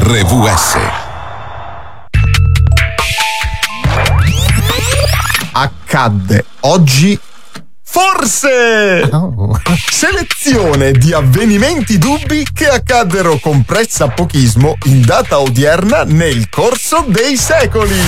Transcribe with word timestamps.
RVS. 0.00 0.76
Accadde 5.50 6.44
oggi 6.60 7.18
Forse! 7.82 9.10
Selezione 9.90 10.92
di 10.92 11.12
avvenimenti 11.12 11.98
dubbi 11.98 12.46
che 12.52 12.68
accaddero 12.68 13.38
con 13.38 13.64
pressapochismo 13.64 14.76
in 14.84 15.00
data 15.00 15.40
odierna 15.40 16.04
nel 16.04 16.48
corso 16.48 17.04
dei 17.08 17.36
secoli. 17.36 17.98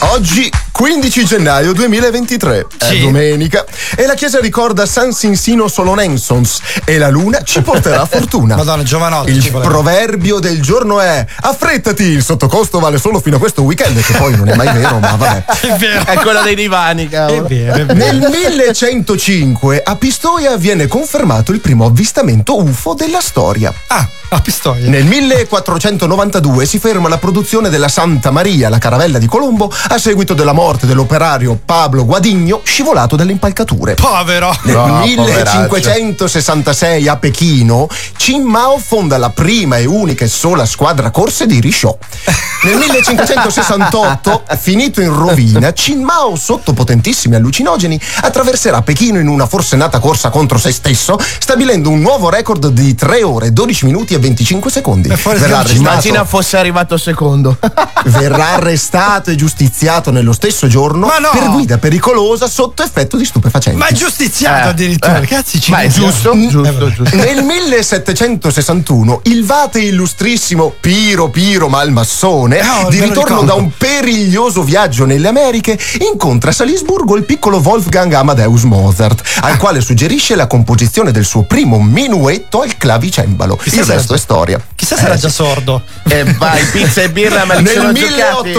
Oggi 0.00 0.48
15 0.80 1.24
gennaio 1.24 1.72
2023, 1.72 2.66
è 2.78 2.84
Sì. 2.84 3.00
domenica, 3.00 3.64
e 3.96 4.04
la 4.04 4.12
chiesa 4.12 4.40
ricorda 4.40 4.84
San 4.84 5.10
Sinsino 5.12 5.68
Solonensons 5.68 6.60
e 6.84 6.98
la 6.98 7.08
luna 7.08 7.40
ci 7.42 7.62
porterà 7.62 8.04
fortuna. 8.04 8.56
Madonna, 8.56 8.82
giovanotti. 8.82 9.30
Il 9.30 9.50
proverbio 9.52 10.38
del 10.38 10.60
giorno 10.60 11.00
è 11.00 11.24
affrettati, 11.40 12.02
il 12.02 12.22
sottocosto 12.22 12.78
vale 12.78 12.98
solo 12.98 13.20
fino 13.20 13.36
a 13.36 13.38
questo 13.38 13.62
weekend, 13.62 13.98
che 14.02 14.12
poi 14.18 14.36
non 14.36 14.48
è 14.50 14.54
mai 14.54 14.70
vero, 14.76 14.98
ma 14.98 15.14
vabbè. 15.16 15.44
È 15.66 15.76
vero. 15.76 16.04
È 16.04 16.16
quello 16.18 16.42
dei 16.42 16.54
divani, 16.54 17.06
È 17.06 17.08
cavolo. 17.08 17.46
vero, 17.48 17.72
è 17.74 17.86
vero. 17.86 17.94
Nel 17.94 18.28
1105 18.30 19.82
a 19.82 19.96
Pistoia 19.96 20.58
viene 20.58 20.86
confermato 20.88 21.52
il 21.52 21.60
primo 21.60 21.86
avvistamento 21.86 22.60
UFO 22.62 22.92
della 22.92 23.20
storia. 23.22 23.72
Ah, 23.86 24.06
a 24.28 24.40
Pistoia. 24.42 24.90
Nel 24.90 25.04
1492 25.06 26.66
si 26.66 26.78
ferma 26.78 27.08
la 27.08 27.16
produzione 27.16 27.70
della 27.70 27.88
Santa 27.88 28.30
Maria, 28.30 28.68
la 28.68 28.78
caravella 28.78 29.16
di 29.18 29.26
Colombo, 29.26 29.72
a 29.88 29.96
seguito 29.98 30.34
della 30.34 30.52
morte 30.52 30.64
dell'operario 30.74 31.56
Pablo 31.64 32.04
Guadigno, 32.04 32.60
scivolato 32.64 33.14
dalle 33.14 33.30
impalcature. 33.30 33.94
Povero. 33.94 34.52
Nel 34.64 34.74
No, 34.74 34.98
1566 35.04 37.06
a 37.08 37.16
Pechino, 37.16 37.86
Qin 38.16 38.42
Mao 38.42 38.78
fonda 38.78 39.16
la 39.16 39.30
prima 39.30 39.76
e 39.76 39.84
unica 39.84 40.24
e 40.24 40.28
sola 40.28 40.66
squadra 40.66 41.10
corse 41.10 41.46
di 41.46 41.60
Risciò. 41.60 41.96
Nel 42.64 42.74
1568, 42.78 44.42
finito 44.58 45.00
in 45.00 45.14
rovina, 45.14 45.72
Qin 45.72 46.02
Mao, 46.02 46.34
sotto 46.34 46.72
potentissimi 46.72 47.36
allucinogeni, 47.36 48.00
attraverserà 48.22 48.82
Pechino 48.82 49.20
in 49.20 49.28
una 49.28 49.46
forsennata 49.46 50.00
corsa 50.00 50.30
contro 50.30 50.58
se 50.58 50.72
stesso, 50.72 51.16
stabilendo 51.38 51.90
un 51.90 52.00
nuovo 52.00 52.28
record 52.28 52.66
di 52.68 52.94
3 52.96 53.22
ore, 53.22 53.52
12 53.52 53.84
minuti 53.84 54.14
e 54.14 54.18
25 54.18 54.68
secondi. 54.70 55.08
E 55.10 55.14
Verrà 55.16 55.58
arrestato, 55.58 55.76
Immagina 55.76 56.24
fosse 56.24 56.56
arrivato 56.56 56.96
secondo. 56.96 57.56
verrà 58.06 58.54
arrestato 58.54 59.30
e 59.30 59.34
giustiziato 59.36 60.10
nello 60.10 60.32
stesso 60.32 60.55
giorno 60.66 61.06
Ma 61.06 61.18
no! 61.18 61.28
per 61.32 61.50
guida 61.50 61.76
pericolosa 61.78 62.46
sotto 62.48 62.82
effetto 62.82 63.16
di 63.18 63.24
stupefacenti. 63.26 63.78
Ma 63.78 63.88
è 63.88 63.92
giustiziato 63.92 64.68
Eh, 64.68 64.70
addirittura. 64.70 65.20
eh. 65.20 65.26
Cazzi, 65.26 65.60
ci 65.60 65.70
Ma 65.72 65.80
è 65.80 65.88
giusto, 65.88 66.34
Mm, 66.34 66.48
giusto, 66.48 66.86
eh, 66.86 66.92
giusto. 66.94 67.16
Nel 67.16 67.42
1761 67.42 69.20
il 69.24 69.44
vate 69.44 69.80
illustrissimo 69.80 70.72
Piro 70.80 71.28
Piro 71.28 71.68
Malmassone, 71.68 72.60
Oh, 72.60 72.88
di 72.88 72.98
me 72.98 73.06
lo 73.06 73.12
ritorno 73.12 73.40
ricordo. 73.40 73.44
da 73.46 73.54
un 73.54 73.70
periglioso 73.76 74.62
viaggio 74.62 75.04
nelle 75.04 75.28
Americhe, 75.28 75.78
incontra 76.10 76.50
a 76.50 76.52
Salisburgo 76.52 77.16
il 77.16 77.24
piccolo 77.24 77.58
Wolfgang 77.58 78.12
Amadeus 78.12 78.62
Mozart, 78.62 79.22
al 79.40 79.56
quale 79.58 79.80
suggerisce 79.80 80.34
la 80.36 80.46
composizione 80.46 81.10
del 81.10 81.24
suo 81.24 81.42
primo 81.42 81.80
minuetto 81.80 82.60
al 82.62 82.76
clavicembalo. 82.76 83.56
Chissà 83.56 83.80
il 83.80 83.86
resto 83.86 84.14
è 84.14 84.18
storia. 84.18 84.60
Chissà 84.74 84.96
se 84.96 85.04
era 85.04 85.14
Eh, 85.14 85.18
già 85.18 85.28
sordo. 85.28 85.82
E 86.08 86.24
vai, 86.38 86.64
pizza 86.66 87.02
e 87.02 87.10
birra, 87.10 87.44
ma 87.44 87.54
Nel 87.54 87.72
sono 87.74 87.92
giocati. 87.92 88.52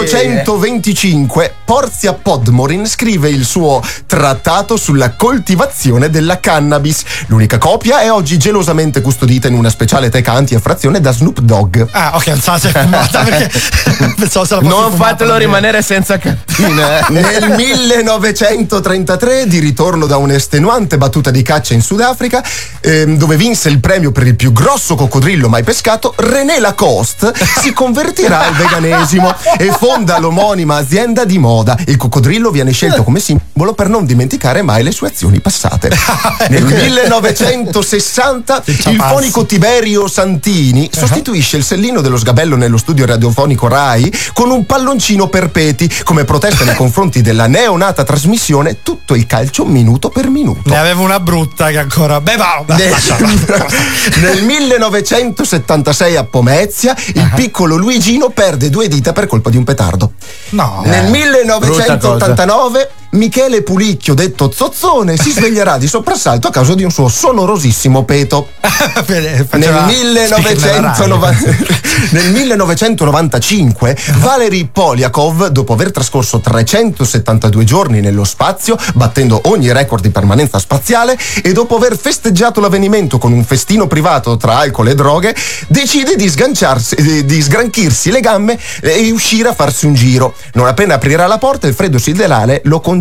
1825 1.88 1.96
Porzia 1.98 2.12
Podmorin 2.12 2.86
scrive 2.86 3.30
il 3.30 3.44
suo 3.46 3.82
trattato 4.06 4.76
sulla 4.76 5.12
coltivazione 5.12 6.10
della 6.10 6.38
cannabis. 6.38 7.02
L'unica 7.28 7.56
copia 7.58 8.00
è 8.00 8.12
oggi 8.12 8.36
gelosamente 8.36 9.00
custodita 9.00 9.48
in 9.48 9.54
una 9.54 9.70
speciale 9.70 10.10
teca 10.10 10.32
anti-effrazione 10.32 11.00
da 11.00 11.12
Snoop 11.12 11.40
Dogg. 11.40 11.82
Ah, 11.92 12.12
ok, 12.16 12.26
non 12.26 12.40
so 12.40 12.58
se 12.58 12.70
è 12.70 12.80
fumata 12.82 13.22
perché 13.22 13.50
pensavo 14.16 14.44
se 14.44 14.54
la 14.56 14.60
Non 14.60 14.90
fumata, 14.90 14.96
fatelo 14.96 15.30
perché- 15.30 15.44
rimanere 15.46 15.82
senza 15.82 16.18
cantina. 16.18 16.98
eh. 16.98 17.04
Nel 17.12 17.54
1933, 17.56 19.46
di 19.46 19.58
ritorno 19.60 20.06
da 20.06 20.18
un'estenuante 20.18 20.98
battuta 20.98 21.30
di 21.30 21.42
caccia 21.42 21.72
in 21.74 21.80
Sudafrica, 21.82 22.42
ehm, 22.80 23.16
dove 23.16 23.36
vinse 23.36 23.68
il 23.70 23.80
premio 23.80 24.12
per 24.12 24.26
il 24.26 24.36
più 24.36 24.52
grosso 24.52 24.94
coccodrillo 24.94 25.48
mai 25.48 25.62
pescato, 25.62 26.12
René 26.16 26.60
Lacoste 26.60 27.32
si 27.60 27.72
convertirà 27.72 28.40
al 28.46 28.54
veganesimo 28.54 29.34
e 29.56 29.70
fonda 29.72 30.18
l'omonima 30.18 30.76
azienda 30.76 31.24
di 31.24 31.38
moda. 31.38 31.76
Il 31.86 31.96
coccodrillo 31.96 32.50
viene 32.50 32.72
scelto 32.72 33.02
come 33.02 33.20
simbolo 33.20 33.72
per 33.72 33.88
non 33.88 34.04
dimenticare 34.04 34.62
mai 34.62 34.82
le 34.82 34.90
sue 34.90 35.08
azioni 35.08 35.40
passate. 35.40 35.90
Nel 36.50 36.64
1960, 36.64 38.62
il 38.66 39.00
fonico 39.00 39.46
Tiberio 39.46 40.08
Santini 40.08 40.90
sostituisce 40.92 41.56
il 41.56 41.64
sellino 41.64 42.00
dello 42.00 42.16
sgabello 42.16 42.56
nello 42.56 42.76
studio 42.78 43.06
radiofonico 43.06 43.68
Rai 43.68 44.12
con 44.32 44.50
un 44.50 44.66
palloncino 44.66 45.28
perpeti 45.28 45.90
come 46.04 46.24
protesta 46.24 46.64
nei 46.64 46.74
confronti 46.76 47.22
della 47.22 47.46
neonata 47.46 48.04
trasmissione 48.04 48.82
Tutto 48.82 49.14
il 49.14 49.26
calcio 49.26 49.64
minuto 49.64 50.08
per 50.08 50.28
minuto. 50.28 50.68
Ne 50.68 50.78
avevo 50.78 51.02
una 51.02 51.20
brutta 51.20 51.70
che 51.70 51.78
ancora. 51.78 52.20
Beh, 52.20 52.36
va, 52.36 52.64
Nel, 52.66 52.94
nel 54.20 54.44
1976 54.44 56.16
a 56.16 56.24
Pomezia 56.24 56.96
il 57.14 57.30
piccolo 57.34 57.76
Luigino 57.76 58.30
perde 58.30 58.68
due 58.70 58.88
dita 58.88 59.12
per 59.12 59.26
colpa 59.26 59.50
di 59.50 59.56
un 59.56 59.64
petardo. 59.64 60.12
No. 60.50 60.82
Nel 60.84 61.06
Eh, 61.06 61.10
brutta 61.58 61.67
1989 61.68 62.88
Michele 63.10 63.62
Pulicchio, 63.62 64.12
detto 64.12 64.52
Zozzone, 64.54 65.16
si 65.16 65.30
sveglierà 65.30 65.78
di 65.78 65.86
soprassalto 65.86 66.48
a 66.48 66.50
causa 66.50 66.74
di 66.74 66.84
un 66.84 66.90
suo 66.90 67.08
sonorosissimo 67.08 68.04
peto. 68.04 68.48
Nel 69.08 69.46
Nel, 69.52 69.84
1990 69.86 71.86
nel 72.10 72.30
1995 72.30 73.96
Valery 74.18 74.68
Polyakov, 74.70 75.46
dopo 75.46 75.72
aver 75.72 75.90
trascorso 75.90 76.40
372 76.40 77.64
giorni 77.64 78.00
nello 78.00 78.24
spazio, 78.24 78.76
battendo 78.94 79.40
ogni 79.44 79.72
record 79.72 80.02
di 80.02 80.10
permanenza 80.10 80.58
spaziale, 80.58 81.18
e 81.42 81.52
dopo 81.52 81.76
aver 81.76 81.98
festeggiato 81.98 82.60
l'avvenimento 82.60 83.18
con 83.18 83.32
un 83.32 83.44
festino 83.44 83.86
privato 83.86 84.36
tra 84.36 84.58
alcol 84.58 84.88
e 84.88 84.94
droghe, 84.94 85.34
decide 85.66 86.14
di, 86.14 86.28
sganciarsi, 86.28 86.94
eh, 86.94 87.24
di 87.24 87.40
sgranchirsi 87.40 88.10
le 88.10 88.20
gambe 88.20 88.58
e 88.80 89.10
uscire 89.10 89.48
a 89.48 89.54
farsi 89.54 89.86
un 89.86 89.94
giro. 89.94 90.34
Non 90.52 90.66
appena 90.66 90.94
aprirà 90.94 91.26
la 91.26 91.38
porta, 91.38 91.66
il 91.66 91.74
freddo 91.74 91.98
siderale 91.98 92.60
lo 92.64 92.80
congelerà 92.80 92.97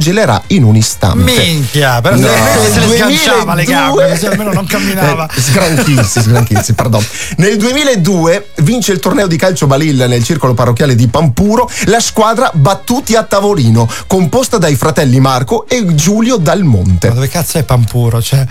in 0.48 0.64
un 0.64 0.76
istante. 0.76 1.24
Minchia, 1.32 2.02
però 2.02 2.16
No. 2.16 2.28
se 2.28 2.80
le 2.80 2.96
sganciava 2.96 3.54
le 3.54 3.64
2002 3.64 3.66
gambe, 3.66 4.10
così 4.10 4.26
almeno 4.26 4.52
non 4.54 4.66
camminava. 4.66 5.28
Eh, 5.34 5.42
sgranchirsi, 5.42 6.22
sgranchirsi, 6.22 6.74
pardon. 6.74 7.06
Nel 7.38 7.58
2002 7.58 8.50
vince 8.58 8.92
il 8.92 9.00
torneo 9.00 9.28
di 9.28 9.38
calcio 9.38 9.68
balilla 9.68 10.08
nel 10.08 10.24
circolo 10.24 10.54
parrocchiale 10.54 10.96
di 10.96 11.08
Pampuro 11.08 11.70
la 11.86 12.00
squadra 12.00 12.52
Battuti 12.54 13.16
a 13.16 13.24
Tavolino, 13.24 13.90
composta 14.08 14.58
dai 14.58 14.76
fratelli 14.76 15.20
Marco 15.20 15.68
e 15.68 15.86
Giulio 15.96 16.38
Dal 16.38 16.64
Monte. 16.64 17.08
Ma 17.10 17.14
dove 17.16 17.30
cazzo 17.30 17.58
è 17.58 17.64
Pampuro? 17.64 18.22
Cioè. 18.22 18.46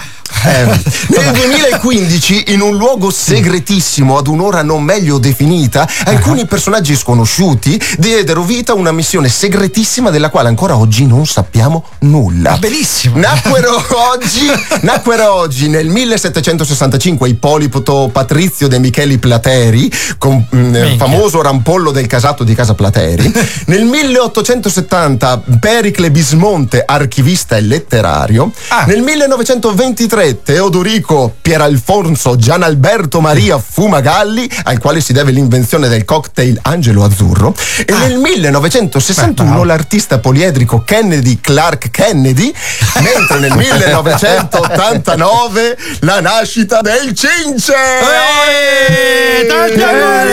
Eh, 0.44 0.64
nel 1.08 1.32
2015, 1.32 2.44
in 2.48 2.60
un 2.60 2.76
luogo 2.76 3.10
segretissimo 3.10 4.18
ad 4.18 4.26
un'ora 4.26 4.62
non 4.62 4.82
meglio 4.82 5.18
definita, 5.18 5.88
alcuni 6.04 6.46
personaggi 6.46 6.96
sconosciuti 6.96 7.80
diedero 7.98 8.42
vita 8.42 8.72
a 8.72 8.74
una 8.74 8.92
missione 8.92 9.28
segretissima 9.28 10.10
della 10.10 10.30
quale 10.30 10.48
ancora 10.48 10.76
oggi 10.76 11.06
non 11.06 11.26
sappiamo 11.36 11.84
nulla. 11.98 12.52
Ah, 12.52 12.56
benissimo. 12.56 13.18
Nacquero 13.18 13.76
oggi, 14.14 14.50
nacquero 14.80 15.34
oggi 15.34 15.68
nel 15.68 15.86
1765 15.86 17.28
Ippolito 17.28 18.08
Patrizio 18.10 18.68
De 18.68 18.78
Micheli 18.78 19.18
Plateri, 19.18 19.92
con, 20.16 20.46
mm, 20.54 20.58
Minchia. 20.58 20.96
famoso 20.96 21.42
rampollo 21.42 21.90
del 21.90 22.06
casato 22.06 22.42
di 22.42 22.54
casa 22.54 22.72
Plateri. 22.72 23.30
nel 23.66 23.84
1870 23.84 25.42
Pericle 25.60 26.10
Bismonte, 26.10 26.82
archivista 26.86 27.58
e 27.58 27.60
letterario. 27.60 28.50
Ah. 28.68 28.84
Nel 28.86 29.02
1923 29.02 30.42
Teodorico 30.42 31.34
Pieralfonso 31.42 32.36
Gianalberto 32.36 33.20
Maria 33.20 33.58
Fumagalli, 33.58 34.48
al 34.64 34.78
quale 34.78 35.02
si 35.02 35.12
deve 35.12 35.32
l'invenzione 35.32 35.88
del 35.88 36.06
cocktail 36.06 36.58
Angelo 36.62 37.04
Azzurro. 37.04 37.54
E 37.84 37.92
nel 37.92 38.16
1961 38.16 39.34
Beh, 39.34 39.54
bravo. 39.54 39.64
l'artista 39.64 40.18
poliedrico 40.18 40.82
Kennedy 40.82 41.24
Clark 41.40 41.90
Kennedy, 41.90 42.54
mentre 43.02 43.38
nel 43.38 43.54
1989 43.56 45.76
la 46.00 46.20
nascita 46.20 46.80
del 46.80 47.12
Cince! 47.14 47.74
Eh, 47.74 49.46
tanti 49.46 49.82
auguri! 49.82 50.32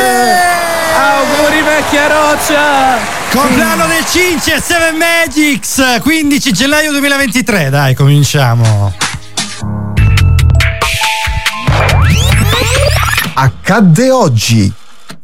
Auguri 0.96 1.62
vecchia 1.64 2.08
roccia! 2.08 3.00
Compleanno 3.32 3.88
del 3.88 4.06
Cince 4.06 4.62
7 4.62 4.92
Magics 4.92 5.82
15 6.02 6.52
gennaio 6.52 6.92
2023 6.92 7.70
dai 7.72 7.96
cominciamo 7.96 8.94
Accadde 13.36 14.12
oggi. 14.12 14.72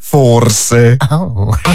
Forse. 0.09 0.97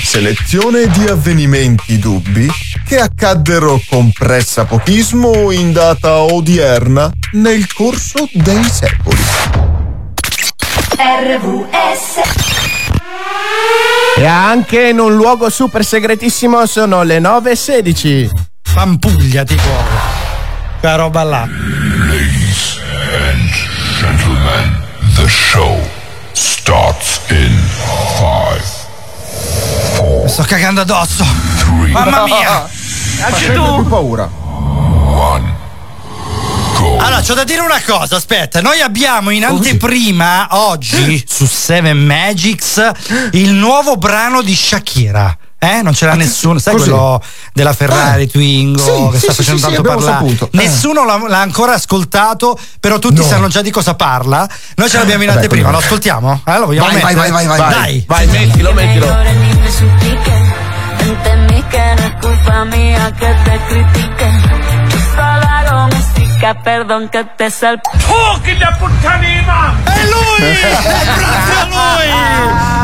Selezione 0.03 0.89
di 0.89 1.07
avvenimenti 1.07 2.01
dubbi 2.01 2.51
che 2.85 2.97
accaddero 2.99 3.81
con 3.89 4.11
pressapochismo 4.11 5.53
in 5.53 5.73
data 5.73 6.17
odierna 6.17 7.13
nel 7.35 7.73
corso 7.73 8.29
dei 8.33 8.65
secoli. 8.65 9.23
RVS 10.97 12.21
E 14.17 14.27
anche 14.27 14.89
in 14.89 14.99
un 14.99 15.15
luogo 15.15 15.49
super 15.49 15.85
segretissimo 15.85 16.67
sono 16.67 17.05
le 17.05 17.21
9.16. 17.21 18.31
Pampuglia 18.75 19.45
tipo. 19.45 19.63
Quella 20.81 20.97
roba 20.97 21.23
là. 21.23 21.49
Gentlemen, 24.01 24.83
the 25.15 25.29
show 25.29 25.94
starts 26.35 27.21
in 27.29 27.59
five, 28.17 28.63
Mi 30.23 30.29
sto 30.29 30.43
cagando 30.45 30.81
addosso. 30.83 31.25
Mamma 31.91 32.25
mia. 32.29 32.69
Anche 33.21 33.53
tu. 33.53 33.75
più 33.77 33.89
paura. 33.89 34.29
one. 34.43 35.63
Allora, 36.99 37.21
c'ho 37.23 37.35
da 37.35 37.45
dire 37.45 37.61
una 37.61 37.81
cosa, 37.85 38.17
aspetta, 38.17 38.61
noi 38.61 38.81
abbiamo 38.81 39.31
in 39.31 39.45
anteprima 39.45 40.49
oggi 40.51 41.23
su 41.27 41.47
Seven 41.47 41.97
Magics 42.05 42.91
il 43.33 43.53
nuovo 43.53 43.97
brano 43.97 44.43
di 44.43 44.55
Shakira. 44.55 45.37
Eh? 45.65 45.83
Non 45.83 45.93
c'era 45.93 46.15
nessuno, 46.15 46.59
sai 46.59 46.75
Così? 46.75 46.91
quello 46.91 47.23
della 47.53 47.73
Ferrari 47.73 48.25
Ah, 48.25 48.27
Twingo 48.29 48.79
sì, 48.79 49.09
che 49.13 49.19
sì, 49.19 49.23
sta 49.25 49.33
sì, 49.33 49.37
facendo 49.39 49.61
sì, 49.61 49.67
tanto 49.67 49.83
parlare. 49.83 50.13
saputo. 50.13 50.45
Eh. 50.47 50.49
Nessuno 50.53 51.05
l'ha, 51.05 51.25
l'ha 51.27 51.41
ancora 51.41 51.75
ascoltato, 51.75 52.59
però 52.81 52.99
tutti 52.99 53.21
No. 53.21 53.23
sanno 53.23 53.49
già 53.49 53.63
di 53.63 53.71
cosa 53.71 53.95
parla. 53.95 54.49
Noi 54.77 54.89
ce 54.89 54.99
l'abbiamo 54.99 55.23
in 55.23 55.31
anteprima, 55.31 55.71
lo 55.71 55.79
ascoltiamo? 55.79 56.43
Eh, 56.45 56.59
lo 56.59 56.67
vogliamo 56.67 56.87
Vai, 56.89 57.01
vai, 57.01 57.15
mettere? 57.15 57.31
vai, 57.33 57.47
vai, 57.47 57.59
vai. 57.59 57.71
Dai. 57.71 58.05
Vai, 58.07 58.27
mettilo, 58.27 58.73
mettilo. 58.73 59.07
Entendí 61.05 61.63
que 61.71 61.95
te 62.21 62.25
música, 66.45 66.55
perdón 66.63 67.09
que 67.09 67.25
te 67.37 67.51
salpique. 67.51 67.99
È 69.85 70.05
lui! 70.07 70.41
È 70.61 70.77
proprio 70.83 71.67
lui! 71.69 72.83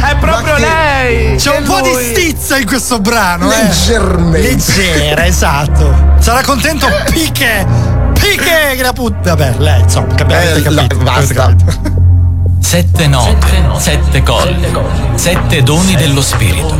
È 0.00 0.16
proprio 0.16 0.54
che- 0.54 0.60
lei! 0.60 1.36
C'è 1.36 1.56
un 1.56 1.64
po' 1.64 1.80
di 1.80 1.92
stizza 2.14 2.56
in 2.56 2.66
questo 2.66 3.00
brano, 3.00 3.50
eh. 3.52 3.62
Leggermente. 3.64 4.40
Leggera, 4.40 5.26
esatto. 5.26 6.14
Sarà 6.18 6.42
contento 6.42 6.86
Piche. 7.10 7.66
Piche 8.14 8.74
che 8.76 8.82
la 8.82 8.92
puttana. 8.92 9.34
Vabbè, 9.34 9.58
lei, 9.58 9.80
insomma, 9.80 10.14
che 10.14 10.22
abbiamo 10.22 10.42
Eh, 10.42 10.62
capito. 10.62 10.94
la- 10.96 11.02
basta. 11.02 11.54
Sette 12.60 13.06
note, 13.06 13.46
sette 13.78 14.22
colli, 14.22 14.68
sette 15.14 15.62
doni 15.62 15.94
dello 15.94 16.20
spirito. 16.20 16.76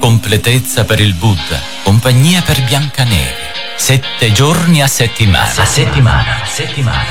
Completezza 0.00 0.84
per 0.84 1.00
il 1.00 1.14
Buddha, 1.14 1.58
compagnia 1.82 2.40
per 2.42 2.62
Biancaneve. 2.64 3.44
Sette 3.76 4.32
giorni 4.32 4.80
a 4.82 4.86
settimana. 4.86 5.50
A 5.56 5.64
settimana, 5.66 6.42
a 6.42 6.46
settimana. 6.46 7.04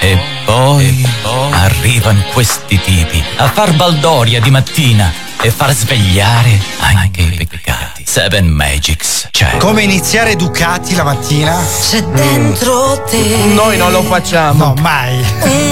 E 0.00 0.18
poi, 0.44 1.06
arrivano 1.50 2.22
questi 2.32 2.80
tipi 2.80 3.22
a 3.36 3.48
far 3.48 3.74
baldoria 3.74 4.40
di 4.40 4.50
mattina 4.50 5.12
e 5.40 5.50
far 5.50 5.72
svegliare 5.72 6.58
anche 6.78 7.22
i 7.22 7.46
peccati. 7.46 8.04
Seven 8.04 8.46
Magics, 8.46 9.28
cioè. 9.30 9.56
Come 9.58 9.82
iniziare 9.82 10.36
Ducati 10.36 10.94
la 10.94 11.04
mattina? 11.04 11.56
C'è 11.90 12.02
dentro 12.02 13.04
te 13.08 13.18
Noi 13.52 13.76
non 13.76 13.90
lo 13.90 14.02
facciamo. 14.02 14.66
No, 14.66 14.74
mai. 14.80 15.22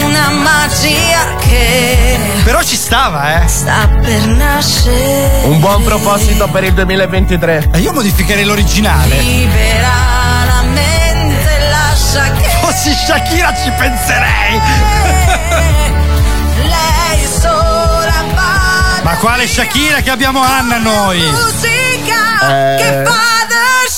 una 0.03 0.31
magia 0.31 1.37
che 1.39 2.19
Però 2.45 2.63
ci 2.63 2.77
stava, 2.77 3.43
eh. 3.43 3.49
sta 3.49 3.89
per 3.89 4.27
nascere. 4.27 5.43
Un 5.45 5.61
buon 5.61 5.83
proposito 5.83 6.47
per 6.49 6.65
il 6.65 6.75
2023. 6.75 7.71
E 7.73 7.79
io 7.79 7.93
modificherei 7.93 8.45
l'originale. 8.45 9.21
Libera 9.21 10.34
Fossi 12.75 12.93
Shakira 12.93 13.55
ci 13.55 13.71
penserei. 13.71 14.61
lei 16.59 17.25
sola 17.41 18.25
va. 18.35 19.01
Ma 19.01 19.15
quale 19.19 19.47
Shakira 19.47 20.01
che 20.01 20.11
abbiamo 20.11 20.43
Anna 20.43 20.79
noi? 20.79 21.21
Musica 21.21 22.41
Eh. 22.43 22.77
che 22.79 23.03
fa 23.05 23.47
da 23.49 23.89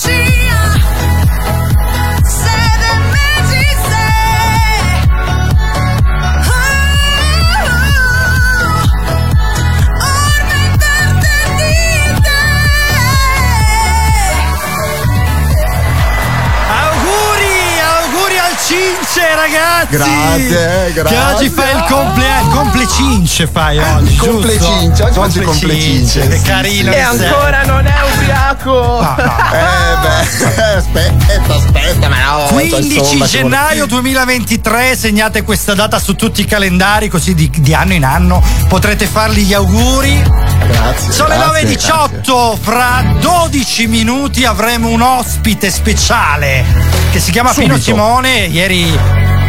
Cince, 19.17 19.35
ragazzi. 19.35 19.97
Grazie, 19.97 20.93
grazie. 20.93 21.17
Che 21.17 21.25
oggi 21.25 21.49
fai 21.49 21.75
il 21.75 21.85
compleanno. 21.89 22.51
Comple 22.51 22.87
Cince 22.87 23.47
fai 23.47 23.79
oggi. 23.79 24.17
Comple 24.17 24.59
giusto? 24.59 24.79
Cince, 24.79 25.03
oggi 25.05 25.15
faccio 25.15 25.39
il 25.39 25.45
Comple 25.45 25.81
Cince. 25.81 26.29
Che 26.29 26.41
carino. 26.43 26.91
E 26.91 26.95
che 26.95 27.17
sei. 27.17 27.27
ancora 27.27 27.65
non 27.65 27.87
è 27.87 27.95
ubriaco. 28.13 29.01
Eh 29.01 29.97
beh, 30.03 30.77
aspetta, 30.77 31.55
aspetta, 31.55 32.09
ma 32.11 32.25
no. 32.25 32.47
15 32.49 32.99
insomma, 32.99 33.27
gennaio 33.27 33.87
2023, 33.87 34.95
segnate 34.95 35.43
questa 35.43 35.73
data 35.73 35.99
su 35.99 36.15
tutti 36.15 36.43
i 36.43 36.45
calendari, 36.45 37.09
così 37.09 37.35
di, 37.35 37.51
di 37.57 37.73
anno 37.73 37.95
in 37.95 38.05
anno 38.05 38.43
potrete 38.69 39.07
fargli 39.07 39.45
gli 39.45 39.55
auguri. 39.55 40.56
Grazie. 40.67 41.13
Sono 41.13 41.29
le 41.29 41.37
grazie, 41.37 41.77
9.18, 41.77 42.57
fra 42.59 43.05
12 43.21 43.87
minuti 43.87 44.45
avremo 44.45 44.89
un 44.89 45.01
ospite 45.01 45.71
speciale 45.71 46.65
che 47.11 47.21
si 47.21 47.31
chiama 47.31 47.51
Pino 47.53 47.75
Subito. 47.75 47.83
Simone. 47.83 48.47
Ieri 48.47 48.99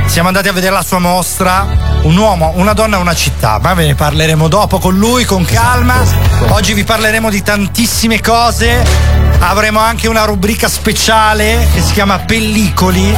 siamo 0.06 0.28
andati 0.28 0.48
a 0.48 0.54
vedere 0.54 0.74
la 0.74 0.84
sua 0.84 1.00
mostra. 1.00 1.97
Un 2.04 2.16
uomo, 2.16 2.54
una 2.56 2.74
donna, 2.74 2.98
una 3.00 3.14
città. 3.16 3.60
Ma 3.62 3.74
ve 3.74 3.86
ne 3.86 3.96
parleremo 3.96 4.48
dopo 4.48 4.80
con 4.80 4.96
lui, 4.98 5.26
con 5.26 5.44
calma. 5.44 5.96
Oggi 6.50 6.74
vi 6.74 6.84
parleremo 6.86 7.30
di 7.30 7.42
tantissime 7.42 8.22
cose. 8.22 8.86
Avremo 9.40 9.80
anche 9.80 10.08
una 10.08 10.24
rubrica 10.24 10.70
speciale 10.70 11.68
che 11.74 11.82
si 11.82 11.92
chiama 11.94 12.20
Pellicoli. 12.20 13.14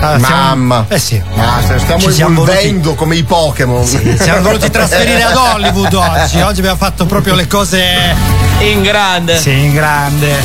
Ah, 0.00 0.18
siamo- 0.18 0.26
Mamma. 0.34 0.86
Eh 0.88 0.98
sì. 0.98 1.22
Ma 1.34 1.60
se 1.66 1.78
stiamo 1.78 2.00
Ci 2.02 2.12
siamo 2.12 2.42
evolvendo 2.42 2.94
come 2.94 3.16
i 3.16 3.24
Pokémon. 3.24 3.84
Siamo 3.84 4.40
voluti 4.42 4.70
trasferire 4.72 5.22
ad 5.22 5.36
Hollywood 5.36 5.92
oggi. 5.92 6.40
Oggi 6.40 6.60
abbiamo 6.60 6.78
fatto 6.78 7.04
proprio 7.04 7.34
le 7.34 7.46
cose 7.46 7.84
In 8.60 8.80
grande. 8.82 9.38
sì, 9.38 9.50
in 9.52 9.72
grande. 9.74 10.42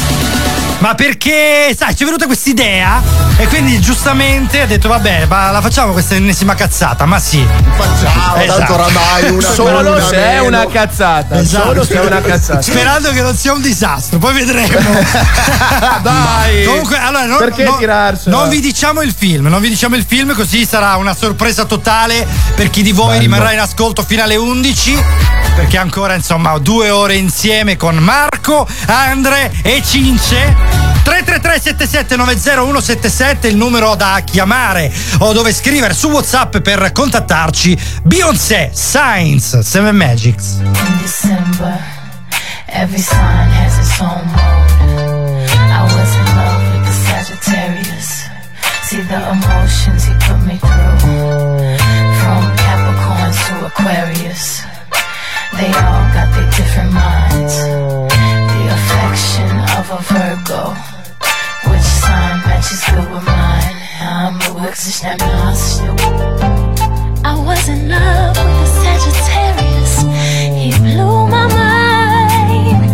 Ma 0.80 0.94
perché, 0.94 1.74
sai, 1.75 1.95
ci 1.95 2.04
è 2.04 2.06
venuta 2.06 2.25
questa 2.27 2.50
idea 2.50 3.01
e 3.38 3.48
quindi 3.48 3.80
giustamente 3.80 4.62
ha 4.62 4.66
detto 4.68 4.88
vabbè, 4.88 5.25
ma 5.25 5.50
la 5.50 5.60
facciamo 5.62 5.94
questa 5.94 6.13
ennesima 6.16 6.54
cazzata, 6.54 7.06
ma 7.06 7.18
sì. 7.18 7.44
Facciamo, 7.75 8.36
Esatto. 8.36 8.57
tanto 8.60 8.74
oramai 8.74 9.30
una 9.31 9.49
Solo 9.49 9.80
una 9.80 10.02
se 10.06 10.16
è 10.16 10.40
una 10.40 10.68
cazzata. 10.68 11.40
Esatto. 11.40 11.68
Solo 11.68 11.83
se 11.85 11.94
è 11.95 11.99
una 12.06 12.21
cazzata. 12.21 12.61
Sperando 12.61 13.11
che 13.14 13.21
non 13.21 13.35
sia 13.35 13.54
un 13.54 13.61
disastro, 13.61 14.19
poi 14.19 14.33
vedremo. 14.33 14.78
Dai. 16.04 16.66
Comunque, 16.66 16.97
allora, 16.99 17.26
non, 17.26 17.38
Perché 17.40 17.64
non- 17.64 17.78
tirarsela? 17.80 18.35
non 18.35 18.49
vi 18.49 18.59
diciamo 18.59 19.02
il 19.02 19.14
film, 19.18 19.47
non 19.47 19.61
vi 19.61 19.69
diciamo 19.69 19.95
il 19.95 20.06
film, 20.07 20.35
così 20.35 20.66
sarà 20.66 20.95
una 20.97 21.16
sorpresa 21.16 21.66
totale 21.66 22.28
per 22.54 22.69
chi 22.69 22.83
di 22.83 22.92
voi 22.92 23.07
Bello. 23.07 23.19
rimarrà 23.21 23.54
in 23.54 23.59
ascolto 23.59 24.04
fino 24.04 24.21
alle 24.21 24.35
11. 24.35 25.04
Perché 25.56 25.78
ancora, 25.78 26.14
insomma, 26.16 26.57
due 26.59 26.90
ore 26.90 27.16
insieme 27.16 27.78
con 27.78 27.95
Marco, 27.95 28.68
Andre 28.88 29.52
e 29.64 29.81
Cince. 29.85 30.65
333 31.04 31.60
7790177 31.60 33.48
il 33.48 33.56
numero 33.56 33.95
da 33.95 34.22
chiamare 34.24 34.92
o 35.19 35.34
dove 35.34 35.54
scrivere 35.54 35.94
su 35.94 36.10
WhatsApp 36.10 36.57
per 36.57 36.92
contattarci. 36.92 37.78
Beyoncé, 38.04 38.72
Science, 38.74 39.62
Seven 39.64 39.95
Magics. 39.95 40.57
In 40.62 40.98
December, 41.02 41.80
every 42.66 43.00
sign 43.00 43.50
has 43.52 43.78
its 43.78 44.00
own 44.00 44.26
mode. 44.26 45.45
I 45.69 45.81
was 45.84 46.16
in 46.16 46.26
love 46.36 46.64
with 46.72 46.86
the 46.86 46.94
Sagittarius. 47.06 48.30
See 48.84 49.02
the 49.02 49.22
emotions 49.30 50.06
he 50.06 50.14
put 50.26 50.40
me 50.45 50.57
through. 50.57 51.78
From 52.19 52.56
Capricorn 52.56 53.31
to 53.31 53.66
Aquarius. 53.68 54.64
They 55.57 55.68
all 55.68 56.12
got 56.12 56.34
their 56.34 56.50
different 56.52 56.92
minds. 56.92 57.84
Virgo. 60.07 60.76
Which 61.69 61.81
sign 61.81 62.38
matches 62.45 62.83
good 62.90 63.09
with 63.12 63.26
mine? 63.26 63.76
I'm 64.00 64.35
a 64.42 64.54
works 64.54 65.04
I 67.24 67.33
was 67.44 67.68
in 67.68 67.90
love 67.90 68.38
with 68.38 68.66
a 68.66 68.71
Sagittarius. 68.83 69.94
He 70.54 70.69
blew 70.78 71.28
my 71.28 71.47
mind. 71.47 72.85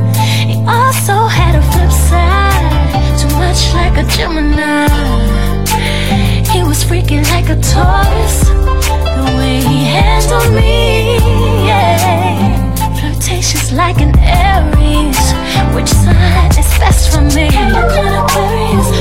He 0.50 0.56
also 0.65 1.27
had 1.27 1.56
a 1.56 1.63
flip 1.72 1.91
side, 1.91 3.20
too 3.20 3.32
much 3.38 3.74
like 3.74 3.98
a 3.98 4.06
Gemini. 4.15 4.88
He 6.51 6.63
was 6.63 6.84
freaking 6.84 7.25
like 7.32 7.50
a 7.50 7.60
Taurus. 7.72 8.46
The 9.18 9.34
way 9.38 9.60
he 9.60 9.84
handled 9.84 10.53
me, 10.53 11.18
yeah. 11.68 12.72
Flirtatious 13.00 13.72
like 13.74 14.00
an 14.00 14.18
Aries. 14.18 15.30
Which 15.75 15.89
sign 15.89 16.51
is 16.58 16.67
best 16.79 17.12
for 17.12 17.22
me? 17.22 17.50
Capricorn, 17.50 18.13
Aquarius, 18.13 18.88
Pisces, 18.91 19.00
Aries, 19.00 19.00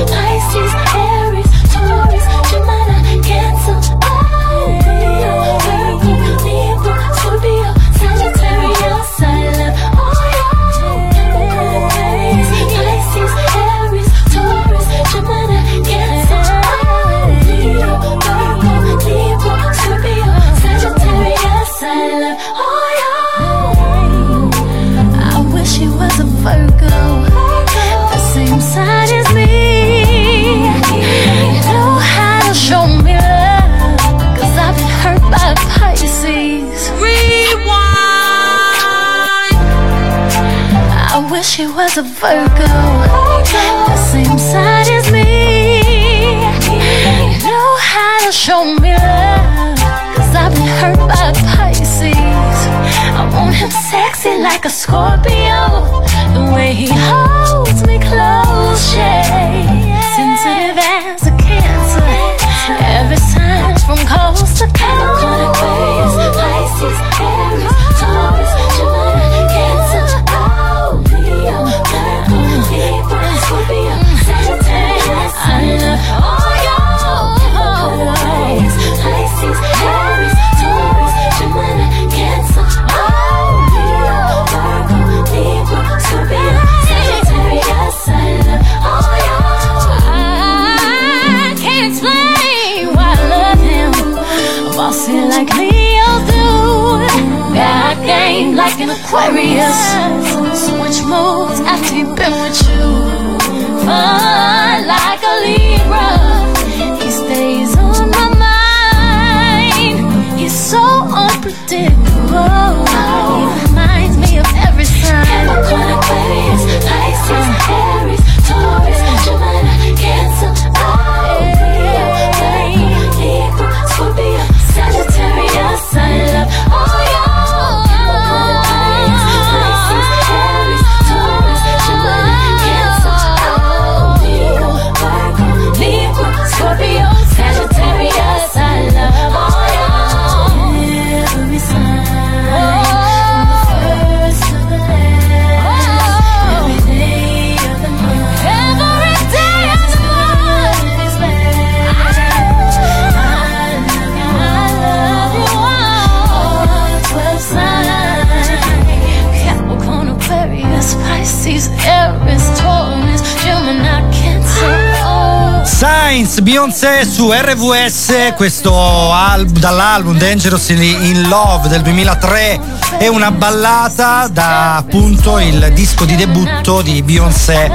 su 167.21 167.31
RVS, 167.31 168.33
questo 168.35 169.13
al- 169.13 169.45
dall'album 169.45 170.17
Dangerously 170.17 171.07
in 171.07 171.27
Love 171.27 171.67
del 171.67 171.83
2003 171.83 172.59
è 172.97 173.05
una 173.05 173.29
ballata 173.29 174.27
da 174.27 174.77
appunto 174.77 175.37
il 175.37 175.69
disco 175.71 176.05
di 176.05 176.15
debutto 176.15 176.81
di 176.81 177.03
Beyoncé 177.03 177.71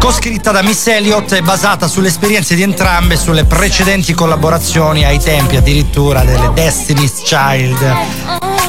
coscritta 0.00 0.50
da 0.50 0.62
Miss 0.62 0.88
Elliott 0.88 1.30
e 1.34 1.42
basata 1.42 1.86
sulle 1.86 2.08
esperienze 2.08 2.56
di 2.56 2.62
entrambe 2.62 3.16
sulle 3.16 3.44
precedenti 3.44 4.12
collaborazioni 4.12 5.04
ai 5.04 5.20
tempi 5.20 5.54
addirittura 5.54 6.24
delle 6.24 6.50
Destiny's 6.52 7.22
Child. 7.22 7.96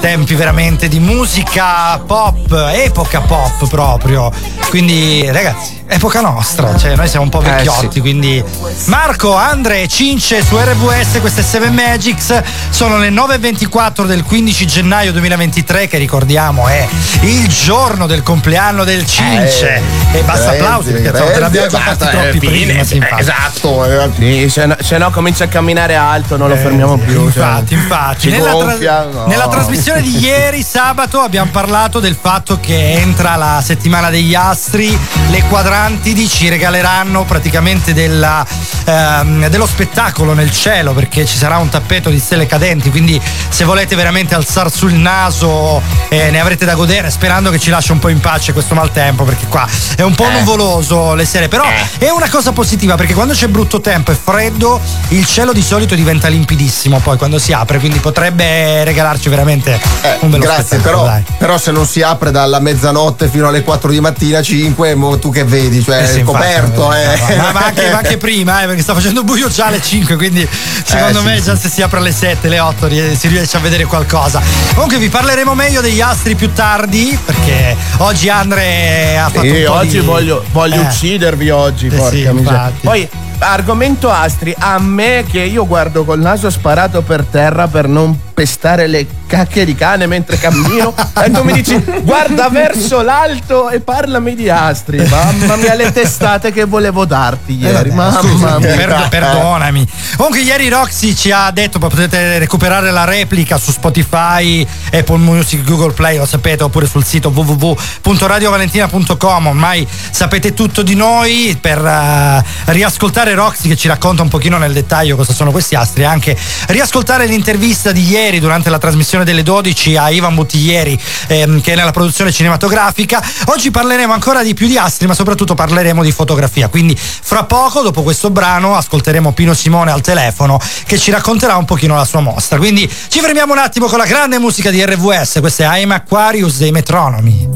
Tempi 0.02 0.36
veramente 0.36 0.88
di 0.88 1.00
musica 1.00 1.98
pop 1.98 2.52
epoca 2.74 3.22
pop 3.22 3.68
proprio. 3.68 4.32
Quindi 4.70 5.26
ragazzi 5.32 5.84
epoca 5.96 6.20
nostra 6.22 6.78
cioè 6.78 6.96
noi 6.96 7.08
siamo 7.08 7.24
un 7.26 7.30
po' 7.32 7.42
Eh, 7.42 7.46
vecchiotti 7.50 7.90
sì. 7.94 8.00
quindi 8.00 8.44
Marco, 8.86 9.34
Andre 9.36 9.84
e 9.84 9.88
Cince 9.88 10.44
su 10.44 10.58
RVS 10.58 11.20
queste 11.22 11.42
7 11.42 11.70
Magics 11.70 12.42
sono 12.70 12.98
le 12.98 13.10
9.24 13.10 14.06
del 14.06 14.24
15 14.24 14.68
gennaio 14.68 15.12
2023 15.14 15.88
che 15.88 15.98
ricordiamo 15.98 16.68
è 16.68 16.86
il 17.22 17.48
giorno 17.48 18.08
del 18.08 18.24
compleanno 18.24 18.84
del 18.84 19.06
Cince 19.06 19.82
Eh, 20.12 20.18
e 20.20 20.22
basta 20.24 20.50
Renzi, 20.52 20.64
applausi 20.64 20.92
perché 20.92 21.12
te 21.12 21.20
Renzi, 21.20 21.40
l'abbiamo 21.40 21.68
già 21.68 21.80
fatti 21.80 22.04
eh, 22.04 22.10
troppi 22.10 22.40
fine, 22.40 22.66
prima 22.66 22.84
sì, 22.84 22.94
eh, 22.94 22.98
infatti. 22.98 23.22
Esatto, 23.22 23.86
eh, 23.86 24.10
Sì, 24.18 24.50
se 24.50 24.66
no, 24.66 24.76
se 24.82 24.98
no 24.98 25.10
comincia 25.12 25.44
a 25.46 25.48
camminare 25.48 25.96
alto, 25.96 26.36
non 26.38 26.50
lo 26.50 26.56
Eh, 26.56 26.58
fermiamo 26.58 26.98
più. 26.98 27.14
cioè. 27.32 27.44
Infatti, 27.44 27.74
infatti. 27.74 28.20
Ci 28.22 28.30
Nella, 28.30 28.52
gonfia, 28.52 29.04
no. 29.12 29.26
nella 29.28 29.48
trasmissione 29.48 30.02
di 30.02 30.18
ieri, 30.18 30.62
sabato, 30.64 31.20
abbiamo 31.22 31.50
parlato 31.52 32.00
del 32.00 32.18
fatto 32.20 32.60
che 32.60 32.94
entra 32.94 33.36
la 33.36 33.62
settimana 33.64 34.10
degli 34.10 34.34
astri. 34.36 34.98
Le 35.30 35.44
quadrantidi 35.86 36.28
ci 36.28 36.50
regaleranno 36.50 37.26
praticamente 37.26 37.94
della, 37.94 38.44
ehm, 38.86 39.50
dello 39.50 39.68
spettacolo 39.68 40.34
nel 40.34 40.52
cielo 40.52 40.94
perché 40.94 41.26
ci 41.28 41.38
sarà 41.38 41.58
un 41.58 41.70
tappeto 41.70 42.10
di 42.10 42.18
stelle 42.18 42.48
cadenti. 42.48 42.90
Quindi, 42.90 43.22
se 43.50 43.66
volete 43.66 43.96
veramente 43.96 44.34
alzar 44.34 44.72
sul 44.72 44.94
naso, 44.94 45.80
eh, 46.10 46.32
ne 46.32 46.40
avrete 46.40 46.66
da 46.66 46.74
godere. 46.74 47.12
Sperando 47.12 47.52
che 47.52 47.60
ci 47.60 47.70
lasci 47.70 47.92
un 47.92 48.00
po' 48.00 48.08
in 48.10 48.20
pace 48.20 48.52
questo 48.52 48.74
maltempo 48.74 49.26
perché 49.26 49.46
qua 49.46 49.68
è 49.96 50.02
un 50.02 50.16
po' 50.16 50.28
nuvoloso 50.28 51.14
le 51.14 51.26
sere. 51.26 51.50
Però 51.50 51.66
è 52.00 52.10
una 52.10 52.30
cosa 52.30 52.52
positiva 52.52 52.96
perché 52.96 53.14
quando 53.14 53.34
c'è 53.34 53.48
brutto 53.48 53.80
tempo 53.80 54.12
e 54.12 54.16
freddo, 54.16 54.82
il 55.10 55.26
cielo 55.28 55.54
di 55.54 55.62
solito 55.62 55.94
diventa 55.94 56.30
limpidissimo 56.30 57.00
poi 57.00 57.18
quando 57.18 57.38
si 57.38 57.54
apre, 57.54 57.78
quindi 57.78 58.00
potrebbe 58.00 58.84
regalarci 58.84 59.30
veramente 59.30 59.80
Eh, 60.02 60.18
un 60.22 60.32
bello 60.32 60.44
grazie, 60.46 60.64
spettacolo, 60.64 61.04
però, 61.04 61.22
però 61.38 61.58
se 61.60 61.70
non 61.70 61.86
si 61.86 62.02
apre 62.02 62.32
dalla 62.32 62.60
mezzanotte 62.60 63.28
fino 63.28 63.48
alle 63.48 63.62
4 63.62 63.92
di 63.92 64.00
mattina, 64.00 64.42
5, 64.42 64.96
mo 64.96 65.20
tu 65.20 65.30
che 65.30 65.44
vedi, 65.44 65.65
cioè 65.84 66.02
Eh 66.02 66.06
sì, 66.08 66.18
è 66.18 66.20
infatti, 66.20 66.24
coperto, 66.24 66.94
eh, 66.94 67.20
eh. 67.30 67.36
ma, 67.38 67.52
ma 67.52 67.66
anche, 67.66 67.90
ma 67.92 67.98
anche 67.98 68.18
prima, 68.18 68.62
eh, 68.64 68.66
perché 68.68 68.82
sta 68.82 68.94
facendo 68.94 69.24
buio 69.24 69.50
già 69.50 69.68
alle 69.68 69.82
5, 69.82 70.16
quindi 70.16 70.48
secondo 70.84 71.20
Eh, 71.20 71.22
sì, 71.22 71.28
me 71.28 71.36
sì. 71.38 71.44
già 71.44 71.56
se 71.58 71.70
si 71.70 71.82
apre 71.82 72.00
alle 72.00 72.12
7, 72.12 72.48
alle 72.48 72.60
8 72.60 72.88
rie- 72.88 73.16
si 73.16 73.28
riesce 73.28 73.58
a 73.58 73.60
vedere 73.60 73.86
qualcosa. 73.86 74.42
Comunque 74.74 74.98
vi 74.98 75.10
parleremo 75.10 75.54
meglio 75.56 75.82
degli 75.82 76.02
astri 76.02 76.36
più 76.36 76.52
tardi, 76.54 77.18
perché 77.24 77.76
oggi 77.98 78.30
Andre 78.30 79.18
ha 79.18 79.30
fatto 79.30 79.42
Sì, 79.42 79.62
un 79.64 79.68
oggi 79.68 80.00
di- 80.00 80.06
voglio, 80.06 80.44
voglio 80.52 80.82
Eh. 80.82 80.86
uccidervi 80.86 81.50
oggi, 81.50 81.88
porca 81.88 82.10
sì, 82.10 82.28
miseria. 82.32 82.72
Poi, 82.82 83.10
argomento 83.40 84.10
astri, 84.10 84.56
a 84.58 84.80
me 84.80 85.26
che 85.30 85.40
io 85.40 85.66
guardo 85.68 86.04
col 86.06 86.20
naso 86.20 86.50
sparato 86.50 87.02
per 87.02 87.24
terra 87.30 87.68
per 87.68 87.88
non 87.88 88.18
pestare 88.36 88.86
le 88.88 89.08
cacche 89.26 89.64
di 89.66 89.74
cane 89.76 90.06
mentre 90.08 90.38
cammino 90.38 90.94
e 91.24 91.32
tu 91.32 91.42
mi 91.44 91.54
dici 91.54 91.74
guarda 92.02 92.50
verso 92.50 93.02
l'alto 93.02 93.70
e 93.70 93.80
parlami 93.80 94.36
di 94.36 94.50
astri. 94.50 94.98
Mamma 95.08 95.56
mia 95.56 95.74
le 95.74 95.92
testate 95.94 96.52
che 96.52 96.66
volevo 96.66 97.06
darti 97.06 97.54
Eh, 97.54 97.70
ieri, 97.70 97.90
vabbè, 97.90 97.94
mamma 97.94 98.20
scusa, 98.20 98.60
mia. 98.60 98.76
per- 98.76 99.08
perdonami. 99.10 99.88
Comunque 100.18 100.42
ieri 100.42 100.68
Roxy 100.68 101.16
ci 101.16 101.32
ha 101.32 101.50
detto 101.52 101.80
potete 101.80 102.38
recuperare 102.38 102.92
la 102.92 103.06
replica 103.06 103.58
su 103.58 103.72
Spotify, 103.72 104.68
Apple 104.92 105.18
Music, 105.18 105.64
Google 105.64 105.94
Play, 105.94 106.18
lo 106.18 106.26
sapete, 106.26 106.64
oppure 106.64 106.88
sul 106.88 107.06
sito 107.06 107.32
www.radiovalentina.com. 107.34 109.48
Ormai 109.48 109.88
sapete 110.12 110.54
tutto 110.54 110.82
di 110.82 110.96
noi 110.96 111.58
per 111.60 111.78
eh, 111.78 112.44
riascoltare 112.66 113.34
Roxy 113.34 113.70
che 113.70 113.78
ci 113.78 113.88
racconta 113.88 114.24
un 114.24 114.28
pochino 114.28 114.58
nel 114.58 114.74
dettaglio 114.74 115.16
cosa 115.16 115.32
sono 115.34 115.52
questi 115.52 115.76
astri, 115.76 116.02
e 116.02 116.06
anche 116.06 116.36
riascoltare 116.68 117.26
l'intervista 117.28 117.94
di 117.94 118.06
ieri 118.06 118.24
durante 118.40 118.70
la 118.70 118.80
trasmissione 118.80 119.24
delle 119.24 119.44
12 119.44 119.96
a 119.98 120.10
Ivan 120.10 120.34
Buttiglieri 120.36 121.00
ehm, 121.28 121.62
che 121.62 121.74
è 121.74 121.76
nella 121.76 121.92
produzione 121.92 122.32
cinematografica. 122.32 123.24
Oggi 123.46 123.72
parleremo 123.72 124.12
ancora 124.12 124.44
di 124.44 124.54
più 124.54 124.68
di 124.68 124.78
astri, 124.78 125.08
ma 125.08 125.14
soprattutto 125.14 125.54
parleremo 125.54 126.04
di 126.04 126.12
fotografia. 126.12 126.68
Quindi 126.68 126.96
fra 126.98 127.44
poco, 127.44 127.82
dopo 127.82 128.02
questo 128.04 128.30
brano, 128.30 128.76
ascolteremo 128.76 129.32
Pino 129.32 129.54
Simone 129.54 129.92
al 129.92 130.02
telefono 130.02 130.60
che 130.86 130.98
ci 130.98 131.12
racconterà 131.12 131.56
un 131.56 131.66
pochino 131.66 131.96
la 131.96 132.06
sua 132.06 132.22
mostra. 132.22 132.58
Quindi 132.58 132.90
ci 133.08 133.20
fermiamo 133.20 133.54
un 133.54 133.60
attimo 133.60 133.86
con 133.88 134.00
la 134.00 134.06
grande 134.06 134.40
musica 134.40 134.72
di 134.72 134.84
RVS, 134.84 135.38
questo 135.40 135.64
è 135.64 135.80
I'm 135.80 135.92
Aquarius 135.92 136.58
dei 136.58 136.72
Metronomi. 136.72 137.48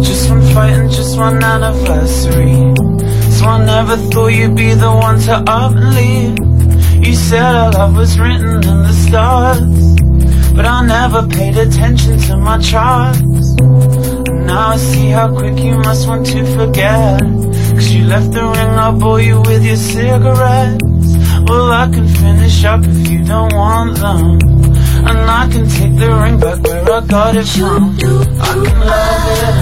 Just 0.00 0.30
one 0.30 0.42
fight 0.52 0.74
and 0.74 0.90
just 0.90 1.16
one 1.16 1.42
anniversary. 1.42 2.72
So 3.30 3.46
I 3.46 3.64
never 3.64 3.96
thought 4.08 4.32
you'd 4.32 4.54
be 4.54 4.74
the 4.74 4.90
one 4.90 5.18
to 5.22 5.42
up 5.46 5.74
and 5.74 5.94
leave. 5.94 6.36
You 7.04 7.14
said 7.14 7.42
our 7.42 7.72
love 7.72 7.96
was 7.96 8.18
written 8.18 8.62
in 8.62 8.82
the 8.82 8.92
stars. 8.92 10.01
But 10.54 10.66
I 10.66 10.84
never 10.84 11.26
paid 11.28 11.56
attention 11.56 12.18
to 12.18 12.36
my 12.36 12.58
charts. 12.58 13.20
Now 14.46 14.68
I 14.68 14.76
see 14.76 15.08
how 15.08 15.28
quick 15.34 15.58
you 15.58 15.78
must 15.78 16.06
want 16.06 16.26
to 16.26 16.44
forget. 16.56 17.20
Cause 17.20 17.90
you 17.90 18.04
left 18.04 18.32
the 18.32 18.42
ring, 18.42 18.72
I'll 18.84 18.98
bore 18.98 19.20
you 19.20 19.40
with 19.40 19.64
your 19.64 19.76
cigarettes. 19.76 20.82
Well, 21.48 21.72
I 21.72 21.88
can 21.90 22.06
finish 22.06 22.64
up 22.64 22.80
if 22.84 23.10
you 23.10 23.24
don't 23.24 23.54
want 23.54 23.96
them. 23.96 24.38
And 25.08 25.18
I 25.40 25.48
can 25.50 25.66
take 25.68 25.96
the 25.96 26.10
ring 26.22 26.38
back 26.38 26.62
where 26.62 26.92
I 26.92 27.00
got 27.06 27.34
it 27.34 27.46
from. 27.46 27.96
I 28.40 28.52
can 28.64 28.80
love 28.92 29.26
it, 29.40 29.54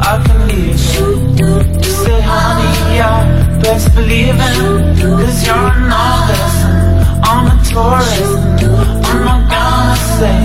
I 0.00 0.14
can 0.24 0.48
leave 0.48 0.74
it. 0.74 1.84
You 1.84 1.92
said, 2.02 2.22
honey, 2.22 2.96
yeah, 2.96 3.58
best 3.62 3.94
believe 3.94 4.36
it. 4.38 4.54
Cause 5.00 5.46
you're 5.46 5.56
a 5.56 5.80
novice, 5.90 6.58
I'm 7.28 7.46
a 7.50 7.56
tourist. 7.68 8.36
I'm 9.10 9.24
not 9.24 9.50
gonna 9.50 9.79
say, 10.18 10.38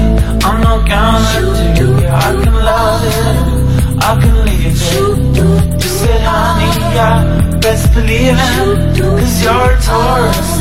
I'm 0.47 0.57
not 0.61 0.81
gonna 0.87 1.75
do. 1.79 1.87
Yeah, 2.01 2.27
I 2.27 2.31
can 2.43 2.55
love 2.71 3.01
it, 3.13 4.03
I 4.09 4.11
can 4.21 4.35
leave 4.47 4.75
it. 4.75 5.83
You 5.83 5.89
said, 5.99 6.21
honey, 6.29 6.71
yeah, 6.97 7.59
best 7.61 7.93
believe 7.93 8.37
it. 8.47 9.01
Cause 9.19 9.43
you're 9.43 9.71
a 9.71 9.81
tourist. 9.87 10.55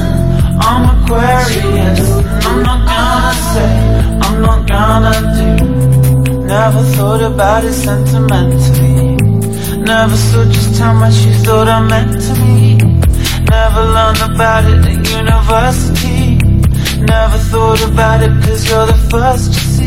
I'm 0.66 0.82
Aquarius, 0.94 2.10
and 2.46 2.46
I'm 2.48 2.62
not 2.68 2.80
gonna 2.90 3.34
say, 3.52 3.72
I'm 4.26 4.36
not 4.46 4.60
gonna 4.72 5.16
do. 5.38 5.50
Never 6.54 6.82
thought 6.94 7.22
about 7.22 7.64
it 7.64 7.72
sentimentally. 7.72 9.16
Never 9.92 10.16
saw 10.16 10.44
just 10.56 10.78
how 10.80 10.94
much 10.94 11.16
you 11.24 11.32
thought 11.44 11.68
I 11.68 11.80
meant 11.92 12.12
to 12.26 12.32
me. 12.44 12.76
Never 13.50 13.82
learned 13.96 14.22
about 14.32 14.64
it 14.64 14.84
at 14.90 15.10
university. 15.20 16.23
Never 17.06 17.38
thought 17.50 17.82
about 17.84 18.22
it 18.22 18.30
cause 18.42 18.68
you're 18.68 18.86
the 18.86 18.94
first 19.10 19.52
to 19.52 19.60
see. 19.60 19.83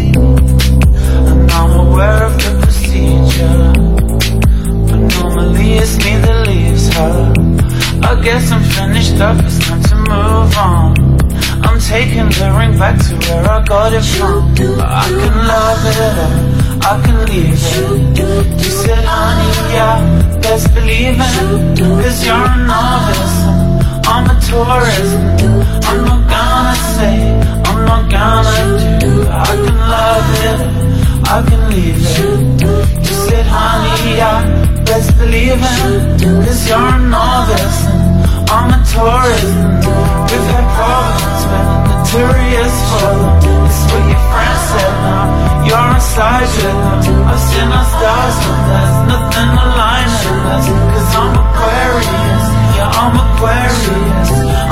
Inside 46.18 46.50
with. 46.50 47.30
I've 47.30 47.38
seen 47.46 47.70
our 47.70 47.86
stars, 47.94 48.38
but 48.42 48.58
there's 48.66 48.98
nothing 49.06 49.52
aligning 49.54 50.42
us. 50.50 50.66
Cause 50.66 51.14
I'm 51.14 51.34
Aquarius, 51.46 52.46
yeah, 52.74 53.02
I'm 53.02 53.22
Aquarius. 53.22 54.30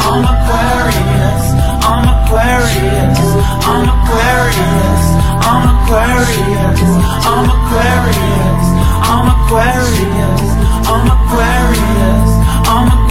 I'm 0.10 0.25
Aquarius, 0.25 1.45
I'm 1.86 2.05
Aquarius. 2.17 3.29
I'm 3.62 3.86
Aquarius, 3.93 5.05
I'm 5.45 5.69
Aquarius. 5.86 6.81
I'm 7.29 7.45
Aquarius, 7.53 8.65
I'm 9.05 9.27
Aquarius. 9.38 10.49
I'm 10.89 11.05
Aquarius, 11.13 12.24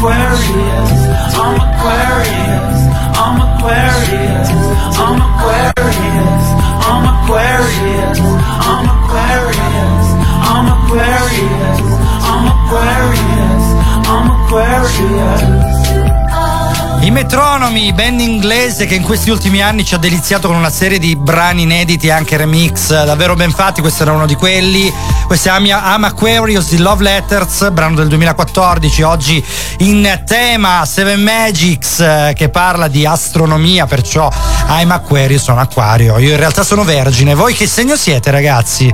Aquarius. 0.05 0.91
I'm 1.35 1.57
Aquarius, 1.65 2.81
I'm 3.17 3.41
Aquarius. 3.41 4.49
I'm 5.01 5.17
Aquarius, 5.17 6.45
I'm 6.85 7.05
Aquarius. 7.09 8.19
I'm 8.69 8.85
Aquarius, 8.85 10.07
I'm 10.45 10.67
Aquarius. 10.77 11.81
I'm 12.21 12.45
Aquarius, 12.53 13.65
I'm 14.07 14.29
Aquarius. 14.45 15.84
I 17.05 17.11
metronomi, 17.11 17.93
band 17.93 18.19
inglese 18.19 18.87
che 18.87 18.95
in 18.95 19.03
questi 19.03 19.29
ultimi 19.29 19.61
anni 19.61 19.85
ci 19.85 19.95
ha 19.95 19.99
deliziato 19.99 20.49
con 20.49 20.57
una 20.57 20.71
serie 20.71 20.99
di 20.99 21.15
brani 21.17 21.63
inediti 21.63 22.07
e 22.07 22.11
anche 22.11 22.39
remix 22.39 22.89
davvero 23.05 23.35
ben 23.35 23.51
fatti, 23.51 23.83
questo 23.83 24.05
era 24.05 24.13
uno 24.13 24.25
di 24.25 24.35
quelli. 24.35 24.91
Questo 25.27 25.49
è 25.49 25.53
Am- 25.53 25.69
Am 25.71 26.05
Aquarius 26.05 26.71
di 26.71 26.79
Love 26.79 27.03
Letters, 27.03 27.71
brano 27.73 27.97
del 27.97 28.09
2014, 28.09 29.03
oggi 29.03 29.45
in 29.81 30.23
tema 30.25 30.87
Seven 30.87 31.21
Magics 31.21 32.33
che 32.35 32.49
parla 32.49 32.89
di 32.89 33.05
astronomia, 33.05 33.85
perciò 33.85 34.33
I'm 34.71 34.91
Aquarius, 34.91 35.43
sono 35.43 35.61
acquario. 35.61 36.17
Io 36.17 36.31
in 36.31 36.39
realtà 36.39 36.65
sono 36.65 36.85
vergine. 36.85 37.35
Voi 37.35 37.53
che 37.53 37.67
segno 37.67 37.97
siete 37.97 38.31
ragazzi? 38.31 38.87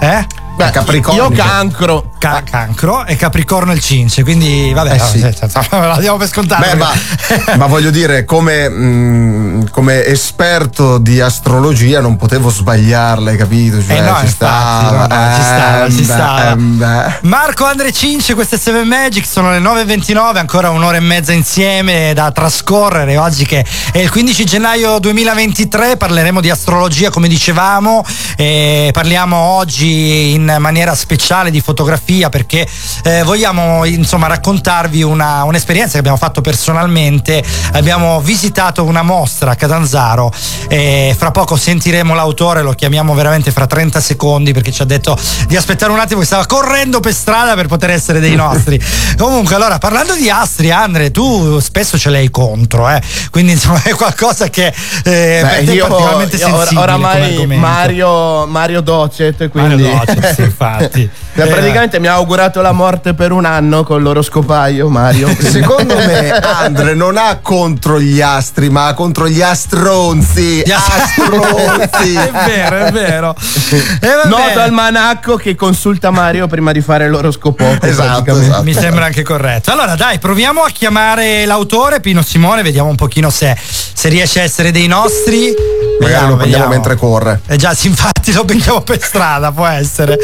Eh? 0.00 0.26
Beh, 0.56 0.70
Capricorno. 0.70 1.22
Io 1.22 1.30
cancro. 1.30 2.11
Ca- 2.22 2.42
cancro 2.48 3.04
e 3.04 3.16
Capricorno 3.16 3.72
il 3.72 3.80
cince, 3.80 4.22
quindi 4.22 4.72
vabbè, 4.72 4.92
Eh 4.94 4.98
sì. 5.00 5.18
no, 5.20 5.32
cioè, 5.32 5.48
cioè, 5.48 5.80
la 5.80 5.96
diamo 5.98 6.18
per 6.18 6.28
scontato. 6.28 6.62
Beh, 6.62 6.74
ma, 6.76 6.92
ma 7.58 7.66
voglio 7.66 7.90
dire, 7.90 8.24
come, 8.24 8.68
mm, 8.68 9.62
come 9.72 10.04
esperto 10.04 10.98
di 10.98 11.20
astrologia 11.20 12.00
non 12.00 12.16
potevo 12.16 12.48
sbagliarle, 12.48 13.34
capito? 13.34 13.82
Cioè, 13.84 13.96
Eh 13.96 14.00
no, 14.02 14.16
ci 14.18 14.24
infatti, 14.26 14.30
stava, 14.30 15.06
no, 15.08 15.14
no, 15.16 15.34
ci 15.34 15.42
stava, 15.42 15.84
eh, 15.86 15.90
ci 15.90 16.04
stava. 16.04 17.06
eh. 17.08 17.18
Marco 17.22 17.64
Andre 17.64 17.90
Cince, 17.92 18.34
queste 18.34 18.56
7 18.56 18.84
Magic 18.84 19.26
sono 19.26 19.50
le 19.50 19.58
9.29, 19.58 20.36
ancora 20.38 20.70
un'ora 20.70 20.98
e 20.98 21.00
mezza 21.00 21.32
insieme 21.32 22.12
da 22.14 22.30
trascorrere. 22.30 23.16
Oggi 23.16 23.46
che 23.46 23.66
è 23.90 23.98
il 23.98 24.10
15 24.10 24.44
gennaio 24.44 25.00
2023 25.00 25.96
parleremo 25.96 26.40
di 26.40 26.50
astrologia 26.50 27.10
come 27.10 27.26
dicevamo, 27.26 28.04
parliamo 28.36 29.36
oggi 29.36 30.34
in 30.34 30.56
maniera 30.60 30.94
speciale 30.94 31.50
di 31.50 31.60
fotografia 31.60 32.10
perché 32.28 32.66
eh, 33.04 33.22
vogliamo 33.22 33.84
insomma 33.84 34.26
raccontarvi 34.26 35.02
una- 35.02 35.44
un'esperienza 35.44 35.92
che 35.92 35.98
abbiamo 35.98 36.16
fatto 36.18 36.40
personalmente. 36.40 37.42
Abbiamo 37.72 38.20
visitato 38.20 38.84
una 38.84 39.02
mostra 39.02 39.52
a 39.52 39.54
Catanzaro 39.54 40.32
e 40.68 41.14
fra 41.18 41.30
poco 41.30 41.56
sentiremo 41.56 42.14
l'autore, 42.14 42.62
lo 42.62 42.72
chiamiamo 42.72 43.14
veramente 43.14 43.50
fra 43.50 43.66
30 43.66 44.00
secondi 44.00 44.52
perché 44.52 44.70
ci 44.72 44.82
ha 44.82 44.84
detto 44.84 45.18
di 45.46 45.56
aspettare 45.56 45.92
un 45.92 45.98
attimo 45.98 46.20
che 46.20 46.26
stava 46.26 46.46
correndo 46.46 47.00
per 47.00 47.14
strada 47.14 47.54
per 47.54 47.66
poter 47.66 47.90
essere 47.90 48.20
dei 48.20 48.34
nostri. 48.34 48.80
Comunque, 49.16 49.54
allora, 49.54 49.78
parlando 49.78 50.14
di 50.14 50.28
astri, 50.30 50.70
Andre, 50.70 51.10
tu 51.10 51.58
spesso 51.60 51.98
ce 51.98 52.10
l'hai 52.10 52.30
contro, 52.30 52.88
eh? 52.88 53.00
quindi 53.30 53.52
insomma 53.52 53.82
è 53.82 53.94
qualcosa 53.94 54.48
che 54.48 54.66
eh, 54.66 54.72
te 55.02 55.38
è 55.40 55.42
particolarmente 55.42 56.36
io 56.36 56.46
sensibile. 56.46 56.80
oramai. 56.80 57.46
Mario, 57.46 58.46
Mario 58.46 58.80
Docet, 58.80 59.48
quindi 59.48 59.82
Mario 59.82 60.04
Docet, 60.04 60.34
sì, 60.34 60.42
infatti. 60.42 61.10
Eh, 61.34 61.46
praticamente 61.46 61.98
mi 62.02 62.08
ha 62.08 62.14
augurato 62.14 62.60
la 62.60 62.72
morte 62.72 63.14
per 63.14 63.30
un 63.30 63.44
anno 63.44 63.84
con 63.84 64.02
l'oroscopaio 64.02 64.88
Mario. 64.88 65.32
Secondo 65.38 65.94
me 65.94 66.30
Andre 66.32 66.94
non 66.94 67.16
ha 67.16 67.38
contro 67.40 68.00
gli 68.00 68.20
astri, 68.20 68.70
ma 68.70 68.88
ha 68.88 68.94
contro 68.94 69.28
gli 69.28 69.40
astronzi. 69.40 70.64
Gli 70.66 70.72
Astronzi. 70.72 72.14
è 72.18 72.30
vero, 72.32 72.76
è 72.86 72.90
vero. 72.90 73.36
E 74.02 74.08
vabbè. 74.08 74.28
Noto 74.28 74.58
al 74.58 74.72
manacco 74.72 75.36
che 75.36 75.54
consulta 75.54 76.10
Mario 76.10 76.48
prima 76.48 76.72
di 76.72 76.80
fare 76.80 77.08
l'oroscopo. 77.08 77.78
Esatto, 77.80 78.36
esatto. 78.36 78.62
Mi 78.64 78.74
sembra 78.74 79.04
anche 79.04 79.22
corretto. 79.22 79.70
Allora, 79.70 79.94
dai, 79.94 80.18
proviamo 80.18 80.62
a 80.62 80.70
chiamare 80.70 81.46
l'autore 81.46 82.00
Pino 82.00 82.22
Simone, 82.22 82.62
vediamo 82.62 82.88
un 82.88 82.96
pochino 82.96 83.30
se, 83.30 83.56
se 83.60 84.08
riesce 84.08 84.40
a 84.40 84.42
essere 84.42 84.72
dei 84.72 84.88
nostri. 84.88 85.54
Magari 86.02 86.28
lo 86.28 86.36
prendiamo 86.36 86.64
vediamo. 86.64 86.68
mentre 86.68 86.96
corre. 86.96 87.40
Eh 87.46 87.56
già, 87.56 87.74
sì, 87.74 87.86
infatti 87.88 88.32
lo 88.32 88.44
becchiamo 88.44 88.80
per 88.82 89.02
strada, 89.02 89.52
può 89.52 89.66
essere. 89.66 90.16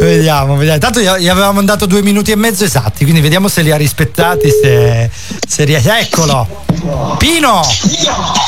Vediamo, 0.00 0.54
vediamo. 0.56 0.74
Intanto 0.74 1.00
gli 1.00 1.08
gli 1.22 1.28
avevamo 1.28 1.62
dato 1.62 1.86
due 1.86 2.02
minuti 2.02 2.30
e 2.30 2.36
mezzo 2.36 2.64
esatti, 2.64 3.04
quindi 3.04 3.20
vediamo 3.20 3.48
se 3.48 3.62
li 3.62 3.70
ha 3.70 3.76
rispettati, 3.76 4.48
se, 4.50 5.10
se 5.46 5.64
riesce. 5.64 5.98
Eccolo! 5.98 6.64
Pino! 7.18 7.62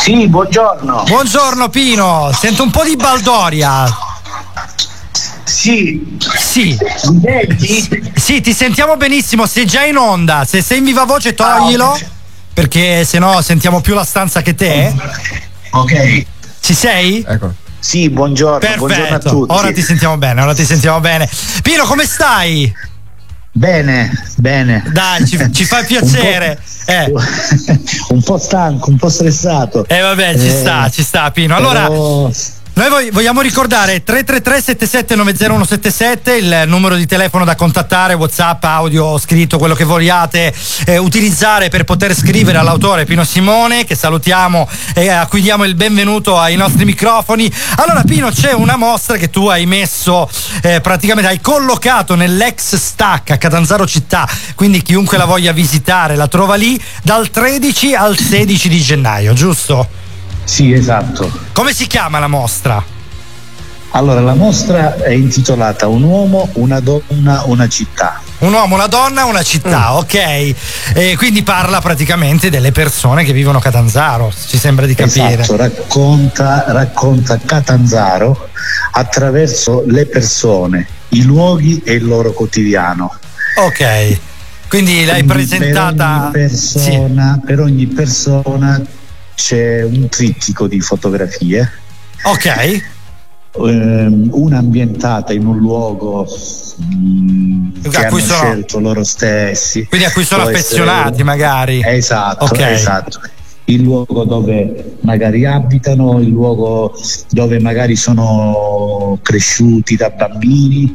Sì, 0.00 0.26
buongiorno. 0.28 1.04
Buongiorno 1.06 1.68
Pino! 1.68 2.30
Sento 2.38 2.62
un 2.62 2.70
po' 2.70 2.84
di 2.84 2.96
baldoria. 2.96 3.84
Sì, 5.44 6.18
Sì, 6.36 6.76
mi 7.10 7.20
senti? 7.22 8.10
sì, 8.16 8.40
ti 8.40 8.52
sentiamo 8.52 8.96
benissimo, 8.96 9.46
sei 9.46 9.64
già 9.64 9.84
in 9.84 9.96
onda. 9.96 10.44
Se 10.44 10.60
sei 10.60 10.78
in 10.78 10.84
viva 10.84 11.04
voce 11.04 11.34
toglilo, 11.34 11.98
perché 12.52 13.04
se 13.04 13.18
no 13.18 13.40
sentiamo 13.42 13.80
più 13.80 13.94
la 13.94 14.04
stanza 14.04 14.42
che 14.42 14.54
te. 14.54 14.92
Ok. 15.70 16.24
Ci 16.60 16.74
sei? 16.74 17.24
Ecco. 17.26 17.54
Sì, 17.78 18.08
buongiorno, 18.10 18.58
buongiorno 18.76 19.04
a 19.04 19.08
Perfetto, 19.18 19.30
tutti. 19.30 19.54
ora 19.54 19.72
ti 19.72 19.82
sentiamo 19.82 20.16
bene, 20.16 20.40
ora 20.42 20.54
ti 20.54 20.64
sentiamo 20.64 20.98
bene. 21.00 21.28
Pino, 21.62 21.84
come 21.84 22.04
stai? 22.04 22.74
Bene, 23.52 24.10
bene. 24.36 24.82
Dai, 24.92 25.26
ci, 25.26 25.38
ci 25.52 25.64
fa 25.64 25.82
piacere. 25.86 26.58
Eh. 26.86 27.12
un 28.10 28.22
po' 28.22 28.38
stanco, 28.38 28.90
un 28.90 28.96
po' 28.96 29.08
stressato. 29.08 29.86
Eh 29.88 30.00
vabbè, 30.00 30.38
ci 30.38 30.46
Eh, 30.46 30.50
sta, 30.50 30.90
ci 30.90 31.02
sta 31.02 31.30
Pino. 31.30 31.54
Allora, 31.54 31.86
però- 31.86 32.30
Noi 32.76 33.10
vogliamo 33.10 33.40
ricordare 33.40 34.02
333 34.02 34.60
7790 34.60 36.34
il 36.34 36.64
numero 36.68 36.94
di 36.94 37.06
telefono 37.06 37.46
da 37.46 37.54
contattare, 37.54 38.12
WhatsApp, 38.12 38.62
audio, 38.64 39.16
scritto, 39.16 39.56
quello 39.56 39.74
che 39.74 39.84
vogliate 39.84 40.52
eh, 40.84 40.98
utilizzare 40.98 41.70
per 41.70 41.84
poter 41.84 42.14
scrivere 42.14 42.58
all'autore 42.58 43.06
Pino 43.06 43.24
Simone, 43.24 43.86
che 43.86 43.94
salutiamo 43.94 44.68
e 44.94 45.08
a 45.08 45.26
cui 45.26 45.40
diamo 45.40 45.64
il 45.64 45.74
benvenuto 45.74 46.38
ai 46.38 46.56
nostri 46.56 46.84
microfoni. 46.84 47.50
Allora 47.76 48.02
Pino, 48.02 48.28
c'è 48.28 48.52
una 48.52 48.76
mostra 48.76 49.16
che 49.16 49.30
tu 49.30 49.46
hai 49.46 49.64
messo 49.64 50.28
eh, 50.60 50.82
praticamente 50.82 51.30
hai 51.30 51.40
collocato 51.40 52.14
nell'ex 52.14 52.76
stack 52.76 53.30
a 53.30 53.38
Catanzaro 53.38 53.86
città, 53.86 54.28
quindi 54.54 54.82
chiunque 54.82 55.16
la 55.16 55.24
voglia 55.24 55.52
visitare 55.52 56.14
la 56.14 56.28
trova 56.28 56.56
lì 56.56 56.78
dal 57.02 57.30
13 57.30 57.94
al 57.94 58.18
16 58.18 58.68
di 58.68 58.80
gennaio, 58.82 59.32
giusto? 59.32 60.04
Sì, 60.46 60.72
esatto. 60.72 61.28
Come 61.52 61.74
si 61.74 61.88
chiama 61.88 62.20
la 62.20 62.28
mostra? 62.28 62.82
Allora, 63.90 64.20
la 64.20 64.34
mostra 64.34 64.94
è 64.96 65.10
intitolata 65.10 65.88
Un 65.88 66.04
uomo, 66.04 66.48
una 66.54 66.78
donna, 66.80 67.42
una 67.46 67.68
città. 67.68 68.20
Un 68.38 68.52
uomo, 68.52 68.76
una 68.76 68.86
donna, 68.86 69.24
una 69.24 69.42
città, 69.42 69.90
mm. 69.92 69.96
ok. 69.96 70.14
E 70.94 71.14
quindi 71.16 71.42
parla 71.42 71.80
praticamente 71.80 72.48
delle 72.48 72.70
persone 72.70 73.24
che 73.24 73.32
vivono 73.32 73.58
a 73.58 73.60
Catanzaro, 73.60 74.32
ci 74.46 74.56
sembra 74.56 74.86
di 74.86 74.94
capire. 74.94 75.40
Esatto, 75.42 75.56
racconta, 75.56 76.64
racconta 76.68 77.40
Catanzaro 77.44 78.50
attraverso 78.92 79.82
le 79.86 80.06
persone, 80.06 80.86
i 81.10 81.24
luoghi 81.24 81.82
e 81.84 81.94
il 81.94 82.04
loro 82.04 82.32
quotidiano. 82.32 83.12
Ok. 83.64 84.18
Quindi 84.68 85.04
l'hai 85.04 85.24
Quindi 85.24 85.32
presentata. 85.32 86.28
Per 86.30 86.40
ogni 86.40 86.48
persona, 86.48 87.34
sì. 87.34 87.46
per 87.46 87.60
ogni 87.60 87.86
persona 87.86 88.82
c'è 89.36 89.84
un 89.84 90.08
trittico 90.08 90.66
di 90.66 90.80
fotografie. 90.80 91.70
Ok. 92.24 92.82
Um, 93.52 94.28
una 94.32 94.58
ambientata 94.58 95.32
in 95.32 95.46
un 95.46 95.58
luogo 95.58 96.26
um, 96.78 97.72
che 97.80 97.96
hanno 97.96 98.18
sono... 98.18 98.38
scelto 98.38 98.80
loro 98.80 99.04
stessi. 99.04 99.86
Quindi 99.86 100.06
a 100.06 100.12
cui 100.12 100.24
sono 100.24 100.42
Può 100.42 100.50
affezionati 100.50 101.08
essere... 101.08 101.24
magari. 101.24 101.82
Esatto, 101.84 102.44
okay. 102.46 102.72
esatto. 102.74 103.20
Il 103.66 103.82
luogo 103.82 104.24
dove 104.24 104.96
magari 105.00 105.44
abitano, 105.44 106.18
il 106.20 106.28
luogo 106.28 106.98
dove 107.30 107.58
magari 107.60 107.96
sono 107.96 109.18
cresciuti 109.22 109.96
da 109.96 110.10
bambini 110.10 110.94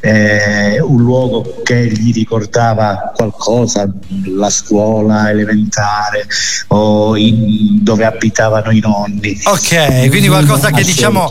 eh, 0.00 0.80
un 0.80 1.00
luogo 1.00 1.62
che 1.62 1.86
gli 1.86 2.12
ricordava 2.12 3.12
qualcosa, 3.14 3.88
la 4.26 4.50
scuola 4.50 5.30
elementare 5.30 6.26
o 6.68 7.16
in, 7.16 7.82
dove 7.82 8.04
abitavano 8.04 8.70
i 8.70 8.80
nonni. 8.80 9.40
Ok, 9.44 10.08
quindi 10.08 10.28
qualcosa 10.28 10.70
che 10.70 10.82
diciamo 10.82 11.28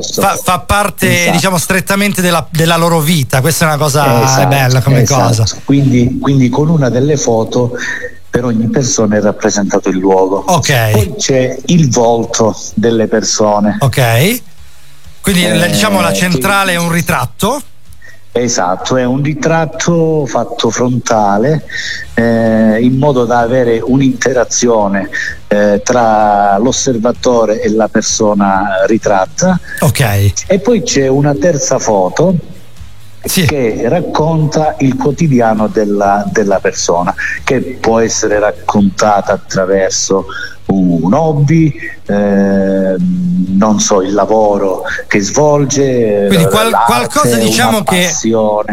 fa, 0.00 0.36
fa, 0.36 0.58
parte 0.60 1.20
esatto. 1.20 1.32
diciamo 1.32 1.58
strettamente 1.58 2.22
della, 2.22 2.46
della, 2.50 2.76
loro 2.76 3.00
vita, 3.00 3.40
questa 3.40 3.64
è 3.64 3.68
una 3.68 3.76
cosa 3.76 4.24
esatto, 4.24 4.48
bella 4.48 4.80
come 4.82 5.02
esatto. 5.02 5.26
cosa. 5.42 5.56
Quindi, 5.64 6.18
quindi 6.20 6.48
con 6.48 6.68
una 6.68 6.88
delle 6.88 7.16
foto 7.16 7.72
per 8.30 8.44
ogni 8.44 8.68
persona 8.68 9.16
è 9.16 9.20
rappresentato 9.20 9.88
il 9.88 9.96
luogo. 9.96 10.44
Ok. 10.46 10.90
Poi 10.90 11.14
c'è 11.16 11.56
il 11.66 11.90
volto 11.90 12.58
delle 12.74 13.06
persone. 13.06 13.76
Ok. 13.80 14.42
Quindi 15.22 15.44
eh, 15.44 15.70
diciamo 15.70 16.00
la 16.00 16.12
centrale 16.12 16.72
è 16.72 16.76
un 16.76 16.92
ritratto? 16.92 17.60
Esatto, 18.36 18.96
è 18.96 19.04
un 19.04 19.22
ritratto 19.22 20.26
fatto 20.26 20.68
frontale 20.68 21.64
eh, 22.14 22.78
in 22.82 22.98
modo 22.98 23.24
da 23.24 23.38
avere 23.38 23.80
un'interazione 23.82 25.08
eh, 25.48 25.80
tra 25.82 26.58
l'osservatore 26.58 27.62
e 27.62 27.70
la 27.70 27.88
persona 27.88 28.84
ritratta. 28.86 29.58
Ok. 29.80 30.32
E 30.48 30.58
poi 30.58 30.82
c'è 30.82 31.08
una 31.08 31.34
terza 31.34 31.78
foto 31.78 32.36
sì. 33.24 33.46
che 33.46 33.88
racconta 33.88 34.76
il 34.80 34.96
quotidiano 34.96 35.66
della, 35.68 36.24
della 36.30 36.60
persona, 36.60 37.14
che 37.42 37.78
può 37.80 38.00
essere 38.00 38.38
raccontata 38.38 39.32
attraverso 39.32 40.26
un 40.66 41.12
hobby, 41.12 41.72
eh, 42.08 42.96
non 42.98 43.80
so, 43.80 44.02
il 44.02 44.12
lavoro 44.12 44.82
che 45.08 45.20
svolge. 45.20 46.26
Quindi 46.28 46.46
qual- 46.46 46.72
qualcosa 46.86 47.36
diciamo 47.36 47.82
che 47.82 48.12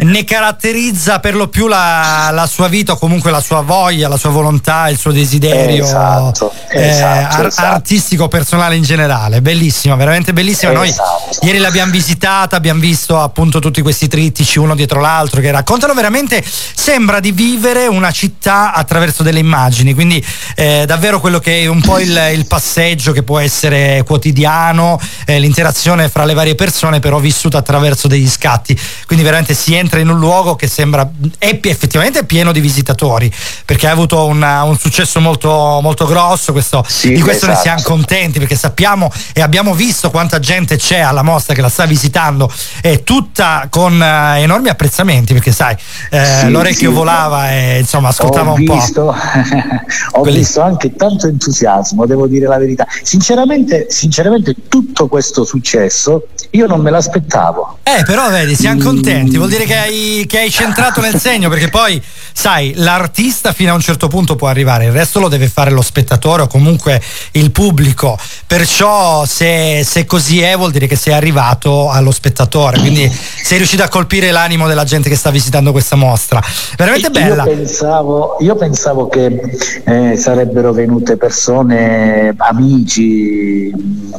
ne 0.02 0.24
caratterizza 0.24 1.19
per 1.19 1.36
lo 1.36 1.48
più 1.48 1.67
la, 1.67 2.30
la, 2.32 2.46
sua 2.46 2.67
vita 2.67 2.93
o 2.93 2.98
comunque 2.98 3.32
la 3.32 3.41
sua 3.41 3.62
voglia, 3.62 4.08
la 4.08 4.17
sua 4.17 4.30
volontà, 4.30 4.89
il 4.89 4.98
suo 4.98 5.12
desiderio 5.12 5.84
esatto, 5.84 6.52
eh, 6.69 6.89
esatto, 6.89 7.36
ar- 7.36 7.46
esatto. 7.48 7.74
artistico, 7.74 8.28
personale 8.28 8.76
in 8.76 8.84
generale. 8.84 9.41
Bellissima, 9.41 9.96
veramente 9.96 10.34
bellissima. 10.34 10.72
Noi 10.72 10.89
esatto. 10.89 11.46
ieri 11.46 11.58
l'abbiamo 11.58 11.91
visitata, 11.91 12.56
abbiamo 12.56 12.80
visto 12.80 13.19
appunto 13.19 13.60
tutti 13.60 13.82
questi 13.82 14.08
trittici 14.08 14.60
uno 14.60 14.76
dietro 14.76 15.00
l'altro 15.00 15.41
che 15.41 15.50
raccontano 15.50 15.93
veramente, 15.93 16.43
sembra 16.43 17.19
di 17.19 17.32
vivere 17.32 17.88
una 17.88 18.12
città 18.12 18.74
attraverso 18.74 19.24
delle 19.24 19.39
immagini, 19.39 19.93
quindi 19.93 20.24
eh, 20.56 20.84
davvero 20.86 21.19
quello 21.19 21.39
che 21.39 21.62
è 21.62 21.65
un 21.67 21.82
po' 21.82 22.00
il, 22.00 22.32
il 22.34 22.46
passeggio 22.46 23.12
che 23.12 23.22
può 23.23 23.39
essere 23.39 24.03
quotidiano, 24.05 24.99
eh, 25.25 25.39
l'interazione 25.39 26.09
fra 26.09 26.25
le 26.25 26.33
varie 26.33 26.55
persone 26.55 26.99
però 26.99 27.19
vissuta 27.19 27.57
attraverso 27.57 28.07
degli 28.07 28.27
scatti. 28.27 28.79
Quindi 29.05 29.23
veramente 29.23 29.53
si 29.53 29.73
entra 29.73 29.99
in 29.99 30.09
un 30.09 30.19
luogo 30.19 30.55
che 30.55 30.67
sembra 30.67 31.09
è 31.38 31.59
effettivamente 31.62 32.25
pieno 32.25 32.51
di 32.51 32.59
visitatori 32.59 33.31
perché 33.65 33.88
ha 33.88 33.91
avuto 33.91 34.25
una, 34.25 34.63
un 34.63 34.77
successo 34.77 35.19
molto, 35.19 35.79
molto 35.81 36.05
grosso, 36.05 36.51
questo, 36.51 36.83
sì, 36.88 37.13
di 37.13 37.21
questo 37.21 37.45
esatto. 37.45 37.57
ne 37.57 37.62
siamo 37.62 37.81
contenti 37.83 38.39
perché 38.39 38.55
sappiamo 38.55 39.12
e 39.33 39.41
abbiamo 39.41 39.73
visto 39.73 40.09
quanta 40.09 40.39
gente 40.39 40.77
c'è 40.77 40.99
alla 40.99 41.23
mostra 41.23 41.53
che 41.53 41.62
la 41.62 41.69
sta 41.69 41.86
visitando 41.86 42.51
e 42.81 43.03
tutta 43.03 43.67
con 43.69 43.93
uh, 43.93 44.38
enormi 44.38 44.69
apprezzamenti 44.69 45.33
perché 45.33 45.51
sai 45.51 45.75
eh, 46.09 46.25
sì, 46.25 46.49
l'orecchio 46.49 46.89
sì. 46.89 46.95
volava 46.95 47.51
e 47.51 47.79
insomma 47.79 48.09
ascoltava 48.09 48.51
ho 48.51 48.55
un 48.55 48.63
visto, 48.63 49.03
po'. 49.03 49.15
ho 50.17 50.21
Quelli... 50.21 50.38
visto 50.38 50.62
anche 50.62 50.93
tanto 50.95 51.27
entusiasmo, 51.27 52.05
devo 52.05 52.27
dire 52.27 52.47
la 52.47 52.57
verità. 52.57 52.86
Sinceramente, 53.13 53.86
sinceramente 53.91 54.56
tutto 54.67 55.08
questo 55.08 55.43
successo 55.43 56.30
io 56.56 56.65
non 56.65 56.82
me 56.82 56.89
l'aspettavo. 56.89 57.80
Eh, 57.84 58.04
però 58.06 58.30
vedi, 58.30 58.56
siamo 58.56 58.80
mm. 58.80 58.84
contenti, 58.84 59.38
vuol 59.38 59.49
dire 59.49 59.65
che 59.65 59.76
hai, 59.76 60.26
che 60.28 60.39
hai 60.39 60.49
centrato 60.49 61.02
nel 61.02 61.19
segno, 61.19 61.49
perché 61.49 61.69
poi, 61.69 62.02
sai, 62.32 62.73
l'artista 62.76 63.52
fino 63.52 63.71
a 63.71 63.76
un 63.76 63.82
certo 63.82 64.08
punto 64.08 64.36
può 64.36 64.47
arrivare, 64.47 64.86
il 64.86 64.91
resto 64.91 65.19
lo 65.19 65.30
deve 65.30 65.47
fare 65.47 65.71
lo 65.71 65.82
spettatore 65.82 66.43
o 66.43 66.47
comunque 66.47 67.02
il 67.32 67.52
pubblico. 67.52 68.17
Perciò 68.47 69.26
se, 69.26 69.84
se 69.84 70.06
così 70.06 70.41
è 70.41 70.56
vuol 70.56 70.71
dire 70.71 70.88
che 70.88 70.95
sei 70.95 71.13
arrivato 71.13 71.89
allo 71.89 72.12
spettatore, 72.12 72.80
quindi 72.80 73.12
sei 73.43 73.58
riuscito 73.58 73.84
a 73.84 73.89
colpire 73.89 74.32
l'animo 74.32 74.67
della 74.67 74.86
gente 74.86 75.10
che 75.10 75.15
sta 75.15 75.30
visitando 75.30 75.71
questa 75.71 75.95
mostra. 75.95 76.41
Veramente 76.78 77.10
bella. 77.10 77.43
Io 77.43 77.56
pensavo, 77.56 78.38
io 78.39 78.56
pensavo 78.56 79.08
che 79.08 79.58
eh, 79.86 80.17
sarebbero 80.17 80.71
venute 80.71 81.17
persone, 81.17 82.34
amici, 82.38 83.02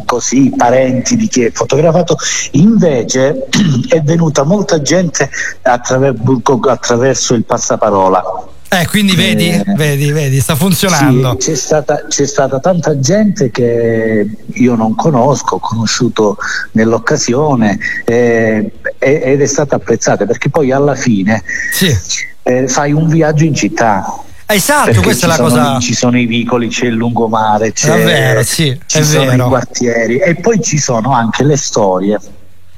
così, 0.05 0.53
parenti 0.57 1.17
di 1.17 1.29
chi 1.29 1.45
è 1.45 1.51
fotografato, 1.51 2.17
invece 2.53 3.47
è 3.89 4.01
venuta 4.03 4.45
molta 4.45 4.81
gente 4.81 5.31
attraver- 5.63 6.21
attraverso 6.69 7.35
il 7.35 7.45
passaparola. 7.45 8.53
Eh, 8.81 8.89
quindi 8.89 9.15
vedi, 9.15 9.51
eh, 9.51 9.63
vedi, 9.77 10.11
vedi, 10.11 10.41
sta 10.41 10.57
funzionando. 10.57 11.37
Sì, 11.39 11.51
c'è, 11.51 11.57
stata, 11.57 12.07
c'è 12.09 12.27
stata 12.27 12.59
tanta 12.59 12.99
gente 12.99 13.51
che 13.51 14.27
io 14.53 14.75
non 14.75 14.97
conosco, 14.97 15.57
ho 15.57 15.59
conosciuto 15.61 16.37
nell'occasione 16.73 17.79
eh, 18.05 18.73
ed 18.99 19.41
è 19.41 19.47
stata 19.47 19.77
apprezzata 19.77 20.27
perché 20.27 20.49
poi 20.49 20.73
alla 20.73 20.97
fine 20.97 21.45
sì. 21.73 21.97
eh, 22.43 22.67
fai 22.67 22.93
un 22.93 23.09
viaggio 23.09 23.45
in 23.45 23.55
città. 23.55 24.23
Esatto, 24.47 24.85
Perché 24.87 25.03
questa 25.03 25.27
è 25.27 25.29
la 25.29 25.35
sono, 25.37 25.49
cosa. 25.49 25.79
Ci 25.81 25.95
sono 25.95 26.19
i 26.19 26.27
vicoli, 26.27 26.69
c'è 26.69 26.87
il 26.87 26.95
lungomare, 26.95 27.73
c'è, 27.73 27.95
è 27.95 28.05
vero, 28.05 28.43
sì, 28.43 28.79
ci 28.87 29.03
sono 29.03 29.25
vero. 29.25 29.47
i 29.47 29.49
quartieri 29.49 30.19
e 30.19 30.35
poi 30.35 30.63
ci 30.63 30.79
sono 30.79 31.13
anche 31.13 31.45
le 31.45 31.57
storie. 31.57 32.19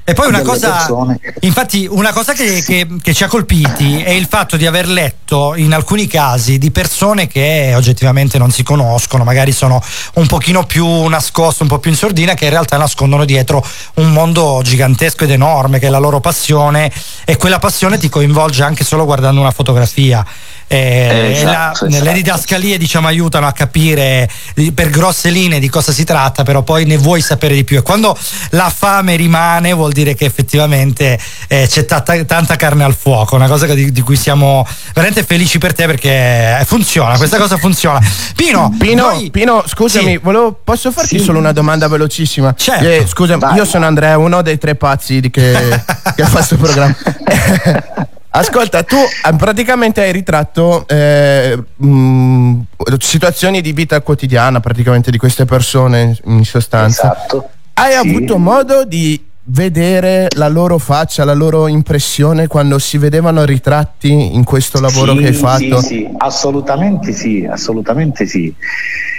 E 0.09 0.13
poi 0.13 0.27
una 0.29 0.41
cosa, 0.41 0.71
persone. 0.71 1.19
infatti, 1.41 1.85
una 1.89 2.13
cosa 2.13 2.31
che, 2.31 2.63
che- 2.65 2.87
che 3.01 3.13
ci 3.13 3.25
ha 3.25 3.27
colpiti 3.27 4.01
è 4.01 4.11
il 4.11 4.25
fatto 4.29 4.55
di 4.55 4.65
aver 4.65 4.87
letto 4.87 5.53
in 5.57 5.73
alcuni 5.73 6.07
casi 6.07 6.57
di 6.57 6.71
persone 6.71 7.27
che 7.27 7.73
oggettivamente 7.75 8.37
non 8.37 8.49
si 8.49 8.63
conoscono, 8.63 9.25
magari 9.25 9.51
sono 9.51 9.83
un 10.13 10.25
pochino 10.27 10.65
più 10.65 10.85
nascoste, 11.07 11.63
un 11.63 11.67
po' 11.69 11.79
più 11.79 11.91
in 11.91 11.97
sordina, 11.97 12.35
che 12.35 12.45
in 12.45 12.51
realtà 12.51 12.77
nascondono 12.77 13.25
dietro 13.25 13.61
un 13.95 14.11
mondo 14.13 14.61
gigantesco 14.63 15.25
ed 15.25 15.31
enorme 15.31 15.77
che 15.77 15.87
è 15.87 15.89
la 15.89 15.97
loro 15.99 16.21
passione 16.21 16.89
e 17.25 17.35
quella 17.35 17.59
passione 17.59 17.97
ti 17.97 18.07
coinvolge 18.07 18.63
anche 18.63 18.85
solo 18.85 19.03
guardando 19.03 19.41
una 19.41 19.51
fotografia. 19.51 20.25
Eh, 20.69 21.37
e 21.39 21.43
la- 21.43 21.71
Esatto, 21.71 21.85
le 21.85 21.95
esatto. 21.97 22.11
didascalie 22.11 22.77
diciamo 22.77 23.07
aiutano 23.07 23.47
a 23.47 23.53
capire 23.53 24.29
per 24.73 24.89
grosse 24.89 25.29
linee 25.29 25.59
di 25.59 25.69
cosa 25.69 25.93
si 25.93 26.03
tratta 26.03 26.43
però 26.43 26.61
poi 26.61 26.83
ne 26.83 26.97
vuoi 26.97 27.21
sapere 27.21 27.55
di 27.55 27.63
più 27.63 27.77
e 27.77 27.81
quando 27.81 28.17
la 28.49 28.69
fame 28.69 29.15
rimane 29.15 29.71
vuol 29.71 29.93
dire 29.97 30.13
che 30.13 30.25
effettivamente 30.25 31.17
eh, 31.47 31.65
c'è 31.67 31.85
tanta, 31.85 32.23
tanta, 32.23 32.55
carne 32.55 32.83
al 32.83 32.95
fuoco, 32.95 33.35
una 33.35 33.47
cosa 33.47 33.65
di, 33.73 33.91
di, 33.91 34.01
cui 34.01 34.15
siamo 34.15 34.65
veramente 34.93 35.23
felici 35.23 35.57
per 35.57 35.73
te 35.73 35.85
perché 35.85 36.63
funziona, 36.65 37.17
questa 37.17 37.37
cosa 37.37 37.57
funziona. 37.57 37.99
Pino, 38.35 38.73
Pino, 38.77 39.09
noi... 39.09 39.31
Pino 39.31 39.63
scusami, 39.65 40.11
sì. 40.11 40.17
volevo, 40.17 40.59
posso 40.63 40.91
farti 40.91 41.17
sì. 41.17 41.23
solo 41.23 41.39
una 41.39 41.51
domanda 41.51 41.87
velocissima? 41.87 42.53
Certo. 42.55 42.85
Eh, 42.85 43.05
scusa, 43.07 43.37
Vai. 43.37 43.55
io 43.55 43.65
sono 43.65 43.85
Andrea, 43.85 44.17
uno 44.17 44.41
dei 44.41 44.57
tre 44.57 44.75
pazzi 44.75 45.19
che, 45.29 45.31
che 46.15 46.21
ha 46.21 46.27
fatto 46.27 46.53
il 46.53 46.59
programma. 46.59 46.95
Ascolta, 48.29 48.83
tu 48.83 48.97
eh, 48.97 49.35
praticamente 49.35 50.01
hai 50.01 50.11
ritratto 50.11 50.87
eh, 50.87 51.57
mh, 51.75 51.87
mm, 51.87 52.59
situazioni 52.99 53.61
di 53.61 53.71
vita 53.73 53.99
quotidiana 54.01 54.59
praticamente 54.59 55.09
di 55.09 55.17
queste 55.17 55.45
persone 55.45 56.15
in 56.25 56.45
sostanza. 56.45 57.15
Esatto. 57.15 57.49
Hai 57.73 57.93
sì. 57.93 57.97
avuto 57.97 58.37
modo 58.37 58.85
di 58.85 59.23
vedere 59.49 60.27
la 60.35 60.47
loro 60.47 60.77
faccia, 60.77 61.23
la 61.23 61.33
loro 61.33 61.67
impressione 61.67 62.47
quando 62.47 62.79
si 62.79 62.97
vedevano 62.97 63.45
ritratti 63.45 64.35
in 64.35 64.43
questo 64.43 64.79
lavoro 64.79 65.13
sì, 65.13 65.19
che 65.19 65.27
hai 65.27 65.33
fatto? 65.33 65.81
Sì, 65.81 65.87
sì, 65.87 66.09
assolutamente 66.17 67.13
sì, 67.13 67.47
assolutamente 67.49 68.25
sì. 68.25 68.53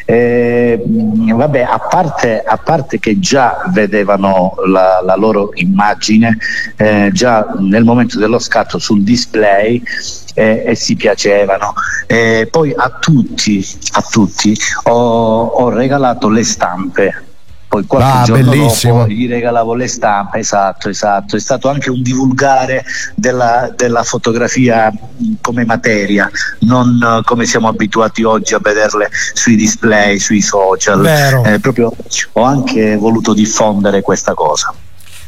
Eh, 0.04 0.82
vabbè, 0.86 1.60
a 1.60 1.78
parte, 1.78 2.42
a 2.42 2.56
parte, 2.56 2.98
che 2.98 3.18
già 3.18 3.62
vedevano 3.72 4.54
la, 4.66 5.02
la 5.04 5.16
loro 5.16 5.50
immagine 5.54 6.38
eh, 6.76 7.10
già 7.12 7.46
nel 7.58 7.84
momento 7.84 8.18
dello 8.18 8.38
scatto 8.38 8.78
sul 8.78 9.02
display 9.02 9.82
eh, 10.34 10.64
e 10.66 10.74
si 10.74 10.96
piacevano. 10.96 11.74
poi 12.50 12.72
a 12.74 12.96
tutti, 12.98 13.66
a 13.92 14.02
tutti 14.02 14.56
ho, 14.84 15.44
ho 15.46 15.68
regalato 15.68 16.28
le 16.28 16.44
stampe 16.44 17.27
poi 17.68 17.84
qualche 17.86 18.18
ah, 18.18 18.22
giorno 18.24 18.50
bellissimo. 18.50 18.98
dopo 19.00 19.10
gli 19.10 19.28
regalavo 19.28 19.74
le 19.74 19.86
stampe, 19.86 20.38
esatto, 20.38 20.88
esatto. 20.88 21.36
È 21.36 21.40
stato 21.40 21.68
anche 21.68 21.90
un 21.90 22.02
divulgare 22.02 22.84
della, 23.14 23.70
della 23.76 24.02
fotografia 24.02 24.90
come 25.42 25.64
materia, 25.64 26.30
non 26.60 26.98
uh, 27.00 27.22
come 27.22 27.44
siamo 27.44 27.68
abituati 27.68 28.22
oggi 28.22 28.54
a 28.54 28.58
vederle 28.58 29.10
sui 29.34 29.54
display, 29.56 30.18
sui 30.18 30.40
social. 30.40 31.04
Eh, 31.04 31.60
proprio 31.60 31.92
ho 32.32 32.42
anche 32.42 32.96
voluto 32.96 33.34
diffondere 33.34 34.00
questa 34.00 34.32
cosa. 34.34 34.74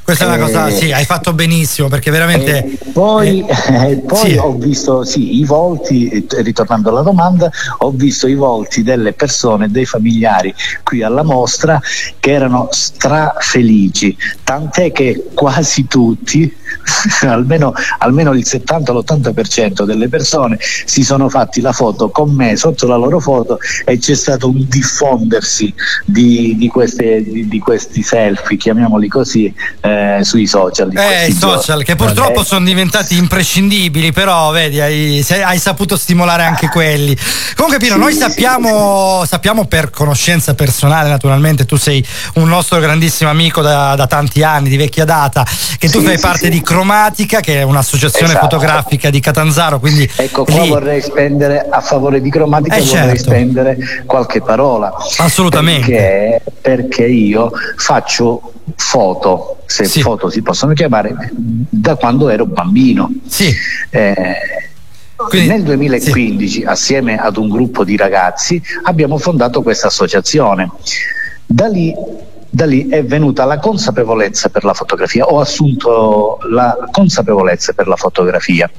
Questa 0.02 0.24
è 0.24 0.26
una 0.26 0.38
cosa, 0.38 0.66
eh, 0.66 0.72
sì, 0.72 0.92
hai 0.92 1.04
fatto 1.04 1.32
benissimo 1.32 1.88
perché 1.88 2.10
veramente. 2.10 2.64
Eh, 2.64 2.78
poi, 2.92 3.44
eh, 3.46 4.02
poi 4.06 4.30
sì. 4.30 4.36
ho 4.36 4.52
visto 4.54 5.04
sì, 5.04 5.38
i 5.38 5.44
volti, 5.44 6.26
ritornando 6.38 6.90
alla 6.90 7.02
domanda, 7.02 7.50
ho 7.78 7.90
visto 7.90 8.26
i 8.26 8.34
volti 8.34 8.82
delle 8.82 9.12
persone, 9.12 9.70
dei 9.70 9.86
familiari 9.86 10.54
qui 10.82 11.02
alla 11.02 11.22
mostra 11.22 11.80
che 12.18 12.30
erano 12.30 12.68
strafelici, 12.70 14.16
tant'è 14.42 14.90
che 14.90 15.28
quasi 15.32 15.86
tutti, 15.86 16.56
almeno, 17.26 17.72
almeno 17.98 18.32
il 18.32 18.44
70-80% 18.46 19.84
delle 19.84 20.08
persone 20.08 20.58
si 20.60 21.02
sono 21.02 21.28
fatti 21.28 21.60
la 21.60 21.72
foto 21.72 22.10
con 22.10 22.34
me 22.34 22.56
sotto 22.56 22.86
la 22.86 22.96
loro 22.96 23.20
foto 23.20 23.58
e 23.84 23.98
c'è 23.98 24.14
stato 24.14 24.48
un 24.48 24.64
diffondersi 24.68 25.72
di, 26.04 26.56
di, 26.56 26.68
queste, 26.68 27.22
di, 27.22 27.48
di 27.48 27.58
questi 27.58 28.02
selfie, 28.02 28.56
chiamiamoli 28.56 29.08
così. 29.08 29.52
Eh, 29.80 30.20
sui 30.22 30.46
social. 30.46 30.90
eh, 30.96 31.26
i 31.26 31.32
social 31.32 31.82
che 31.82 31.96
purtroppo 31.96 32.40
eh. 32.40 32.44
sono 32.44 32.64
diventati 32.64 33.16
imprescindibili, 33.16 34.12
però 34.12 34.50
vedi, 34.50 34.80
hai, 34.80 35.24
hai, 35.28 35.58
saputo 35.58 35.96
stimolare 35.96 36.44
anche 36.44 36.68
quelli. 36.68 37.16
Comunque, 37.54 37.78
Pino, 37.78 37.94
sì, 37.94 38.00
noi 38.00 38.14
sappiamo, 38.14 39.20
sì. 39.22 39.28
sappiamo, 39.28 39.66
per 39.66 39.90
conoscenza 39.90 40.54
personale, 40.54 41.08
naturalmente, 41.08 41.64
tu 41.66 41.76
sei 41.76 42.04
un 42.34 42.48
nostro 42.48 42.78
grandissimo 42.80 43.30
amico 43.30 43.60
da, 43.62 43.94
da 43.94 44.06
tanti 44.06 44.42
anni, 44.42 44.68
di 44.68 44.76
vecchia 44.76 45.04
data, 45.04 45.44
che 45.78 45.88
tu 45.88 46.00
sì, 46.00 46.06
fai 46.06 46.18
parte 46.18 46.48
di 46.48 46.59
Cromatica, 46.62 47.40
che 47.40 47.60
è 47.60 47.62
un'associazione 47.62 48.32
esatto. 48.32 48.48
fotografica 48.48 49.10
di 49.10 49.20
Catanzaro. 49.20 49.78
Quindi 49.78 50.08
ecco, 50.16 50.44
qua 50.44 50.62
lì... 50.62 50.68
vorrei 50.68 51.00
spendere 51.00 51.66
a 51.68 51.80
favore 51.80 52.20
di 52.20 52.30
Cromatica, 52.30 52.76
eh, 52.76 52.82
vorrei 52.82 53.16
certo. 53.16 53.22
spendere 53.22 53.78
qualche 54.06 54.40
parola. 54.40 54.92
Assolutamente. 55.18 55.90
Perché, 55.90 56.42
perché 56.60 57.06
io 57.06 57.50
faccio 57.76 58.52
foto, 58.76 59.58
se 59.66 59.84
sì. 59.84 60.00
foto 60.00 60.30
si 60.30 60.42
possono 60.42 60.72
chiamare, 60.72 61.30
da 61.32 61.96
quando 61.96 62.28
ero 62.28 62.46
bambino. 62.46 63.10
Sì. 63.26 63.54
Eh, 63.90 64.36
quindi, 65.28 65.48
nel 65.48 65.62
2015, 65.62 66.48
sì. 66.48 66.64
assieme 66.64 67.16
ad 67.16 67.36
un 67.36 67.48
gruppo 67.48 67.84
di 67.84 67.96
ragazzi, 67.96 68.60
abbiamo 68.84 69.18
fondato 69.18 69.62
questa 69.62 69.88
associazione. 69.88 70.70
Da 71.44 71.66
lì 71.66 71.94
da 72.50 72.66
lì 72.66 72.88
è 72.88 73.04
venuta 73.04 73.44
la 73.44 73.58
consapevolezza 73.58 74.48
per 74.48 74.64
la 74.64 74.74
fotografia, 74.74 75.24
ho 75.26 75.40
assunto 75.40 76.38
la 76.50 76.76
consapevolezza 76.90 77.72
per 77.72 77.86
la 77.86 77.96
fotografia 77.96 78.70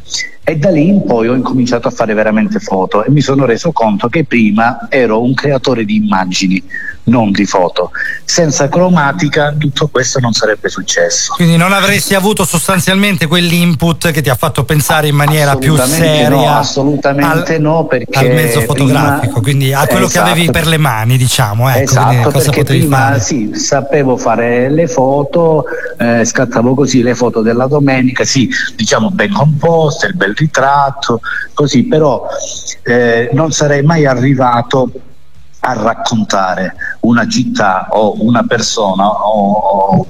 e 0.44 0.58
da 0.58 0.72
lì 0.72 0.88
in 0.88 1.04
poi 1.04 1.28
ho 1.28 1.36
incominciato 1.36 1.88
a 1.88 1.92
fare 1.92 2.14
veramente 2.16 2.60
foto 2.60 3.04
e 3.04 3.12
mi 3.12 3.22
sono 3.22 3.46
reso 3.46 3.72
conto 3.72 4.10
che 4.10 4.24
prima 4.24 4.88
ero 4.90 5.22
un 5.22 5.36
creatore 5.36 5.86
di 5.86 5.98
immagini, 5.98 6.62
non 7.04 7.32
di 7.32 7.46
foto. 7.46 7.92
Senza 8.26 8.68
cromatica 8.68 9.54
tutto 9.56 9.88
questo 9.88 10.20
non 10.20 10.34
sarebbe 10.34 10.68
successo. 10.68 11.34
Quindi 11.36 11.58
non 11.58 11.74
avresti 11.74 12.16
avuto 12.16 12.44
sostanzialmente 12.44 13.28
quell'input 13.28 14.12
che 14.12 14.22
ti 14.22 14.30
ha 14.30 14.36
fatto 14.36 14.64
pensare 14.64 15.08
in 15.08 15.16
maniera 15.16 15.56
più 15.58 15.76
seria? 15.78 16.30
No, 16.30 16.58
assolutamente 16.58 17.56
al, 17.56 17.62
no, 17.62 17.86
perché 17.86 18.18
al 18.18 18.34
mezzo 18.34 18.62
fotografico, 18.62 19.40
prima, 19.40 19.42
quindi 19.42 19.74
a 19.74 19.86
quello 19.86 20.08
esatto, 20.08 20.26
che 20.26 20.32
avevi 20.32 20.52
per 20.52 20.66
le 20.66 20.78
mani, 20.78 21.18
diciamo. 21.18 21.70
Ecco, 21.70 21.80
esatto, 21.80 22.32
perché 22.32 22.64
prima 22.64 23.20
sì, 23.20 23.52
sapevo 23.54 24.18
fare 24.18 24.72
le 24.72 24.88
foto, 24.88 25.66
eh, 26.00 26.26
scattavo 26.26 26.74
così 26.74 27.04
le 27.04 27.14
foto 27.14 27.42
della 27.42 27.68
domenica, 27.68 28.24
sì, 28.24 28.50
diciamo 28.76 29.12
ben 29.12 29.32
composte, 29.32 30.08
il 30.08 30.16
bel 30.16 30.31
ritratto, 30.34 31.22
così, 31.54 31.86
però 31.86 32.28
eh, 32.84 33.30
non 33.34 33.52
sarei 33.52 33.84
mai 33.84 34.06
arrivato 34.06 34.92
a 35.62 35.74
raccontare 35.74 36.74
una 37.02 37.28
città 37.28 37.88
o 37.92 38.16
una 38.24 38.44
persona 38.44 39.08
o, 39.08 39.52
o 39.52 40.08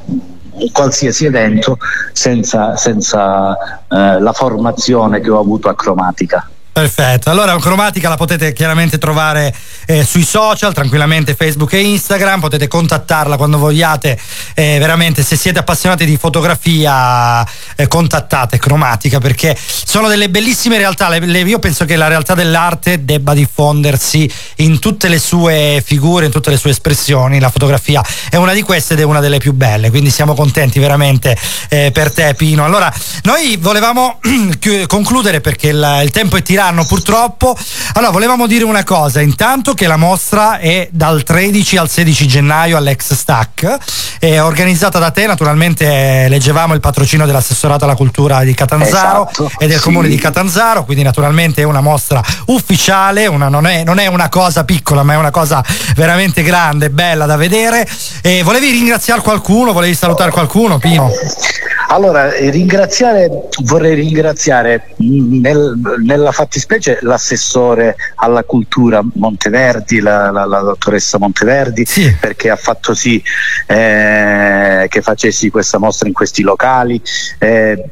qualsiasi 0.71 1.25
evento 1.25 1.77
senza, 2.11 2.75
senza 2.75 3.53
eh, 3.87 4.19
la 4.19 4.33
formazione 4.33 5.19
che 5.19 5.29
ho 5.29 5.39
avuto 5.39 5.69
a 5.69 5.75
cromatica. 5.75 6.50
Perfetto, 6.73 7.29
allora 7.29 7.57
Cromatica 7.57 8.07
la 8.07 8.15
potete 8.15 8.53
chiaramente 8.53 8.97
trovare 8.97 9.53
eh, 9.87 10.05
sui 10.05 10.23
social, 10.23 10.73
tranquillamente 10.73 11.35
Facebook 11.35 11.73
e 11.73 11.81
Instagram, 11.81 12.39
potete 12.39 12.69
contattarla 12.69 13.35
quando 13.35 13.57
vogliate, 13.57 14.17
eh, 14.53 14.77
veramente 14.79 15.21
se 15.21 15.35
siete 15.35 15.59
appassionati 15.59 16.05
di 16.05 16.15
fotografia 16.15 17.45
eh, 17.75 17.89
contattate 17.89 18.57
Cromatica 18.57 19.19
perché 19.19 19.53
sono 19.59 20.07
delle 20.07 20.29
bellissime 20.29 20.77
realtà, 20.77 21.09
le, 21.09 21.19
le, 21.19 21.41
io 21.41 21.59
penso 21.59 21.83
che 21.83 21.97
la 21.97 22.07
realtà 22.07 22.35
dell'arte 22.35 23.03
debba 23.03 23.33
diffondersi 23.33 24.31
in 24.57 24.79
tutte 24.79 25.09
le 25.09 25.19
sue 25.19 25.83
figure, 25.85 26.27
in 26.27 26.31
tutte 26.31 26.51
le 26.51 26.57
sue 26.57 26.69
espressioni, 26.69 27.41
la 27.41 27.49
fotografia 27.49 28.01
è 28.29 28.37
una 28.37 28.53
di 28.53 28.61
queste 28.61 28.93
ed 28.93 29.01
è 29.01 29.03
una 29.03 29.19
delle 29.19 29.39
più 29.39 29.51
belle, 29.51 29.89
quindi 29.89 30.09
siamo 30.09 30.35
contenti 30.35 30.79
veramente 30.79 31.37
eh, 31.67 31.91
per 31.91 32.13
te 32.13 32.33
Pino. 32.33 32.63
Allora, 32.63 32.89
noi 33.23 33.57
volevamo 33.57 34.21
concludere 34.87 35.41
perché 35.41 35.67
il, 35.67 35.99
il 36.03 36.11
tempo 36.11 36.37
è 36.37 36.41
tirato 36.41 36.59
finiranno 36.61 36.85
purtroppo. 36.85 37.57
Allora, 37.93 38.11
volevamo 38.11 38.45
dire 38.45 38.63
una 38.63 38.83
cosa, 38.83 39.19
intanto 39.19 39.73
che 39.73 39.87
la 39.87 39.97
mostra 39.97 40.59
è 40.59 40.87
dal 40.91 41.23
13 41.23 41.77
al 41.77 41.89
16 41.89 42.27
gennaio 42.27 42.77
all'ex 42.77 43.13
Stack, 43.13 43.77
è 44.19 44.39
organizzata 44.39 44.99
da 44.99 45.09
te, 45.09 45.25
naturalmente 45.25 46.27
leggevamo 46.29 46.73
il 46.75 46.79
patrocino 46.79 47.25
dell'assessorato 47.25 47.85
alla 47.85 47.95
cultura 47.95 48.43
di 48.43 48.53
Catanzaro 48.53 49.27
esatto, 49.29 49.51
e 49.57 49.67
del 49.67 49.77
sì. 49.77 49.83
comune 49.83 50.07
di 50.07 50.17
Catanzaro, 50.17 50.85
quindi 50.85 51.03
naturalmente 51.03 51.61
è 51.61 51.65
una 51.65 51.81
mostra 51.81 52.21
ufficiale, 52.47 53.25
una, 53.25 53.49
non, 53.49 53.65
è, 53.65 53.83
non, 53.83 53.97
è, 53.97 54.05
una 54.05 54.29
cosa 54.29 54.63
piccola, 54.63 55.03
ma 55.03 55.13
è 55.13 55.17
una 55.17 55.31
cosa 55.31 55.63
veramente 55.95 56.43
grande, 56.43 56.89
bella 56.91 57.25
da 57.25 57.35
vedere. 57.35 57.87
E 58.21 58.43
volevi 58.43 58.69
ringraziare 58.69 59.21
qualcuno, 59.21 59.73
volevi 59.73 59.95
salutare 59.95 60.31
qualcuno, 60.31 60.77
Pino? 60.77 61.09
Allora, 61.87 62.31
eh, 62.31 62.49
ringraziare, 62.51 63.29
vorrei 63.63 63.95
ringraziare 63.95 64.93
nel, 64.97 65.77
nella 66.03 66.31
fattispecie 66.31 66.50
l'assessore 67.01 67.95
alla 68.15 68.43
cultura 68.43 69.01
Monteverdi, 69.13 69.99
la, 69.99 70.31
la, 70.31 70.45
la 70.45 70.59
dottoressa 70.59 71.17
Monteverdi, 71.17 71.85
sì. 71.85 72.15
perché 72.19 72.49
ha 72.49 72.55
fatto 72.55 72.93
sì 72.93 73.21
eh, 73.67 74.85
che 74.89 75.01
facessi 75.01 75.49
questa 75.49 75.77
mostra 75.77 76.07
in 76.07 76.13
questi 76.13 76.41
locali. 76.41 77.01
Eh, 77.37 77.83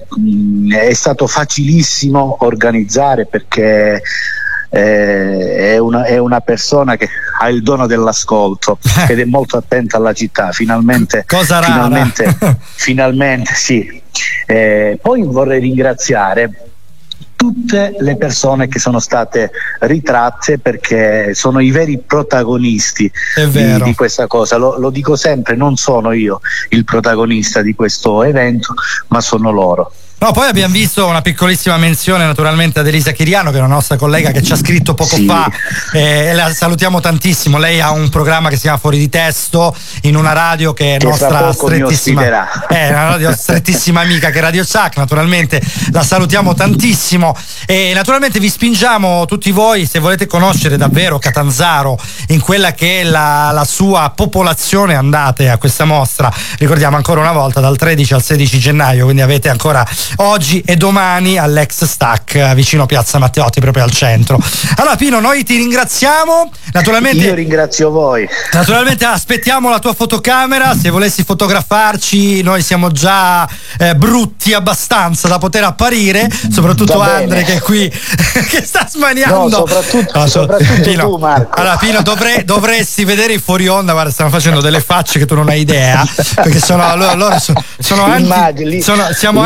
è 0.70 0.94
stato 0.94 1.28
facilissimo 1.28 2.38
organizzare 2.42 3.26
perché 3.26 4.02
eh, 4.70 5.74
è, 5.74 5.78
una, 5.78 6.04
è, 6.06 6.18
una, 6.18 6.42
persona 6.42 6.96
che 6.96 7.10
ha 7.40 7.50
il 7.50 7.64
dono 7.64 7.88
dell'ascolto 7.88 8.78
ed 9.10 9.20
è 9.20 9.26
molto 9.26 9.58
attenta 9.58 9.98
alla 9.98 10.14
città. 10.14 10.52
Finalmente, 10.52 11.24
Cosa 11.28 11.62
finalmente, 11.62 12.38
finalmente 12.76 13.54
sì. 13.54 14.02
Eh, 14.46 15.00
poi 15.02 15.24
vorrei 15.24 15.60
ringraziare 15.60 16.69
tutte 17.40 17.96
le 17.98 18.18
persone 18.18 18.68
che 18.68 18.80
sono 18.80 19.00
state 19.00 19.52
ritratte 19.80 20.60
perché 20.60 21.34
sono 21.34 21.62
i 21.62 21.72
veri 21.72 21.98
protagonisti 21.98 23.10
di, 23.50 23.82
di, 23.82 23.96
questa 23.96 24.28
cosa. 24.28 24.58
Lo, 24.58 24.78
lo 24.78 24.90
dico 24.90 25.16
sempre, 25.16 25.56
non 25.56 25.78
sono 25.78 26.12
io 26.12 26.42
il 26.72 26.84
protagonista 26.84 27.62
di 27.62 27.74
questo 27.76 28.24
evento, 28.24 28.74
ma 29.08 29.22
sono 29.22 29.52
loro. 29.52 29.90
No, 30.20 30.34
poi 30.34 30.50
abbiamo 30.50 30.74
visto 30.74 31.08
una 31.08 31.22
piccolissima 31.22 31.78
menzione 31.78 32.26
naturalmente 32.26 32.80
ad 32.80 32.88
Elisa 32.88 33.12
Chiriano, 33.12 33.52
che 33.52 33.58
è 33.58 33.60
una 33.62 33.74
nostra 33.74 33.96
collega 33.96 34.32
che 34.32 34.44
ci 34.44 34.52
ha 34.52 34.58
scritto 34.58 34.94
poco 34.94 35.16
sì. 35.16 35.26
fa 35.26 35.50
eh, 35.94 36.34
la 36.34 36.54
salutiamo 36.54 37.00
tantissimo. 37.00 37.58
Lei 37.58 37.80
ha 37.80 37.92
un 37.92 38.10
programma 38.10 38.50
che 38.50 38.56
si 38.56 38.64
chiama 38.64 38.78
Fuori 38.78 38.98
di 38.98 39.08
Testo 39.08 39.74
in 40.02 40.18
una 40.18 40.34
radio 40.34 40.74
che 40.74 40.96
è 40.96 40.98
che 40.98 41.06
nostra 41.06 41.54
strettissima, 41.54 42.68
è 42.68 42.90
una 42.90 43.10
radio 43.12 43.32
strettissima 43.34 44.02
amica 44.02 44.30
che 44.30 44.40
è 44.40 44.42
Radio 44.42 44.66
Chuck, 44.66 44.98
naturalmente 44.98 45.62
la 45.92 46.04
salutiamo 46.04 46.54
tantissimo 46.54 47.34
e 47.66 47.94
naturalmente 47.94 48.40
vi 48.40 48.50
spingiamo 48.50 49.26
tutti 49.26 49.52
voi 49.52 49.86
se 49.86 50.00
volete 50.00 50.28
conoscere 50.28 50.76
davvero 50.76 51.18
Catanzaro 51.18 51.98
in 52.28 52.42
quella 52.42 52.74
che 52.74 53.02
è 53.02 53.04
la, 53.04 53.52
la 53.54 53.64
sua 53.64 54.12
popolazione 54.14 54.96
andate 54.96 55.50
a 55.50 55.58
questa 55.58 55.86
mostra. 55.86 56.30
Ricordiamo 56.58 56.98
ancora 56.98 57.22
una 57.22 57.32
volta 57.32 57.62
dal 57.62 57.78
13 57.78 58.16
al 58.16 58.22
16 58.22 58.60
gennaio, 58.60 59.06
quindi 59.06 59.22
avete 59.22 59.48
ancora 59.48 59.88
oggi 60.18 60.62
e 60.66 60.76
domani 60.76 61.38
all'ex 61.38 61.86
stack 61.86 62.54
vicino 62.54 62.84
a 62.84 62.86
Piazza 62.86 63.18
Matteotti, 63.18 63.60
proprio 63.60 63.84
al 63.84 63.92
centro. 63.92 64.40
Allora 64.76 64.96
Pino, 64.96 65.20
noi 65.20 65.44
ti 65.44 65.56
ringraziamo. 65.56 66.52
Naturalmente, 66.74 67.26
Io 67.26 67.34
ringrazio 67.34 67.90
voi. 67.90 68.28
Naturalmente 68.54 69.06
aspettiamo 69.06 69.70
la 69.70 69.80
tua 69.80 69.94
fotocamera, 69.94 70.76
se 70.76 70.90
volessi 70.90 71.24
fotografarci 71.24 72.42
noi 72.42 72.62
siamo 72.62 72.92
già 72.92 73.48
eh, 73.78 73.96
brutti 73.96 74.54
abbastanza 74.54 75.28
da 75.28 75.38
poter 75.38 75.64
apparire, 75.64 76.30
soprattutto 76.52 77.00
Andre 77.00 77.44
che 77.44 77.56
è 77.56 77.60
qui 77.62 77.90
che 78.50 78.64
sta 78.64 78.88
smaniando. 78.90 79.48
No, 79.48 79.50
soprattutto, 79.50 80.20
no, 80.20 80.28
so, 80.28 80.42
soprattutto 80.42 80.82
Pino, 80.82 81.04
tu 81.04 81.18
Marco. 81.18 81.60
Allora 81.60 81.78
Pino 81.78 82.02
dovrei, 82.02 82.44
dovresti 82.44 83.04
vedere 83.04 83.34
i 83.34 83.40
fuori 83.40 83.68
onda, 83.68 83.94
guarda 83.94 84.12
stanno 84.12 84.30
facendo 84.30 84.62
delle 84.62 84.82
facce 84.82 85.20
che 85.20 85.26
tu 85.26 85.36
non 85.36 85.50
hai 85.50 85.62
idea, 85.62 86.06
perché 86.36 86.60
sono, 86.60 86.96
loro, 86.96 87.16
loro 87.16 87.40
sono, 87.40 87.64
sono 87.80 88.04
anti, 88.04 88.82
sono, 88.82 89.08
siamo 89.14 89.42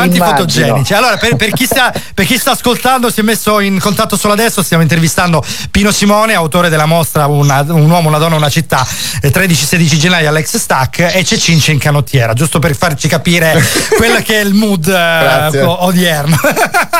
antifotogenici 0.54 0.74
fotogenici. 0.74 0.94
Allora, 0.94 1.16
per, 1.16 1.36
per, 1.36 1.50
chi 1.50 1.64
sta, 1.66 1.92
per, 2.14 2.26
chi 2.26 2.38
sta, 2.38 2.52
ascoltando, 2.52 3.10
si 3.10 3.20
è 3.20 3.22
messo 3.22 3.60
in 3.60 3.78
contatto 3.78 4.16
solo 4.16 4.32
adesso. 4.32 4.62
Stiamo 4.62 4.82
intervistando 4.82 5.44
Pino 5.70 5.90
Simone, 5.90 6.34
autore 6.34 6.68
della 6.68 6.86
mostra 6.86 7.26
una, 7.26 7.60
Un 7.60 7.90
uomo, 7.90 8.08
una 8.08 8.18
donna, 8.18 8.36
una 8.36 8.48
città, 8.48 8.86
13-16 9.22 9.96
gennaio 9.96 10.28
all'ex 10.28 10.56
Stack, 10.56 10.98
e 11.14 11.22
c'è 11.24 11.36
Cince 11.36 11.72
in 11.72 11.78
canottiera, 11.78 12.32
giusto 12.32 12.58
per 12.58 12.76
farci 12.76 13.08
capire 13.08 13.62
quello 13.96 14.20
che 14.22 14.40
è 14.40 14.44
il 14.44 14.54
mood 14.54 14.86
eh, 14.86 15.60
odierno. 15.62 16.36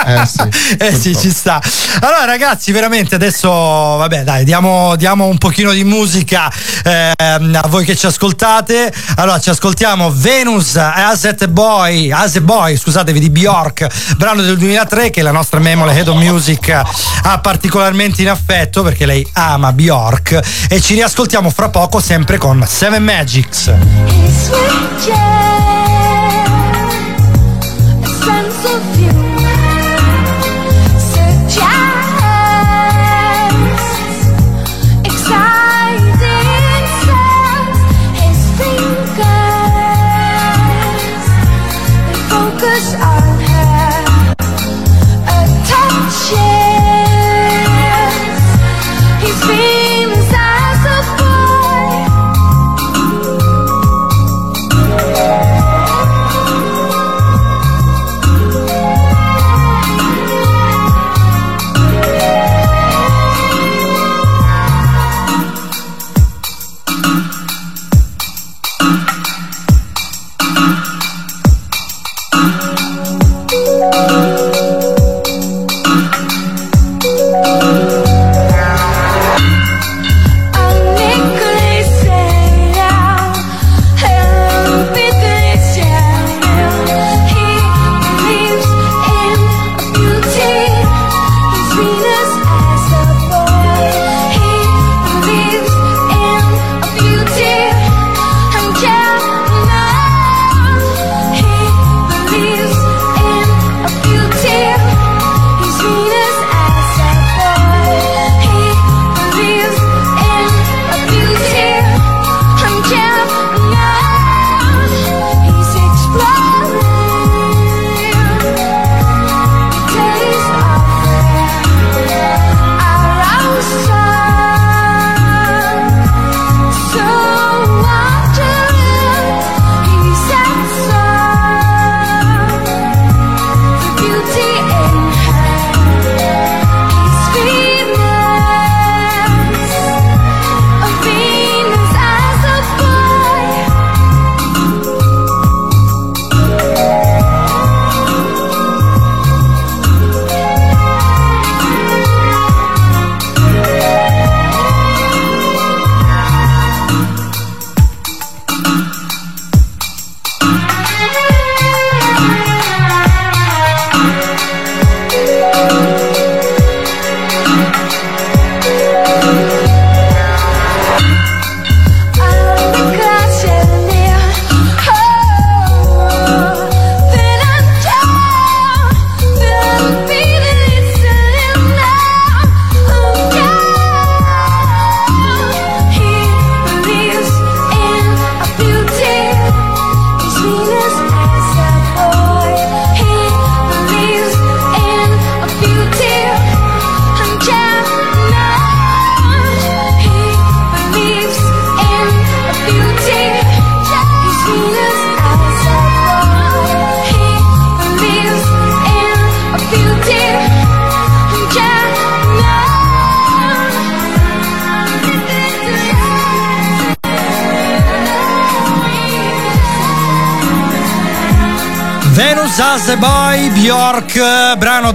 eh 0.07 0.27
sì, 0.27 0.77
eh 0.79 0.95
sì 0.95 1.17
ci 1.17 1.31
sta. 1.31 1.61
Allora, 2.01 2.25
ragazzi, 2.25 2.73
veramente 2.73 3.15
adesso, 3.15 3.49
vabbè, 3.51 4.25
dai, 4.25 4.45
diamo, 4.45 4.97
diamo 4.97 5.27
un 5.27 5.39
pochino 5.39 5.73
di 5.73 5.85
musica 5.85 6.51
eh, 6.85 7.13
a 7.17 7.69
voi 7.69 7.85
che 7.85 7.97
ci 7.97 8.07
ascoltate. 8.07 8.93
Allora, 9.17 9.39
ci 9.39 9.51
ascoltiamo 9.51 10.11
Venus 10.13 10.77
Asset 10.77 11.47
Boy, 11.47 12.11
As 12.11 12.39
Boy, 12.41 12.77
scusatevi, 12.77 13.21
di 13.21 13.31
Bjork, 13.45 14.15
brano 14.17 14.41
del 14.41 14.57
2003 14.57 15.11
che 15.11 15.21
la 15.21 15.31
nostra 15.31 15.61
Memole 15.61 15.93
Head 15.93 16.09
of 16.09 16.17
Music 16.17 16.71
ha 16.71 17.39
particolarmente 17.41 18.23
in 18.23 18.31
affetto 18.31 18.83
perché 18.83 19.05
lei 19.05 19.29
ama 19.35 19.71
Bjork 19.75 20.41
e 20.71 20.81
ci 20.81 20.95
riascoltiamo 20.95 21.51
fra 21.51 21.69
poco 21.69 22.01
sempre 22.01 22.39
con 22.39 22.65
Seven 22.67 23.05
Magics. 23.05 23.71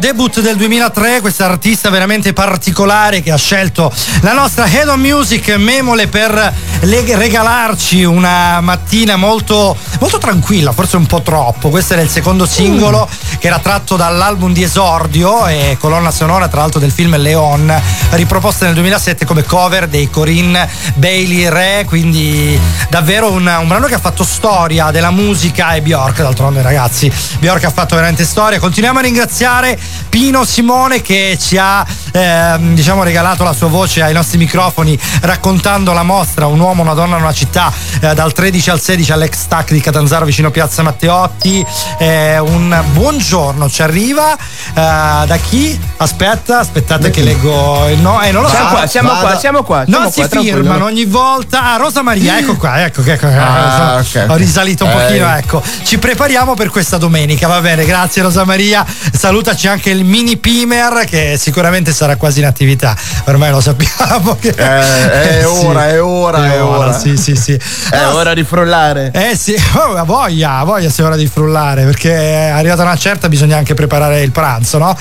Debut 0.10 0.39
del 0.39 0.55
2003, 0.55 1.22
questa 1.22 1.45
artista 1.45 1.91
veramente 1.91 2.34
particolare 2.34 3.22
che 3.22 3.32
ha 3.32 3.38
scelto 3.38 3.93
la 4.22 4.34
nostra 4.34 4.66
Head 4.66 4.88
on 4.88 4.99
Music 4.99 5.49
Memole 5.49 6.07
per 6.07 6.51
regalarci 6.80 8.03
una 8.05 8.60
mattina 8.60 9.18
molto, 9.18 9.78
molto 9.99 10.18
tranquilla, 10.18 10.72
forse 10.72 10.97
un 10.97 11.05
po' 11.05 11.22
troppo. 11.22 11.70
Questo 11.70 11.93
era 11.93 12.01
il 12.01 12.10
secondo 12.10 12.47
singolo 12.47 13.07
che 13.39 13.47
era 13.47 13.59
tratto 13.59 13.95
dall'album 13.95 14.51
di 14.51 14.63
esordio 14.63 15.47
e 15.47 15.77
colonna 15.79 16.11
sonora 16.11 16.49
tra 16.49 16.59
l'altro 16.59 16.79
del 16.79 16.91
film 16.91 17.15
Leon, 17.15 17.73
riproposta 18.11 18.65
nel 18.65 18.73
2007 18.73 19.25
come 19.25 19.43
cover 19.43 19.87
dei 19.87 20.09
Corinne 20.09 20.69
Bailey 20.95 21.47
Re, 21.47 21.85
quindi 21.87 22.59
davvero 22.89 23.31
un, 23.31 23.49
un 23.59 23.67
brano 23.67 23.87
che 23.87 23.95
ha 23.95 23.99
fatto 23.99 24.25
storia 24.25 24.91
della 24.91 25.11
musica 25.11 25.73
e 25.73 25.81
Bjork, 25.81 26.17
d'altronde 26.17 26.61
ragazzi, 26.61 27.11
Bjork 27.39 27.63
ha 27.63 27.71
fatto 27.71 27.95
veramente 27.95 28.25
storia. 28.25 28.59
Continuiamo 28.59 28.99
a 28.99 29.01
ringraziare 29.01 29.79
Pino 30.09 30.43
Simone 30.43 31.01
che 31.01 31.37
ci 31.39 31.57
ha 31.57 31.85
ehm, 32.12 32.74
diciamo 32.74 33.03
regalato 33.03 33.43
la 33.43 33.53
sua 33.53 33.68
voce 33.68 34.01
ai 34.01 34.14
nostri 34.14 34.38
microfoni 34.38 34.97
raccontando 35.22 35.93
la 35.93 36.03
mostra 36.03 36.45
Un 36.47 36.60
uomo, 36.60 36.82
una 36.82 36.93
donna, 36.93 37.18
una 37.18 37.34
città 37.34 37.72
eh, 38.01 38.14
dal 38.14 38.34
13 38.34 38.70
al 38.70 38.80
16 38.80 39.12
all'ex 39.12 39.47
TAC 39.47 39.72
di 39.72 39.82
Catanzaro 39.82 40.26
vicino 40.26 40.51
Piazza 40.51 40.84
Matteotti. 40.84 41.66
Eh, 41.97 42.39
un 42.39 42.84
buongiorno 42.93 43.70
ci 43.70 43.82
arriva 43.82 44.34
eh, 44.36 44.38
da 44.74 45.38
chi? 45.41 45.88
Aspetta, 46.01 46.59
aspettate 46.59 47.09
che 47.09 47.21
leggo 47.21 47.85
il 47.89 47.99
no, 47.99 48.21
eh, 48.21 48.31
non 48.31 48.43
lo 48.43 48.47
Siamo 48.47 48.69
so. 48.69 48.75
qua, 48.75 48.87
siamo 48.87 49.09
qua, 49.09 49.37
siamo 49.37 49.63
qua. 49.63 49.83
siamo 49.85 49.99
Non 50.03 50.11
si 50.11 50.19
qua, 50.21 50.29
tranquillo. 50.29 50.55
firmano 50.61 50.85
ogni 50.85 51.03
volta. 51.03 51.73
Ah, 51.73 51.75
Rosa 51.75 52.01
Maria, 52.03 52.37
ecco 52.39 52.55
qua, 52.55 52.85
ecco, 52.85 53.01
ecco, 53.01 53.27
ecco. 53.27 53.27
Ah, 53.37 54.01
Sono- 54.01 54.23
ok, 54.23 54.29
Ho 54.29 54.33
ok. 54.35 54.39
risalito 54.39 54.85
un 54.85 54.91
Eh. 54.91 54.93
pochino, 54.93 55.35
ecco. 55.35 55.61
Ci 55.83 55.97
prepariamo 55.99 56.53
per 56.53 56.69
questa 56.69 56.97
domenica, 56.97 57.47
va 57.47 57.59
bene, 57.59 57.83
grazie 57.83 58.21
Rosa 58.21 58.45
Maria. 58.45 58.85
Salutaci 59.11 59.67
anche 59.67 59.89
il 59.89 60.05
mini 60.05 60.37
Pimer 60.37 61.03
che 61.05 61.35
sicuramente 61.37 61.91
sarà 61.91 62.15
quasi 62.15 62.39
in 62.39 62.45
attività. 62.45 62.95
Ormai 63.25 63.51
lo 63.51 63.59
sappiamo. 63.59 64.37
Che... 64.39 64.53
Eh, 64.55 65.39
è 65.41 65.45
ora, 65.51 65.89
è 65.89 66.01
ora, 66.01 66.53
è 66.53 66.63
ora. 66.63 66.97
Sì, 66.97 67.17
sì, 67.17 67.35
sì. 67.35 67.59
È 67.89 68.05
ora 68.05 68.33
di 68.33 68.45
frullare. 68.45 69.11
Eh 69.13 69.35
sì, 69.35 69.53
oh, 69.75 70.01
voglia, 70.05 70.63
voglia 70.63 70.89
se 70.89 71.01
è 71.01 71.05
ora 71.05 71.17
di 71.17 71.27
frullare, 71.27 71.83
perché 71.83 72.13
è 72.15 72.47
arrivata 72.51 72.83
una 72.83 72.95
certa 72.95 73.27
bisogna 73.27 73.57
anche 73.57 73.73
preparare 73.73 74.21
il 74.21 74.31
pranzo, 74.31 74.77
no? 74.77 74.97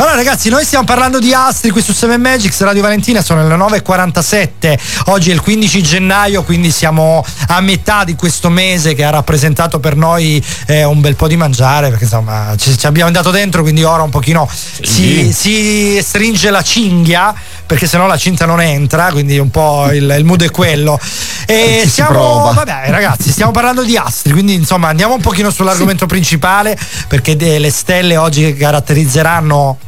Allora 0.00 0.14
ragazzi, 0.14 0.37
noi 0.50 0.64
stiamo 0.64 0.84
parlando 0.84 1.18
di 1.18 1.34
Astri 1.34 1.70
qui 1.70 1.82
su 1.82 1.92
7 1.92 2.16
Magics, 2.16 2.60
Radio 2.60 2.80
Valentina, 2.80 3.20
sono 3.22 3.46
le 3.46 3.56
9.47, 3.56 4.78
oggi 5.06 5.30
è 5.30 5.32
il 5.32 5.40
15 5.40 5.82
gennaio, 5.82 6.44
quindi 6.44 6.70
siamo 6.70 7.24
a 7.48 7.60
metà 7.60 8.04
di 8.04 8.14
questo 8.14 8.48
mese 8.48 8.94
che 8.94 9.02
ha 9.02 9.10
rappresentato 9.10 9.80
per 9.80 9.96
noi 9.96 10.40
eh, 10.68 10.84
un 10.84 11.00
bel 11.00 11.16
po' 11.16 11.26
di 11.26 11.36
mangiare, 11.36 11.88
perché 11.88 12.04
insomma 12.04 12.54
ci, 12.56 12.78
ci 12.78 12.86
abbiamo 12.86 13.10
dato 13.10 13.32
dentro, 13.32 13.62
quindi 13.62 13.82
ora 13.82 14.04
un 14.04 14.10
pochino 14.10 14.48
si, 14.48 15.32
si 15.32 15.98
stringe 16.00 16.50
la 16.50 16.62
cinghia, 16.62 17.34
perché 17.66 17.88
sennò 17.88 18.06
la 18.06 18.16
cinta 18.16 18.46
non 18.46 18.60
entra, 18.60 19.10
quindi 19.10 19.38
un 19.38 19.50
po' 19.50 19.90
il, 19.90 20.14
il 20.16 20.24
mood 20.24 20.44
è 20.44 20.50
quello. 20.52 21.00
E 21.46 21.80
Ci 21.82 21.88
si 21.88 21.94
siamo, 21.94 22.10
prova. 22.10 22.52
vabbè 22.52 22.84
ragazzi, 22.90 23.32
stiamo 23.32 23.50
parlando 23.50 23.82
di 23.82 23.96
astri, 23.96 24.32
quindi 24.32 24.54
insomma 24.54 24.86
andiamo 24.86 25.14
un 25.14 25.20
pochino 25.20 25.50
sull'argomento 25.50 26.06
principale, 26.06 26.78
perché 27.08 27.34
le 27.34 27.70
stelle 27.72 28.16
oggi 28.16 28.54
caratterizzeranno 28.54 29.78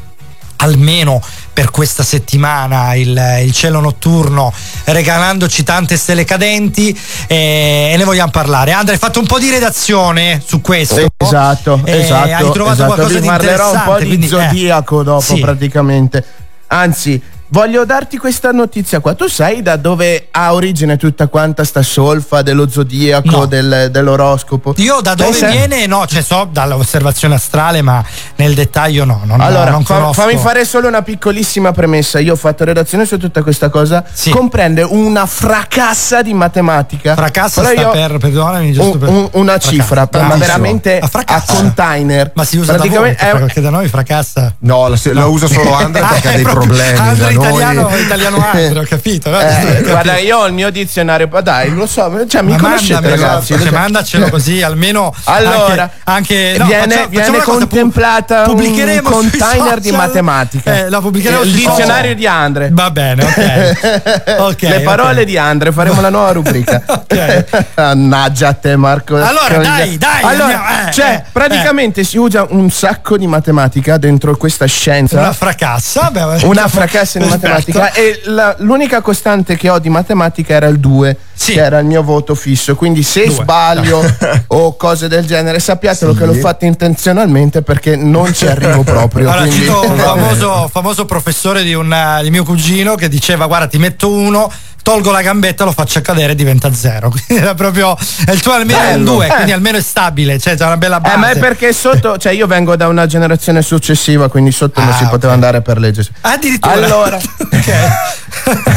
almeno 0.61 1.23
per 1.53 1.71
questa 1.71 2.03
settimana 2.03 2.95
il, 2.95 3.41
il 3.43 3.53
cielo 3.53 3.81
notturno 3.81 4.53
regalandoci 4.85 5.63
tante 5.63 5.97
stelle 5.97 6.25
cadenti 6.25 6.99
e, 7.27 7.91
e 7.93 7.97
ne 7.97 8.05
vogliamo 8.05 8.31
parlare. 8.31 8.73
Andrea, 8.73 8.95
hai 8.95 9.01
fatto 9.01 9.21
un 9.21 9.27
po' 9.27 9.39
di 9.39 9.51
redazione 9.51 10.43
su 10.45 10.61
questo. 10.61 11.07
Esatto, 11.17 11.81
E 11.85 12.01
esatto. 12.01 12.33
Hai 12.33 12.51
trovato 12.53 12.73
esatto. 12.73 12.95
qualcosa 12.95 13.15
Vi 13.15 13.21
di 13.21 13.27
parlerò 13.27 13.73
un 13.73 13.83
po' 13.85 13.99
interessante. 13.99 14.03
di 14.03 14.07
quindi, 14.07 14.27
eh, 14.27 14.29
zodiaco 14.29 15.03
dopo 15.03 15.21
sì. 15.21 15.41
praticamente. 15.41 16.25
Anzi, 16.69 17.21
voglio 17.51 17.85
darti 17.85 18.17
questa 18.17 18.51
notizia 18.53 19.01
qua. 19.01 19.15
Tu 19.15 19.29
sai 19.29 19.63
da 19.63 19.77
dove 19.77 20.29
ha 20.31 20.53
origine 20.55 20.97
tutta 20.97 21.27
quanta 21.29 21.65
sta 21.65 21.83
solfa 21.83 22.43
dello 22.43 22.69
zodiaco, 22.69 23.29
No. 23.31 23.47
del- 23.47 23.89
dell'oroscopo? 23.91 24.75
Io 24.79 25.01
da 25.01 25.15
dove 25.15 25.31
Beh, 25.31 25.37
sai- 25.37 25.51
viene, 25.53 25.87
no, 25.87 26.07
cioè 26.07 26.23
so 26.23 26.49
dall'osservazione 26.51 27.35
astrale, 27.35 27.83
ma 27.83 28.03
nel 28.37 28.55
dettaglio 28.55 29.05
no, 29.05 29.21
non, 29.25 29.41
Allora, 29.41 29.71
non 29.71 29.85
fa- 29.85 29.95
conosco. 29.95 30.23
fammi 30.23 30.37
fare 30.39 30.65
solo 30.65 30.89
una 30.89 31.03
piccolissima 31.03 31.73
premessa. 31.73 32.19
Io 32.19 32.33
ho 32.33 32.37
fatto 32.37 32.65
redazione 32.65 33.05
su 33.05 33.19
tutta 33.19 33.43
questa 33.43 33.69
cosa. 33.69 34.05
Sì. 34.13 34.31
Comprende 34.31 34.83
una 34.83 35.27
fracassa 35.27 36.23
di 36.23 36.33
matematica. 36.35 37.15
Fracassa 37.15 37.61
Però 37.63 37.73
sta 37.73 37.81
io- 37.83 37.91
per, 37.91 38.19
perdonami, 38.19 38.73
giusto 38.73 38.91
un- 38.93 38.99
per 38.99 39.09
un- 39.09 39.29
una 39.33 39.53
fracassa. 39.53 39.71
cifra, 39.71 40.07
per- 40.07 40.21
ma 40.23 40.27
Bravissimo. 40.29 40.47
veramente 40.57 40.99
A 40.99 41.05
a 41.05 41.09
fracassa. 41.09 41.53
container. 41.55 42.31
Ma 42.35 42.45
si 42.45 42.57
usa 42.57 42.73
da 42.73 42.79
voi, 42.79 42.89
Praticamente 42.89 43.29
è- 43.29 43.39
perché 43.39 43.61
da 43.61 43.71
noi 43.71 43.89
fracassa. 43.89 44.55
No, 44.61 44.89
la, 44.89 44.97
la 45.13 45.27
usa 45.27 45.47
solo 45.49 45.75
Andre 45.75 46.01
perché 46.03 46.29
ha 46.29 46.33
dei 46.33 46.43
proprio 46.45 46.65
problemi. 46.67 47.40
Da 47.41 47.49
noi- 47.49 47.59
italiano, 47.61 47.97
italiano 47.97 48.47
Andre, 48.53 48.79
ho 48.81 48.85
capito. 48.89 49.39
eh, 49.39 49.45
Eh, 49.45 49.65
capito. 49.67 49.91
guarda, 49.91 50.19
io 50.19 50.39
ho 50.39 50.47
il 50.47 50.53
mio 50.53 50.71
dizionario, 50.71 51.29
ma 51.31 51.41
dai, 51.41 51.71
lo 51.75 51.87
so, 51.87 52.25
cioè, 52.29 52.43
mi 52.43 52.53
Ma 52.53 52.59
conoscete 52.59 52.93
mandamelo, 52.95 53.23
ragazzi. 53.23 53.59
cioè, 53.59 53.71
mandacelo 53.71 54.29
così 54.31 54.63
almeno 54.63 55.15
Allora, 55.25 55.91
anche, 56.05 56.55
anche 56.55 56.55
no, 56.59 56.65
viene, 56.67 56.83
facciamo- 56.87 57.09
viene 57.09 57.25
facciamo 57.27 57.45
cosa, 57.45 57.59
contemplata 57.59 58.43
pubblicheremo 58.43 59.09
un 59.09 59.15
container 59.15 59.81
di 59.81 59.91
matematica. 59.93 60.77
Eh, 60.77 60.89
la 60.91 61.01
pubblicheremo 61.01 61.43
il 61.43 61.51
sui 61.51 61.59
dizionario 61.67 62.15
di 62.15 62.27
Andre. 62.27 62.69
Va 62.73 62.91
bene, 62.91 63.25
ok. 63.25 64.39
Ok, 64.51 64.63
Le 64.63 64.81
parole 64.81 65.21
ok. 65.21 65.27
di 65.27 65.37
Andre, 65.39 65.73
faremo 65.73 66.01
la 66.01 66.11
nuova 66.11 66.33
rubrica. 66.33 66.83
Ok. 67.11 67.45
Mannaggia 67.75 68.49
a 68.49 68.53
te, 68.53 68.77
Marco. 68.77 69.17
Allora, 69.17 69.57
dai, 69.59 69.97
dai, 69.99 70.23
Allora, 70.23 70.89
eh, 70.89 70.93
cioè, 70.93 71.23
eh, 71.27 71.29
praticamente 71.33 72.05
si 72.05 72.17
usa 72.19 72.47
un 72.49 72.71
sacco 72.71 73.17
di 73.17 73.27
matematica 73.27 73.97
dentro 73.97 74.37
questa 74.37 74.67
scienza. 74.67 75.19
Una 75.19 75.33
fracassa, 75.33 76.11
beh, 76.11 76.45
una 76.45 76.69
fracassa 76.69 77.19
in. 77.19 77.25
Matematica. 77.31 77.93
E 77.93 78.21
la- 78.25 78.55
l'unica 78.59 79.01
costante 79.01 79.57
che 79.57 79.69
ho 79.71 79.79
di 79.79 79.89
matematica 79.89 80.55
era 80.55 80.67
il 80.67 80.79
2 80.79 81.17
Sì. 81.41 81.53
che 81.55 81.63
era 81.63 81.79
il 81.79 81.87
mio 81.87 82.03
voto 82.03 82.35
fisso 82.35 82.75
quindi 82.75 83.03
se 83.03 83.25
Due. 83.25 83.33
sbaglio 83.35 84.05
o 84.49 84.77
cose 84.77 85.09
del 85.09 85.25
genere 85.25 85.59
sappiatelo 85.59 86.13
che 86.13 86.27
l'ho 86.27 86.35
fatto 86.35 86.67
intenzionalmente 86.67 87.63
perché 87.63 87.97
non 87.97 88.35
ci 88.35 88.47
arrivo 88.47 88.83
proprio 88.83 89.27
Allora, 89.31 89.47
quindi- 89.47 89.65
cito 89.65 89.81
un 89.89 89.97
famoso, 89.97 90.69
famoso 90.71 91.05
professore 91.07 91.63
di, 91.63 91.73
un, 91.73 91.91
eh, 91.91 92.23
di 92.23 92.31
mio 92.31 92.45
cugino 92.45 92.95
che 92.95 93.09
diceva: 93.09 93.47
Guarda, 93.47 93.69
ti 93.69 93.79
metto 93.79 94.11
uno, 94.11 94.53
tolgo 94.83 95.11
la 95.11 95.23
gambetta, 95.23 95.65
lo 95.65 95.73
faccio 95.73 96.01
cadere 96.03 96.33
e 96.33 96.35
diventa 96.35 96.71
zero. 96.75 97.09
Quindi 97.25 97.43
era 97.43 97.55
proprio. 97.55 97.97
e 98.27 98.33
il 98.33 98.41
tuo 98.43 98.53
almeno 98.53 98.79
è 98.79 98.93
un 98.95 99.05
Bello, 99.05 99.13
2, 99.15 99.27
eh. 99.27 99.31
quindi 99.31 99.53
almeno 99.53 99.79
è 99.79 99.83
stabile, 99.83 100.39
cioè 100.39 100.57
c'è 100.57 100.65
una 100.67 100.77
bella 100.77 101.01
base. 101.01 101.15
Eh, 101.15 101.19
ma 101.19 101.31
è 101.31 101.39
perché 101.39 101.73
sotto, 101.73 102.19
cioè 102.19 102.33
io 102.33 102.47
vengo 102.47 102.77
da 102.77 102.87
una 102.89 103.07
generazione 103.07 103.63
successiva, 103.63 104.29
quindi 104.29 104.53
sotto 104.53 104.81
non 104.81 104.91
Ah, 104.91 104.95
si 104.97 105.05
ok. 105.05 105.11
poteva 105.11 105.33
andare 105.33 105.63
per 105.63 105.79
legge. 105.79 106.07
Addirittura. 106.21 106.75
Allora, 106.75 107.17
ok. 107.17 107.73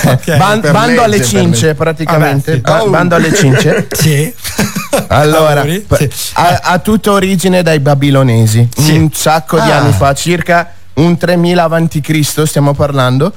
Ok. 0.05 0.37
ban- 0.37 0.61
bando 0.61 1.01
alle 1.03 1.17
legge, 1.17 1.31
per 1.31 1.41
cince 1.41 1.73
praticamente. 1.75 2.52
Ba- 2.61 2.83
Oh. 2.83 2.89
Bando 2.89 3.15
alle 3.15 3.33
cince. 3.33 3.87
Sì. 3.93 4.33
Allora, 5.07 5.63
sì. 5.63 5.85
ha, 6.33 6.59
ha 6.63 6.79
tutta 6.79 7.11
origine 7.11 7.61
dai 7.63 7.79
babilonesi, 7.79 8.67
Sì. 8.75 8.95
un 8.95 9.11
sacco 9.11 9.59
di 9.59 9.69
Ah. 9.69 9.77
anni 9.79 9.91
fa, 9.91 10.13
circa 10.13 10.71
un 10.95 11.17
3000 11.17 11.63
avanti 11.63 11.99
Cristo 12.01 12.45
stiamo 12.45 12.73
parlando. 12.73 13.33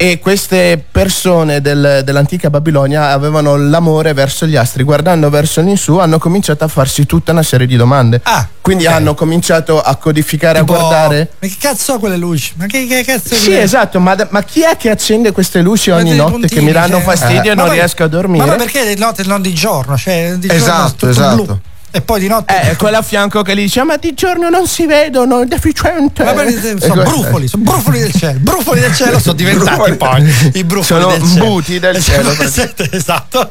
E 0.00 0.20
queste 0.20 0.80
persone 0.92 1.60
del- 1.60 2.02
dell'antica 2.04 2.50
Babilonia 2.50 3.08
avevano 3.10 3.56
l'amore 3.56 4.12
verso 4.12 4.46
gli 4.46 4.54
astri, 4.54 4.84
guardando 4.84 5.28
verso 5.28 5.60
l'insù 5.60 5.96
hanno 5.98 6.18
cominciato 6.20 6.62
a 6.62 6.68
farsi 6.68 7.04
tutta 7.04 7.32
una 7.32 7.42
serie 7.42 7.66
di 7.66 7.74
domande. 7.74 8.20
Ah, 8.22 8.46
Quindi 8.60 8.86
ok. 8.86 8.92
hanno 8.92 9.14
cominciato 9.16 9.80
a 9.80 9.96
codificare, 9.96 10.60
Tipo, 10.60 10.74
a 10.74 10.78
guardare. 10.78 11.30
Ma 11.40 11.48
che 11.48 11.56
cazzo 11.58 11.82
sono 11.82 11.98
quelle 11.98 12.16
luci? 12.16 12.52
Ma 12.58 12.66
che, 12.66 12.86
che 12.86 13.02
cazzo 13.04 13.34
è 13.34 13.36
Sì, 13.36 13.44
quelle- 13.46 13.62
esatto, 13.62 13.98
ma, 13.98 14.16
ma 14.30 14.44
chi 14.44 14.62
è 14.62 14.76
che 14.76 14.88
accende 14.90 15.32
queste 15.32 15.62
luci 15.62 15.90
ogni 15.90 16.14
notte 16.14 16.30
puntini, 16.30 16.48
che 16.48 16.60
mi 16.60 16.70
danno 16.70 16.94
cioè- 16.98 17.02
fastidio 17.02 17.50
e 17.50 17.54
Ma 17.56 17.62
non 17.62 17.66
poi- 17.66 17.74
riesco 17.78 18.04
a 18.04 18.06
dormire? 18.06 18.44
Ma 18.46 18.54
poi 18.54 18.64
perché 18.66 18.94
di 18.94 19.00
notte 19.00 19.22
e 19.22 19.24
non 19.24 19.42
di 19.42 19.52
giorno? 19.52 19.96
Cioè, 19.96 20.34
di 20.38 20.46
giorno 20.46 20.62
Esatto, 20.62 20.86
è 20.86 20.90
tutto 20.92 21.08
esatto. 21.08 21.42
blu. 21.42 21.58
E 21.90 22.02
poi 22.02 22.20
di 22.20 22.28
notte. 22.28 22.70
Eh, 22.70 22.76
quella 22.76 22.98
a 22.98 23.02
fianco 23.02 23.40
che 23.42 23.54
gli 23.56 23.60
dice: 23.62 23.82
Ma 23.82 23.96
di 23.96 24.12
giorno 24.12 24.50
non 24.50 24.66
si 24.66 24.84
vedono, 24.86 25.40
è 25.40 25.46
deficiente. 25.46 26.22
Ma 26.22 26.32
per- 26.34 26.78
sono 26.80 27.02
brufoli, 27.02 27.48
sono 27.48 27.62
brufoli 27.62 27.98
del 28.00 28.12
cielo, 28.12 28.38
brufoli 28.40 28.80
del 28.80 28.94
cielo 28.94 29.18
sono 29.18 29.34
diventati 29.34 29.94
poi 29.94 30.50
i 30.54 30.64
brufoli 30.64 31.00
Sono 31.00 31.16
del 31.16 31.26
cielo. 31.26 31.44
buti 31.46 31.78
del 31.78 32.02
cielo, 32.02 32.30
esatto. 32.90 33.48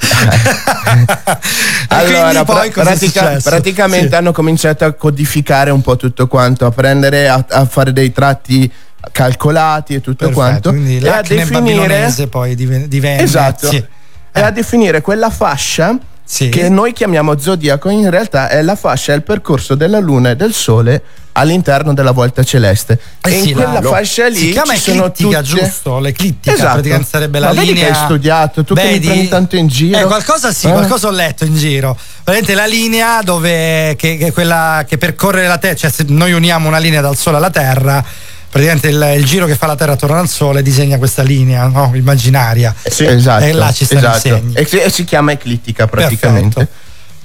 Allora, 1.89 2.29
quindi 2.29 2.45
poi 2.45 2.71
pra- 2.71 2.83
pratica- 2.83 3.37
praticamente 3.43 4.09
Sì. 4.09 4.15
hanno 4.15 4.31
cominciato 4.31 4.85
a 4.85 4.93
codificare 4.93 5.71
un 5.71 5.81
po' 5.81 5.95
tutto 5.95 6.27
quanto, 6.27 6.65
a 6.65 6.71
prendere, 6.71 7.27
a, 7.29 7.43
a 7.49 7.65
fare 7.65 7.91
dei 7.91 8.11
tratti 8.11 8.71
calcolati 9.11 9.95
e 9.95 10.01
tutto 10.01 10.25
Perfetto, 10.29 10.39
quanto. 10.39 10.69
quindi 10.69 10.97
e 10.99 11.09
a 11.09 11.21
definire 11.21 12.11
poi 12.29 12.55
diven- 12.55 12.87
divenne 12.87 13.21
Esatto. 13.23 13.67
sì. 13.69 13.83
e 14.31 14.41
a 14.41 14.51
definire 14.51 15.01
quella 15.01 15.29
fascia 15.29 15.95
Sì. 16.29 16.49
che 16.49 16.67
noi 16.67 16.91
chiamiamo 16.91 17.39
zodiaco, 17.39 17.87
in 17.89 18.09
realtà 18.09 18.49
è 18.49 18.61
la 18.61 18.75
fascia, 18.75 19.13
è 19.13 19.15
il 19.15 19.23
percorso 19.23 19.75
della 19.75 19.99
Luna 19.99 20.31
e 20.31 20.35
del 20.35 20.53
Sole 20.53 21.01
all'interno 21.31 21.93
della 21.93 22.11
volta 22.11 22.43
celeste. 22.43 22.99
Eh 23.21 23.29
e 23.37 23.41
sì, 23.41 23.49
in 23.49 23.53
quella 23.55 23.79
lo- 23.79 23.89
fascia 23.89 24.27
lì 24.27 24.35
si 24.35 24.49
chiama 24.49 24.73
ci 24.73 24.79
sono 24.91 25.05
eclittica, 25.05 25.41
tutte... 25.41 25.61
giusto? 25.63 25.99
L'eclittica 25.99 26.53
Esatto. 26.55 26.71
praticamente 26.73 27.09
sarebbe 27.09 27.39
la 27.39 27.47
Ma 27.47 27.53
vedi 27.53 27.67
linea. 27.73 27.83
che 27.85 27.89
hai 27.91 28.03
studiato, 28.05 28.63
tu 28.65 28.73
che 28.73 28.83
mi 28.83 28.89
Vedi? 28.89 29.05
prendi 29.07 29.27
tanto 29.29 29.55
in 29.55 29.67
giro. 29.67 29.97
Eh, 29.99 30.03
qualcosa 30.03 30.51
sì, 30.51 30.67
Eh? 30.67 30.71
qualcosa 30.71 31.07
ho 31.07 31.11
letto 31.11 31.45
in 31.45 31.55
giro. 31.55 31.95
Praticamente 32.23 32.55
la 32.55 32.65
linea 32.67 33.21
dove 33.21 33.95
che, 33.97 34.17
che 34.17 34.27
è 34.27 34.33
quella 34.33 34.83
che 34.85 34.97
percorre 34.97 35.47
la 35.47 35.57
Terra, 35.59 35.75
cioè 35.75 35.91
se 35.91 36.03
noi 36.09 36.33
uniamo 36.33 36.67
una 36.67 36.79
linea 36.79 36.99
dal 37.01 37.15
Sole 37.15 37.37
alla 37.37 37.51
Terra, 37.51 38.03
praticamente 38.49 38.87
il, 38.89 39.13
il 39.19 39.25
giro 39.25 39.45
che 39.45 39.55
fa 39.55 39.67
la 39.67 39.75
Terra 39.75 39.93
attorno 39.93 40.17
al 40.19 40.27
Sole 40.29 40.61
disegna 40.61 40.97
questa 40.97 41.21
linea 41.23 41.67
no? 41.67 41.91
immaginaria. 41.93 42.73
Sì, 42.83 43.05
esatto. 43.05 43.43
E 43.45 43.51
là 43.53 43.71
ci 43.71 43.85
stanno 43.85 44.01
i 44.01 44.03
esatto. 44.09 44.19
segni. 44.19 44.53
E, 44.53 44.65
si- 44.65 44.77
e 44.79 44.89
si 44.89 45.03
chiama 45.03 45.31
eclittica 45.31 45.87
praticamente. 45.87 46.67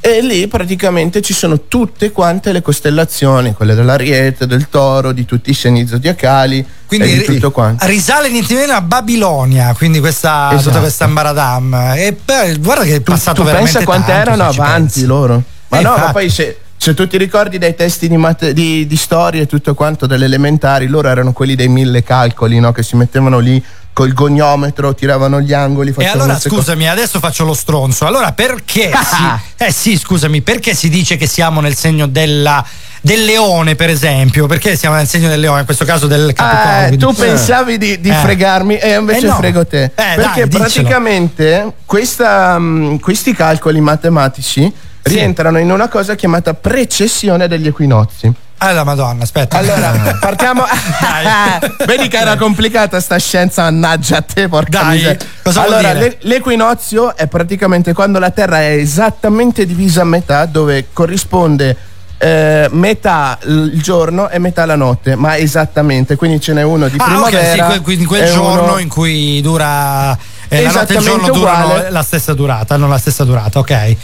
E 0.05 0.21
lì 0.21 0.49
praticamente 0.49 1.23
ci 1.23 1.33
sono 1.33 1.69
tutte 1.69 2.11
quante 2.11 2.51
le 2.51 2.61
costellazioni, 2.61 3.53
quelle 3.55 3.77
dell'Ariete, 3.77 4.49
del 4.49 4.69
Toro, 4.69 5.13
di 5.13 5.25
tutti 5.25 5.51
i 5.51 5.55
segni 5.55 5.87
zodiacali 5.87 6.67
Quindi 6.89 7.07
e 7.07 7.11
di 7.13 7.19
ri- 7.21 7.25
tutto 7.35 7.53
quanto. 7.53 7.87
risale 7.87 8.29
niente 8.29 8.53
meno 8.55 8.73
a 8.73 8.81
Babilonia, 8.81 9.73
quindi 9.77 10.01
questa, 10.01 10.49
Esatto. 10.51 10.69
tutta 10.71 10.81
questa 10.81 11.05
ambaradam. 11.05 11.73
E 11.95 12.17
beh, 12.25 12.57
guarda 12.59 12.83
che 12.83 12.97
è 12.97 13.01
passato 13.01 13.43
tu 13.43 13.47
veramente 13.47 13.79
pensa 13.79 13.87
quanto 13.87 14.11
erano 14.11 14.43
avanti 14.43 14.81
pensi. 14.95 15.05
loro. 15.07 15.41
Ma 15.69 15.79
Eh, 15.79 15.83
no, 15.83 15.91
ma 15.91 15.95
infatti. 15.95 16.13
poi 16.13 16.31
se, 16.31 16.59
se 16.83 16.95
tu 16.95 17.07
ti 17.07 17.17
ricordi 17.17 17.59
dai 17.59 17.77
testi 17.77 18.09
di, 18.09 18.17
mate- 18.17 18.53
di- 18.53 18.89
di 18.89 18.97
storia 18.97 19.43
e 19.43 19.47
tutto 19.47 19.73
quanto 19.73 20.07
delle 20.09 20.25
elementari, 20.25 20.89
loro 20.89 21.07
erano 21.09 21.33
quelli 21.33 21.55
dei 21.55 21.69
mille 21.69 22.03
calcoli, 22.03 22.59
no? 22.59 22.73
Che 22.73 22.83
si 22.83 22.97
mettevano 22.97 23.39
lì 23.39 23.63
col 23.93 24.13
goniometro, 24.13 24.93
tiravano 24.93 25.41
gli 25.41 25.53
angoli, 25.53 25.95
E 25.97 26.07
allora 26.09 26.37
scusami, 26.37 26.89
adesso 26.89 27.21
faccio 27.21 27.45
lo 27.45 27.55
stronzo. 27.55 28.05
Allora 28.05 28.33
perché 28.33 28.91
si, 28.91 29.65
eh 29.65 29.71
sì, 29.71 29.97
scusami, 29.97 30.41
perché 30.41 30.75
si 30.75 30.89
dice 30.89 31.17
che 31.17 31.29
siamo 31.29 31.61
nel 31.61 31.77
segno 31.77 32.09
della, 32.09 32.65
del 33.01 33.25
leone, 33.27 33.77
per 33.77 33.89
esempio? 33.89 34.49
Perché 34.49 34.75
siamo 34.75 34.97
nel 34.97 35.07
segno 35.07 35.29
del 35.29 35.39
leone, 35.39 35.61
in 35.61 35.67
questo 35.67 35.85
caso 35.85 36.09
del 36.09 36.33
capricorno? 36.33 36.95
Eh, 36.95 36.97
tu 36.97 37.13
pensavi 37.15 37.79
di, 37.79 38.01
di 38.01 38.09
Eh. 38.09 38.15
fregarmi 38.15 38.77
e 38.79 38.95
invece 38.97 39.27
Eh 39.27 39.29
no. 39.29 39.37
frego 39.37 39.65
te. 39.67 39.85
Eh, 39.85 39.91
Perché 40.17 40.49
dai, 40.49 40.59
praticamente 40.59 41.73
questa, 41.85 42.59
mh, 42.59 42.99
questi 42.99 43.33
calcoli 43.35 43.81
matematici 43.81 44.73
rientrano 45.03 45.59
in 45.59 45.71
una 45.71 45.89
cosa 45.89 46.15
chiamata 46.15 46.55
precessione 46.55 47.49
degli 47.49 47.67
equinozi. 47.67 48.33
Ah, 48.59 48.71
la 48.73 48.85
madonna, 48.85 49.25
aspetta. 49.25 49.59
Allora, 49.59 49.93
partiamo. 50.21 50.63
Vedi 51.85 52.07
che 52.09 52.17
era 52.19 52.37
complicata 52.37 53.01
sta 53.01 53.19
scienza, 53.19 53.65
mannaggia 53.65 54.19
a 54.19 54.23
te, 54.23 54.49
porca 54.49 54.83
Dai, 54.83 54.97
miseria. 54.99 55.27
cosa 55.43 55.63
allora, 55.63 55.93
l'e- 55.95 56.19
l'equinozio 56.21 57.17
è 57.17 57.27
praticamente 57.27 57.93
quando 57.93 58.19
la 58.21 58.31
Terra 58.31 58.61
è 58.61 58.71
esattamente 58.77 59.67
divisa 59.67 60.03
a 60.03 60.05
metà, 60.05 60.47
dove 60.47 60.87
corrisponde 60.93 61.77
eh, 62.19 62.69
metà 62.71 63.37
il 63.47 63.81
giorno 63.83 64.29
e 64.31 64.39
metà 64.39 64.65
la 64.65 64.77
notte, 64.77 65.17
ma 65.17 65.37
esattamente, 65.37 66.15
quindi 66.15 66.41
ce 66.41 66.53
n'è 66.53 66.63
uno 66.63 66.87
di 66.87 66.97
Ah, 67.01 67.05
sì, 67.05 67.11
primavera. 67.11 67.67
que- 67.67 67.81
quindi 67.81 68.05
quel 68.05 68.31
giorno 68.33 68.63
uno- 68.63 68.79
in 68.79 68.89
cui 68.89 69.41
dura 69.41 70.13
eh, 70.13 70.17
la 70.17 70.17
notte 70.17 70.55
e 70.55 70.61
il 70.61 70.67
Esattamente 70.69 71.03
giorno 71.11 71.33
durano 71.33 71.85
la 71.91 72.03
stessa 72.05 72.33
durata, 72.33 72.77
non 72.77 72.91
la 72.91 72.99
stessa 72.99 73.25
durata, 73.25 73.59
ok. 73.59 73.97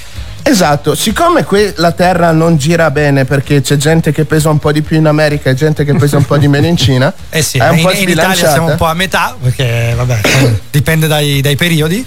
Esatto, 0.48 0.94
siccome 0.94 1.44
qui 1.44 1.70
la 1.76 1.92
Terra 1.92 2.32
non 2.32 2.56
gira 2.56 2.90
bene 2.90 3.26
perché 3.26 3.60
c'è 3.60 3.76
gente 3.76 4.12
che 4.12 4.24
pesa 4.24 4.48
un 4.48 4.58
po' 4.58 4.72
di 4.72 4.80
più 4.80 4.96
in 4.96 5.04
America 5.06 5.50
e 5.50 5.54
gente 5.54 5.84
che 5.84 5.92
pesa 5.94 6.16
un 6.16 6.24
po' 6.24 6.38
di 6.38 6.48
meno 6.48 6.66
in 6.66 6.76
Cina, 6.78 7.12
Eh 7.28 7.42
sì, 7.42 7.58
è 7.58 7.68
un 7.68 7.76
in, 7.76 7.84
po' 7.84 7.92
in 7.92 8.08
Italia 8.08 8.48
siamo 8.48 8.70
un 8.70 8.76
po' 8.76 8.86
a 8.86 8.94
metà, 8.94 9.36
perché 9.40 9.92
vabbè, 9.94 10.20
dipende 10.70 11.06
dai, 11.06 11.42
dai 11.42 11.54
periodi. 11.54 12.02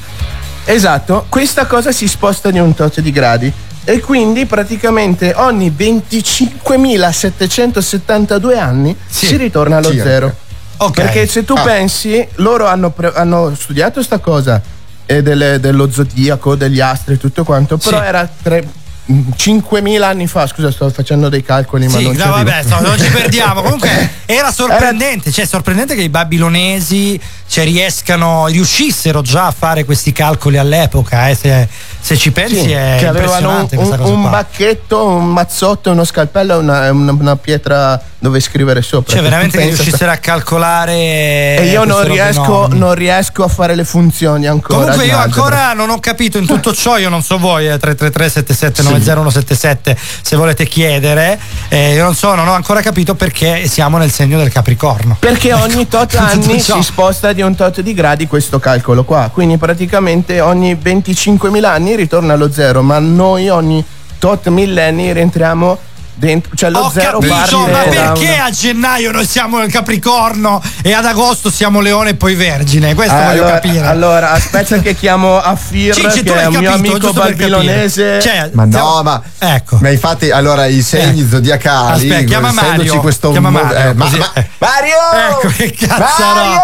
Esatto, 0.65 1.27
questa 1.29 1.67
cosa 1.67 1.91
si 1.91 2.07
sposta 2.07 2.49
di 2.49 2.57
un 2.57 2.73
tot 2.73 2.99
di 2.99 3.11
gradi 3.11 3.53
e 3.83 3.99
quindi 3.99 4.47
praticamente 4.47 5.33
ogni 5.35 5.71
25.772 5.77 8.57
anni 8.57 8.97
si 9.07 9.37
ritorna 9.37 9.77
allo 9.77 9.91
Circa. 9.91 10.03
zero. 10.03 10.35
Ok. 10.77 10.95
Perché 10.95 11.27
se 11.27 11.45
tu 11.45 11.53
Ah. 11.53 11.61
pensi, 11.61 12.27
loro 12.35 12.65
hanno, 12.65 12.89
pre- 12.89 13.11
hanno 13.13 13.53
studiato 13.55 14.01
sta 14.01 14.17
cosa 14.17 14.59
eh, 15.05 15.21
delle- 15.21 15.59
dello 15.59 15.91
zodiaco, 15.91 16.55
degli 16.55 16.79
astri 16.79 17.15
e 17.15 17.17
tutto 17.17 17.43
quanto, 17.43 17.77
però 17.77 17.99
Sì. 17.99 18.05
era 18.05 18.29
tre- 18.41 18.67
mm, 19.11 19.29
5.000 19.35 20.07
anni 20.07 20.27
fa, 20.27 20.47
scusa 20.47 20.71
sto 20.71 20.89
facendo 20.89 21.27
dei 21.29 21.43
calcoli 21.43 21.87
ma 21.87 21.97
Sì, 21.97 22.03
non 22.03 22.13
ci 22.13 22.17
no, 22.19 22.33
arrivo. 22.33 22.49
vabbè, 22.51 22.63
no, 22.69 22.79
non 22.87 22.97
ci 22.99 23.09
perdiamo. 23.09 23.61
Comunque 23.63 24.09
era 24.25 24.51
sorprendente, 24.51 25.31
cioè 25.31 25.45
sorprendente 25.45 25.95
che 25.95 26.01
i 26.03 26.09
babilonesi 26.09 27.19
cioè, 27.47 27.63
riescano, 27.65 28.47
riuscissero 28.47 29.21
già 29.21 29.47
a 29.47 29.51
fare 29.51 29.83
questi 29.85 30.11
calcoli 30.13 30.57
all'epoca. 30.57 31.27
eh, 31.29 31.35
se, 31.35 31.67
se 32.01 32.17
ci 32.17 32.31
pensi 32.31 32.59
Sì, 32.61 32.71
è 32.71 32.95
che 32.99 33.07
avevano 33.07 33.67
un, 33.71 33.99
un- 33.99 34.29
bacchetto, 34.29 35.05
un 35.05 35.27
mazzotto, 35.27 35.91
uno 35.91 36.03
scalpello 36.03 36.55
e 36.55 36.57
una, 36.57 36.91
una- 36.91 37.11
una 37.11 37.35
pietra 37.35 38.01
dove 38.17 38.39
scrivere 38.39 38.81
sopra. 38.83 39.13
Cioè, 39.13 39.23
veramente 39.23 39.57
che 39.57 39.65
riuscissero 39.65 40.11
a 40.11 40.17
calcolare. 40.17 40.93
E 40.93 41.69
io 41.71 41.83
non 41.85 42.03
riesco, 42.03 42.67
non 42.71 42.93
riesco 42.93 43.43
a 43.43 43.47
fare 43.47 43.73
le 43.75 43.83
funzioni 43.83 44.45
ancora. 44.47 44.79
Comunque 44.81 45.05
io 45.05 45.17
ancora 45.17 45.73
non 45.73 45.89
ho 45.89 45.99
capito 45.99 46.37
in 46.37 46.45
tutto 46.45 46.73
ciò, 46.73 46.97
io 46.97 47.09
non 47.09 47.23
so 47.23 47.37
voi, 47.37 47.65
eh, 47.67 47.77
333 47.77 48.29
77 48.29 48.81
90177 48.83 49.97
se 50.21 50.35
volete 50.35 50.65
chiedere, 50.67 51.39
eh, 51.69 51.93
io 51.93 52.03
non 52.03 52.15
so, 52.15 52.35
non 52.35 52.47
ho 52.47 52.53
ancora 52.53 52.81
capito 52.81 53.15
perché 53.15 53.67
siamo 53.67 53.97
nel 53.97 54.11
segno 54.11 54.37
del 54.37 54.51
Capricorno. 54.51 55.17
Perché 55.19 55.53
ogni 55.53 55.87
tot 55.87 56.13
anni 56.21 56.59
si 56.59 56.81
sposta 56.81 57.33
di 57.33 57.41
un 57.41 57.55
tot 57.55 57.81
di 57.81 57.93
gradi 57.93 58.27
questo 58.27 58.59
calcolo 58.59 59.03
qua. 59.03 59.29
Quindi 59.33 59.57
praticamente 59.57 60.39
ogni 60.41 60.75
25.000 60.75 61.63
anni 61.65 61.90
ritorna 61.95 62.33
allo 62.33 62.51
zero, 62.51 62.81
ma 62.81 62.99
noi 62.99 63.49
ogni 63.49 63.83
tot 64.19 64.47
millenni 64.49 65.13
rientriamo 65.13 65.77
dentro. 66.22 66.55
Cioè 66.55 66.69
lo 66.69 66.80
Ho 66.82 66.89
zero 66.91 67.17
capito, 67.17 67.57
ma 67.67 67.78
perché 67.80 68.24
una- 68.34 68.45
a 68.45 68.51
gennaio 68.51 69.11
noi 69.11 69.26
siamo 69.26 69.57
nel 69.57 69.72
Capricorno 69.72 70.61
e 70.84 70.93
ad 70.93 71.05
agosto 71.05 71.49
siamo 71.49 71.80
Leone 71.82 72.11
e 72.11 72.15
poi 72.15 72.36
Vergine? 72.36 72.93
Questo 72.93 73.15
voglio 73.15 73.30
allora, 73.30 73.51
capire. 73.59 73.86
allora, 73.88 74.32
aspetta 74.32 74.78
che 74.80 74.95
chiamo 74.95 75.38
Affir, 75.39 75.95
Cicci, 75.95 76.24
tu 76.24 76.32
che 76.34 76.41
è 76.41 76.45
un 76.45 76.51
mio 76.57 76.69
capito, 76.69 76.74
amico 76.91 76.97
giusto 76.99 77.22
per 77.22 77.30
babilonese. 77.32 78.22
Cioè, 78.22 78.49
Ma 78.53 78.65
no, 78.65 79.01
ma, 79.03 79.22
Ecco. 79.39 79.78
ma 79.82 79.89
infatti, 79.89 80.30
allora 80.30 80.65
i 80.67 80.82
segni 80.84 81.22
Eh. 81.22 81.28
zodiacali. 81.28 82.09
Aspetta, 82.11 82.24
chiama 82.28 82.49
essendoci 82.49 82.78
Mario. 82.88 83.01
Questo 83.01 83.32
Chiama 83.32 83.49
mo- 83.49 83.61
Mario, 83.63 83.78
eh, 83.78 83.93
ma- 83.93 84.09
ma- 84.09 84.34
eh. 84.34 84.47
Mario! 84.59 85.30
Ecco 85.32 85.47
che 85.57 85.72
cazzo 85.72 86.24
Mario! 86.24 86.59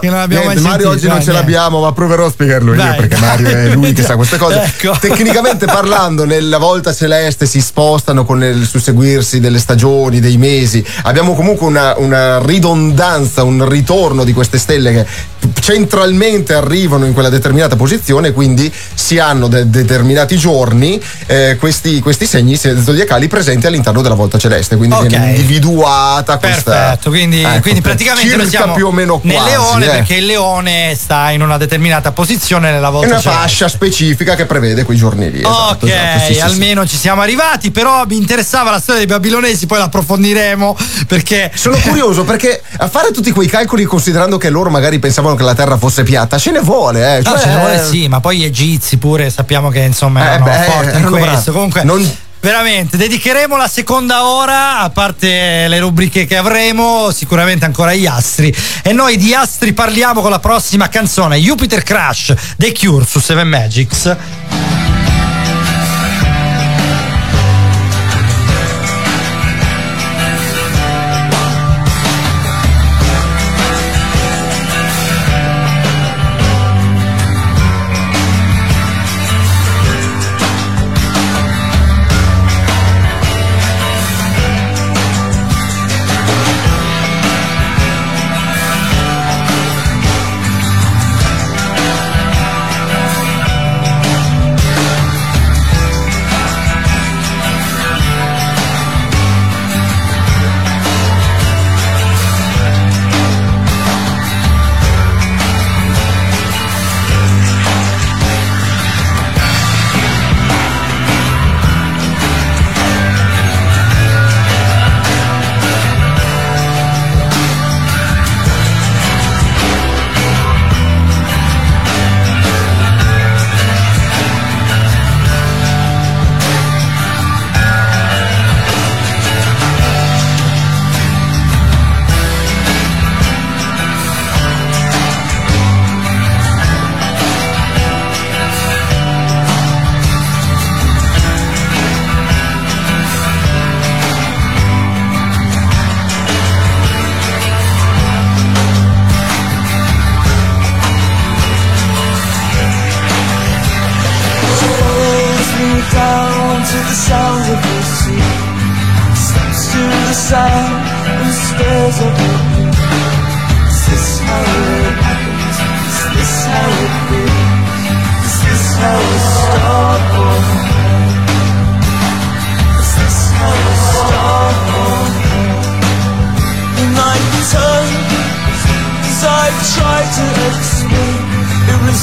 Che 0.00 0.08
non 0.10 0.20
abbiamo 0.20 0.44
Niente, 0.44 0.60
mai 0.60 0.70
Mario 0.70 0.90
sentito, 0.90 0.90
oggi 0.90 1.08
non 1.08 1.18
ce 1.24 1.30
niente. 1.32 1.32
l'abbiamo, 1.32 1.80
ma 1.80 1.92
proverò 1.92 2.26
a 2.26 2.30
spiegarlo 2.30 2.72
io 2.72 2.76
Dai, 2.82 2.96
perché 2.96 3.16
dai. 3.18 3.20
Mario 3.28 3.48
è 3.48 3.68
lui 3.70 3.92
che 3.92 4.02
sa 4.04 4.14
queste 4.16 4.36
cose. 4.36 4.56
Ecco. 4.78 4.96
Tecnicamente 5.00 5.66
parlando, 5.66 6.24
nella 6.24 6.58
volta 6.58 6.92
celeste 6.94 7.46
si 7.46 7.60
spostano 7.60 8.24
con 8.24 8.42
il 8.44 8.66
susseguirsi 8.98 9.40
delle 9.40 9.58
stagioni, 9.58 10.20
dei 10.20 10.36
mesi. 10.36 10.84
Abbiamo 11.02 11.34
comunque 11.34 11.66
una, 11.66 11.94
una 11.98 12.44
ridondanza, 12.44 13.44
un 13.44 13.68
ritorno 13.68 14.24
di 14.24 14.32
queste 14.32 14.58
stelle 14.58 14.92
che 14.92 15.06
centralmente 15.58 16.54
arrivano 16.54 17.04
in 17.06 17.12
quella 17.12 17.28
determinata 17.28 17.76
posizione, 17.76 18.32
quindi 18.32 18.72
si 18.94 19.18
hanno 19.18 19.48
de- 19.48 19.68
determinati 19.70 20.36
giorni 20.36 21.00
eh, 21.26 21.56
questi, 21.58 22.00
questi 22.00 22.26
segni 22.26 22.56
se- 22.56 22.80
zodiacali 22.82 23.28
presenti 23.28 23.66
all'interno 23.66 24.02
della 24.02 24.14
volta 24.14 24.38
celeste. 24.38 24.76
Quindi 24.76 24.94
Ok. 24.96 25.06
viene 25.06 25.30
individuata 25.30 26.38
questa. 26.38 26.70
Perfetto, 26.72 27.10
quindi, 27.10 27.42
Ecco, 27.42 27.60
quindi 27.60 27.80
praticamente 27.80 28.30
circa 28.30 28.48
siamo 28.48 28.74
più 28.74 28.86
o 28.86 28.92
meno 28.92 29.20
nel 29.24 29.34
quasi, 29.36 29.50
leone 29.50 29.84
eh. 29.84 29.88
perché 29.88 30.14
il 30.16 30.26
leone 30.26 30.94
sta 30.98 31.30
in 31.30 31.42
una 31.42 31.56
determinata 31.56 32.12
posizione 32.12 32.70
nella 32.70 32.88
È 32.88 32.90
volta 32.90 33.06
una 33.08 33.20
celeste. 33.20 33.40
fascia 33.42 33.68
specifica 33.68 34.34
che 34.34 34.46
prevede 34.46 34.84
quei 34.84 34.96
giorni 34.96 35.30
lì. 35.30 35.38
esatto, 35.40 35.86
ok, 35.86 35.92
esatto, 35.92 36.18
sì, 36.20 36.26
sì, 36.26 36.34
sì. 36.34 36.40
almeno 36.40 36.86
ci 36.86 36.96
siamo 36.96 37.20
arrivati, 37.22 37.70
però 37.70 38.04
mi 38.06 38.16
interessava 38.16 38.70
la 38.70 38.80
storia 38.80 39.04
dei 39.04 39.08
babilonesi, 39.08 39.66
poi 39.66 39.78
la 39.78 39.84
approfondiremo 39.84 40.76
perché 41.06 41.50
Sono 41.54 41.76
curioso 41.82 42.24
perché 42.24 42.62
a 42.78 42.88
fare 42.88 43.10
tutti 43.10 43.30
quei 43.30 43.48
calcoli 43.48 43.84
considerando 43.84 44.38
che 44.38 44.50
loro 44.50 44.70
magari 44.70 44.98
pensavano 44.98 45.34
che 45.38 45.44
la 45.44 45.54
Terra 45.54 45.76
fosse 45.78 46.02
piatta, 46.02 46.36
ce 46.38 46.50
ne 46.50 46.60
vuole, 46.60 47.16
eh. 47.16 47.22
No, 47.22 47.30
cioè, 47.30 47.40
ce 47.40 47.48
ne 47.48 47.56
vuole 47.56 47.82
sì, 47.84 48.08
ma 48.08 48.20
poi 48.20 48.38
gli 48.38 48.44
egizi 48.44 48.98
pure 48.98 49.30
sappiamo 49.30 49.70
che 49.70 49.80
insomma 49.80 50.20
Eh, 50.20 50.26
erano 50.34 50.44
beh, 50.44 50.62
forti 50.64 50.90
in 50.90 50.96
erano 51.04 51.16
questo. 51.16 51.52
Comunque, 51.52 51.82
Non- 51.84 52.16
veramente, 52.40 52.96
dedicheremo 52.96 53.56
la 53.56 53.66
seconda 53.68 54.26
ora, 54.26 54.80
a 54.80 54.90
parte 54.90 55.66
le 55.68 55.78
rubriche 55.80 56.24
che 56.26 56.36
avremo, 56.36 57.10
sicuramente 57.10 57.64
ancora 57.64 57.90
agli 57.90 58.06
astri. 58.06 58.54
E 58.82 58.92
noi 58.92 59.16
di 59.16 59.34
astri 59.34 59.72
parliamo 59.72 60.20
con 60.20 60.30
la 60.30 60.38
prossima 60.38 60.88
canzone, 60.88 61.36
Jupiter 61.38 61.82
Crash, 61.82 62.34
The 62.56 62.72
Cure 62.72 63.04
su 63.06 63.18
Seven 63.20 63.48
Magics. 63.48 64.16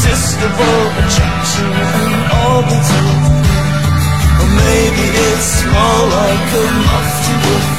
irresistible 0.05 0.81
attraction 1.01 1.71
and 1.73 2.13
all 2.37 2.61
the. 2.61 2.79
Or 4.41 4.49
maybe 4.63 5.05
it's 5.29 5.53
more 5.65 6.01
like 6.19 6.45
a 6.53 6.65
lofty 6.85 7.35
wolf 7.43 7.69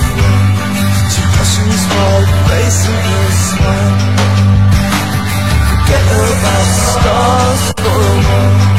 She 1.13 1.23
questions 1.35 1.83
my 1.87 2.19
face 2.49 2.81
and 2.91 3.01
her 3.07 3.31
smile. 3.47 3.95
Forget 5.71 6.07
about 6.27 6.69
stars 6.91 7.63
for 7.79 7.95
a 7.95 8.19
moment. 8.27 8.75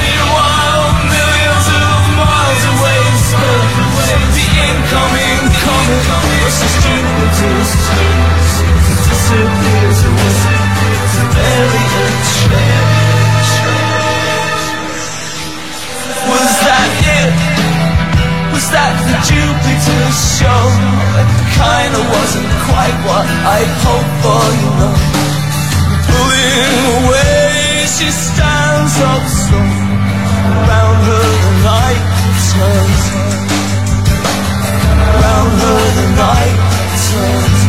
Meanwhile, 0.00 0.84
millions 1.12 1.66
of 1.82 2.00
miles 2.18 2.64
away, 2.72 3.02
the 4.32 4.46
incoming, 4.66 5.44
coming, 5.62 6.04
was 6.42 7.81
Jupiter 19.28 20.04
show? 20.38 20.64
It 21.20 21.30
kinda 21.60 22.00
wasn't 22.14 22.50
quite 22.68 22.96
what 23.06 23.26
I'd 23.56 23.72
hoped 23.84 24.14
for, 24.22 24.44
you 24.60 24.70
know. 24.80 24.94
Pulling 26.08 26.76
away, 26.98 27.86
she 27.86 28.08
stands 28.10 28.94
up 29.12 29.24
slow. 29.42 29.70
Around 30.58 30.98
her 31.08 31.28
the 31.44 31.52
night 31.70 32.02
turns. 32.50 33.04
Around 35.14 35.52
her 35.62 35.82
the 35.98 36.06
night 36.24 36.56
turns. 37.06 37.61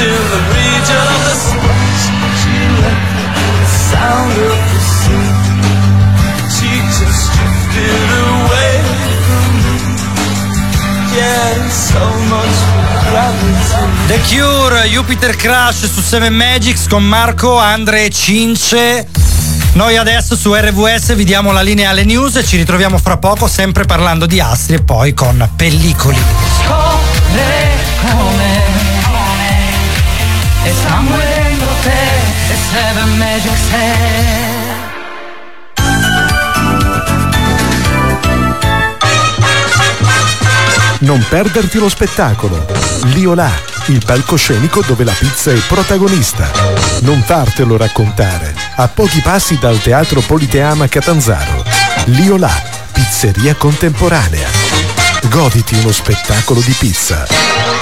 In 0.00 0.08
the 0.08 0.40
region 0.54 0.96
of 0.96 1.24
the 1.26 1.34
splash. 1.36 2.04
She 2.40 2.56
left 2.80 3.12
the 3.60 3.66
sound 3.66 4.32
of 4.32 4.56
the 4.72 4.80
sea. 4.80 5.28
She 6.48 6.70
just 6.98 7.30
drifted 7.32 8.08
away 8.26 8.80
from 9.26 9.46
me. 9.64 9.76
Yeah, 11.14 11.68
so 11.68 12.04
much 12.28 12.56
for 12.72 12.88
gravity. 13.10 14.06
The 14.06 14.18
Cure, 14.22 14.88
Jupiter 14.88 15.36
Crash 15.36 15.84
su 15.90 16.00
7 16.00 16.30
Magics 16.30 16.86
con 16.88 17.04
Marco, 17.04 17.58
Andre 17.58 18.06
e 18.06 18.10
Cince. 18.10 19.06
Noi 19.74 19.96
adesso 19.96 20.36
su 20.36 20.54
RVS 20.54 21.14
vi 21.14 21.24
diamo 21.24 21.52
la 21.52 21.62
linea 21.62 21.90
alle 21.90 22.04
news 22.04 22.36
e 22.36 22.44
ci 22.44 22.56
ritroviamo 22.56 22.98
fra 22.98 23.16
poco 23.16 23.48
sempre 23.48 23.84
parlando 23.84 24.26
di 24.26 24.40
astri 24.40 24.76
e 24.76 24.82
poi 24.82 25.14
con 25.14 25.48
pellicoli. 25.56 26.18
Scopre 26.62 28.61
come 30.72 30.72
e 30.72 30.74
sta 30.74 31.00
muovendo 31.00 31.66
te 31.82 31.90
e 32.50 32.56
Seven 32.70 33.16
Magic 33.16 33.56
Set. 33.68 34.80
Non 41.00 41.24
perderti 41.28 41.78
lo 41.78 41.88
spettacolo. 41.88 42.64
Liolà, 43.06 43.50
il 43.86 44.00
palcoscenico 44.04 44.82
dove 44.86 45.02
la 45.02 45.12
pizza 45.12 45.50
è 45.50 45.56
protagonista. 45.66 46.48
Non 47.00 47.20
fartelo 47.22 47.76
raccontare. 47.76 48.54
A 48.76 48.86
pochi 48.86 49.20
passi 49.20 49.58
dal 49.58 49.80
Teatro 49.80 50.20
Politeama 50.20 50.86
Catanzaro. 50.86 51.64
Liolà, 52.04 52.52
pizzeria 52.92 53.56
contemporanea. 53.56 54.48
Goditi 55.28 55.74
uno 55.74 55.90
spettacolo 55.90 56.60
di 56.60 56.74
pizza. 56.78 57.81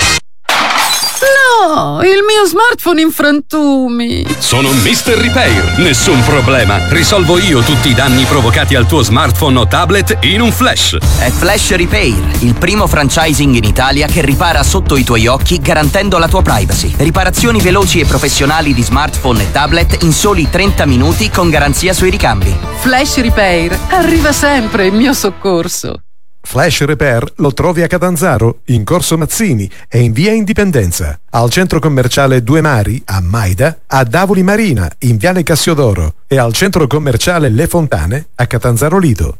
No, 1.62 2.00
il 2.02 2.24
mio 2.26 2.46
smartphone 2.46 3.02
in 3.02 3.11
frantumi. 3.11 4.24
Sono 4.38 4.70
Mr. 4.70 5.12
Repair, 5.14 5.78
nessun 5.80 6.22
problema. 6.24 6.88
Risolvo 6.88 7.38
io 7.38 7.61
tutti 7.61 7.90
i 7.90 7.94
danni 7.94 8.24
provocati 8.24 8.74
al 8.74 8.86
tuo 8.86 9.02
smartphone 9.02 9.58
o 9.58 9.66
tablet 9.66 10.16
in 10.22 10.40
un 10.40 10.52
flash. 10.52 10.96
È 11.18 11.28
Flash 11.28 11.74
Repair, 11.74 12.16
il 12.40 12.54
primo 12.54 12.86
franchising 12.86 13.54
in 13.54 13.64
Italia 13.64 14.06
che 14.06 14.22
ripara 14.22 14.62
sotto 14.62 14.96
i 14.96 15.04
tuoi 15.04 15.26
occhi 15.26 15.61
garantendo 15.61 16.16
la 16.16 16.28
tua 16.28 16.40
privacy. 16.40 16.94
Riparazioni 16.96 17.61
veloci 17.61 18.00
e 18.00 18.06
professionali 18.06 18.72
di 18.72 18.82
smartphone 18.82 19.42
e 19.42 19.50
tablet 19.52 20.02
in 20.02 20.12
soli 20.12 20.48
30 20.48 20.86
minuti 20.86 21.28
con 21.28 21.50
garanzia 21.50 21.92
sui 21.92 22.08
ricambi. 22.08 22.56
Flash 22.78 23.20
Repair 23.20 23.78
arriva 23.90 24.32
sempre 24.32 24.86
in 24.86 24.94
mio 24.94 25.12
soccorso. 25.12 26.04
Flash 26.51 26.82
Repair 26.82 27.34
lo 27.36 27.55
trovi 27.55 27.82
a 27.82 27.86
Catanzaro, 27.86 28.62
in 28.66 28.82
Corso 28.82 29.16
Mazzini 29.16 29.70
e 29.88 30.01
in 30.01 30.11
via 30.11 30.32
Indipendenza, 30.32 31.16
al 31.30 31.48
centro 31.48 31.78
commerciale 31.78 32.42
Due 32.42 32.61
Mari, 32.61 33.01
a 33.05 33.20
Maida, 33.20 33.82
a 33.86 34.03
Davoli 34.03 34.42
Marina, 34.42 34.90
in 34.98 35.16
viale 35.16 35.44
Cassiodoro 35.44 36.14
e 36.26 36.38
al 36.38 36.53
centro 36.53 36.88
commerciale 36.88 37.51
Le 37.51 37.68
Fontane, 37.68 38.30
a 38.34 38.48
Catanzaro 38.48 38.98
Lido. 38.98 39.36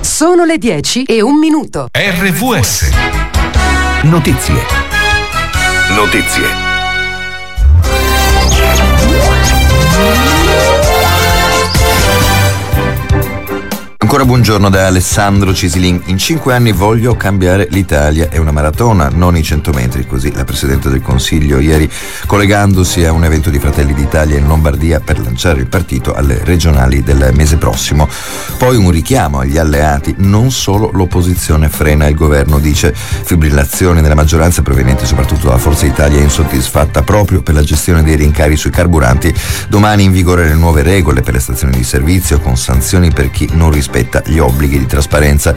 Sono 0.00 0.44
le 0.44 0.58
10 0.58 1.04
e 1.04 1.22
un 1.22 1.38
minuto. 1.38 1.86
RVS. 1.92 2.90
Notizie. 4.02 4.60
Notizie. 5.94 6.69
Ancora 14.10 14.28
buongiorno 14.28 14.70
da 14.70 14.88
Alessandro 14.88 15.54
Cisilin. 15.54 16.02
In 16.06 16.18
cinque 16.18 16.52
anni 16.52 16.72
voglio 16.72 17.14
cambiare 17.14 17.68
l'Italia. 17.70 18.28
È 18.28 18.38
una 18.38 18.50
maratona, 18.50 19.08
non 19.08 19.36
i 19.36 19.42
100 19.44 19.70
metri. 19.70 20.04
Così 20.04 20.32
la 20.34 20.42
Presidente 20.42 20.88
del 20.88 21.00
Consiglio 21.00 21.60
ieri, 21.60 21.88
collegandosi 22.26 23.04
a 23.04 23.12
un 23.12 23.22
evento 23.22 23.50
di 23.50 23.60
Fratelli 23.60 23.94
d'Italia 23.94 24.36
in 24.36 24.48
Lombardia 24.48 24.98
per 24.98 25.20
lanciare 25.20 25.60
il 25.60 25.68
partito 25.68 26.12
alle 26.12 26.40
regionali 26.42 27.04
del 27.04 27.30
mese 27.34 27.56
prossimo. 27.56 28.08
Poi 28.58 28.74
un 28.74 28.90
richiamo 28.90 29.38
agli 29.38 29.58
alleati. 29.58 30.12
Non 30.18 30.50
solo 30.50 30.90
l'opposizione 30.92 31.68
frena 31.68 32.08
il 32.08 32.16
governo, 32.16 32.58
dice. 32.58 32.92
Fibrillazione 32.92 34.00
nella 34.00 34.16
maggioranza 34.16 34.62
proveniente 34.62 35.06
soprattutto 35.06 35.46
dalla 35.46 35.58
Forza 35.58 35.86
Italia 35.86 36.20
insoddisfatta 36.20 37.02
proprio 37.02 37.42
per 37.42 37.54
la 37.54 37.62
gestione 37.62 38.02
dei 38.02 38.16
rincari 38.16 38.56
sui 38.56 38.70
carburanti. 38.70 39.32
Domani 39.68 40.02
in 40.02 40.10
vigore 40.10 40.48
le 40.48 40.54
nuove 40.54 40.82
regole 40.82 41.20
per 41.20 41.34
le 41.34 41.40
stazioni 41.40 41.76
di 41.76 41.84
servizio 41.84 42.40
con 42.40 42.56
sanzioni 42.56 43.12
per 43.12 43.30
chi 43.30 43.48
non 43.52 43.70
rispetta 43.70 43.98
gli 44.26 44.38
obblighi 44.38 44.78
di 44.78 44.86
trasparenza. 44.86 45.54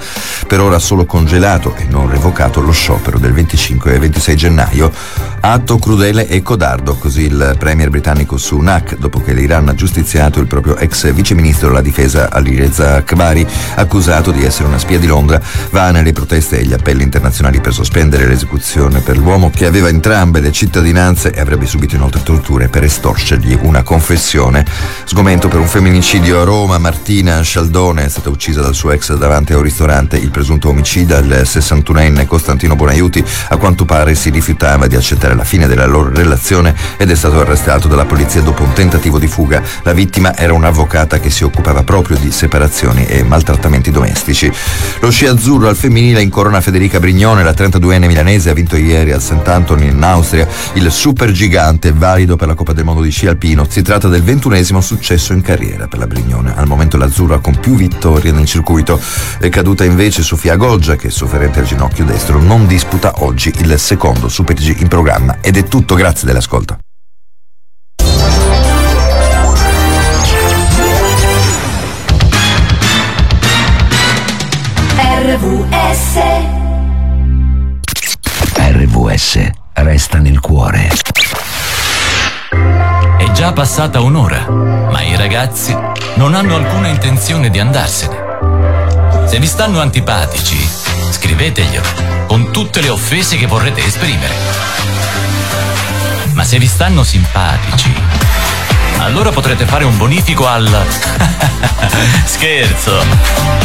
Per 0.48 0.60
ora 0.60 0.80
solo 0.80 1.06
congelato 1.06 1.76
e 1.76 1.86
non 1.90 2.10
revocato 2.10 2.62
lo 2.62 2.72
sciopero 2.72 3.20
del 3.20 3.34
25 3.34 3.94
e 3.94 4.00
26 4.00 4.36
gennaio. 4.36 4.92
Atto 5.46 5.78
crudele 5.78 6.28
e 6.28 6.42
codardo, 6.42 6.96
così 6.96 7.24
il 7.24 7.56
premier 7.60 7.90
britannico 7.90 8.38
Sunak, 8.38 8.96
dopo 8.98 9.22
che 9.22 9.34
l'Iran 9.34 9.68
ha 9.68 9.76
giustiziato 9.76 10.40
il 10.40 10.48
proprio 10.48 10.78
ex 10.78 11.12
viceministro 11.12 11.68
della 11.68 11.82
difesa 11.82 12.30
Alireza 12.32 12.96
Akbari, 12.96 13.46
accusato 13.76 14.32
di 14.32 14.46
essere 14.46 14.70
una 14.70 14.80
spia 14.80 14.98
di 14.98 15.06
Londra, 15.06 15.42
va 15.72 15.92
nelle 15.92 16.14
proteste 16.14 16.60
e 16.60 16.64
gli 16.64 16.72
appelli 16.72 17.04
internazionali 17.04 17.60
per 17.60 17.74
sospendere 17.74 18.26
l'esecuzione 18.26 19.02
per 19.02 19.18
l'uomo 19.18 19.52
che 19.54 19.66
aveva 19.66 19.90
entrambe 19.90 20.40
le 20.40 20.52
cittadinanze 20.52 21.34
e 21.34 21.42
avrebbe 21.42 21.66
subito 21.66 21.96
inoltre 21.96 22.24
torture 22.24 22.70
per 22.70 22.84
estorcergli 22.84 23.58
una 23.62 23.84
confessione. 23.84 24.66
Sgomento 25.04 25.50
per 25.50 25.60
un 25.60 25.68
femminicidio 25.68 26.40
a 26.40 26.46
Roma, 26.46 26.78
Martina 26.78 27.42
Scialdone 27.42 28.06
è 28.06 28.10
stata 28.10 28.23
uccisa 28.30 28.54
uccisa 28.54 28.62
dal 28.62 28.76
suo 28.76 28.92
ex 28.92 29.16
davanti 29.16 29.54
a 29.54 29.58
un 29.58 29.64
ristorante. 29.64 30.18
Il 30.18 30.30
presunto 30.30 30.70
omicida, 30.70 31.18
il 31.18 31.44
61enne 31.46 32.26
Costantino 32.26 32.76
Bonaiuti, 32.76 33.24
a 33.50 33.58
quanto 33.58 33.86
pare 33.86 34.16
si 34.16 34.30
rifiutava 34.30 34.86
di 34.88 34.96
accettare 34.96 35.34
la 35.34 35.44
fine 35.44 35.66
della 35.66 35.86
loro 35.86 36.10
relazione 36.10 36.76
ed 36.98 37.10
è 37.10 37.16
stato 37.16 37.40
arrestato 37.40 37.88
dalla 37.88 38.06
polizia 38.06 38.42
dopo 38.42 38.64
un 38.64 38.74
tentativo 38.74 39.18
di 39.18 39.28
fuga. 39.28 39.62
La 39.84 39.94
vittima 39.94 40.36
era 40.36 40.54
un'avvocata 40.54 41.20
che 41.20 41.30
si 41.30 41.44
occupava 41.44 41.84
proprio 41.84 42.18
di 42.18 42.32
separazioni 42.32 43.06
e 43.06 43.24
maltrattamenti 43.24 43.92
domestici. 43.92 44.52
Lo 45.00 45.10
sci 45.10 45.26
azzurro 45.26 45.68
al 45.68 45.76
femminile 45.76 46.22
incorona 46.22 46.62
Federica 46.62 47.00
Brignone, 47.00 47.44
la 47.44 47.52
32enne 47.52 48.08
milanese 48.08 48.50
ha 48.50 48.54
vinto 48.54 48.76
ieri 48.76 49.12
al 49.12 49.22
Sant'Antoni 49.22 49.88
in 49.88 50.04
Austria 50.04 50.48
il 50.74 50.92
super 50.92 51.32
gigante 51.32 51.92
valido 51.92 52.36
per 52.36 52.48
la 52.48 52.54
Coppa 52.54 52.74
del 52.74 52.84
Mondo 52.84 53.02
di 53.02 53.10
sci 53.10 53.28
alpino. 53.28 53.66
Si 53.68 53.82
tratta 53.82 54.08
del 54.08 54.22
ventunesimo 54.22 54.82
successo 54.82 55.34
in 55.34 55.42
carriera 55.42 55.88
per 55.88 56.00
la 56.00 56.08
Brignone. 56.08 56.54
Al 56.56 56.68
momento 56.68 56.98
l'azzurra 56.98 57.40
con 57.40 57.58
più 57.60 57.76
vittorie 57.76 58.13
nel 58.22 58.46
circuito 58.46 59.00
è 59.40 59.50
caduta 59.50 59.84
invece 59.84 60.22
Sofia 60.22 60.56
Goggia 60.56 60.96
che 60.96 61.10
sofferente 61.10 61.60
al 61.60 61.66
ginocchio 61.66 62.06
destro 62.06 62.40
non 62.40 62.68
disputa 62.68 63.14
oggi 63.18 63.52
il 63.60 63.80
secondo 63.80 64.30
Super 64.30 64.56
G 64.56 64.76
in 64.80 64.88
programma. 64.88 65.38
Ed 65.42 65.58
è 65.58 65.64
tutto, 65.64 65.96
grazie 65.96 66.28
dell'ascolto. 66.28 66.78
RVS 74.96 76.20
RVS 78.56 79.50
resta 79.74 80.20
nel 80.20 80.40
cuore. 80.40 80.90
Già 83.34 83.52
passata 83.52 84.00
un'ora, 84.00 84.48
ma 84.48 85.02
i 85.02 85.16
ragazzi 85.18 85.76
non 86.16 86.36
hanno 86.36 86.56
alcuna 86.56 86.88
intenzione 86.88 87.50
di 87.50 87.60
andarsene. 87.60 88.16
Se 89.26 89.40
vi 89.40 89.48
stanno 89.48 89.82
antipatici, 89.82 90.70
scriveteglielo 91.10 92.26
con 92.28 92.52
tutte 92.52 92.80
le 92.82 92.90
offese 92.90 93.36
che 93.36 93.48
vorrete 93.48 93.84
esprimere. 93.84 94.34
Ma 96.34 96.44
se 96.44 96.60
vi 96.60 96.68
stanno 96.68 97.04
simpatici, 97.04 97.92
allora 99.00 99.32
potrete 99.32 99.66
fare 99.66 99.84
un 99.84 99.98
bonifico 99.98 100.48
al... 100.48 100.70
Scherzo! 102.26 103.04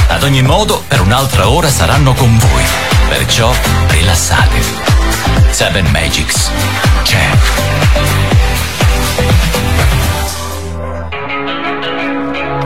Ad 0.08 0.22
ogni 0.22 0.42
modo, 0.42 0.82
per 0.88 1.02
un'altra 1.02 1.50
ora 1.50 1.68
saranno 1.68 2.14
con 2.14 2.36
voi. 2.38 2.64
Perciò 3.08 3.52
rilassate. 3.88 4.60
Seven 5.50 5.86
Magics 5.90 6.50
c'è. 7.02 8.27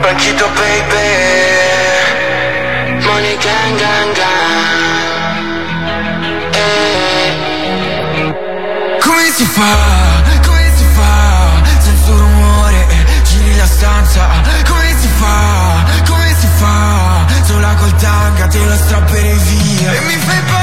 Banchito 0.01 0.47
baby 0.57 1.09
Money 3.05 3.35
gang 3.37 3.77
gang 3.81 4.13
gang 4.19 4.31
Eh. 6.55 7.29
Come 8.99 9.31
si 9.35 9.45
fa? 9.45 9.73
Come 10.45 10.71
si 10.75 10.85
fa? 10.95 11.51
Senza 11.79 12.11
rumore, 12.11 12.85
giri 13.23 13.55
la 13.55 13.65
stanza 13.65 14.27
Come 14.67 14.95
si 14.99 15.07
fa? 15.19 15.83
Come 16.07 16.35
si 16.39 16.47
fa? 16.57 17.25
Sola 17.45 17.73
col 17.75 17.95
tanga 17.95 18.47
te 18.47 18.59
lo 18.65 18.75
strapperei 18.75 19.37
via 19.37 19.91
E 19.93 19.99
mi 20.01 20.15
fai 20.15 20.37
impazzire 20.37 20.62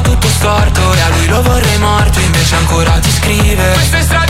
tutto 0.00 0.28
storto 0.28 0.94
E 0.94 1.00
a 1.00 1.08
lui 1.08 1.26
lo 1.28 1.42
vorrei 1.42 1.78
morto 1.78 2.20
invece 2.20 2.54
ancora 2.56 2.98
ti 2.98 3.10
scrive. 3.10 3.74
Strade 3.80 4.02
si 4.02 4.25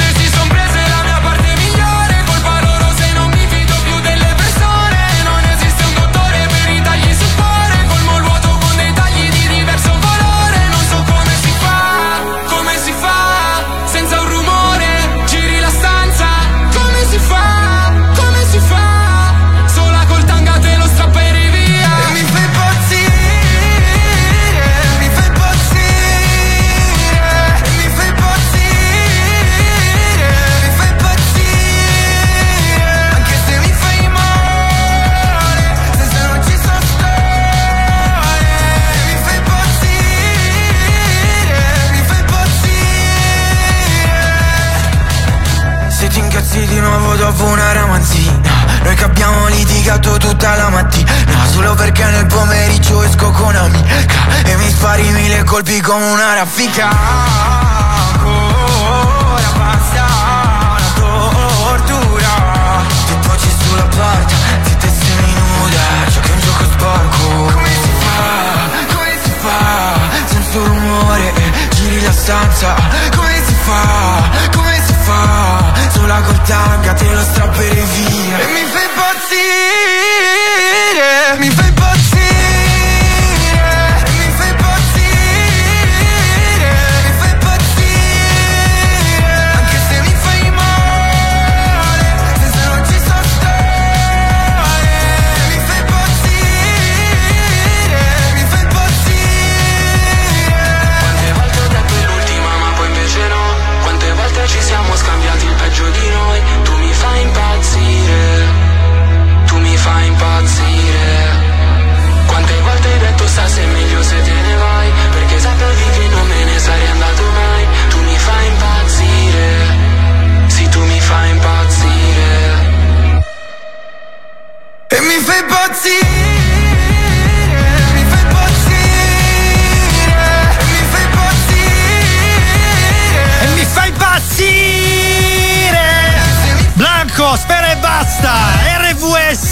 colpi 55.47 55.81
come 55.81 56.05
una 56.05 56.35
raffica. 56.35 56.89
Ancora 58.19 59.49
passa 59.57 60.07
la 60.77 60.91
tortura. 60.95 62.33
Ti 63.07 63.15
poggi 63.27 63.51
sulla 63.59 63.83
porta, 63.85 64.35
ti 64.65 64.77
te 64.77 64.89
sei 64.89 65.33
nuda. 65.33 65.85
È 66.21 66.31
un 66.31 66.41
gioco 66.41 66.65
sporco. 66.65 67.27
Come 67.55 67.71
si 67.71 67.91
fa, 68.01 68.19
come 68.95 69.19
si 69.23 69.31
fa? 69.39 69.61
Senza 70.27 70.59
rumore, 70.59 71.33
giri 71.75 72.03
la 72.03 72.13
stanza. 72.13 72.75
Come 73.15 73.43
si 73.47 73.55
fa, 73.63 74.23
come 74.53 74.83
si 74.85 74.95
fa? 75.03 75.73
Sola 75.93 76.21
col 76.21 76.43
tanga 76.43 76.93
te 76.93 77.11
lo 77.11 77.23
strapperei 77.23 77.85
via. 77.85 78.39
E 78.39 78.47
mi 78.53 78.65
fai 78.73 78.85
impazzire 78.85 79.17
Mi 81.39 81.51
fai 81.51 81.66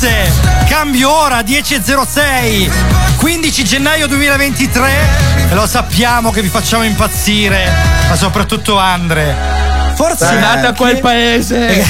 RVS! 0.04 0.68
Cambio 0.68 1.10
ora 1.10 1.40
10.06 1.40 2.70
15 3.16 3.64
gennaio 3.64 4.06
2023 4.06 4.92
e 5.50 5.54
lo 5.54 5.66
sappiamo 5.66 6.30
che 6.30 6.42
vi 6.42 6.48
facciamo 6.48 6.82
impazzire, 6.84 7.72
ma 8.08 8.14
soprattutto 8.16 8.76
Andre. 8.76 9.62
Forse 9.94 10.26
Andate 10.26 10.66
a 10.66 10.72
quel 10.74 10.98
paese. 11.00 11.68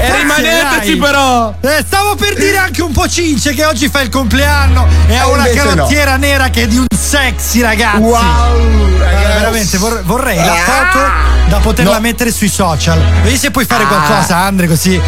e 0.00 0.16
rimaneteci 0.18 0.96
però. 0.98 1.52
Eh, 1.60 1.82
stavo 1.84 2.14
per 2.14 2.34
dire 2.36 2.58
anche 2.58 2.82
un 2.82 2.92
po' 2.92 3.08
Cince 3.08 3.52
che 3.54 3.64
oggi 3.64 3.88
fa 3.88 4.00
il 4.02 4.10
compleanno 4.10 4.86
e 5.08 5.16
ha 5.16 5.24
E 5.24 5.32
una 5.32 5.48
invece 5.48 5.74
no. 5.74 6.16
nera 6.18 6.48
che 6.50 6.62
è 6.62 6.66
di 6.68 6.76
un 6.76 6.86
sexy 6.96 7.60
ragazzi. 7.60 7.96
Wow, 7.96 8.10
Guarda, 8.10 9.04
ragazzi. 9.04 9.38
veramente 9.38 9.78
vor- 9.78 10.02
vorrei 10.04 10.36
la 10.36 10.52
Ah. 10.52 10.56
foto 10.58 10.98
da 11.48 11.58
poterla 11.58 11.94
No. 11.94 12.00
mettere 12.00 12.30
sui 12.30 12.48
social. 12.48 13.00
Vedi 13.22 13.36
se 13.38 13.50
puoi 13.50 13.64
fare 13.64 13.82
Ah. 13.84 13.86
qualcosa, 13.86 14.36
Andre, 14.36 14.68
così 14.68 15.00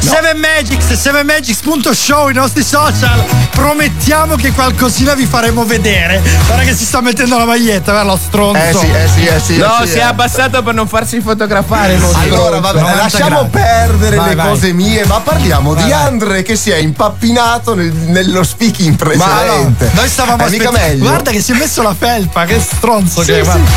Seven 0.00 0.38
Magics, 0.38 0.92
sevenmagics.show, 0.94 2.28
i 2.30 2.32
nostri 2.32 2.62
social. 2.64 3.22
Promettiamo 3.50 4.34
che 4.34 4.50
qualcosina 4.52 5.14
vi 5.14 5.26
faremo 5.26 5.64
vedere. 5.64 6.20
Guarda 6.46 6.64
che 6.64 6.74
si 6.74 6.84
sta 6.84 7.00
mettendo 7.00 7.36
la 7.36 7.44
maglietta, 7.44 7.92
guarda 7.92 8.10
lo 8.12 8.18
stronzo. 8.22 8.58
Eh 8.58 8.72
sì, 8.72 8.86
eh 8.90 9.08
sì, 9.14 9.26
eh 9.26 9.40
sì. 9.40 9.56
No, 9.58 9.80
eh 9.82 9.86
sì, 9.86 9.92
si 9.92 9.98
è 9.98 10.00
eh. 10.00 10.04
abbassato 10.04 10.62
per 10.62 10.74
non 10.74 10.88
farsi 10.88 11.20
fotografare. 11.20 11.96
non 11.96 12.12
Allora, 12.14 12.56
stronzo. 12.56 12.60
vabbè, 12.60 12.80
90 12.80 13.02
lasciamo 13.02 13.28
gradi. 13.28 13.50
perdere 13.50 14.16
Vai, 14.16 14.28
le 14.30 14.34
vai. 14.34 14.48
cose 14.48 14.72
mie, 14.72 15.04
ma 15.06 15.20
parliamo 15.20 15.74
Vai, 15.74 15.84
di 15.84 15.90
vai. 15.90 16.02
Andre 16.02 16.42
che 16.42 16.56
si 16.56 16.70
è 16.70 16.76
impappinato 16.76 17.74
nel- 17.74 17.92
nello 17.92 18.42
speaking 18.42 19.00
Ma 19.16 19.26
no, 19.26 19.34
precedente. 19.42 19.90
noi 19.94 20.08
stavamo 20.08 20.46
mica 20.48 20.68
aspettando. 20.70 20.78
meglio. 20.88 21.04
Guarda 21.08 21.30
che 21.30 21.42
si 21.42 21.52
è 21.52 21.56
messo 21.56 21.82
la 21.82 21.94
felpa, 21.96 22.44
che 22.46 22.58
stronzo 22.58 23.20
Sì, 23.20 23.26
che 23.26 23.40
è. 23.40 23.42
sì. 23.42 23.44
guarda. 23.44 23.68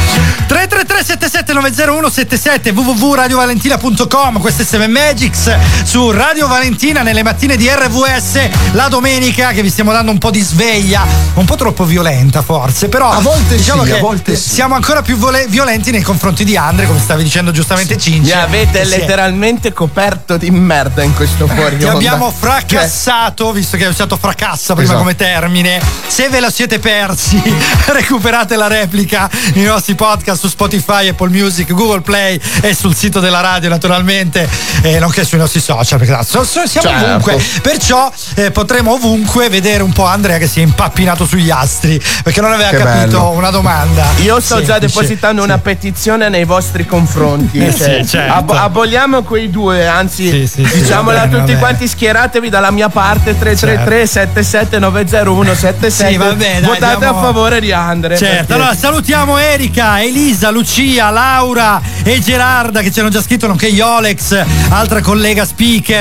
333 0.48 1.04
77 1.04 1.54
90177 1.54 2.70
www.radiovalentina.com 2.72 4.40
Questo 4.40 4.62
è 4.62 4.66
Seven 4.66 4.92
Magics 4.92 5.52
su 5.84 6.12
Radio 6.14 6.46
Valentina 6.48 7.02
nelle 7.02 7.24
mattine 7.24 7.58
di 7.58 7.68
RVS 7.68 8.74
la 8.74 8.88
domenica 8.88 9.50
che 9.52 9.64
vi 9.64 9.72
stiamo 9.72 9.92
dando 9.92 10.12
un 10.12 10.20
po' 10.20 10.30
di 10.30 10.42
sveglia, 10.42 11.04
un 11.34 11.46
po' 11.46 11.56
troppo 11.56 11.86
violenta 11.86 12.44
forse, 12.44 12.88
però 12.88 13.10
A 13.10 13.20
volte 13.20 13.56
diciamo 13.56 13.84
sì, 13.84 13.90
che 13.90 13.98
a 13.98 14.00
volte 14.00 14.36
sì. 14.36 14.50
siamo 14.52 14.76
ancora 14.76 15.02
più 15.02 15.18
vole- 15.18 15.48
violenti 15.48 15.90
nei 15.90 16.04
confronti 16.04 16.44
di 16.44 16.56
Andre, 16.56 16.86
come 16.86 17.00
stavi 17.00 17.24
dicendo 17.24 17.50
giustamente 17.50 17.98
Cinci. 17.98 18.28
Mi 18.32 18.32
avete 18.40 18.82
è- 18.82 18.86
letteralmente 18.86 19.74
coperto 19.74 20.38
di 20.38 20.52
merda 20.52 21.02
in 21.02 21.16
questo 21.16 21.48
fuori 21.48 21.78
Ti 21.78 21.88
abbiamo 21.88 22.32
fracassato, 22.32 23.52
visto 23.52 23.76
che 23.78 23.86
hai 23.86 23.90
usato 23.90 24.16
fracassa 24.16 24.74
prima 24.76 24.90
Esatto. 24.90 25.00
come 25.00 25.16
termine. 25.16 25.82
Se 26.06 26.30
ve 26.30 26.40
la 26.40 26.52
siete 26.52 26.78
persi, 26.78 27.42
recuperate 27.88 28.56
la 28.56 28.68
replica 28.68 29.28
nei 29.56 29.66
nostri 29.66 29.96
podcast 29.96 30.42
su 30.42 30.48
Spotify, 30.48 31.08
Apple 31.08 31.30
Music, 31.30 31.74
Google 31.74 32.02
Play 32.02 32.40
e 32.62 32.76
sul 32.76 32.96
sito 32.96 33.20
della 33.20 33.40
radio, 33.42 33.68
naturalmente, 33.70 34.48
e 34.84 35.00
nonché 35.00 35.26
sui 35.26 35.40
nostri 35.40 35.60
social. 35.60 36.02
Perché 36.06 36.24
so- 36.26 36.44
so- 36.44 36.66
siamo 36.68 36.90
Certo. 36.90 37.06
ovunque. 37.06 37.42
Perciò 37.62 38.12
eh, 38.36 38.52
potremo 38.52 38.94
ovunque 38.94 39.50
vedere 39.50 39.84
un 39.84 39.92
po' 39.94 40.06
Andrea 40.06 40.38
che 40.38 40.48
si 40.48 40.60
è 40.60 40.64
impappinato 40.64 41.26
sugli 41.26 41.50
astri 41.50 42.02
perché 42.24 42.42
non 42.42 42.52
aveva 42.52 42.70
Che 42.70 42.78
capito 42.78 43.06
bello. 43.20 43.30
una 43.32 43.50
domanda. 43.50 44.06
Io 44.22 44.40
sto 44.40 44.60
già 44.62 44.74
Semplice. 44.74 44.88
depositando 45.00 45.44
una 45.44 45.58
petizione 45.58 46.30
nei 46.30 46.44
vostri 46.46 46.86
confronti. 46.86 47.58
Eh 47.64 47.74
cioè, 47.74 48.02
sì, 48.04 48.10
certo. 48.10 48.34
ab- 48.34 48.52
aboliamo 48.52 49.22
quei 49.24 49.50
due, 49.50 49.88
anzi, 49.88 50.30
Sì, 50.30 50.48
sì, 50.48 50.66
sì, 50.66 50.80
diciamola 50.80 51.22
a 51.24 51.28
tutti 51.28 51.54
va 51.54 51.60
quanti, 51.60 51.88
schieratevi 51.88 52.50
dalla 52.50 52.72
mia 52.72 52.90
parte 52.90 53.38
333 53.38 54.06
77 54.08 54.80
90177 54.80 56.12
Sì, 56.12 56.18
vabbè, 56.18 56.36
dai, 56.36 56.62
Votate 56.62 56.86
andiamo- 56.86 57.20
a 57.20 57.22
favore 57.24 57.60
di 57.62 57.72
Andre. 57.72 58.18
Certo, 58.18 58.36
perché- 58.36 58.54
allora 58.54 58.76
salutiamo 58.76 59.38
Erika, 59.38 60.02
Elisa, 60.02 60.50
Lucia, 60.50 61.10
Laura 61.10 61.82
e 62.04 62.20
Gerarda 62.22 62.82
che 62.82 62.92
ci 62.92 63.00
hanno 63.00 63.10
già 63.10 63.22
scritto, 63.22 63.48
nonché 63.48 63.68
Iolex, 63.68 64.44
altra 64.70 65.02
collega 65.02 65.46
speaker 65.46 65.93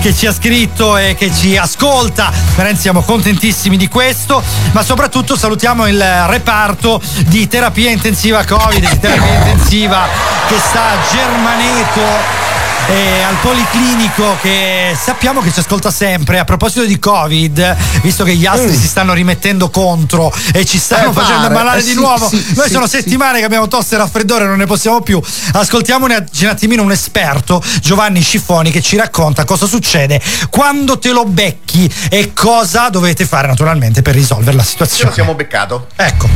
che 0.00 0.14
ci 0.14 0.26
ha 0.26 0.32
scritto 0.32 0.96
e 0.96 1.16
che 1.16 1.32
ci 1.34 1.56
ascolta. 1.56 2.30
Veramente 2.54 2.80
siamo 2.80 3.02
contentissimi 3.02 3.76
di 3.76 3.88
questo, 3.88 4.40
ma 4.70 4.82
soprattutto 4.82 5.36
salutiamo 5.36 5.88
il 5.88 6.02
reparto 6.26 7.00
di 7.26 7.48
terapia 7.48 7.90
intensiva 7.90 8.44
Covid, 8.44 8.88
di 8.88 8.98
terapia 9.00 9.34
intensiva 9.34 10.06
che 10.46 10.56
sta 10.58 10.90
a 10.90 10.96
Germaneto 11.10 12.51
e 12.88 13.22
al 13.22 13.36
Policlinico 13.40 14.36
che 14.40 14.96
sappiamo 15.00 15.40
che 15.40 15.52
ci 15.52 15.60
ascolta 15.60 15.90
sempre. 15.90 16.38
A 16.38 16.44
proposito 16.44 16.84
di 16.84 16.98
Covid, 16.98 17.76
visto 18.02 18.24
che 18.24 18.34
gli 18.34 18.46
astri 18.46 18.76
si 18.76 18.86
stanno 18.86 19.12
rimettendo 19.12 19.70
contro 19.70 20.32
e 20.52 20.64
ci 20.64 20.78
stanno 20.78 21.10
Eh, 21.10 21.12
facendo 21.12 21.46
ammalare 21.46 21.80
eh, 21.80 21.82
di 21.82 21.90
sì, 21.90 21.94
nuovo, 21.94 22.28
sì, 22.28 22.52
noi 22.54 22.66
sì, 22.66 22.72
sono 22.72 22.86
sì. 22.86 22.96
settimane 22.98 23.38
che 23.38 23.44
abbiamo 23.44 23.68
tosse 23.68 23.94
e 23.94 23.98
raffreddore, 23.98 24.44
non 24.46 24.58
ne 24.58 24.66
possiamo 24.66 25.00
più. 25.00 25.20
Ascoltiamo 25.52 26.06
un 26.06 26.10
un 26.12 26.46
attimino 26.48 26.82
un 26.82 26.92
esperto, 26.92 27.62
Giovanni 27.80 28.20
Sciffoni, 28.20 28.70
che 28.70 28.82
ci 28.82 28.96
racconta 28.96 29.44
cosa 29.44 29.66
succede 29.66 30.20
quando 30.50 30.98
te 30.98 31.10
lo 31.12 31.24
becchi 31.24 31.90
e 32.10 32.32
cosa 32.34 32.88
dovete 32.88 33.24
fare 33.24 33.46
naturalmente 33.46 34.02
per 34.02 34.14
risolvere 34.14 34.56
la 34.56 34.62
Ce 34.62 34.68
lo 34.78 34.84
situazione. 34.84 35.12
siamo 35.12 35.34
beccato. 35.34 35.86
Ecco, 35.96 36.28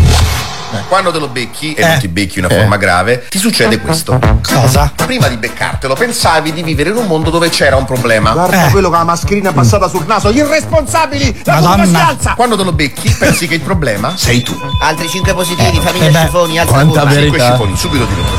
Quando 0.89 1.13
te 1.13 1.19
lo 1.19 1.29
becchi 1.29 1.75
e 1.75 1.83
Eh. 1.83 1.87
non 1.87 1.99
ti 1.99 2.09
becchi 2.09 2.39
in 2.39 2.45
una 2.47 2.55
forma 2.55 2.77
grave, 2.77 3.27
ti 3.29 3.39
succede 3.39 3.79
questo. 3.81 4.19
cosa? 4.43 4.93
Prima 4.95 5.29
di 5.29 5.37
beccartelo 5.37 5.95
pensavi 5.95 6.53
di 6.53 6.63
vivere 6.63 6.91
in 6.91 6.97
un 6.97 7.07
mondo 7.07 7.31
dove 7.31 7.49
c'era 7.49 7.77
un 7.77 7.85
problema. 7.85 8.31
Guarda 8.33 8.67
Eh. 8.67 8.71
quello 8.71 8.89
con 8.89 8.99
la 8.99 9.05
mascherina 9.05 9.53
passata 9.53 9.89
sul 9.89 10.05
naso, 10.07 10.33
gli 10.33 10.39
irresponsabili! 10.39 11.41
La 11.45 11.61
Madonna. 11.61 11.85
si 11.87 11.95
alza! 11.95 12.35
Quando 12.35 12.57
te 12.57 12.65
lo 12.65 12.73
becchi 12.73 13.11
pensi 13.19 13.47
che 13.49 13.55
il 13.55 13.61
problema 13.61 14.15
sei 14.17 14.43
tu. 14.43 14.55
Altri 14.81 15.09
5 15.09 15.35
positivi, 15.35 15.81
famiglia 15.81 16.23
eh 16.23 16.25
Scifoni, 16.25 16.59
altra 16.59 16.75
quanta 16.83 17.05
verità. 17.05 17.21
Cinque 17.23 17.39
scifoni, 17.41 17.77
subito 17.77 18.05
di 18.05 18.15
nuovo. 18.15 18.35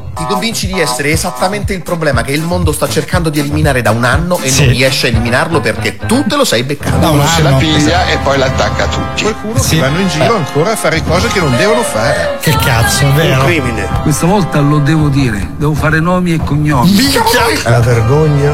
Ti 0.16 0.24
convinci 0.24 0.66
di 0.66 0.80
essere 0.80 1.10
esattamente 1.10 1.74
il 1.74 1.82
problema 1.82 2.22
che 2.22 2.32
il 2.32 2.40
mondo 2.42 2.72
sta 2.72 2.88
cercando 2.88 3.28
di 3.28 3.38
eliminare 3.38 3.82
da 3.82 3.90
un 3.90 4.02
anno 4.04 4.38
e 4.38 4.48
Sì. 4.48 4.64
non 4.64 4.72
riesce 4.72 5.06
a 5.06 5.10
eliminarlo 5.10 5.60
perché 5.60 5.96
tu 5.98 6.24
te 6.26 6.36
lo 6.36 6.44
sei 6.46 6.62
beccato. 6.62 6.96
Da 6.96 7.10
un 7.10 7.18
Uno 7.18 7.26
se 7.28 7.42
la 7.42 7.48
anno. 7.50 7.58
piglia 7.58 8.06
e 8.06 8.16
poi 8.18 8.38
l'attacca 8.38 8.84
a 8.84 8.86
tutti. 8.86 9.22
Qualcuno 9.24 9.58
Sì. 9.62 9.74
che 9.74 9.80
vanno 9.82 9.98
in 10.00 10.08
giro 10.08 10.34
ancora 10.36 10.72
a 10.72 10.76
fare 10.76 11.02
cose 11.04 11.28
che 11.28 11.38
non 11.40 11.54
devono 11.56 11.82
fare. 11.82 12.38
Che 12.40 12.56
cazzo, 12.56 13.04
è 13.06 13.12
vero? 13.12 13.44
crimine. 13.44 13.88
Questa 14.02 14.24
volta 14.26 14.58
lo 14.60 14.78
devo 14.78 15.08
dire, 15.08 15.50
devo 15.58 15.74
fare 15.74 16.00
nomi 16.00 16.32
e 16.32 16.38
cognomi. 16.42 16.90
Minchia! 16.92 17.70
La 17.70 17.80
vergogna. 17.80 18.52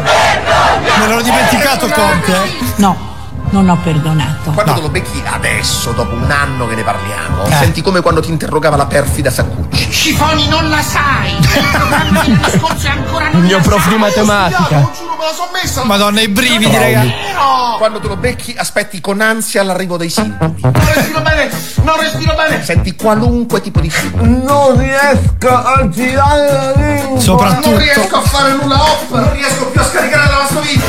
Me 0.98 1.06
l'ero 1.06 1.22
dimenticato 1.22 1.86
Conte. 1.88 2.32
No, 2.76 3.11
non 3.52 3.68
ho 3.68 3.76
perdonato. 3.82 4.50
Quando 4.50 4.72
te 4.74 4.80
lo 4.80 4.88
becchi 4.88 5.22
adesso, 5.24 5.92
dopo 5.92 6.14
un 6.14 6.30
anno 6.30 6.66
che 6.66 6.74
ne 6.74 6.82
parliamo, 6.82 7.44
Eh. 7.46 7.52
senti 7.52 7.82
come 7.82 8.00
quando 8.00 8.20
ti 8.20 8.30
interrogava 8.30 8.76
la 8.76 8.86
perfida 8.86 9.30
Saccucci. 9.30 9.90
Scifoni 9.90 10.48
non 10.48 10.68
la 10.70 10.80
sai! 10.82 11.36
Il 11.36 11.48
programma 11.48 12.22
del 12.22 12.36
discorso 12.38 12.86
è 12.86 12.90
ancora 12.90 13.28
non 13.30 13.40
Il 13.42 13.46
mio 13.46 13.60
prof 13.60 13.88
di 13.88 13.96
matematica. 13.96 14.90
Me 15.22 15.28
la 15.28 15.34
son 15.34 15.48
messa. 15.52 15.84
Madonna, 15.84 16.20
i 16.20 16.28
brividi, 16.28 16.76
raga. 16.76 17.76
Quando 17.78 18.00
te 18.00 18.08
lo 18.08 18.16
becchi, 18.16 18.54
aspetti 18.56 19.00
con 19.00 19.20
ansia 19.20 19.62
l'arrivo 19.62 19.96
dei 19.96 20.10
sintomi. 20.10 20.60
Non 20.60 20.72
respiro 20.94 21.20
bene! 21.20 21.50
Non 21.82 22.00
respiro 22.00 22.34
bene! 22.34 22.64
Senti 22.64 22.94
qualunque 22.94 23.60
tipo 23.60 23.80
di 23.80 23.90
sintomi. 23.90 24.42
Non 24.42 24.78
riesco 24.78 25.48
a 25.48 25.88
girare 25.88 26.52
la 26.52 26.72
lingua! 26.74 27.20
Soprattutto. 27.20 27.70
Non 27.70 27.78
riesco 27.78 28.16
a 28.16 28.20
fare 28.20 28.52
nulla 28.52 28.82
hop, 28.82 29.10
non 29.10 29.32
riesco 29.32 29.66
più 29.66 29.80
a 29.80 29.84
scaricare 29.84 30.24
la 30.24 30.30
lavastoviglie. 30.30 30.84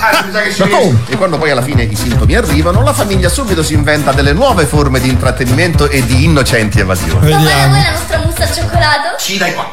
Ah, 0.00 0.24
mi 0.24 0.32
sa 0.32 0.42
che 0.42 0.52
ci 0.52 0.62
Ma? 0.62 0.78
E 1.08 1.16
quando 1.16 1.38
poi 1.38 1.50
alla 1.50 1.62
fine 1.62 1.82
i 1.82 1.96
sintomi 1.96 2.34
arrivano, 2.34 2.82
la 2.82 2.92
famiglia 2.92 3.28
subito 3.28 3.62
si 3.62 3.74
inventa 3.74 4.12
delle 4.12 4.32
nuove 4.32 4.64
forme 4.64 5.00
di 5.00 5.08
intrattenimento 5.08 5.88
e 5.88 6.04
di 6.04 6.24
innocenti 6.24 6.80
evasioni. 6.80 7.20
Vediamo. 7.20 7.74
la 7.74 7.90
nostra 7.90 8.18
mousse 8.18 8.42
al 8.42 8.52
cioccolato? 8.52 9.18
Sì, 9.18 9.36
dai 9.36 9.54
qua. 9.54 9.70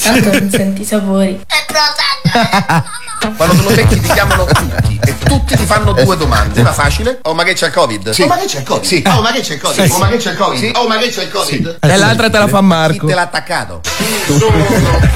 Tanto 0.00 0.32
non 0.32 0.50
senti 0.50 0.82
i 0.82 0.84
sapori. 0.84 1.40
Quando 3.36 3.54
te 3.56 3.62
lo 3.62 3.70
becchi 3.74 4.00
ti 4.00 4.08
chiamano 4.12 4.44
tutti 4.44 5.00
e 5.04 5.18
tutti 5.18 5.56
ti 5.56 5.64
fanno 5.64 5.92
due 5.92 6.16
domande. 6.16 6.60
Una 6.60 6.72
facile. 6.72 7.18
Oh, 7.22 7.34
ma 7.34 7.42
che 7.44 7.54
c'è 7.54 7.66
il 7.66 7.72
Covid? 7.72 8.14
Oh, 8.18 8.26
ma 8.26 8.36
che 8.36 8.46
c'è 8.46 8.58
il 8.58 8.64
Covid? 8.64 8.84
Sì. 8.84 9.02
Oh, 9.06 9.20
ma 9.20 9.30
che 9.32 9.40
c'è 9.40 9.54
il 9.54 9.60
Covid? 9.60 9.74
Sì, 9.84 9.90
Oh, 9.90 9.94
sì. 9.94 10.00
ma 10.00 10.08
che 10.08 10.16
c'è 10.16 10.30
il 10.30 10.36
Covid? 10.36 10.58
Sì. 10.60 10.72
Oh, 10.76 10.86
ma 10.88 10.96
che 10.98 11.08
c'è 11.08 11.22
il 11.22 11.30
Covid? 11.30 11.76
E 11.80 11.96
l'altra 11.96 12.30
te 12.30 12.38
la 12.38 12.46
fa 12.48 12.58
Chi 12.58 12.64
Marco. 12.64 13.06
te 13.06 13.14
l'ha 13.14 13.22
attaccato? 13.22 13.80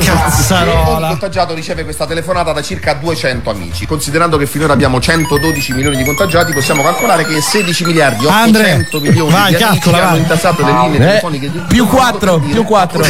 Cazzarola. 0.04 0.90
Ogni 0.90 1.06
contagiato 1.08 1.54
riceve 1.54 1.84
questa 1.84 2.06
telefonata 2.06 2.52
da 2.52 2.62
circa 2.62 2.94
200 2.94 3.50
amici. 3.50 3.86
Considerando 3.86 4.36
che 4.36 4.46
finora 4.46 4.72
abbiamo 4.72 5.00
112 5.00 5.72
milioni 5.72 5.96
di 5.96 6.04
contagiati, 6.04 6.52
possiamo 6.52 6.82
calcolare 6.82 7.24
che 7.26 7.40
16 7.40 7.84
miliardi 7.84 8.24
800 8.26 8.96
Andre, 8.96 9.08
milioni 9.08 9.30
vai, 9.30 9.54
di 9.54 9.62
amici 9.62 9.80
calcola, 9.80 10.08
hanno 10.08 10.16
intassato 10.18 10.64
le 10.64 10.72
linee 10.72 10.96
Eh, 10.96 10.98
telefoniche 11.06 11.50
di 11.50 11.58
più 11.68 11.86
4, 11.86 12.38
più 12.40 12.64
4. 12.64 13.02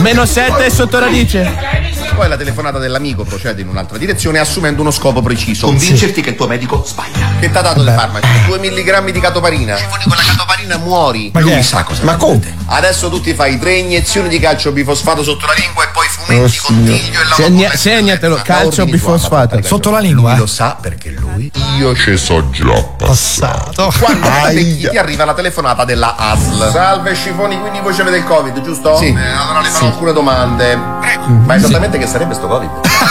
Meno 0.00 0.24
7 0.24 0.70
sotto 0.70 0.98
radice. 0.98 1.76
Poi 2.14 2.28
la 2.28 2.36
telefonata 2.36 2.78
dell'amico 2.78 3.22
procede 3.24 3.47
in 3.56 3.68
un'altra 3.68 3.98
direzione 3.98 4.38
assumendo 4.38 4.80
uno 4.82 4.90
scopo 4.90 5.22
preciso. 5.22 5.66
Convincerti 5.66 6.20
che 6.20 6.30
il 6.30 6.36
tuo 6.36 6.46
medico 6.46 6.82
sbaglia. 6.86 7.26
Che 7.40 7.50
ti 7.50 7.56
ha 7.56 7.60
dato 7.60 7.82
dei 7.82 7.94
farmaci? 7.94 8.26
2 8.46 8.58
mg 8.58 9.10
di 9.10 9.20
catoparina. 9.20 9.76
Scifoni 9.76 10.02
con 10.04 10.16
la 10.16 10.22
catoparina 10.22 10.76
muori. 10.78 11.30
Ma 11.32 11.40
Lui 11.40 11.52
è? 11.52 11.62
sa 11.62 11.82
cosa 11.84 12.02
Ma 12.04 12.16
come? 12.16 12.56
Adesso 12.66 13.08
tu 13.08 13.20
ti 13.20 13.34
fai 13.34 13.58
tre 13.58 13.74
iniezioni 13.76 14.28
di 14.28 14.38
calcio 14.38 14.72
bifosfato 14.72 15.22
sotto 15.22 15.46
la 15.46 15.54
lingua 15.54 15.84
e 15.84 15.88
poi 15.92 16.06
fumetti 16.08 16.58
Oh, 16.58 16.62
con 16.66 16.82
tiglio 16.84 17.20
e 17.20 17.24
la 17.28 17.34
Segna- 17.34 17.74
segnatelo, 17.76 18.40
calcio 18.44 18.84
bifosfato. 18.84 19.60
Sotto 19.62 19.90
la 19.90 19.98
Lui 20.00 20.08
lingua. 20.08 20.36
lo 20.36 20.46
sa 20.46 20.76
perché 20.80 21.10
lui 21.10 21.50
Io 21.78 21.94
ci 21.96 22.16
so 22.16 22.48
già 22.50 22.82
Passato. 22.96 23.92
quando 23.98 24.28
ti 24.52 24.96
arriva 24.96 25.24
la 25.24 25.34
telefonata 25.34 25.84
della 25.84 26.14
ASL. 26.16 26.70
Salve 26.70 27.14
Scifoni, 27.14 27.58
quindi 27.60 27.80
voi 27.80 27.98
avete 27.98 28.16
il 28.16 28.24
Covid, 28.24 28.60
giusto? 28.62 28.96
Sì. 28.96 29.06
Eh, 29.06 29.18
allora 29.30 29.60
le 29.60 29.68
farò 29.68 29.86
alcune 29.86 30.12
domande. 30.12 30.76
Ma 30.76 31.54
esattamente 31.54 31.98
che 31.98 32.06
sarebbe 32.06 32.34
sto 32.34 32.46
Covid? 32.46 32.70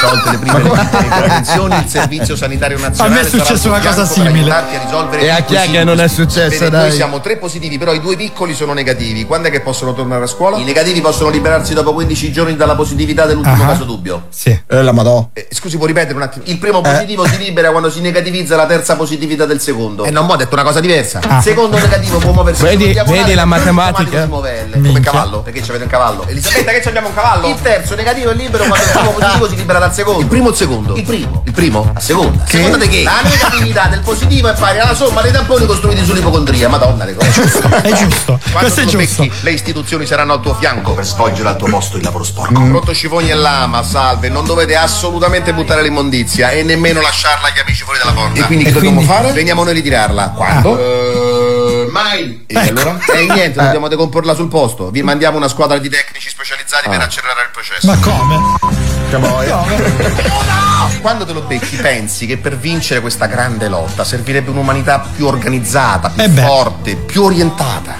Tolte 0.09 0.31
le 0.31 0.37
prime 0.37 0.61
intervenzioni, 1.03 1.75
il 1.77 1.87
servizio 1.87 2.35
sanitario 2.35 2.77
nazionale. 2.79 3.13
A 3.13 3.15
me 3.15 3.21
è 3.27 3.29
sarà 3.29 3.43
successa 3.43 3.67
al 3.73 3.79
una 3.79 3.89
cosa 3.89 4.05
simile. 4.05 4.51
a 4.51 4.65
risolvere 4.83 5.21
E 5.23 5.29
a 5.29 5.41
chi 5.41 5.55
è 5.55 5.69
che 5.69 5.83
non 5.83 5.99
è 5.99 6.07
successo, 6.07 6.69
dai? 6.69 6.87
Noi 6.87 6.91
siamo 6.91 7.19
tre 7.21 7.37
positivi, 7.37 7.77
però 7.77 7.93
i 7.93 7.99
due 8.01 8.15
piccoli 8.15 8.53
sono 8.53 8.73
negativi. 8.73 9.25
Quando 9.25 9.47
è 9.47 9.51
che 9.51 9.61
possono 9.61 9.93
tornare 9.93 10.23
a 10.23 10.27
scuola? 10.27 10.57
I 10.57 10.63
negativi 10.63 11.01
possono 11.01 11.29
liberarsi 11.29 11.73
dopo 11.73 11.93
15 11.93 12.31
giorni 12.31 12.55
dalla 12.55 12.75
positività 12.75 13.25
dell'ultimo 13.25 13.63
Ah. 13.63 13.67
caso 13.67 13.83
dubbio. 13.83 14.25
Sì. 14.29 14.49
Eh, 14.67 14.81
la 14.81 14.91
madò. 14.91 15.29
Eh, 15.33 15.47
scusi, 15.51 15.77
può 15.77 15.85
ripetere 15.85 16.13
un 16.15 16.21
attimo? 16.21 16.43
Il 16.47 16.57
primo 16.57 16.81
positivo 16.81 17.25
si 17.27 17.37
libera 17.37 17.71
quando 17.71 17.89
si 17.89 18.01
negativizza 18.01 18.55
la 18.55 18.65
terza 18.65 18.95
positività 18.95 19.45
del 19.45 19.59
secondo. 19.61 20.03
E 20.03 20.11
non 20.11 20.25
mi 20.25 20.31
ho 20.33 20.35
detto 20.35 20.53
una 20.53 20.63
cosa 20.63 20.79
diversa. 20.79 21.19
Il 21.23 21.39
secondo 21.41 21.77
negativo 21.77 22.17
può 22.19 22.31
muoversi 22.31 22.63
Vedi- 22.63 22.93
vedi 23.05 23.33
la 23.33 23.45
matematica? 23.45 24.27
come 24.27 24.99
cavallo. 25.01 25.41
Perché 25.41 25.61
ci 25.63 25.69
avete 25.69 25.85
un 25.85 25.89
cavallo? 25.89 26.25
Elisabetta, 26.27 26.71
che 26.71 26.81
ci 26.81 26.87
abbiamo 26.87 27.07
un 27.07 27.13
cavallo? 27.13 27.47
Il 27.47 27.61
terzo 27.61 27.95
negativo 27.95 28.29
è 28.31 28.33
libero 28.33 28.65
quando 28.65 28.83
il 28.85 28.91
primo 28.91 29.11
positivo 29.11 29.49
si 29.49 29.55
libera 29.55 29.79
dal 29.79 29.93
secondo. 29.97 30.21
Il 30.21 30.27
primo 30.27 30.47
o 30.47 30.49
il 30.51 30.55
secondo? 30.55 30.95
Il 30.95 31.03
primo. 31.03 31.41
Il 31.45 31.51
primo? 31.51 31.91
A 31.93 31.99
seconda. 31.99 32.45
Seconda 32.45 32.77
di 32.77 32.87
che? 32.87 33.03
La 33.03 33.21
negatività 33.23 33.87
del 33.87 34.01
positivo 34.01 34.47
è 34.47 34.53
pari 34.53 34.79
alla 34.79 34.93
somma 34.93 35.21
dei 35.21 35.31
tamponi 35.31 35.65
costruiti 35.65 36.05
sull'ipocondria. 36.05 36.69
Madonna, 36.69 37.03
le 37.03 37.15
cose. 37.15 37.41
È 37.81 37.91
giusto. 37.93 38.39
Quando 38.51 38.59
Questo 38.59 38.81
è 38.81 38.85
giusto. 38.85 39.23
becchi, 39.23 39.31
le 39.41 39.51
istituzioni 39.51 40.05
saranno 40.05 40.33
al 40.33 40.41
tuo 40.41 40.53
fianco 40.53 40.93
per 40.93 41.03
svolgere 41.05 41.49
al 41.49 41.57
tuo 41.57 41.67
posto 41.67 41.97
il 41.97 42.03
lavoro 42.03 42.23
sporco. 42.23 42.53
Pronto 42.53 42.93
Scifogni 42.93 43.31
e 43.31 43.35
Lama, 43.35 43.81
salve, 43.83 44.29
non 44.29 44.45
dovete 44.45 44.75
assolutamente 44.75 45.53
buttare 45.53 45.81
l'immondizia 45.81 46.51
e 46.51 46.61
nemmeno 46.61 47.01
lasciarla 47.01 47.47
agli 47.47 47.59
amici 47.59 47.83
fuori 47.83 47.97
dalla 47.99 48.13
porta. 48.13 48.39
E 48.39 48.43
quindi 48.43 48.65
che 48.65 48.71
dobbiamo 48.71 49.01
fare? 49.01 49.31
Veniamo 49.31 49.63
noi 49.63 49.71
a 49.71 49.75
ritirarla. 49.75 50.29
Quando? 50.35 50.77
Eh, 50.77 51.87
mai. 51.91 52.43
E 52.45 52.57
allora? 52.57 52.99
E 53.13 53.25
niente, 53.25 53.59
dobbiamo 53.59 53.87
decomporla 53.87 54.35
sul 54.35 54.47
posto. 54.47 54.91
Vi 54.91 55.01
mandiamo 55.01 55.37
una 55.37 55.47
squadra 55.47 55.77
di 55.79 55.89
tecnici 55.89 56.29
specializzati 56.29 56.87
per 56.87 57.01
accelerare 57.01 57.41
il 57.41 57.49
processo. 57.51 57.87
Ma 57.87 57.97
come? 57.99 59.06
Quando 61.01 61.25
te 61.25 61.33
lo 61.33 61.41
becchi 61.41 61.77
pensi 61.77 62.25
che 62.25 62.37
per 62.37 62.57
vincere 62.57 62.99
questa 62.99 63.25
grande 63.27 63.67
lotta 63.67 64.03
servirebbe 64.03 64.49
un'umanità 64.49 65.05
più 65.15 65.25
organizzata, 65.25 66.09
più 66.09 66.23
Eh 66.23 66.29
forte, 66.29 66.95
più 66.95 67.23
orientata. 67.23 67.95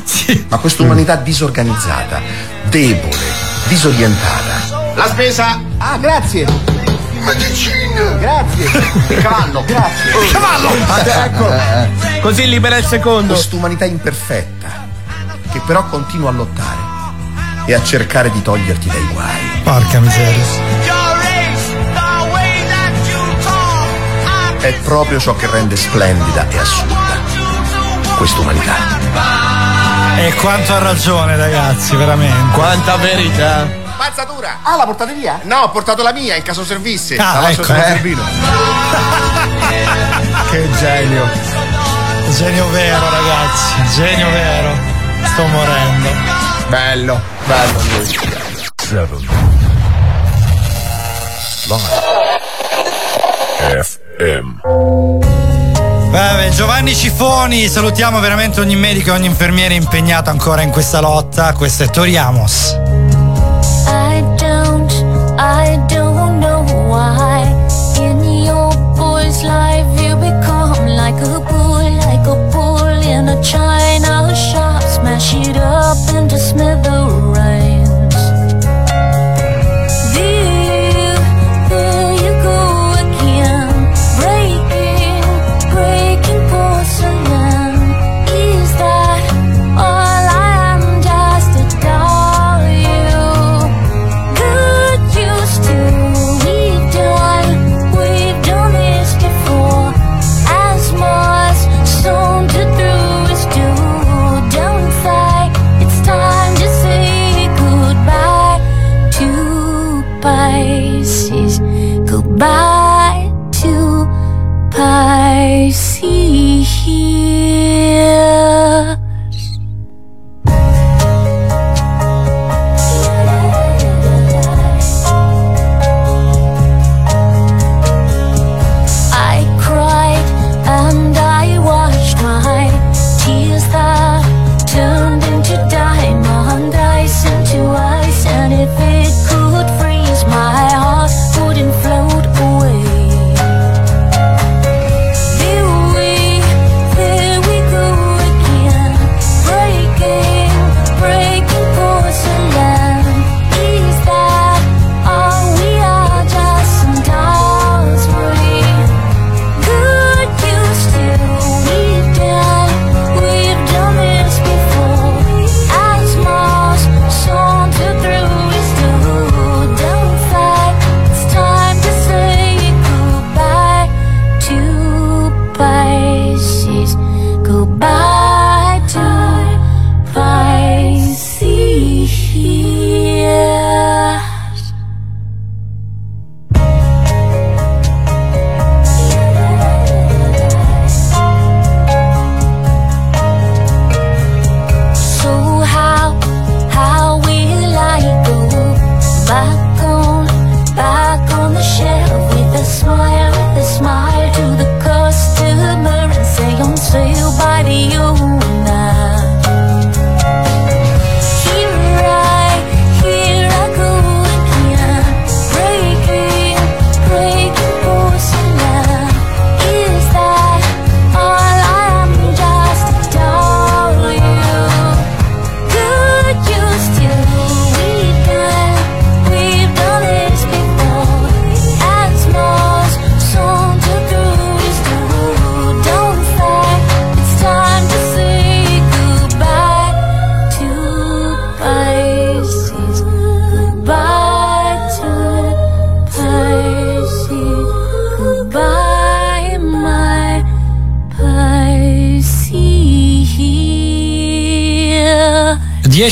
Ma 0.49 0.57
questa 0.57 0.83
umanità 0.83 1.15
disorganizzata, 1.15 2.19
debole, 2.69 3.17
disorientata. 3.67 4.93
La 4.95 5.07
spesa! 5.07 5.61
Ah, 5.77 5.97
grazie! 5.97 6.45
Grazie! 8.19 8.65
Il 9.09 9.21
cavallo, 9.21 9.63
grazie! 9.65 10.09
Il 10.23 10.31
cavallo! 10.31 10.69
ecco! 11.25 12.21
Così 12.21 12.47
libera 12.47 12.77
il 12.77 12.85
secondo. 12.85 13.33
Quest'umanità 13.33 13.85
imperfetta, 13.85 14.87
che 15.51 15.61
però 15.65 15.85
continua 15.85 16.29
a 16.29 16.33
lottare 16.33 16.95
e 17.65 17.73
a 17.73 17.83
cercare 17.83 18.31
di 18.31 18.41
toglierti 18.41 18.87
dai 18.87 19.07
guai. 19.11 19.61
Porca 19.63 19.99
miseria. 19.99 20.76
È 24.67 24.73
proprio 24.81 25.17
ciò 25.17 25.33
che 25.33 25.47
rende 25.47 25.77
splendida 25.77 26.45
e 26.49 26.57
assurda 26.57 27.17
quest'umanità. 28.17 28.75
E 30.17 30.33
quanto 30.33 30.73
ha 30.73 30.79
ragione, 30.79 31.37
ragazzi, 31.37 31.95
veramente. 31.95 32.51
Quanta 32.51 32.97
verità. 32.97 33.65
Spazzatura! 33.93 34.57
Ah, 34.63 34.75
la 34.75 34.83
portate 34.83 35.13
via? 35.13 35.39
No, 35.43 35.59
ho 35.59 35.69
portato 35.69 36.03
la 36.03 36.11
mia 36.11 36.35
in 36.35 36.43
caso 36.43 36.65
servisse. 36.65 37.15
Ah, 37.15 37.39
la 37.39 37.49
ecco. 37.51 37.61
Eh. 37.61 37.81
servino. 37.81 38.21
Che 40.51 40.69
genio. 40.79 41.29
Genio 42.31 42.69
vero, 42.71 43.09
ragazzi. 43.09 43.73
Genio 43.95 44.29
vero. 44.31 44.77
Sto 45.23 45.45
morendo. 45.45 46.09
Bello, 46.67 47.21
bello. 47.45 47.79
FM. 54.17 55.19
Vabbè, 56.09 56.49
Giovanni 56.49 56.95
Cifoni, 56.95 57.67
salutiamo 57.67 58.19
veramente 58.19 58.59
ogni 58.59 58.75
medico 58.75 59.09
e 59.09 59.13
ogni 59.13 59.27
infermiere 59.27 59.75
impegnato 59.75 60.29
ancora 60.29 60.61
in 60.63 60.71
questa 60.71 60.99
lotta. 60.99 61.53
Questo 61.53 61.83
è 61.83 61.89
Toriamos. 61.89 62.71
I 63.85 64.23
don't, 64.37 64.91
I 65.37 65.79
don't 65.87 66.39
know 66.39 66.63
why. 66.87 67.45
In 67.99 68.23
your 68.23 68.75
boy's 68.95 69.41
life, 69.43 70.01
you 70.01 70.15
become 70.15 70.87
like 70.87 71.21
a 71.23 71.39
bull, 71.39 71.95
like 71.97 72.27
a 72.27 72.35
bull 72.51 73.03
in 73.03 73.27
a 73.27 73.39
china 73.41 73.86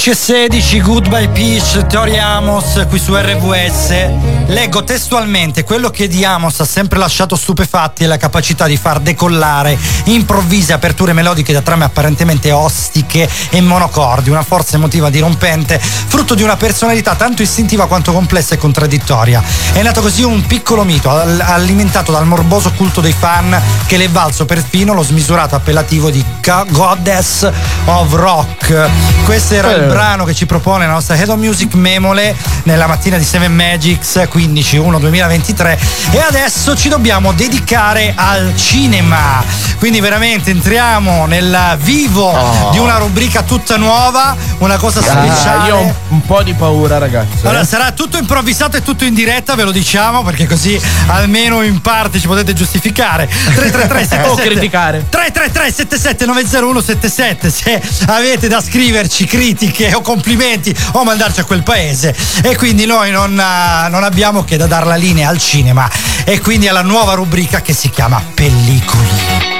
10 0.05 0.11
e 0.11 0.13
16, 0.13 0.81
Goodbye 0.81 1.29
Peach, 1.29 1.87
Tori 1.87 2.19
Amos 2.19 2.85
qui 2.87 2.99
su 2.99 3.15
RVS. 3.15 4.43
Leggo 4.45 4.83
testualmente 4.83 5.63
quello 5.63 5.89
che 5.89 6.07
di 6.07 6.23
Amos 6.23 6.59
ha 6.59 6.65
sempre 6.65 6.99
lasciato 6.99 7.35
stupefatti 7.35 8.03
è 8.03 8.05
la 8.05 8.17
capacità 8.17 8.67
di 8.67 8.77
far 8.77 8.99
decollare 8.99 9.75
improvvise 10.03 10.73
aperture 10.73 11.13
melodiche 11.13 11.51
da 11.51 11.61
trame 11.61 11.85
apparentemente 11.85 12.51
ostiche 12.51 13.27
e 13.49 13.61
monocordi, 13.61 14.29
una 14.29 14.43
forza 14.43 14.75
emotiva 14.75 15.09
dirompente, 15.09 15.79
frutto 15.79 16.35
di 16.35 16.43
una 16.43 16.55
personalità 16.55 17.15
tanto 17.15 17.41
istintiva 17.41 17.87
quanto 17.87 18.13
complessa 18.13 18.53
e 18.53 18.59
contraddittoria. 18.59 19.41
È 19.73 19.81
nato 19.81 20.01
così 20.01 20.21
un 20.21 20.45
piccolo 20.45 20.83
mito 20.83 21.09
al- 21.09 21.41
alimentato 21.41 22.11
dal 22.11 22.27
morboso 22.27 22.71
culto 22.73 23.01
dei 23.01 23.15
fan 23.17 23.59
che 23.87 23.97
le 23.97 24.05
è 24.05 24.09
valso 24.09 24.45
perfino 24.45 24.93
lo 24.93 25.01
smisurato 25.01 25.55
appellativo 25.55 26.11
di 26.11 26.23
Go- 26.43 26.65
Goddess 26.69 27.49
of 27.85 28.13
Rock. 28.13 28.87
Questo 29.23 29.55
era 29.55 29.71
il. 29.71 29.93
Brano 29.95 30.25
che 30.25 30.33
ci 30.33 30.45
propone 30.45 30.85
la 30.85 30.91
nostra 30.91 31.15
Head 31.15 31.29
of 31.29 31.37
Music 31.37 31.73
Memole 31.75 32.35
nella 32.63 32.85
mattina 32.85 33.17
di 33.17 33.23
Seven 33.23 33.55
Magics 33.55 34.27
15-1-2023 34.29 35.77
e 36.11 36.19
adesso 36.19 36.75
ci 36.75 36.89
dobbiamo 36.89 37.31
dedicare 37.31 38.11
al 38.13 38.51
cinema. 38.57 39.41
Quindi 39.77 40.01
veramente 40.01 40.51
entriamo 40.51 41.25
nel 41.27 41.77
vivo 41.79 42.23
Oh. 42.25 42.71
di 42.71 42.77
una 42.79 42.97
rubrica 42.97 43.43
tutta 43.43 43.77
nuova, 43.77 44.35
una 44.57 44.75
cosa 44.77 44.99
Ah, 44.99 45.03
speciale. 45.03 45.67
io 45.69 45.75
ho 45.77 45.95
un, 46.09 46.21
po' 46.25 46.43
di 46.43 46.53
paura, 46.53 46.97
ragazzi. 46.97 47.45
Allora, 47.45 47.61
eh. 47.61 47.65
sarà 47.65 47.91
tutto 47.91 48.17
improvvisato 48.17 48.75
e 48.75 48.81
tutto 48.81 49.05
in 49.05 49.13
diretta, 49.13 49.55
ve 49.55 49.63
lo 49.63 49.71
diciamo, 49.71 50.23
perché 50.23 50.45
così 50.47 50.79
almeno 51.07 51.61
in 51.61 51.79
parte 51.81 52.19
ci 52.19 52.27
potete 52.27 52.51
giustificare. 52.53 53.27
333 53.55 53.99
77 53.99 54.27
O 54.27 54.35
criticare. 54.35 55.05
333 55.09 55.71
77 55.71 56.25
90177 56.25 57.49
se 57.51 57.81
avete 58.07 58.47
da 58.49 58.61
scriverci 58.61 59.25
critiche 59.25 59.83
o 59.93 60.01
complimenti 60.01 60.75
o 60.93 61.03
mandarci 61.03 61.41
a 61.41 61.43
quel 61.43 61.63
paese. 61.63 62.15
E 62.43 62.55
quindi 62.55 62.85
noi 62.85 63.11
non, 63.11 63.37
ah, 63.39 63.87
non 63.87 64.03
abbiamo 64.03 64.43
che 64.43 64.57
da 64.57 64.67
dar 64.67 64.85
la 64.85 64.95
linea 64.95 65.29
al 65.29 65.37
cinema 65.37 65.89
e 66.23 66.39
quindi 66.39 66.67
alla 66.67 66.81
nuova 66.81 67.13
rubrica 67.13 67.61
che 67.61 67.73
si 67.73 67.89
chiama 67.89 68.21
Pellicoli. 68.33 69.53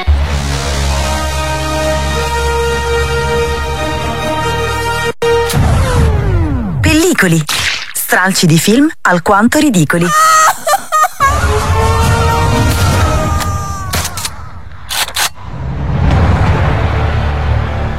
Pellicoli. 6.82 7.44
Stralci 7.94 8.46
di 8.46 8.60
film 8.60 8.90
alquanto 9.02 9.60
ridicoli. 9.60 10.08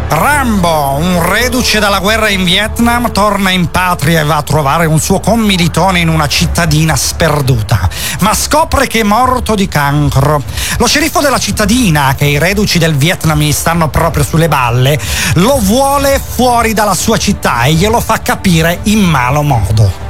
Rambo, 0.09 0.97
un 0.99 1.21
reduce 1.29 1.81
dalla 1.81 1.99
guerra 1.99 2.29
in 2.29 2.45
Vietnam, 2.45 3.11
torna 3.11 3.51
in 3.51 3.71
patria 3.71 4.21
e 4.21 4.25
va 4.25 4.37
a 4.37 4.43
trovare 4.43 4.87
un 4.87 5.01
suo 5.01 5.19
commilitone 5.19 5.99
in 5.99 6.09
una 6.09 6.29
cittadina 6.29 6.95
sperduta, 6.95 7.89
ma 8.21 8.33
scopre 8.33 8.87
che 8.87 9.01
è 9.01 9.03
morto 9.03 9.55
di 9.55 9.67
cancro. 9.67 10.43
Lo 10.79 10.87
sceriffo 10.87 11.21
della 11.21 11.39
cittadina, 11.39 12.15
che 12.17 12.27
i 12.27 12.39
reduci 12.39 12.79
del 12.79 12.95
Vietnam 12.95 13.41
gli 13.41 13.53
stanno 13.53 13.89
proprio 13.89 14.23
sulle 14.23 14.49
balle, 14.49 14.99
lo 15.35 15.59
vuole 15.61 16.21
fuori 16.25 16.73
dalla 16.73 16.95
sua 16.95 17.17
città 17.17 17.65
e 17.65 17.73
glielo 17.73 18.01
fa 18.01 18.21
capire 18.23 18.79
in 18.85 19.01
malo 19.01 19.43
modo. 19.43 20.06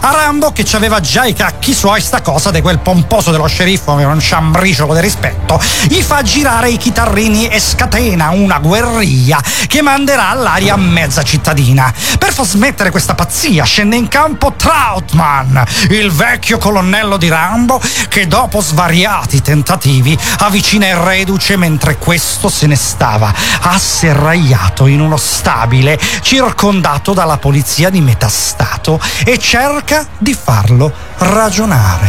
A 0.00 0.10
Rambo, 0.10 0.50
che 0.52 0.64
ci 0.64 0.74
aveva 0.74 0.98
già 1.00 1.24
i 1.24 1.32
cacchi 1.32 1.72
suoi, 1.72 2.00
sta 2.00 2.22
cosa 2.22 2.50
di 2.50 2.60
quel 2.60 2.80
pomposo 2.80 3.30
dello 3.30 3.46
sceriffo 3.46 3.94
che 3.94 4.02
è 4.02 4.06
un 4.06 4.18
ciambriciolo 4.18 4.94
di 4.94 5.00
rispetto, 5.00 5.60
gli 5.88 6.00
fa 6.02 6.22
girare 6.22 6.70
i 6.70 6.76
chitarrini 6.76 7.46
e 7.46 7.60
scatena 7.60 8.30
una 8.30 8.58
guerriglia 8.58 9.40
che 9.68 9.82
manderà 9.82 10.30
all'aria 10.30 10.76
mezza 10.76 11.22
cittadina. 11.22 11.92
Per 12.18 12.32
far 12.32 12.46
smettere 12.46 12.90
questa 12.90 13.14
pazzia 13.14 13.64
scende 13.64 13.96
in 13.96 14.08
campo 14.08 14.54
Troutman, 14.56 15.64
il 15.90 16.10
vecchio 16.10 16.58
colonnello 16.58 17.16
di 17.16 17.28
Rambo, 17.28 17.80
che 18.08 18.26
dopo 18.26 18.60
svariati 18.60 19.40
tentativi 19.40 20.18
avvicina 20.38 20.88
il 20.88 20.96
reduce 20.96 21.56
mentre 21.56 21.98
questo 21.98 22.48
se 22.48 22.66
ne 22.66 22.76
stava 22.76 23.32
asserragliato 23.60 24.86
in 24.86 25.00
uno 25.00 25.16
stabile 25.16 25.98
circondato 26.22 27.12
dalla 27.12 27.38
polizia 27.38 27.90
di 27.90 28.00
metà 28.00 28.28
stato 28.28 29.00
e 29.24 29.38
cerca 29.38 29.81
di 30.18 30.32
farlo 30.32 30.92
ragionare. 31.18 32.08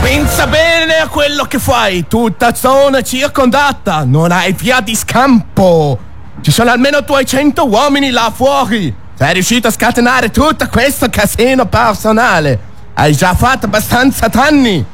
Pensa 0.00 0.46
bene 0.46 0.98
a 0.98 1.08
quello 1.08 1.44
che 1.44 1.58
fai, 1.58 2.06
tutta 2.06 2.54
zona 2.54 3.02
circondata, 3.02 4.04
non 4.04 4.30
hai 4.30 4.52
via 4.52 4.80
di 4.80 4.94
scampo. 4.94 5.98
Ci 6.40 6.52
sono 6.52 6.70
almeno 6.70 7.00
200 7.00 7.66
uomini 7.66 8.10
là 8.10 8.30
fuori. 8.34 8.94
Sei 9.14 9.32
riuscito 9.32 9.68
a 9.68 9.70
scatenare 9.70 10.30
tutto 10.30 10.68
questo 10.68 11.08
casino 11.08 11.66
personale. 11.66 12.58
Hai 12.94 13.14
già 13.14 13.34
fatto 13.34 13.66
abbastanza 13.66 14.28
danni. 14.28 14.84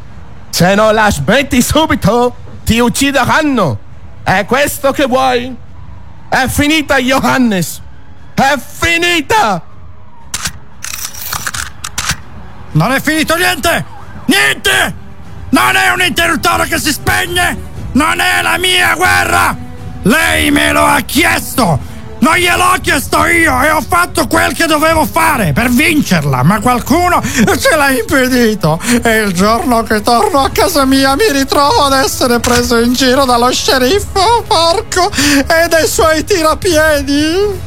Se 0.51 0.74
non 0.74 0.94
la 0.94 1.10
smetti 1.10 1.60
subito, 1.60 2.34
ti 2.64 2.78
uccideranno. 2.78 3.78
È 4.22 4.44
questo 4.47 4.92
che 4.92 5.06
vuoi? 5.06 5.55
È 6.28 6.47
finita, 6.47 6.98
Johannes. 6.98 7.80
È 8.34 8.55
finita! 8.56 9.69
Non 12.72 12.92
è 12.92 13.01
finito 13.01 13.36
niente! 13.36 13.84
Niente! 14.26 14.94
Non 15.51 15.74
è 15.74 15.90
un 15.90 16.02
interruttore 16.02 16.66
che 16.66 16.78
si 16.78 16.92
spegne! 16.92 17.68
Non 17.92 18.20
è 18.20 18.42
la 18.42 18.59
mia 18.59 18.94
guerra! 18.94 19.56
Lei 20.02 20.51
me 20.51 20.72
lo 20.72 20.84
ha 20.84 21.01
chiesto! 21.01 21.88
Non 22.20 22.34
gliel'ho 22.34 22.76
chiesto 22.82 23.24
io 23.24 23.62
e 23.62 23.70
ho 23.70 23.80
fatto 23.80 24.26
quel 24.26 24.52
che 24.52 24.66
dovevo 24.66 25.06
fare 25.06 25.52
per 25.55 25.70
vincerla, 25.70 26.42
ma 26.42 26.60
qualcuno 26.60 27.22
ce 27.22 27.76
l'ha 27.76 27.90
impedito. 27.90 28.78
E 29.02 29.22
il 29.22 29.32
giorno 29.32 29.82
che 29.82 30.02
torno 30.02 30.40
a 30.40 30.51
casa 30.51 30.84
mia 30.84 31.14
mi 31.16 31.32
ritrovo 31.32 31.84
ad 31.84 31.94
essere 31.94 32.38
preso 32.38 32.78
in 32.78 32.92
giro 32.92 33.24
dallo 33.24 33.51
sceriffo, 33.51 34.44
porco, 34.47 35.10
e 35.10 35.68
dai 35.68 35.88
suoi 35.88 36.22
tirapiedi. 36.22 37.59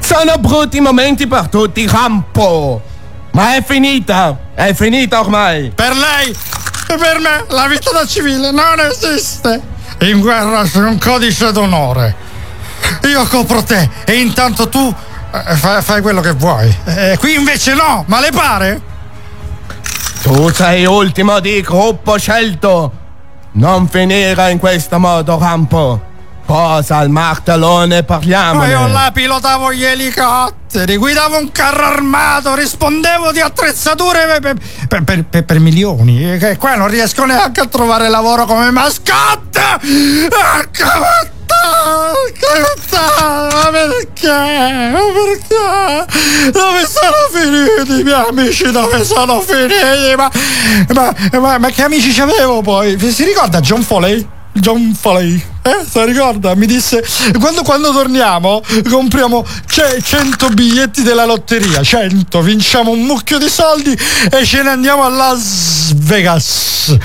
Sono 0.00 0.38
brutti 0.38 0.80
momenti 0.80 1.26
per 1.26 1.48
tutti, 1.48 1.86
Rampo. 1.86 2.94
Ma 3.36 3.54
è 3.54 3.62
finita! 3.62 4.34
È 4.54 4.72
finita 4.72 5.20
ormai! 5.20 5.70
Per 5.74 5.94
lei 5.94 6.30
e 6.30 6.96
per 6.96 7.18
me 7.18 7.44
la 7.48 7.66
vita 7.66 7.90
da 7.90 8.06
civile 8.06 8.50
non 8.50 8.80
esiste. 8.80 9.60
In 10.00 10.20
guerra 10.20 10.62
c'è 10.62 10.78
un 10.78 10.98
codice 10.98 11.52
d'onore. 11.52 12.14
Io 13.02 13.26
copro 13.26 13.62
te 13.62 13.90
e 14.06 14.14
intanto 14.14 14.70
tu 14.70 14.90
eh, 15.32 15.54
fai, 15.54 15.82
fai 15.82 16.00
quello 16.00 16.22
che 16.22 16.32
vuoi. 16.32 16.74
Eh, 16.86 17.18
qui 17.18 17.34
invece 17.34 17.74
no, 17.74 18.04
ma 18.06 18.20
le 18.20 18.30
pare? 18.30 18.80
Tu 20.22 20.50
sei 20.50 20.86
ultimo 20.86 21.38
di 21.38 21.60
gruppo 21.60 22.16
scelto! 22.16 22.90
Non 23.52 23.86
finire 23.86 24.50
in 24.50 24.58
questo 24.58 24.98
modo, 24.98 25.38
Rampo! 25.38 26.00
Posa 26.46 26.98
al 26.98 27.10
martellone 27.10 28.04
parliamo! 28.04 28.64
Io 28.66 28.86
là 28.86 29.10
pilotavo 29.12 29.72
gli 29.72 29.82
elicotteri, 29.84 30.96
guidavo 30.96 31.38
un 31.38 31.50
carro 31.50 31.86
armato, 31.86 32.54
rispondevo 32.54 33.32
di 33.32 33.40
attrezzature 33.40 34.38
per, 34.40 34.54
per- 34.86 35.24
per- 35.24 35.44
per- 35.44 35.58
milioni. 35.58 36.34
E 36.38 36.56
qua 36.56 36.76
non 36.76 36.86
riesco 36.86 37.24
neanche 37.24 37.58
a 37.60 37.66
trovare 37.66 38.08
lavoro 38.08 38.44
come 38.44 38.70
mascotte! 38.70 39.60
Ma 39.60 39.78
perché? 39.80 40.84
Ma 43.58 43.70
perché? 43.70 44.28
Dove 46.52 46.86
sono 46.86 47.28
finiti 47.32 48.00
i 48.00 48.04
miei 48.04 48.24
amici? 48.28 48.70
Dove 48.70 49.02
sono 49.04 49.40
finiti? 49.40 50.14
Ma, 50.16 50.30
ma, 50.94 51.12
ma- 51.40 51.58
ma 51.58 51.70
che 51.70 51.82
amici 51.82 52.12
c'avevo 52.12 52.60
poi? 52.62 52.96
Si 53.10 53.24
ricorda 53.24 53.58
John 53.60 53.82
Foley? 53.82 54.24
John 54.52 54.94
Foley, 54.98 55.44
eh? 55.66 55.84
Se 55.88 56.04
ricorda? 56.04 56.54
Mi 56.54 56.66
disse 56.66 57.04
quando, 57.38 57.62
quando 57.62 57.92
torniamo 57.92 58.62
compriamo 58.88 59.44
ce- 59.68 60.00
100 60.02 60.48
biglietti 60.50 61.02
della 61.02 61.24
lotteria, 61.24 61.82
100, 61.82 62.40
vinciamo 62.42 62.90
un 62.90 63.02
mucchio 63.02 63.38
di 63.38 63.48
soldi 63.48 63.96
e 64.30 64.44
ce 64.44 64.62
ne 64.62 64.70
andiamo 64.70 65.04
a 65.04 65.08
Las 65.08 65.92
Vegas. 65.94 66.96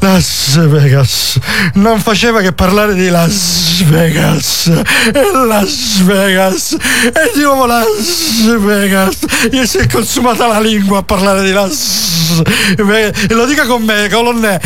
Las 0.00 0.56
Vegas. 0.56 1.38
Non 1.74 2.00
faceva 2.00 2.40
che 2.40 2.52
parlare 2.52 2.94
di 2.94 3.08
Las 3.10 3.82
Vegas. 3.84 4.66
E 5.12 5.30
Las 5.46 6.00
Vegas. 6.04 6.72
E 6.72 7.30
di 7.34 7.42
nuovo 7.42 7.66
Las 7.66 7.86
Vegas. 8.58 9.18
Gli 9.50 9.62
si 9.66 9.76
è 9.76 9.86
consumata 9.86 10.46
la 10.46 10.58
lingua 10.58 11.00
a 11.00 11.02
parlare 11.02 11.44
di 11.44 11.52
Las 11.52 12.38
Vegas 12.76 13.24
e 13.28 13.34
lo 13.34 13.44
dica 13.44 13.66
con 13.66 13.82
me 13.82 14.08
colonnè. 14.10 14.58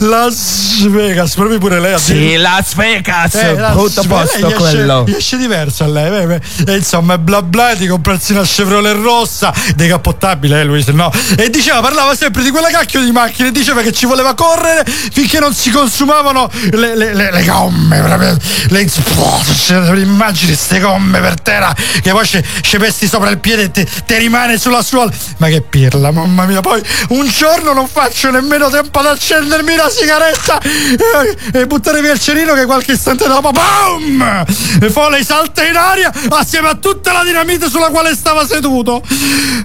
Las 0.00 0.86
Vegas. 0.88 1.34
Proprio 1.34 1.58
pure 1.58 1.80
lei 1.80 1.94
ha 1.94 1.98
Sì, 1.98 2.36
Las 2.40 2.74
Vegas, 2.74 3.34
Eh, 3.34 3.54
brutto 3.54 4.00
lei 4.00 4.08
posto 4.08 4.46
esce- 4.46 4.54
quello. 4.56 5.04
gli 5.06 5.14
esce 5.14 5.36
diverso 5.36 5.84
a 5.84 5.88
lei. 5.88 6.10
beh, 6.10 6.26
beh. 6.38 6.72
E 6.72 6.76
insomma, 6.76 7.18
bla 7.18 7.42
bla, 7.42 7.74
di 7.74 7.86
comprarsi 7.86 8.32
una 8.32 8.42
Chevrolet 8.42 8.94
rossa, 8.96 9.52
decappottabile, 9.74 10.60
eh, 10.60 10.64
lui, 10.64 10.82
se 10.82 10.92
no. 10.92 11.10
E 11.36 11.50
diceva, 11.50 11.80
parlava 11.80 12.14
sempre 12.16 12.42
di 12.42 12.50
quella 12.50 12.68
cacchio 12.70 13.00
di 13.02 13.10
macchina 13.12 13.48
e 13.48 13.52
diceva 13.52 13.82
che 13.82 13.92
ci 13.92 14.06
voleva 14.06 14.34
correre 14.34 14.84
finché 14.86 15.38
non 15.38 15.54
si 15.54 15.70
consumavano 15.70 16.50
le, 16.72 16.96
le- 16.96 17.14
le- 17.14 17.30
le 17.32 17.44
gomme. 17.44 18.00
proprio, 18.00 18.36
Le 18.70 20.00
immagini 20.00 20.48
queste 20.52 20.78
gomme 20.80 21.20
per 21.20 21.40
terra 21.40 21.74
che 22.02 22.10
poi 22.10 22.26
ci 22.26 22.78
pesti 22.78 23.06
sopra 23.08 23.30
il 23.30 23.38
piede 23.38 23.64
e 23.64 23.70
te, 23.70 23.86
te 24.06 24.18
rimane 24.18 24.58
sulla 24.58 24.82
suola. 24.82 25.10
Ma 25.38 25.48
che 25.48 25.60
pirla, 25.62 26.10
mamma 26.10 26.44
mia. 26.46 26.60
Poi 26.60 26.80
un 27.10 27.26
giorno 27.28 27.72
non 27.72 27.86
faccio 27.88 28.30
nemmeno 28.30 28.68
tempo 28.70 28.98
ad 28.98 29.06
accendermi 29.06 29.76
la 29.76 29.88
sigaretta 29.90 30.60
e, 30.60 31.58
e 31.60 31.66
buttare 31.66 32.00
via 32.00 32.12
il 32.12 32.20
cerino 32.30 32.54
che 32.54 32.64
qualche 32.64 32.92
istante 32.92 33.26
dopo 33.26 33.50
BOOM! 33.50 34.44
E 34.80 34.90
poi 34.90 35.24
salta 35.24 35.64
in 35.64 35.74
aria 35.74 36.12
assieme 36.30 36.68
a 36.68 36.74
tutta 36.76 37.12
la 37.12 37.24
dinamite 37.24 37.68
sulla 37.68 37.88
quale 37.88 38.14
stava 38.14 38.46
seduto. 38.46 39.02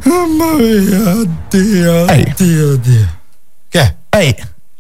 Mamma 0.04 0.54
mia, 0.54 1.16
oddio, 1.16 2.02
oddio, 2.04 2.72
oddio. 2.72 3.20
Che? 3.70 3.96
Ehi, 4.10 4.36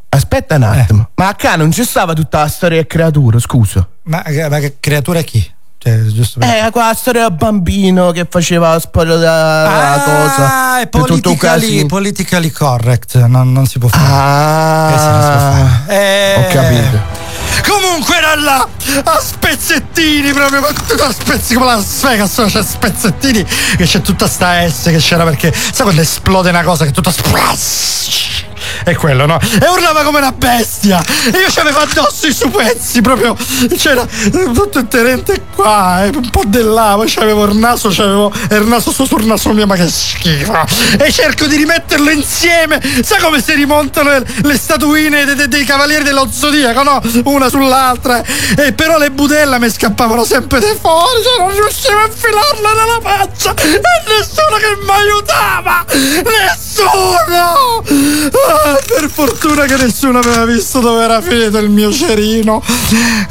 aspetta 0.10 0.56
un 0.56 0.64
attimo. 0.64 1.10
Ma 1.16 1.28
a 1.28 1.56
non 1.56 1.72
ci 1.72 1.84
stava 1.84 2.14
tutta 2.14 2.40
la 2.40 2.48
storia 2.48 2.80
del 2.80 2.88
creatura, 2.88 3.38
scusa. 3.40 3.88
Ma, 4.04 4.24
ma 4.50 4.60
che 4.60 4.78
creatura 4.80 5.20
è 5.20 5.24
chi? 5.24 5.54
Cioè, 5.78 6.06
giusto 6.06 6.40
per... 6.40 6.50
Eh, 6.50 6.72
quella 6.72 6.96
storia 6.96 7.28
del 7.28 7.38
bambino 7.38 8.10
che 8.10 8.26
faceva 8.28 8.80
spoiler 8.80 9.20
cosa. 9.20 10.74
Ah, 10.74 10.80
è 10.80 10.90
Di 10.90 10.90
tutto 10.90 11.30
un 11.30 11.38
politically, 11.38 11.86
politically 11.86 12.50
correct, 12.50 13.24
non, 13.26 13.52
non 13.52 13.68
si 13.68 13.78
può 13.78 13.90
fare. 13.90 14.04
Ah, 14.10 14.90
Eh 14.90 14.98
sì, 14.98 15.04
si 15.04 15.10
può 15.12 15.86
fare. 15.86 15.96
Eh, 15.96 16.36
ho 16.40 16.48
capito. 16.48 17.25
Comunque 17.68 18.16
era 18.16 18.36
là 18.36 18.68
a 19.04 19.20
spezzettini 19.20 20.32
proprio 20.34 20.66
a 20.66 21.14
spezzi 21.14 21.54
come 21.54 21.66
la 21.66 21.84
Vegas 22.02 22.44
c'è 22.48 22.64
spezzettini 22.64 23.46
che 23.78 23.86
c'è 23.86 24.02
tutta 24.02 24.28
sta 24.28 24.68
S 24.70 24.84
che 24.84 24.98
c'era 24.98 25.24
perché 25.24 25.54
sai 25.54 25.84
quando 25.84 26.02
esplode 26.02 26.50
una 26.50 26.64
cosa 26.64 26.86
che 26.86 26.92
tutta 26.92 27.12
splash 27.12 28.44
è 28.84 28.96
quello 28.96 29.26
no? 29.26 29.40
E 29.40 29.68
urlava 29.68 30.04
come 30.04 30.20
una 30.20 30.32
bestia. 30.32 31.04
E 31.26 31.38
io 31.38 31.48
c'avevo 31.50 31.80
addosso 31.80 32.28
i 32.28 32.34
supezzi 32.34 33.02
proprio 33.02 33.36
c'era 33.78 34.04
eh, 34.04 34.52
tutto 34.54 34.80
interente 34.80 35.44
qua 35.54 36.06
e 36.06 36.10
un 36.10 36.30
po' 36.30 36.44
là 36.52 36.94
poi 36.96 37.08
c'avevo 37.08 37.46
il 37.46 37.56
naso 37.56 37.90
c'avevo 37.90 38.32
il 38.52 38.66
naso 38.66 38.92
su 38.92 39.06
sul 39.06 39.26
naso 39.26 39.52
mio 39.54 39.66
ma 39.66 39.76
che 39.76 39.88
schifo. 39.88 40.54
E 40.98 41.12
cerco 41.12 41.46
di 41.46 41.56
rimetterlo 41.58 42.10
insieme. 42.10 42.82
Sai 43.04 43.20
come 43.20 43.42
si 43.42 43.54
rimontano 43.54 44.10
le, 44.10 44.26
le 44.44 44.58
statuine 44.58 45.26
de- 45.26 45.36
de- 45.36 45.48
dei 45.48 45.66
cavalieri 45.66 46.04
dello 46.04 46.30
zodiaco 46.32 46.84
no? 46.84 47.02
Una 47.26 47.50
sull'altra. 47.50 48.24
E 48.58 48.74
però 48.74 48.98
le 48.98 49.12
budella 49.12 49.60
mi 49.60 49.70
scappavano 49.70 50.24
sempre 50.24 50.60
di 50.60 50.78
fuori 50.80 51.22
cioè 51.24 51.38
non 51.40 51.52
riuscivo 51.52 52.00
a 52.00 52.06
infilarle 52.06 52.70
nella 52.74 53.00
faccia. 53.02 53.54
E 53.56 53.82
nessuno 54.08 54.58
che 54.58 54.78
mi 54.82 54.90
aiutava. 54.90 55.86
Nessuno 55.90 57.84
Ah, 58.48 58.80
per 58.86 59.10
fortuna 59.12 59.66
che 59.66 59.76
nessuno 59.78 60.20
aveva 60.20 60.46
visto 60.46 60.80
dove 60.80 61.04
era 61.04 61.22
finito 61.22 61.58
il 61.58 61.70
mio 61.70 61.92
cerino 61.92 62.62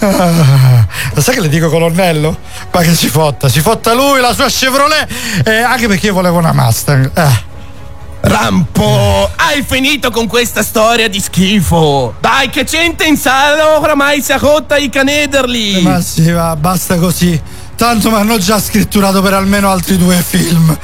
Ah, 0.00 0.86
sai 1.20 1.34
che 1.34 1.40
le 1.40 1.48
dico 1.48 1.68
colonnello? 1.68 2.36
ma 2.72 2.80
che 2.80 2.94
si 2.94 3.08
fotta 3.08 3.48
si 3.48 3.60
fotta 3.60 3.92
lui 3.94 4.20
la 4.20 4.34
sua 4.34 4.46
Chevrolet 4.46 5.08
eh, 5.44 5.58
anche 5.62 5.86
perché 5.86 6.06
io 6.06 6.14
volevo 6.14 6.38
una 6.38 6.52
Mustang 6.52 7.10
eh. 7.14 7.52
Rampo, 8.26 9.30
hai 9.36 9.62
finito 9.68 10.10
con 10.10 10.26
questa 10.26 10.62
storia 10.62 11.08
di 11.10 11.20
schifo. 11.20 12.14
Dai, 12.20 12.48
che 12.48 12.64
gente 12.64 13.04
in 13.04 13.18
sala 13.18 13.78
oramai 13.78 14.22
si 14.22 14.32
è 14.32 14.38
rotta 14.38 14.78
i 14.78 14.88
canederli. 14.88 15.82
Ma 15.82 16.00
sì, 16.00 16.30
va, 16.30 16.56
basta 16.56 16.96
così. 16.96 17.38
Tanto 17.76 18.08
mi 18.08 18.16
hanno 18.16 18.38
già 18.38 18.58
scritturato 18.58 19.20
per 19.20 19.34
almeno 19.34 19.68
altri 19.70 19.98
due 19.98 20.24
film. 20.26 20.74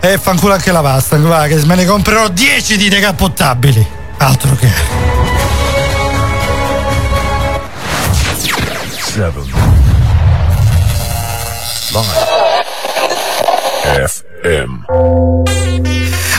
E 0.00 0.18
fanculo 0.18 0.52
anche 0.54 0.72
la 0.72 0.80
pasta, 0.80 1.16
va, 1.18 1.46
che 1.46 1.64
me 1.64 1.74
ne 1.74 1.84
comprerò 1.84 2.28
10 2.28 2.76
di 2.76 2.88
decappottabili. 2.88 3.86
Altro 4.18 4.56
che. 4.56 4.68
Seven. 8.98 9.52
FM. 13.84 14.84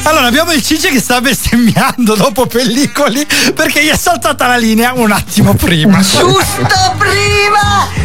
Allora, 0.04 0.28
abbiamo 0.28 0.52
il 0.52 0.62
Cice 0.62 0.90
che 0.90 1.00
sta 1.00 1.22
bestemmiando 1.22 2.16
dopo 2.16 2.46
pellicoli 2.46 3.26
perché 3.54 3.84
gli 3.84 3.90
è 3.90 3.98
saltata 3.98 4.48
la 4.48 4.58
linea 4.58 4.94
un 4.94 5.12
attimo 5.12 5.54
prima. 5.54 6.00
Giusto 6.02 6.96
prima! 6.98 8.05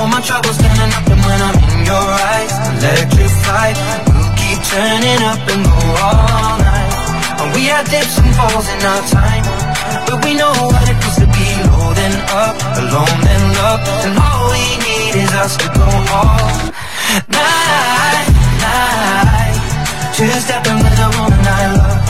All 0.00 0.08
my 0.08 0.22
troubles 0.22 0.56
standing 0.56 0.92
up 0.96 1.06
and 1.12 1.20
when 1.28 1.40
I'm 1.44 1.56
in 1.60 1.84
your 1.84 2.06
eyes, 2.32 2.52
electrified. 2.72 3.76
We'll 4.08 4.32
keep 4.32 4.56
turning 4.72 5.20
up 5.28 5.44
and 5.44 5.60
go 5.60 5.76
all 6.00 6.56
night. 6.56 7.52
We 7.52 7.68
had 7.68 7.84
dips 7.84 8.16
and 8.16 8.32
falls 8.32 8.64
in 8.64 8.80
our 8.80 9.04
time, 9.12 9.44
but 10.08 10.24
we 10.24 10.32
know 10.40 10.56
what 10.72 10.88
it 10.88 10.96
feels 11.04 11.20
to 11.20 11.28
be 11.28 11.48
low 11.68 11.92
then 11.92 12.16
up, 12.32 12.56
alone 12.80 13.18
then 13.28 13.44
love. 13.60 13.84
And 14.08 14.16
all 14.16 14.48
we 14.48 14.64
need 14.80 15.20
is 15.20 15.32
us 15.36 15.60
to 15.60 15.68
go 15.68 15.84
all 15.84 16.48
night, 17.28 18.28
night. 18.56 19.56
Two 20.16 20.32
stepping 20.40 20.80
with 20.80 20.96
a 20.96 21.08
woman 21.20 21.44
I 21.44 21.76
love. 21.76 22.09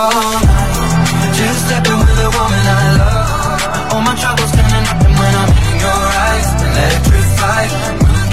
Night, 0.01 1.29
just 1.37 1.59
stepping 1.69 1.99
with 2.01 2.25
a 2.25 2.29
woman 2.33 2.65
I 2.65 2.85
love. 2.97 3.93
All 3.93 4.01
my 4.01 4.15
troubles 4.17 4.49
standing 4.49 4.85
up, 4.89 4.97
and 4.97 5.13
when 5.13 5.33
I'm 5.41 5.51
in 5.61 5.75
your 5.77 6.01
eyes, 6.25 6.47
electrified. 6.57 7.71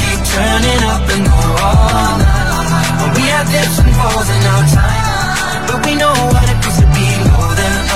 Keep 0.01 0.21
turning 0.33 0.83
up 0.89 1.05
and 1.13 1.25
go 1.29 1.41
all 1.69 2.15
night. 2.25 3.13
We 3.21 3.25
have 3.37 3.47
dips 3.53 3.85
and 3.85 3.93
falls 4.01 4.29
in 4.33 4.43
our 4.49 4.65
time, 4.81 5.61
but 5.69 5.79
we 5.85 5.93
know 6.01 6.17
what 6.33 6.49
it 6.49 6.57
feels 6.65 6.81
to 6.81 6.87
be 6.97 7.09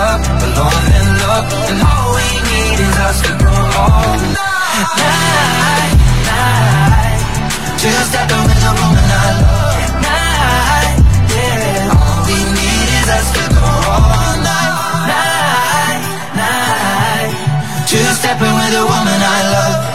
up, 0.04 0.20
love, 1.24 1.48
and 1.72 1.80
all 1.80 2.08
we 2.12 2.28
need 2.44 2.76
is 2.76 2.96
us 3.08 3.18
to 3.24 3.32
go 3.40 3.56
all 3.56 4.20
night, 4.36 4.76
night. 6.28 7.20
Just 7.80 8.12
stepping 8.12 8.42
with 8.44 8.62
woman 8.68 9.08
I 9.08 9.40
love. 9.40 9.71
Stepping 18.32 18.54
with 18.54 18.72
a 18.72 18.84
woman 18.84 19.20
I 19.20 19.52
love. 19.52 19.91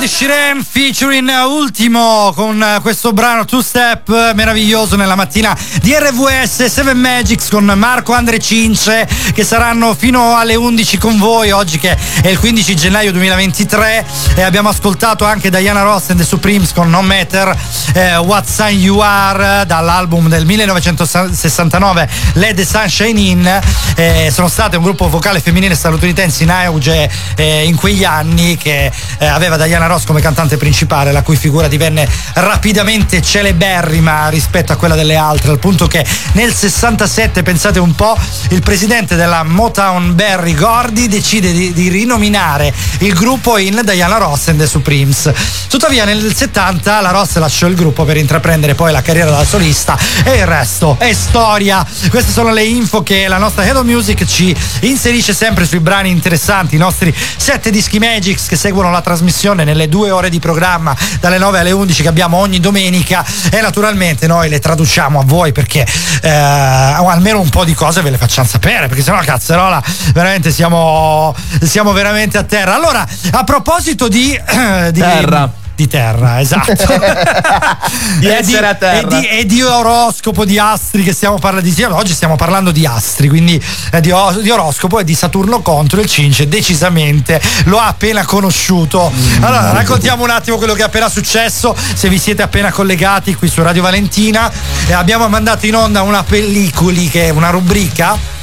Ed 0.00 0.06
Sheeran 0.08 0.64
featuring 0.64 1.28
Ultimo 1.46 2.32
con 2.34 2.62
eh, 2.62 2.80
questo 2.80 3.12
brano 3.12 3.44
Two 3.44 3.60
Step 3.60 4.32
meraviglioso 4.32 4.96
nella 4.96 5.14
mattina 5.14 5.54
di 5.82 5.94
RVS 5.94 6.64
7 6.64 6.94
Magics 6.94 7.50
con 7.50 7.66
Marco 7.76 8.14
Andre 8.14 8.38
Cince 8.38 9.06
che 9.34 9.44
saranno 9.44 9.94
fino 9.94 10.38
alle 10.38 10.54
11 10.54 10.96
con 10.96 11.18
voi 11.18 11.50
oggi 11.50 11.78
che 11.78 11.94
è 12.22 12.28
il 12.28 12.38
15 12.38 12.74
gennaio 12.76 13.12
2023 13.12 14.06
e 14.36 14.42
abbiamo 14.42 14.70
ascoltato 14.70 15.26
anche 15.26 15.50
Diana 15.50 15.82
Ross 15.82 16.08
and 16.08 16.18
the 16.18 16.24
Supremes 16.24 16.72
con 16.72 16.88
No 16.88 17.02
Matter 17.02 17.54
eh, 17.92 18.16
What 18.16 18.46
Sign 18.46 18.78
You 18.80 19.00
Are 19.00 19.66
dall'album 19.66 20.28
del 20.28 20.46
1969 20.46 22.08
Let 22.34 22.54
the 22.54 22.64
Sunshine 22.64 23.20
In. 23.20 23.60
Eh, 23.96 24.30
sono 24.32 24.48
state 24.48 24.76
un 24.76 24.82
gruppo 24.82 25.10
vocale 25.10 25.40
femminile 25.40 25.74
statunitense 25.74 26.44
in 26.44 26.50
auge 26.50 27.10
eh, 27.36 27.64
in 27.64 27.76
quegli 27.76 28.04
anni 28.04 28.56
che 28.56 28.90
eh, 29.18 29.26
aveva 29.26 29.56
Diana 29.58 29.88
Ross 29.90 30.04
come 30.04 30.20
cantante 30.20 30.56
principale, 30.56 31.10
la 31.10 31.22
cui 31.22 31.34
figura 31.36 31.66
divenne 31.66 32.08
rapidamente 32.34 33.20
celeberrima 33.20 34.28
rispetto 34.28 34.72
a 34.72 34.76
quella 34.76 34.94
delle 34.94 35.16
altre, 35.16 35.50
al 35.50 35.58
punto 35.58 35.88
che 35.88 36.06
nel 36.32 36.54
67, 36.54 37.42
pensate 37.42 37.80
un 37.80 37.94
po', 37.96 38.16
il 38.50 38.62
presidente 38.62 39.16
della 39.16 39.42
Motown 39.42 40.14
Barry 40.14 40.54
Gordy 40.54 41.08
decide 41.08 41.52
di, 41.52 41.72
di 41.72 41.88
rinominare 41.88 42.72
il 42.98 43.14
gruppo 43.14 43.58
in 43.58 43.80
Diana 43.84 44.18
Ross 44.18 44.48
and 44.48 44.58
the 44.58 44.66
Supremes. 44.66 45.32
Tuttavia 45.68 46.04
nel 46.04 46.32
70 46.34 47.00
la 47.00 47.10
Ross 47.10 47.36
lasciò 47.38 47.66
il 47.66 47.74
gruppo 47.74 48.04
per 48.04 48.16
intraprendere 48.16 48.74
poi 48.74 48.92
la 48.92 49.02
carriera 49.02 49.30
da 49.30 49.44
solista 49.44 49.98
e 50.22 50.36
il 50.36 50.46
resto 50.46 50.96
è 50.98 51.12
storia. 51.12 51.84
Queste 52.10 52.30
sono 52.30 52.52
le 52.52 52.64
info 52.64 53.02
che 53.02 53.26
la 53.26 53.38
nostra 53.38 53.64
Head 53.64 53.76
of 53.76 53.84
Music 53.84 54.24
ci 54.24 54.54
inserisce 54.80 55.34
sempre 55.34 55.66
sui 55.66 55.80
brani 55.80 56.10
interessanti, 56.10 56.76
i 56.76 56.78
nostri 56.78 57.12
sette 57.36 57.70
dischi 57.70 57.98
Magics 57.98 58.46
che 58.46 58.56
seguono 58.56 58.90
la 58.90 59.00
trasmissione 59.00 59.64
nelle 59.64 59.79
due 59.88 60.10
ore 60.10 60.30
di 60.30 60.38
programma 60.38 60.96
dalle 61.20 61.38
9 61.38 61.58
alle 61.58 61.72
11 61.72 62.02
che 62.02 62.08
abbiamo 62.08 62.36
ogni 62.36 62.60
domenica 62.60 63.24
e 63.50 63.60
naturalmente 63.60 64.26
noi 64.26 64.48
le 64.48 64.58
traduciamo 64.58 65.20
a 65.20 65.24
voi 65.24 65.52
perché 65.52 65.86
eh, 66.22 66.28
almeno 66.30 67.40
un 67.40 67.48
po' 67.48 67.64
di 67.64 67.74
cose 67.74 68.02
ve 68.02 68.10
le 68.10 68.18
facciamo 68.18 68.46
sapere 68.46 68.88
perché 68.88 69.02
sennò 69.02 69.20
cazzerola 69.20 69.82
veramente 70.12 70.50
siamo, 70.50 71.34
siamo 71.62 71.92
veramente 71.92 72.38
a 72.38 72.42
terra. 72.44 72.74
Allora, 72.74 73.06
a 73.32 73.44
proposito 73.44 74.08
di, 74.08 74.38
di 74.90 75.00
Terra. 75.00 75.59
Di 75.80 75.88
terra, 75.88 76.40
esatto. 76.40 76.74
Di 78.18 78.26
E 78.26 78.32
essere 78.32 78.66
a 78.66 78.74
terra. 78.74 79.16
E 79.16 79.20
di, 79.20 79.28
e 79.28 79.46
di 79.46 79.62
oroscopo, 79.62 80.44
di 80.44 80.58
astri 80.58 81.02
che 81.02 81.12
stiamo 81.12 81.38
parlando 81.38 81.66
di 81.66 81.74
sì, 81.74 81.82
oggi 81.84 82.12
stiamo 82.12 82.36
parlando 82.36 82.70
di 82.70 82.84
astri, 82.84 83.28
quindi 83.28 83.62
eh, 83.92 84.00
di, 84.00 84.12
di 84.42 84.50
oroscopo 84.50 84.98
e 84.98 85.04
di 85.04 85.14
Saturno 85.14 85.62
contro 85.62 86.00
il 86.00 86.06
Cince 86.06 86.48
decisamente 86.48 87.40
lo 87.64 87.78
ha 87.78 87.86
appena 87.86 88.24
conosciuto. 88.26 89.10
Mm. 89.10 89.42
Allora, 89.42 89.72
raccontiamo 89.72 90.22
un 90.22 90.30
attimo 90.30 90.58
quello 90.58 90.74
che 90.74 90.82
è 90.82 90.84
appena 90.84 91.08
successo, 91.08 91.74
se 91.94 92.08
vi 92.08 92.18
siete 92.18 92.42
appena 92.42 92.70
collegati 92.70 93.34
qui 93.34 93.48
su 93.48 93.62
Radio 93.62 93.82
Valentina, 93.82 94.52
eh, 94.86 94.92
abbiamo 94.92 95.28
mandato 95.28 95.64
in 95.66 95.76
onda 95.76 96.02
una 96.02 96.22
pellicoli 96.22 97.08
che 97.08 97.26
è 97.26 97.30
una 97.30 97.48
rubrica 97.48 98.39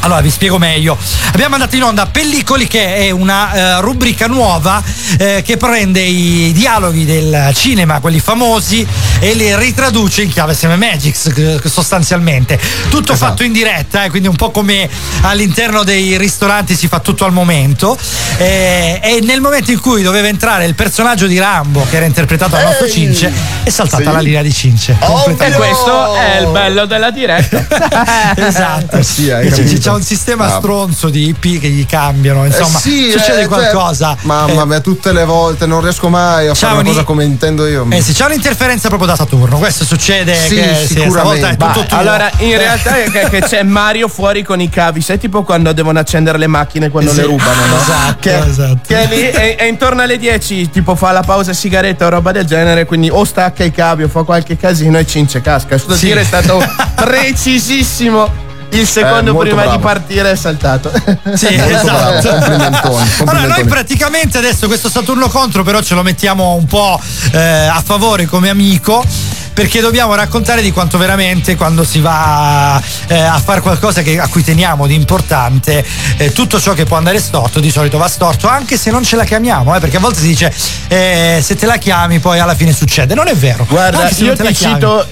allora 0.00 0.20
vi 0.20 0.30
spiego 0.30 0.58
meglio. 0.58 0.96
Abbiamo 1.28 1.50
mandato 1.50 1.76
in 1.76 1.82
onda 1.82 2.06
Pellicoli 2.06 2.66
che 2.66 2.96
è 2.96 3.10
una 3.10 3.52
eh, 3.52 3.80
rubrica 3.80 4.26
nuova 4.26 4.82
eh, 5.18 5.42
che 5.44 5.56
prende 5.56 6.00
i 6.00 6.52
dialoghi 6.52 7.04
del 7.04 7.50
cinema, 7.54 8.00
quelli 8.00 8.20
famosi, 8.20 8.86
e 9.18 9.34
li 9.34 9.54
ritraduce 9.56 10.22
in 10.22 10.30
chiave 10.30 10.54
SM 10.54 10.72
Magics 10.72 11.26
eh, 11.36 11.60
sostanzialmente. 11.64 12.58
Tutto 12.88 13.14
fatto 13.14 13.42
in 13.42 13.52
diretta, 13.52 14.04
eh, 14.04 14.10
quindi 14.10 14.28
un 14.28 14.36
po' 14.36 14.50
come 14.50 14.88
all'interno 15.22 15.84
dei 15.84 16.16
ristoranti 16.16 16.74
si 16.74 16.88
fa 16.88 17.00
tutto 17.00 17.24
al 17.24 17.32
momento. 17.32 17.98
Eh, 18.38 19.00
e 19.02 19.20
nel 19.22 19.40
momento 19.40 19.70
in 19.70 19.80
cui 19.80 20.02
doveva 20.02 20.28
entrare 20.28 20.64
il 20.64 20.74
personaggio 20.74 21.26
di 21.26 21.38
Rambo, 21.38 21.86
che 21.88 21.96
era 21.96 22.06
interpretato 22.06 22.56
dal 22.56 22.64
nostro 22.64 22.88
Cince, 22.88 23.32
è 23.62 23.70
saltata 23.70 24.02
Sì. 24.04 24.12
la 24.12 24.20
linea 24.20 24.42
di 24.42 24.52
Cince. 24.52 24.96
E 25.38 25.52
questo 25.52 26.14
è 26.14 26.38
il 26.40 26.48
bello 26.48 26.86
della 26.86 27.10
diretta. 27.10 27.66
esatto. 28.36 28.96
Eh 28.96 29.02
sì, 29.02 29.28
c'ha 29.90 29.96
un 29.96 30.02
sistema 30.02 30.44
Ah. 30.46 30.58
stronzo 30.58 31.08
di 31.08 31.28
IP 31.28 31.60
che 31.60 31.68
gli 31.68 31.84
cambiano, 31.86 32.44
insomma, 32.44 32.78
Eh 32.78 32.80
sì, 32.80 33.10
succede 33.10 33.42
eh, 33.42 33.46
qualcosa. 33.46 34.14
cioè, 34.16 34.26
mamma 34.26 34.62
Eh, 34.62 34.66
mia, 34.66 34.80
tutte 34.80 35.12
le 35.12 35.24
volte 35.24 35.66
non 35.66 35.80
riesco 35.80 36.08
mai 36.08 36.46
a 36.48 36.52
C'ha 36.52 36.58
fare 36.58 36.72
una 36.72 36.80
un- 36.82 36.86
cosa 36.88 37.04
come 37.04 37.24
intendo 37.24 37.66
io. 37.66 37.86
Eh 37.90 38.02
sì, 38.02 38.12
c'è 38.12 38.24
un'interferenza 38.24 38.88
proprio 38.88 39.08
da 39.08 39.16
Saturno, 39.16 39.58
questo 39.58 39.84
succede 39.84 40.34
Sì, 40.34 40.54
che 40.54 40.74
sì, 40.86 40.94
è 41.00 41.06
tutto 41.56 41.84
tuo. 41.86 41.98
allora, 41.98 42.30
in 42.38 42.52
Eh. 42.52 42.56
realtà 42.58 42.96
è 43.02 43.10
che, 43.10 43.28
che 43.30 43.40
c'è 43.42 43.62
Mario 43.62 44.08
fuori 44.08 44.42
con 44.42 44.60
i 44.60 44.68
cavi. 44.68 45.00
Sai 45.00 45.18
tipo 45.18 45.42
quando 45.42 45.72
devono 45.72 45.98
accendere 45.98 46.38
le 46.38 46.46
macchine 46.46 46.88
quando 46.90 47.10
Sì. 47.10 47.16
le 47.18 47.22
rubano, 47.24 47.66
no? 47.66 47.76
Esatto, 47.80 48.16
che, 48.20 48.38
esatto. 48.38 48.80
che 48.86 48.96
è 48.96 49.06
lì 49.14 49.20
e, 49.30 49.56
e 49.58 49.66
intorno 49.66 50.02
alle 50.02 50.18
10 50.18 50.70
tipo 50.70 50.94
fa 50.94 51.10
la 51.12 51.22
pausa 51.22 51.52
sigaretta 51.52 52.06
o 52.06 52.08
roba 52.08 52.32
del 52.32 52.44
genere, 52.44 52.84
quindi 52.86 53.08
o 53.10 53.24
stacca 53.24 53.64
i 53.64 53.70
cavi 53.72 54.02
o 54.04 54.08
fa 54.08 54.22
qualche 54.22 54.56
casino 54.56 54.98
e 54.98 55.06
cince 55.06 55.40
casca. 55.40 55.76
Sto 55.78 55.94
Sì. 55.94 56.06
dire 56.06 56.20
è 56.20 56.24
stato 56.24 56.58
precisissimo. 56.94 58.48
Il 58.72 58.86
secondo 58.86 59.32
Eh, 59.32 59.38
prima 59.38 59.62
di 59.62 59.68
bravo. 59.68 59.82
partire 59.82 60.30
è 60.32 60.36
saltato. 60.36 60.90
Sì, 61.34 61.46
esatto. 61.54 62.20
bravo, 62.22 62.28
complimentoni, 62.28 63.10
Allora, 63.26 63.46
noi 63.46 63.64
praticamente 63.64 64.38
adesso 64.38 64.66
questo 64.66 64.88
Saturno 64.88 65.28
contro, 65.28 65.62
però 65.62 65.80
ce 65.82 65.94
lo 65.94 66.02
mettiamo 66.02 66.54
un 66.54 66.66
po' 66.66 67.00
eh, 67.32 67.38
a 67.38 67.82
favore 67.84 68.26
come 68.26 68.48
amico. 68.48 69.04
Perché 69.52 69.80
dobbiamo 69.80 70.14
raccontare 70.14 70.62
di 70.62 70.70
quanto 70.72 70.96
veramente 70.96 71.54
quando 71.56 71.84
si 71.84 72.00
va 72.00 72.80
eh, 73.08 73.18
a 73.20 73.38
fare 73.38 73.60
qualcosa 73.60 74.00
che- 74.00 74.18
a 74.18 74.26
cui 74.28 74.42
teniamo 74.42 74.86
di 74.86 74.94
importante, 74.94 75.84
eh, 76.16 76.32
tutto 76.32 76.58
ciò 76.60 76.72
che 76.72 76.84
può 76.84 76.96
andare 76.96 77.18
storto 77.20 77.60
di 77.60 77.70
solito 77.70 77.98
va 77.98 78.08
storto, 78.08 78.48
anche 78.48 78.78
se 78.78 78.90
non 78.90 79.04
ce 79.04 79.16
la 79.16 79.24
chiamiamo, 79.24 79.74
eh, 79.76 79.80
perché 79.80 79.98
a 79.98 80.00
volte 80.00 80.20
si 80.20 80.28
dice 80.28 80.54
eh, 80.88 81.40
se 81.42 81.56
te 81.56 81.66
la 81.66 81.76
chiami 81.76 82.20
poi 82.20 82.38
alla 82.38 82.54
fine 82.54 82.72
succede. 82.72 83.14
Non 83.14 83.28
è 83.28 83.34
vero. 83.34 83.66
Guarda, 83.68 84.08
io 84.16 84.34
ti, 84.36 84.54
cito, 84.54 85.06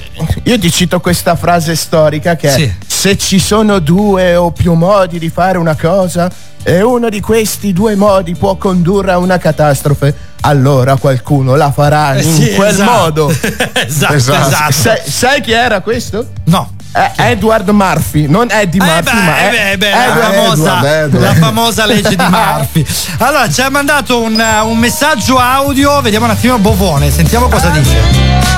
io 0.45 0.59
ti 0.59 0.71
cito 0.71 1.01
questa 1.01 1.37
frase 1.37 1.77
storica 1.77 2.37
che 2.37 2.51
Sì. 2.51 2.63
è 2.63 2.75
se 2.87 3.17
ci 3.19 3.39
sono 3.39 3.79
due 3.81 4.35
o 4.35 4.51
più 4.51 4.73
modi 4.73 5.19
di 5.21 5.29
fare 5.31 5.57
una 5.59 5.77
cosa 5.77 6.29
e 6.65 6.83
uno 6.83 7.09
di 7.09 7.21
questi 7.21 7.73
due 7.73 7.95
modi 7.95 8.35
può 8.35 8.57
condurre 8.57 9.13
a 9.13 9.19
una 9.19 9.39
catastrofe, 9.39 10.13
allora 10.43 10.97
qualcuno 10.97 11.55
la 11.57 11.71
farà 11.73 12.15
Eh 12.15 12.23
in 12.23 12.35
sì, 12.35 12.55
quel 12.55 12.69
esatto. 12.71 12.91
modo. 12.91 13.31
esatto, 13.75 14.15
esatto. 14.15 14.73
Sai, 14.73 15.01
sai 15.05 15.41
chi 15.41 15.53
era 15.53 15.81
questo? 15.81 16.27
No. 16.45 16.73
È 16.91 17.13
Edward 17.17 17.69
Murphy, 17.69 18.27
non 18.27 18.49
Eddie 18.51 18.81
Eh 18.81 18.85
Murphy, 18.85 19.15
beh, 19.17 19.23
ma 19.23 19.39
eh 19.39 19.51
è 19.51 19.77
beh, 19.77 19.79
beh, 19.79 19.91
la, 19.91 20.05
Edward- 20.07 20.35
famosa, 20.35 20.77
Edward, 20.79 21.15
Edward. 21.15 21.21
la 21.25 21.35
famosa 21.47 21.87
legge 21.87 22.17
di 22.17 22.25
Murphy. 22.29 22.87
Allora, 23.19 23.49
ci 23.51 23.61
ha 23.61 23.69
mandato 23.69 24.21
un, 24.23 24.43
un 24.65 24.79
messaggio 24.79 25.39
audio, 25.39 26.01
vediamo 26.01 26.25
un 26.25 26.31
attimo 26.33 26.59
Bovone, 26.59 27.11
sentiamo 27.11 27.49
cosa 27.49 27.69
dice. 27.69 28.57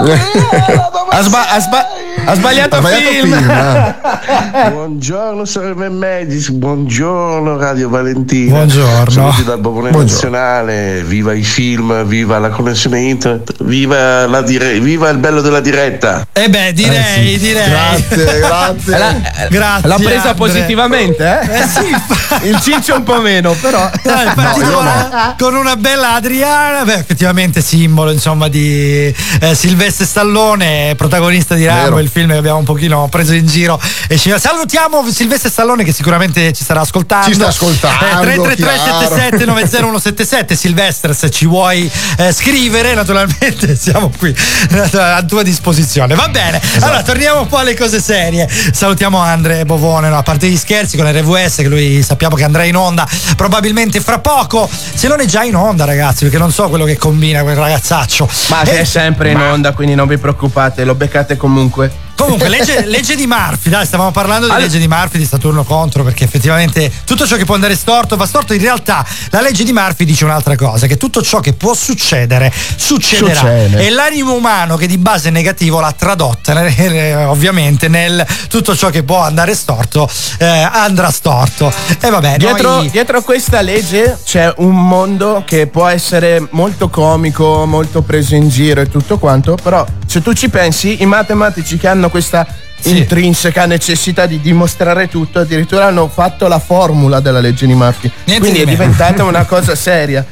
Ha, 1.12 1.22
sba- 1.22 1.86
ha 2.30 2.34
sba- 2.34 2.48
ha 2.48 2.52
sbagliato, 2.52 2.76
Ha 2.76 2.78
sbagliato 2.78 3.10
film. 3.10 3.32
film, 3.34 3.50
eh. 3.50 4.70
Buongiorno 4.70 5.44
Salve 5.44 5.88
Medis, 5.88 6.50
buongiorno 6.50 7.56
Radio 7.56 7.88
Valentina. 7.88 8.52
Buongiorno. 8.56 9.10
Saluti 9.10 9.44
dal 9.44 9.58
Bobone. 9.58 9.90
Nazionale, 9.90 11.02
viva 11.04 11.32
i 11.32 11.42
film, 11.42 12.04
viva 12.04 12.38
la 12.38 12.50
connessione 12.50 13.00
internet, 13.00 13.62
viva, 13.64 14.26
la 14.26 14.42
dire- 14.42 14.78
viva 14.80 15.08
il 15.08 15.18
bello 15.18 15.40
della 15.40 15.60
diretta. 15.60 16.26
Eh 16.32 16.48
beh, 16.48 16.72
direi, 16.72 17.38
direi. 17.38 17.68
Grazie, 17.68 18.38
grazie. 18.38 19.18
Grazie. 19.50 19.88
L'ha 19.88 19.96
presa 19.96 20.30
Andre. 20.30 20.34
positivamente, 20.34 21.40
eh? 21.40 21.60
Eh 21.60 21.66
sì. 21.66 22.46
Il 22.48 22.60
ciccio 22.60 22.96
un 22.96 23.02
po' 23.02 23.20
meno, 23.20 23.54
però. 23.60 23.90
Dai, 24.02 24.26
io 24.26 24.70
con, 24.70 24.84
no. 24.84 25.34
con 25.38 25.54
una 25.54 25.76
bella 25.76 26.14
Adriana, 26.14 26.84
beh, 26.84 26.94
effettivamente 26.94 27.60
simbolo 27.60 28.10
insomma 28.10 28.48
di 28.48 29.12
eh, 29.40 29.54
Silvestre 29.54 30.04
Stallone, 30.06 30.94
protagonista 30.96 31.54
di 31.54 31.66
Rambo, 31.66 31.98
il 31.98 32.08
film 32.08 32.19
che 32.28 32.38
abbiamo 32.38 32.58
un 32.58 32.64
pochino 32.64 33.08
preso 33.08 33.34
in 33.34 33.46
giro. 33.46 33.80
E 34.08 34.18
ci 34.18 34.32
salutiamo 34.36 35.04
Silvestre 35.10 35.50
Stallone 35.50 35.84
che 35.84 35.92
sicuramente 35.92 36.52
ci 36.52 36.62
starà 36.64 36.80
ascoltando. 36.80 37.26
Ci 37.26 37.34
sta 37.34 37.46
ascoltando, 37.48 38.04
Eh, 38.04 38.20
333 38.20 39.98
77 39.98 40.56
Silvestre, 40.56 41.14
se 41.14 41.30
ci 41.30 41.46
vuoi 41.46 41.90
eh, 42.18 42.32
scrivere, 42.32 42.94
naturalmente 42.94 43.76
siamo 43.78 44.10
qui 44.16 44.34
eh, 44.70 44.98
a 44.98 45.22
tua 45.22 45.42
disposizione. 45.42 46.14
Va 46.14 46.28
bene, 46.28 46.60
Esatto. 46.60 46.84
allora 46.84 47.02
torniamo 47.02 47.40
un 47.40 47.46
po' 47.48 47.58
alle 47.58 47.74
cose 47.76 48.00
serie. 48.00 48.48
Salutiamo 48.72 49.18
Andre 49.18 49.64
Bovone, 49.64 50.08
no, 50.08 50.18
a 50.18 50.22
parte 50.22 50.48
gli 50.48 50.56
scherzi 50.56 50.96
con 50.96 51.10
RVS, 51.10 51.56
che 51.56 51.68
lui 51.68 52.02
sappiamo 52.02 52.36
che 52.36 52.44
andrà 52.44 52.64
in 52.64 52.76
onda 52.76 53.06
probabilmente 53.36 54.00
fra 54.00 54.18
poco. 54.18 54.68
Se 54.94 55.08
non 55.08 55.20
è 55.20 55.24
già 55.26 55.42
in 55.44 55.54
onda, 55.56 55.84
ragazzi, 55.84 56.24
perché 56.24 56.38
non 56.38 56.52
so 56.52 56.68
quello 56.68 56.84
che 56.84 56.96
combina 56.96 57.42
quel 57.42 57.56
ragazzaccio. 57.56 58.28
Ma 58.48 58.62
Eh, 58.62 58.80
è 58.80 58.84
sempre 58.84 59.30
in 59.30 59.38
onda, 59.40 59.72
quindi 59.72 59.94
non 59.94 60.06
vi 60.08 60.18
preoccupate, 60.18 60.84
lo 60.84 60.94
beccate 60.94 61.36
comunque. 61.36 62.08
Comunque, 62.20 62.48
legge, 62.48 62.84
legge 62.86 63.16
di 63.16 63.26
Murphy, 63.26 63.70
dai, 63.70 63.86
stavamo 63.86 64.10
parlando 64.10 64.46
di 64.46 64.50
Allora- 64.52 64.66
legge 64.66 64.78
di 64.78 64.88
Murphy 64.88 65.18
di 65.18 65.24
Saturno 65.26 65.64
contro, 65.64 66.04
perché 66.04 66.24
effettivamente 66.24 66.90
tutto 67.04 67.26
ciò 67.26 67.36
che 67.36 67.44
può 67.44 67.54
andare 67.54 67.74
storto 67.74 68.16
va 68.16 68.26
storto. 68.26 68.52
In 68.52 68.60
realtà 68.60 69.04
la 69.30 69.40
legge 69.40 69.64
di 69.64 69.72
Murphy 69.72 70.04
dice 70.04 70.24
un'altra 70.24 70.56
cosa, 70.56 70.86
che 70.86 70.96
tutto 70.96 71.22
ciò 71.22 71.40
che 71.40 71.52
può 71.54 71.74
succedere 71.74 72.52
succederà. 72.76 73.34
Succede. 73.34 73.86
E 73.86 73.90
l'animo 73.90 74.34
umano 74.34 74.76
che 74.76 74.86
di 74.86 74.98
base 74.98 75.28
è 75.28 75.32
negativo 75.32 75.80
l'ha 75.80 75.92
tradotta 75.92 76.64
eh, 76.66 77.24
ovviamente 77.24 77.88
nel 77.88 78.24
tutto 78.48 78.76
ciò 78.76 78.90
che 78.90 79.02
può 79.02 79.20
andare 79.20 79.54
storto 79.54 80.08
eh, 80.38 80.46
andrà 80.46 81.10
storto. 81.10 81.72
E 82.00 82.10
vabbè, 82.10 82.36
Dietro, 82.36 82.70
noi- 82.76 82.90
dietro 82.90 83.22
questa 83.22 83.60
legge 83.60 84.18
c'è 84.24 84.52
un 84.58 84.74
mondo 84.74 85.42
che 85.46 85.66
può 85.66 85.86
essere 85.86 86.46
molto 86.50 86.88
comico, 86.88 87.64
molto 87.66 88.02
preso 88.02 88.34
in 88.34 88.48
giro 88.48 88.80
e 88.80 88.88
tutto 88.88 89.18
quanto, 89.18 89.56
però 89.60 89.86
se 90.06 90.22
tu 90.22 90.32
ci 90.32 90.48
pensi, 90.48 91.02
i 91.02 91.06
matematici 91.06 91.76
che 91.76 91.88
hanno 91.88 92.09
questa 92.10 92.46
Sì. 92.80 92.96
intrinseca 92.98 93.66
necessità 93.66 94.26
di 94.26 94.40
dimostrare 94.40 95.08
tutto, 95.08 95.38
addirittura 95.40 95.86
hanno 95.86 96.08
fatto 96.08 96.46
la 96.48 96.58
formula 96.58 97.20
della 97.20 97.40
legge 97.40 97.66
di 97.66 97.74
Murphy. 97.74 98.10
Niente 98.24 98.40
Quindi 98.48 98.58
di 98.58 98.64
è 98.64 98.66
meno. 98.76 98.82
diventata 98.92 99.24
una 99.24 99.44
cosa 99.46 99.74
seria. 99.74 100.24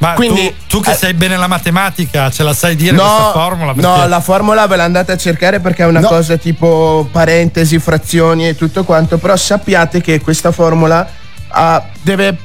ma 0.00 0.12
quindi- 0.12 0.54
tu, 0.68 0.78
tu 0.78 0.80
che 0.80 0.90
eh, 0.92 0.94
sai 0.94 1.14
bene 1.14 1.36
la 1.36 1.48
matematica, 1.48 2.30
ce 2.30 2.42
la 2.44 2.52
sai 2.54 2.76
dire 2.76 2.94
questa 2.96 3.32
formula? 3.32 3.72
no, 3.74 3.80
Perché- 3.94 4.06
la 4.08 4.20
formula 4.20 4.66
ve 4.68 4.76
l'andate 4.76 5.12
a 5.12 5.16
cercare 5.16 5.58
perché 5.60 5.82
è 5.82 5.86
una 5.86 6.00
No. 6.00 6.06
cosa 6.08 6.36
tipo 6.36 7.08
parentesi, 7.10 7.78
frazioni 7.80 8.46
e 8.46 8.54
tutto 8.54 8.84
quanto, 8.84 9.18
però 9.18 9.34
sappiate 9.34 10.00
che 10.00 10.20
questa 10.20 10.52
formula 10.52 11.04
ah, 11.48 11.82
deve 12.02 12.36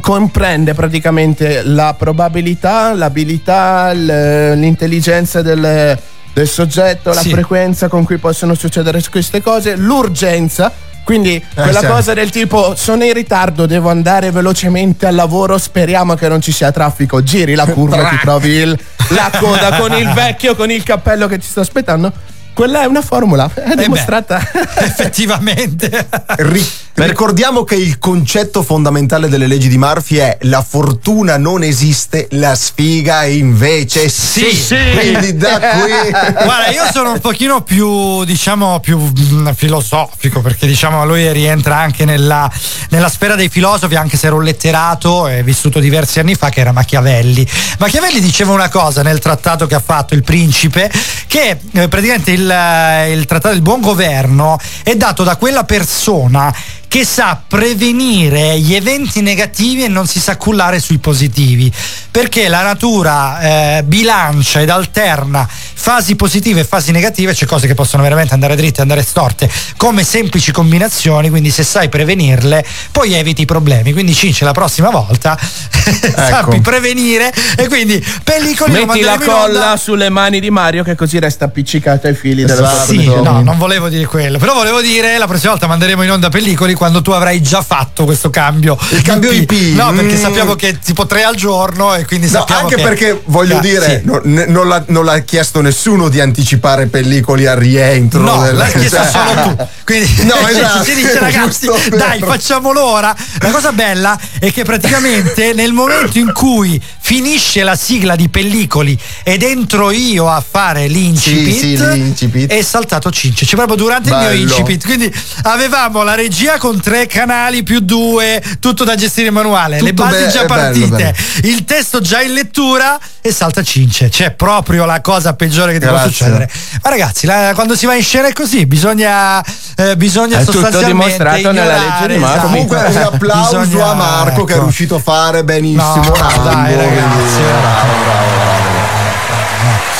comprende 0.00 0.74
praticamente 0.74 1.62
la 1.64 1.92
probabilità, 1.98 2.94
l'abilità, 2.94 3.90
l'intelligenza 3.92 5.42
del, 5.42 5.98
del 6.32 6.48
soggetto, 6.48 7.12
la 7.12 7.20
Sì. 7.20 7.30
frequenza 7.30 7.88
con 7.88 8.04
cui 8.04 8.16
possono 8.18 8.54
succedere 8.54 9.00
queste 9.10 9.42
cose, 9.42 9.76
l'urgenza. 9.76 10.72
Quindi 11.04 11.44
quella 11.54 11.80
sì. 11.80 11.86
cosa 11.86 12.14
del 12.14 12.30
tipo 12.30 12.74
sono 12.76 13.02
in 13.02 13.12
ritardo, 13.12 13.66
devo 13.66 13.90
andare 13.90 14.30
velocemente 14.30 15.06
al 15.06 15.16
lavoro, 15.16 15.58
speriamo 15.58 16.14
che 16.14 16.28
non 16.28 16.40
ci 16.40 16.52
sia 16.52 16.70
traffico, 16.70 17.24
giri 17.24 17.56
la 17.56 17.66
curva, 17.66 18.08
ti 18.08 18.18
trovi 18.22 18.50
il- 18.50 18.78
la 19.08 19.28
coda 19.36 19.78
con 19.78 19.92
il 19.94 20.08
vecchio, 20.14 20.54
con 20.54 20.70
il 20.70 20.84
cappello 20.84 21.26
che 21.26 21.38
ti 21.38 21.46
sta 21.46 21.60
aspettando. 21.62 22.12
Quella 22.54 22.82
è 22.82 22.86
una 22.86 23.02
formula, 23.02 23.50
è 23.52 23.74
beh. 23.74 23.82
dimostrata. 23.82 24.40
effettivamente. 24.78 26.08
Ri- 26.36 26.70
ricordiamo 26.94 27.64
che 27.64 27.74
il 27.74 27.98
concetto 27.98 28.62
fondamentale 28.62 29.28
delle 29.28 29.46
leggi 29.46 29.68
di 29.68 29.78
Murphy 29.78 30.16
è 30.16 30.36
la 30.42 30.62
fortuna 30.62 31.38
non 31.38 31.62
esiste, 31.62 32.28
la 32.32 32.54
sfiga 32.54 33.24
invece 33.24 34.08
sì. 34.08 34.54
Sì. 34.54 34.76
Quindi 34.94 35.36
da 35.36 35.58
qui 35.58 35.92
Guarda, 36.32 36.70
io 36.70 36.84
sono 36.92 37.12
un 37.12 37.20
pochino 37.20 37.62
più, 37.62 38.24
diciamo, 38.24 38.80
più 38.80 38.98
mm, 38.98 39.48
filosofico, 39.54 40.40
perché 40.40 40.66
diciamo 40.66 41.04
lui 41.06 41.30
rientra 41.32 41.76
anche 41.78 42.04
nella, 42.04 42.50
nella 42.90 43.08
sfera 43.08 43.34
dei 43.34 43.48
filosofi, 43.48 43.94
anche 43.94 44.16
se 44.16 44.26
era 44.26 44.36
un 44.36 44.44
letterato 44.44 45.28
e 45.28 45.42
vissuto 45.42 45.78
diversi 45.78 46.20
anni 46.20 46.34
fa, 46.34 46.48
che 46.48 46.60
era 46.60 46.72
Machiavelli. 46.72 47.46
Machiavelli 47.78 48.20
diceva 48.20 48.52
una 48.52 48.68
cosa 48.68 49.02
nel 49.02 49.18
trattato 49.18 49.66
che 49.66 49.74
ha 49.74 49.82
fatto 49.84 50.14
il 50.14 50.22
principe, 50.22 50.90
che 51.26 51.58
eh, 51.72 51.88
praticamente 51.88 52.30
il, 52.32 52.41
eh, 52.50 53.12
il 53.12 53.24
trattato 53.26 53.54
del 53.54 53.62
buon 53.62 53.80
governo 53.80 54.58
è 54.82 54.94
dato 54.96 55.22
da 55.24 55.36
quella 55.36 55.64
persona 55.64 56.54
che 56.92 57.06
sa 57.06 57.42
prevenire 57.48 58.58
gli 58.58 58.74
eventi 58.74 59.22
negativi 59.22 59.82
e 59.82 59.88
non 59.88 60.06
si 60.06 60.20
sa 60.20 60.36
cullare 60.36 60.78
sui 60.78 60.98
positivi. 60.98 61.72
Perché 62.10 62.48
la 62.48 62.62
natura 62.62 63.78
eh, 63.78 63.82
bilancia 63.84 64.60
ed 64.60 64.68
alterna 64.68 65.48
fasi 65.48 66.16
positive 66.16 66.60
e 66.60 66.64
fasi 66.64 66.92
negative 66.92 67.32
c'è 67.32 67.46
cose 67.46 67.66
che 67.66 67.72
possono 67.72 68.02
veramente 68.02 68.34
andare 68.34 68.54
dritte 68.54 68.80
e 68.80 68.82
andare 68.82 69.02
storte 69.02 69.50
come 69.78 70.04
semplici 70.04 70.52
combinazioni 70.52 71.28
quindi 71.28 71.50
se 71.50 71.64
sai 71.64 71.88
prevenirle 71.88 72.64
poi 72.90 73.14
eviti 73.14 73.40
i 73.40 73.46
problemi. 73.46 73.94
Quindi 73.94 74.12
Cince 74.12 74.44
la 74.44 74.52
prossima 74.52 74.90
volta 74.90 75.38
sappi 75.40 76.60
prevenire 76.60 77.32
e 77.56 77.68
quindi 77.68 78.04
pellicoli 78.22 78.84
Metti 78.84 79.00
la 79.00 79.18
colla 79.18 79.78
sulle 79.78 80.10
mani 80.10 80.40
di 80.40 80.50
Mario 80.50 80.84
che 80.84 80.94
così 80.94 81.18
resta 81.18 81.46
appiccicato 81.46 82.06
ai 82.06 82.14
fili 82.14 82.44
della 82.44 82.70
Esatto. 82.70 82.92
Sì, 82.92 83.04
tua 83.04 83.22
no, 83.22 83.40
non 83.40 83.56
volevo 83.56 83.88
dire 83.88 84.04
quello, 84.04 84.36
però 84.36 84.52
volevo 84.52 84.82
dire 84.82 85.16
la 85.16 85.26
prossima 85.26 85.52
volta 85.52 85.66
manderemo 85.66 86.02
in 86.02 86.10
onda 86.10 86.28
pellicoli 86.28 86.74
quando 86.82 87.00
tu 87.00 87.12
avrai 87.12 87.40
già 87.40 87.62
fatto 87.62 88.04
questo 88.04 88.28
cambio. 88.28 88.76
Il 88.90 89.02
cambio 89.02 89.30
IP. 89.30 89.52
No, 89.76 89.92
perché 89.92 90.14
Mm. 90.16 90.20
sappiamo 90.20 90.56
che 90.56 90.80
tipo 90.80 91.06
tre 91.06 91.22
al 91.22 91.36
giorno 91.36 91.94
e 91.94 92.04
quindi 92.04 92.26
No, 92.26 92.32
sappiamo 92.40 92.62
anche 92.62 92.74
che- 92.74 92.82
perché 92.82 93.22
voglio 93.26 93.58
Ah, 93.58 93.60
dire, 93.60 94.00
sì. 94.00 94.06
no- 94.06 94.20
ne- 94.24 94.46
non, 94.46 94.66
l'ha, 94.66 94.82
non 94.88 95.04
l'ha 95.04 95.20
chiesto 95.20 95.60
nessuno 95.60 96.08
di 96.08 96.18
anticipare 96.20 96.86
pellicoli 96.86 97.46
al 97.46 97.56
rientro. 97.56 98.20
No, 98.20 98.42
del- 98.42 98.56
l'hai 98.56 98.72
chiesto 98.74 98.96
cioè- 98.96 99.10
solo 99.10 99.42
tu. 99.56 99.66
Quindi 99.84 100.24
No, 100.24 100.34
esatto. 100.48 100.82
si 100.82 100.94
dice 100.96 101.18
ragazzi, 101.20 101.68
dai, 101.90 102.18
facciamolo 102.18 102.82
ora. 102.84 103.14
La 103.38 103.50
cosa 103.50 103.70
bella 103.70 104.18
è 104.40 104.50
che 104.50 104.64
praticamente 104.64 105.52
nel 105.52 105.72
momento 105.72 106.18
in 106.18 106.32
cui 106.32 106.82
finisce 107.00 107.62
la 107.62 107.76
sigla 107.76 108.16
di 108.16 108.28
pellicoli 108.28 108.98
ed 109.22 109.44
entro 109.44 109.92
io 109.92 110.28
a 110.28 110.42
fare 110.46 110.88
l'incipit, 110.88 111.58
Sì, 111.60 111.76
sì, 111.76 111.90
l'incipit. 111.92 112.50
è 112.50 112.60
saltato 112.62 113.08
Cince. 113.12 113.44
Cioè 113.46 113.54
proprio 113.54 113.76
durante 113.76 114.08
il 114.08 114.14
Bello. 114.16 114.30
mio 114.32 114.40
incipit. 114.42 114.84
Quindi 114.84 115.14
avevamo 115.42 116.02
la 116.02 116.14
regia 116.14 116.58
con 116.58 116.71
tre 116.80 117.06
canali 117.06 117.62
più 117.62 117.80
due, 117.80 118.42
tutto 118.60 118.84
da 118.84 118.94
gestire 118.94 119.30
manuale, 119.30 119.80
le 119.80 119.90
Tutto 119.90 120.04
basi 120.04 120.24
be- 120.24 120.28
già 120.30 120.42
è 120.42 120.46
bello, 120.46 120.88
partite, 120.88 121.14
il 121.42 121.64
testo 121.64 122.00
già 122.00 122.20
in 122.20 122.32
lettura 122.32 122.98
e 123.20 123.32
salta 123.32 123.62
Cince. 123.62 124.08
C'è 124.08 124.30
proprio 124.32 124.84
la 124.84 125.00
cosa 125.00 125.34
peggiore 125.34 125.72
che 125.72 125.78
ti 125.78 125.86
può 125.86 125.94
Grazie. 125.94 126.10
succedere. 126.12 126.50
Ma 126.82 126.90
ragazzi, 126.90 127.26
la- 127.26 127.52
quando 127.54 127.74
si 127.76 127.86
va 127.86 127.94
in 127.94 128.02
scena 128.02 128.28
è 128.28 128.32
così, 128.32 128.66
bisogna, 128.66 129.42
eh, 129.76 129.96
bisogna 129.96 130.38
È 130.38 130.44
tutto 130.44 130.52
sostanzialmente 130.60 130.92
dimostrato 131.16 131.52
nella 131.52 131.76
ignorare, 131.76 132.06
legge 132.06 132.12
di 132.14 132.18
Murphy. 132.18 132.32
esatto. 132.34 132.46
Comunque 132.46 132.76
un 132.78 132.96
applauso 132.96 133.58
Bisogna- 133.60 133.86
a 133.86 133.94
Marco 133.94 134.44
che 134.44 134.52
è 134.52 134.56
ecco. 134.56 134.64
riuscito 134.64 134.94
a 134.96 135.00
fare 135.00 135.44
benissimo. 135.44 135.82
No, 135.94 136.14
Rambo, 136.14 136.42
dai, 136.42 136.74
ragazzi, 136.76 137.40
bravo, 137.40 137.92
bravo, 138.04 138.30
bravo. 138.34 138.70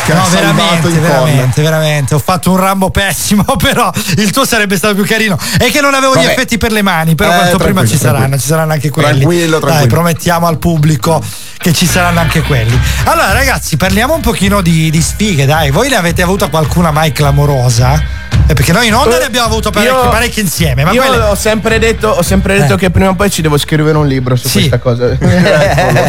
Che 0.04 0.12
No, 0.14 0.22
ha 0.22 0.28
veramente, 0.28 0.88
in 0.88 0.94
corner. 0.94 1.00
veramente, 1.00 1.62
veramente. 1.62 2.14
Ho 2.14 2.18
fatto 2.18 2.50
un 2.50 2.56
rambo 2.56 2.90
pessimo, 2.90 3.44
però 3.56 3.90
il 4.16 4.30
tuo 4.32 4.44
sarebbe 4.44 4.76
stato 4.76 4.94
più 4.94 5.04
carino. 5.04 5.38
E 5.60 5.70
che 5.70 5.80
non 5.80 5.94
avevo 5.94 6.14
gli 6.14 6.22
Vabbè. 6.22 6.30
effetti 6.32 6.58
per 6.58 6.72
le 6.72 6.82
mani, 6.82 7.14
però 7.14 7.30
Eh, 7.32 7.36
quanto 7.36 7.58
prima 7.58 7.86
ci 7.86 7.96
saranno, 7.96 8.36
ci 8.38 8.46
saranno 8.46 8.72
anche 8.72 8.90
quelli. 8.90 9.20
Tranquillo, 9.20 9.58
Dai, 9.58 9.60
tranquillo. 9.60 9.94
promettiamo 9.94 10.46
al 10.48 10.58
pubblico 10.58 11.22
che 11.56 11.72
ci 11.72 11.86
saranno 11.86 12.18
anche 12.18 12.42
quelli. 12.42 12.76
Allora, 13.04 13.32
ragazzi, 13.32 13.76
parliamo 13.76 14.14
un 14.14 14.20
pochino 14.20 14.60
di, 14.60 14.90
di 14.90 15.00
sfighe, 15.00 15.46
dai. 15.46 15.70
Voi 15.70 15.88
ne 15.88 15.94
avete 15.96 16.22
avuta 16.22 16.48
qualcuna 16.48 16.90
mai 16.90 17.12
clamorosa? 17.12 18.20
Eh, 18.44 18.54
perché 18.54 18.72
noi 18.72 18.88
in 18.88 18.94
onda 18.94 19.18
ne 19.18 19.24
abbiamo 19.24 19.46
avuto 19.46 19.70
parecchie, 19.70 19.96
Io- 19.96 20.08
parecchie 20.08 20.42
insieme. 20.42 20.82
Ma 20.82 20.90
Io 20.90 21.00
quelle- 21.02 21.22
ho 21.22 21.34
sempre 21.36 21.78
detto, 21.78 22.08
ho 22.08 22.22
sempre 22.22 22.58
detto 22.58 22.74
Eh. 22.74 22.76
che 22.76 22.90
prima 22.90 23.10
o 23.10 23.14
poi 23.14 23.30
ci 23.30 23.40
devo 23.40 23.56
scrivere 23.56 23.96
un 23.96 24.08
libro 24.08 24.34
su 24.34 24.48
Sì. 24.48 24.68
questa 24.68 24.78
cosa. 24.80 25.04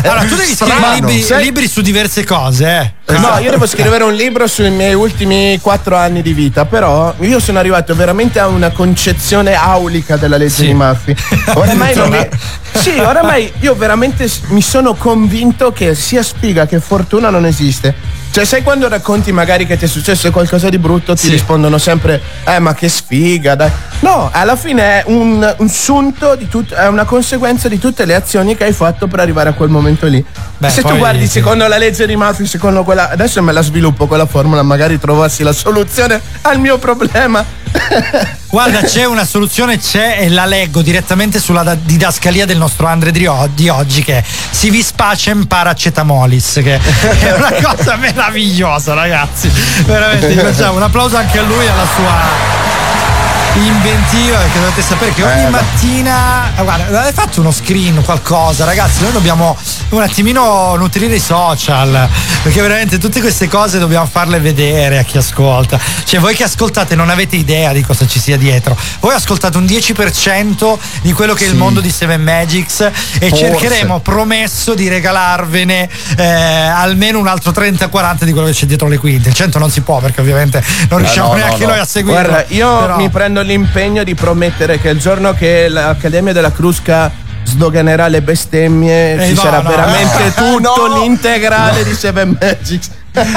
Allora, 0.04 0.24
tu 0.28 0.36
devi 0.36 0.56
scrivere 0.56 0.96
libri, 0.96 1.26
libri 1.44 1.68
su 1.68 1.82
diverse 1.82 2.24
cose, 2.24 2.94
eh. 3.06 3.14
No, 3.20 3.38
io 3.40 3.52
devo 3.52 3.68
scrivere 3.68 3.83
un 4.04 4.14
libro 4.14 4.48
sui 4.48 4.70
miei 4.70 4.94
ultimi 4.94 5.60
quattro 5.62 5.96
anni 5.96 6.22
di 6.22 6.34
vita, 6.34 6.66
però 6.66 7.14
io 7.20 7.40
sono 7.40 7.60
arrivato 7.60 7.94
veramente 7.96 8.40
a 8.40 8.48
una 8.48 8.72
concezione 8.72 9.54
aulica 9.54 10.18
della 10.18 10.38
legge 10.38 10.54
Sì. 10.54 10.66
di 10.68 10.74
Murphy. 10.74 11.16
Oramai 11.54 11.96
non 11.96 12.10
mi... 12.10 12.28
Sì, 12.74 12.98
oramai 13.00 13.52
io 13.60 13.76
veramente 13.76 14.30
mi 14.48 14.62
sono 14.62 14.96
convinto 14.96 15.72
che 15.72 15.94
sia 15.96 16.24
sfiga 16.24 16.66
che 16.66 16.80
fortuna 16.80 17.30
non 17.30 17.46
esiste. 17.46 17.94
Cioè, 18.34 18.46
sai 18.46 18.64
quando 18.64 18.88
racconti 18.88 19.32
magari 19.32 19.68
che 19.68 19.78
ti 19.78 19.86
è 19.86 19.88
successo 19.88 20.32
qualcosa 20.32 20.68
di 20.68 20.80
brutto, 20.80 21.14
ti 21.14 21.26
Sì. 21.26 21.30
rispondono 21.30 21.78
sempre, 21.78 22.20
eh, 22.46 22.58
ma 22.58 22.74
che 22.74 22.90
sfiga, 22.90 23.54
dai. 23.54 23.70
No, 24.00 24.28
alla 24.34 24.56
fine 24.56 24.82
è 24.82 25.04
un, 25.06 25.56
un 25.60 25.70
sunto 25.70 26.34
di 26.36 26.48
tut- 26.48 26.74
è 26.74 26.88
una 26.88 27.06
conseguenza 27.06 27.68
di 27.70 27.78
tutte 27.78 28.06
le 28.06 28.16
azioni 28.16 28.58
che 28.58 28.64
hai 28.64 28.74
fatto 28.74 29.06
per 29.06 29.20
arrivare 29.20 29.50
a 29.50 29.54
quel 29.54 29.70
momento 29.70 30.08
lì. 30.08 30.26
Beh, 30.58 30.68
Se 30.70 30.82
tu 30.82 30.98
guardi 30.98 31.28
secondo 31.28 31.68
la 31.68 31.78
legge 31.78 32.08
di 32.08 32.16
Murphy, 32.16 32.48
secondo 32.48 32.84
quella. 32.84 33.12
Adesso 33.12 33.40
me 33.44 33.52
la 33.52 33.62
sviluppo 33.62 34.08
quella 34.08 34.26
formula, 34.26 34.64
magari 34.64 35.00
trovassi 35.00 35.44
la 35.44 35.54
soluzione 35.54 36.20
al 36.42 36.60
mio 36.60 36.80
problema. 36.80 37.46
Guarda, 38.50 38.82
c'è 38.82 39.06
una 39.06 39.26
soluzione, 39.26 39.80
c'è 39.80 40.18
e 40.20 40.30
la 40.30 40.46
leggo 40.46 40.82
direttamente 40.82 41.40
sulla 41.40 41.64
da- 41.64 41.76
didascalia 41.76 42.46
del 42.46 42.58
nostro 42.58 42.88
Andre 42.88 43.12
di, 43.12 43.26
oggi 43.68 44.04
che 44.04 44.20
è 44.20 44.24
si 44.52 44.70
vi 44.70 44.82
spacem 44.82 45.46
paracetamolis, 45.46 46.60
che 46.64 46.80
è 46.80 47.32
una 47.34 47.52
cosa 47.62 47.96
meravigliosa, 47.96 48.94
ragazzi. 48.94 49.52
Veramente, 49.86 50.34
facciamo 50.36 50.78
un 50.78 50.84
applauso 50.84 51.18
anche 51.18 51.40
a 51.40 51.42
lui 51.42 51.66
e 51.66 51.70
alla 51.70 51.88
sua 51.96 53.23
inventiva 53.56 54.38
perché 54.40 54.60
dovete 54.60 54.82
sapere 54.82 55.14
che 55.14 55.24
ogni 55.24 55.44
Eh, 55.46 55.50
mattina 55.50 56.52
eh, 56.58 56.64
guarda 56.64 57.00
avete 57.00 57.14
fatto 57.14 57.40
uno 57.40 57.52
screen 57.52 58.02
qualcosa 58.04 58.66
ragazzi 58.66 59.02
noi 59.04 59.12
dobbiamo 59.12 59.56
un 59.90 60.02
attimino 60.02 60.76
nutrire 60.76 61.16
i 61.16 61.20
social 61.20 62.10
perché 62.42 62.62
veramente 62.62 62.98
tutte 62.98 63.20
queste 63.22 63.48
cose 63.48 63.78
dobbiamo 63.78 64.08
farle 64.08 64.40
vedere 64.40 64.98
a 64.98 65.04
chi 65.04 65.18
ascolta 65.20 65.80
cioè 66.04 66.20
voi 66.20 66.34
che 66.36 66.44
ascoltate 66.44 66.96
non 66.96 67.10
avete 67.10 67.36
idea 67.36 67.74
di 67.74 67.84
cosa 67.84 68.08
ci 68.08 68.20
sia 68.20 68.38
dietro 68.38 68.76
voi 69.00 69.14
ascoltate 69.14 69.58
un 69.58 69.66
10% 69.66 70.78
di 71.02 71.14
quello 71.14 71.34
che 71.36 71.44
è 71.44 71.48
il 71.48 71.52
Sì. 71.54 71.58
mondo 71.60 71.80
di 71.80 71.92
Seven 71.92 72.22
Magics 72.24 72.80
e 73.20 73.30
Forse. 73.30 73.36
cercheremo 73.46 74.00
promesso 74.00 74.74
di 74.74 74.88
regalarvene 74.88 75.88
eh, 76.18 76.26
almeno 76.26 77.20
un 77.20 77.28
altro 77.28 77.52
30-40 77.52 78.24
di 78.24 78.32
quello 78.32 78.48
che 78.48 78.54
c'è 78.54 78.66
dietro 78.66 78.88
le 78.88 78.98
quinte 78.98 79.30
il 79.30 79.36
100 79.36 79.60
non 79.60 79.70
si 79.70 79.82
può 79.82 80.00
perché 80.00 80.22
ovviamente 80.22 80.64
non 80.90 80.98
riusciamo 81.00 81.28
no, 81.28 81.34
no, 81.34 81.40
neanche 81.40 81.64
no. 81.66 81.70
noi 81.70 81.80
a 81.80 81.86
seguirlo 81.86 82.22
Guarda, 82.30 82.46
io 82.54 82.80
però- 82.80 82.96
mi 82.98 83.10
prendo 83.10 83.42
l'impegno 83.44 84.04
di 84.04 84.16
promettere 84.16 84.80
che 84.80 84.90
il 84.90 85.00
giorno 85.00 85.34
che 85.34 85.68
l'Accademia 85.68 86.34
della 86.34 86.52
Crusca 86.52 87.12
sdoganerà 87.44 88.08
le 88.08 88.22
bestemmie 88.22 89.16
Eh, 89.22 89.28
ci 89.28 89.34
no, 89.36 89.42
sarà 89.42 89.62
no. 89.62 89.70
veramente 89.70 90.26
Eh, 90.28 90.34
tutto 90.34 90.88
no. 90.88 90.98
l'integrale 91.00 91.84
di 91.84 91.94
Seven 91.94 92.36
Magics. 92.42 92.90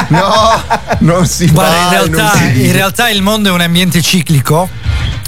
No, 0.08 0.62
non 1.00 1.26
si 1.26 1.48
Guarda, 1.50 1.74
fa. 1.74 1.84
in 1.84 1.90
realtà, 2.14 2.42
in 2.54 2.72
realtà 2.72 3.08
il 3.10 3.20
mondo 3.20 3.50
è 3.50 3.52
un 3.52 3.60
ambiente 3.60 4.00
ciclico. 4.00 4.68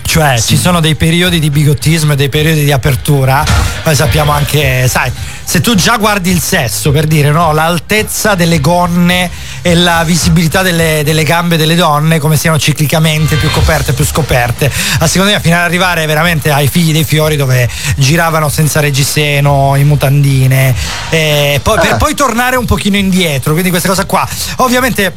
Cioè 0.08 0.40
ci 0.40 0.56
sono 0.56 0.80
dei 0.80 0.94
periodi 0.94 1.38
di 1.38 1.50
bigottismo 1.50 2.14
e 2.14 2.16
dei 2.16 2.30
periodi 2.30 2.64
di 2.64 2.72
apertura, 2.72 3.44
noi 3.84 3.94
sappiamo 3.94 4.32
anche, 4.32 4.88
sai, 4.88 5.12
se 5.44 5.60
tu 5.60 5.74
già 5.74 5.98
guardi 5.98 6.30
il 6.30 6.40
sesso 6.40 6.90
per 6.92 7.06
dire 7.06 7.30
no, 7.30 7.52
l'altezza 7.52 8.34
delle 8.34 8.58
gonne 8.58 9.30
e 9.60 9.74
la 9.74 10.04
visibilità 10.04 10.62
delle, 10.62 11.02
delle 11.04 11.24
gambe 11.24 11.58
delle 11.58 11.74
donne 11.74 12.18
come 12.20 12.38
siano 12.38 12.58
ciclicamente 12.58 13.36
più 13.36 13.50
coperte 13.50 13.92
più 13.92 14.06
scoperte, 14.06 14.72
a 15.00 15.06
seconda 15.06 15.32
mia 15.32 15.40
fino 15.40 15.56
ad 15.56 15.62
arrivare 15.64 16.06
veramente 16.06 16.50
ai 16.50 16.68
figli 16.68 16.92
dei 16.92 17.04
fiori 17.04 17.36
dove 17.36 17.68
giravano 17.96 18.48
senza 18.48 18.80
reggiseno, 18.80 19.74
in 19.76 19.86
mutandine, 19.86 20.74
poi, 21.10 21.78
per 21.80 21.92
Ah. 21.92 21.96
poi 21.96 22.14
tornare 22.14 22.56
un 22.56 22.64
pochino 22.64 22.96
indietro, 22.96 23.52
quindi 23.52 23.68
questa 23.68 23.88
cosa 23.88 24.06
qua. 24.06 24.26
Ovviamente 24.56 25.14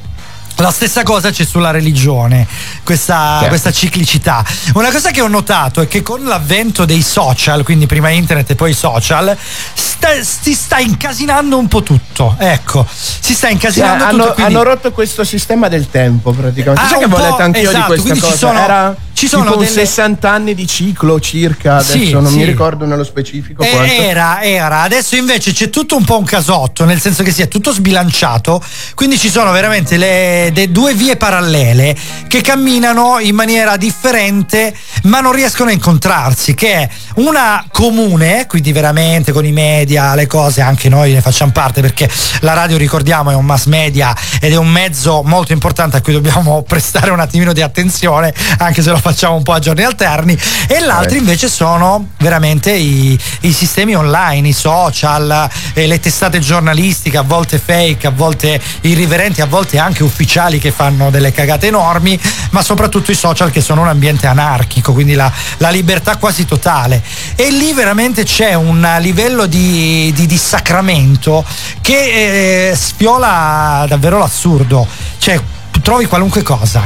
la 0.58 0.72
stessa 0.72 1.04
cosa 1.04 1.32
c'è 1.32 1.44
sulla 1.46 1.72
religione, 1.72 2.48
questa, 2.84 3.34
Certo. 3.34 3.48
questa 3.48 3.72
ciclicità. 3.72 4.44
Una 4.74 4.92
cosa 4.92 5.12
che 5.12 5.22
ho 5.22 5.28
notato 5.28 5.82
è 5.82 5.88
che 5.88 6.02
con 6.02 6.24
l'avvento 6.24 6.86
dei 6.86 7.02
social, 7.02 7.64
quindi 7.64 7.86
prima 7.88 8.10
internet 8.10 8.50
e 8.52 8.56
poi 8.56 8.74
social, 8.74 9.36
sta- 9.74 10.22
si 10.24 10.54
sta 10.54 10.78
incasinando 10.80 11.58
un 11.58 11.68
po' 11.68 11.82
tutto. 11.84 12.36
Ecco, 12.38 12.86
si 12.92 13.34
sta 13.34 13.48
Cioè, 13.48 13.52
incasinando 13.54 14.04
hanno, 14.04 14.22
tutto. 14.24 14.34
quindi- 14.34 14.54
hanno 14.54 14.64
rotto 14.64 14.92
questo 14.92 15.24
sistema 15.24 15.68
del 15.68 15.90
tempo 15.90 16.32
praticamente. 16.32 16.82
Ah, 16.82 16.88
Sai 16.88 17.00
che 17.00 17.08
letto 17.08 17.42
anch'io 17.42 17.70
esatto, 17.70 17.94
di 17.96 18.02
questa 18.02 18.26
cosa. 18.26 18.38
sono- 18.38 18.60
Era 18.60 18.96
ci 19.22 19.28
sono 19.28 19.56
delle- 19.56 19.68
60 19.70 20.32
anni 20.32 20.56
di 20.56 20.66
ciclo 20.66 21.20
circa, 21.20 21.76
adesso 21.76 21.92
Sì, 21.92 22.10
non 22.10 22.26
sì. 22.26 22.38
mi 22.38 22.44
ricordo 22.44 22.86
nello 22.88 23.04
specifico 23.04 23.62
Eh. 23.62 23.98
Era, 24.08 24.42
era, 24.42 24.82
adesso 24.82 25.16
invece 25.16 25.54
c'è 25.54 25.70
tutto 25.70 25.96
un 25.96 26.04
po' 26.04 26.18
un 26.18 26.24
casotto, 26.26 26.86
nel 26.86 27.00
senso 27.00 27.22
che 27.22 27.32
si 27.32 27.44
è 27.44 27.48
tutto 27.48 27.72
sbilanciato, 27.72 28.60
quindi 28.96 29.20
ci 29.20 29.30
sono 29.30 29.52
veramente 29.52 29.98
le, 29.98 30.50
de- 30.52 30.72
due 30.72 30.96
vie 30.96 31.18
parallele 31.18 31.96
che 32.28 32.42
camminano 32.42 33.20
in 33.20 33.36
maniera 33.36 33.78
differente 33.78 34.74
ma 35.04 35.20
non 35.20 35.34
riescono 35.34 35.70
a 35.70 35.74
incontrarsi, 35.74 36.56
che 36.56 36.74
è 36.74 36.90
una 37.18 37.64
comune, 37.72 38.48
quindi 38.48 38.72
veramente 38.72 39.32
con 39.32 39.46
i 39.46 39.52
media, 39.52 40.16
le 40.16 40.26
cose, 40.26 40.62
anche 40.62 40.90
noi 40.90 41.14
ne 41.14 41.22
facciamo 41.22 41.52
parte 41.52 41.82
perché 41.82 42.10
la 42.40 42.54
radio 42.54 42.76
ricordiamo 42.78 43.30
è 43.30 43.36
un 43.36 43.46
mass 43.46 43.66
media 43.66 44.16
ed 44.40 44.52
è 44.52 44.56
un 44.58 44.70
mezzo 44.70 45.22
molto 45.24 45.54
importante 45.54 45.98
a 45.98 46.02
cui 46.02 46.14
dobbiamo 46.14 46.64
prestare 46.68 47.12
un 47.12 47.20
attimino 47.20 47.54
di 47.54 47.62
attenzione, 47.62 48.34
anche 48.58 48.82
se 48.82 48.90
lo 48.90 48.96
facciamo 48.96 49.10
un 49.36 49.44
po' 49.44 49.54
a 49.54 49.60
giorni 49.60 49.84
alterni, 49.84 50.38
e 50.68 50.80
l'altro 50.80 51.18
invece 51.18 51.50
sono 51.50 52.10
veramente 52.20 52.72
i, 52.72 53.20
i 53.42 53.52
sistemi 53.52 53.96
online, 53.96 54.48
i 54.48 54.54
social, 54.54 55.50
eh, 55.74 55.88
le 55.88 56.00
testate 56.00 56.40
giornalistiche, 56.40 57.18
a 57.18 57.22
volte 57.22 57.60
fake, 57.60 58.08
a 58.08 58.12
volte 58.12 58.60
irriverenti, 58.82 59.42
a 59.42 59.46
volte 59.46 59.78
anche 59.78 60.04
ufficiali 60.04 60.60
che 60.60 60.72
fanno 60.72 61.10
delle 61.10 61.32
cagate 61.32 61.68
enormi, 61.68 62.20
ma 62.52 62.62
soprattutto 62.62 63.12
i 63.12 63.16
social 63.16 63.52
che 63.52 63.62
sono 63.62 63.82
un 63.82 63.88
ambiente 63.88 64.28
anarchico, 64.28 64.94
quindi 64.94 65.14
la, 65.14 65.32
la 65.58 65.70
libertà 65.70 66.18
quasi 66.18 66.46
totale. 66.46 67.02
E 67.36 67.52
lì 67.52 67.74
veramente 67.74 68.24
c'è 68.24 68.54
un 68.54 68.98
livello 69.00 69.46
di, 69.46 70.12
di 70.16 70.26
dissacramento 70.26 71.44
che 71.82 72.70
eh, 72.70 72.76
sfiola 72.76 73.86
davvero 73.88 74.18
l'assurdo. 74.18 74.88
Cioè, 75.18 75.40
trovi 75.82 76.06
qualunque 76.06 76.44
cosa, 76.44 76.84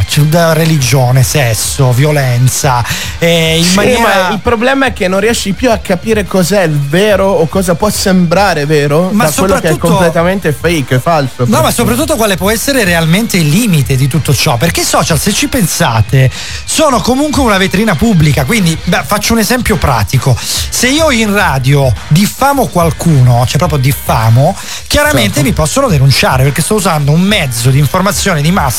religione, 0.53 1.23
sesso, 1.23 1.91
violenza, 1.91 2.83
eh, 3.17 3.61
Sì, 3.63 3.75
maniera... 3.75 4.01
ma 4.01 4.29
il 4.29 4.39
problema 4.39 4.87
è 4.87 4.93
che 4.93 5.07
non 5.07 5.19
riesci 5.19 5.53
più 5.53 5.71
a 5.71 5.77
capire 5.77 6.25
cos'è 6.25 6.63
il 6.63 6.79
vero 6.79 7.27
o 7.27 7.47
cosa 7.47 7.75
può 7.75 7.89
sembrare 7.89 8.65
vero 8.65 9.09
Ma 9.11 9.25
da 9.25 9.31
quello 9.31 9.59
che 9.59 9.69
è 9.69 9.77
completamente 9.77 10.53
fake, 10.53 10.99
falso. 10.99 11.45
No, 11.47 11.61
ma 11.61 11.71
soprattutto 11.71 12.15
quale 12.15 12.35
può 12.37 12.51
essere 12.51 12.83
realmente 12.83 13.37
il 13.37 13.49
limite 13.49 13.95
di 13.95 14.07
tutto 14.07 14.33
ciò? 14.33 14.57
Perché 14.57 14.81
i 14.81 14.85
social, 14.85 15.19
se 15.19 15.33
ci 15.33 15.47
pensate, 15.47 16.29
sono 16.63 17.01
comunque 17.01 17.41
una 17.41 17.57
vetrina 17.57 17.95
pubblica. 17.95 18.45
Quindi, 18.45 18.77
beh, 18.83 19.03
faccio 19.05 19.33
un 19.33 19.39
esempio 19.39 19.77
pratico. 19.77 20.37
Se 20.39 20.87
io 20.87 21.11
in 21.11 21.33
radio 21.33 21.91
diffamo 22.07 22.67
qualcuno, 22.67 23.45
cioè 23.47 23.57
proprio 23.57 23.79
diffamo, 23.79 24.55
chiaramente 24.87 25.35
Certo. 25.35 25.47
mi 25.49 25.53
possono 25.53 25.87
denunciare 25.87 26.43
perché 26.43 26.61
sto 26.61 26.75
usando 26.75 27.11
un 27.11 27.21
mezzo 27.21 27.69
di 27.69 27.79
informazione 27.79 28.41
di 28.41 28.51
massa 28.51 28.74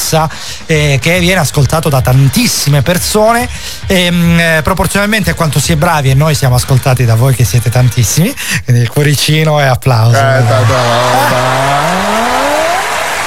eh, 0.67 0.99
che 1.01 1.21
viene 1.21 1.41
ascoltato 1.41 1.89
da 1.89 2.01
tantissime 2.01 2.83
persone 2.83 3.49
ehm, 3.87 4.39
eh, 4.39 4.61
proporzionalmente 4.63 5.31
a 5.31 5.35
quanto 5.35 5.61
si 5.61 5.73
è 5.73 5.77
bravi 5.77 6.11
e 6.11 6.15
noi 6.15 6.35
siamo 6.35 6.55
ascoltati 6.55 7.05
da 7.05 7.15
voi 7.15 7.35
che 7.35 7.45
siete 7.45 7.71
tantissimi. 7.71 8.35
Quindi 8.65 8.83
il 8.83 8.91
cuoricino 8.91 9.61
e 9.61 9.65
applauso. 9.65 10.17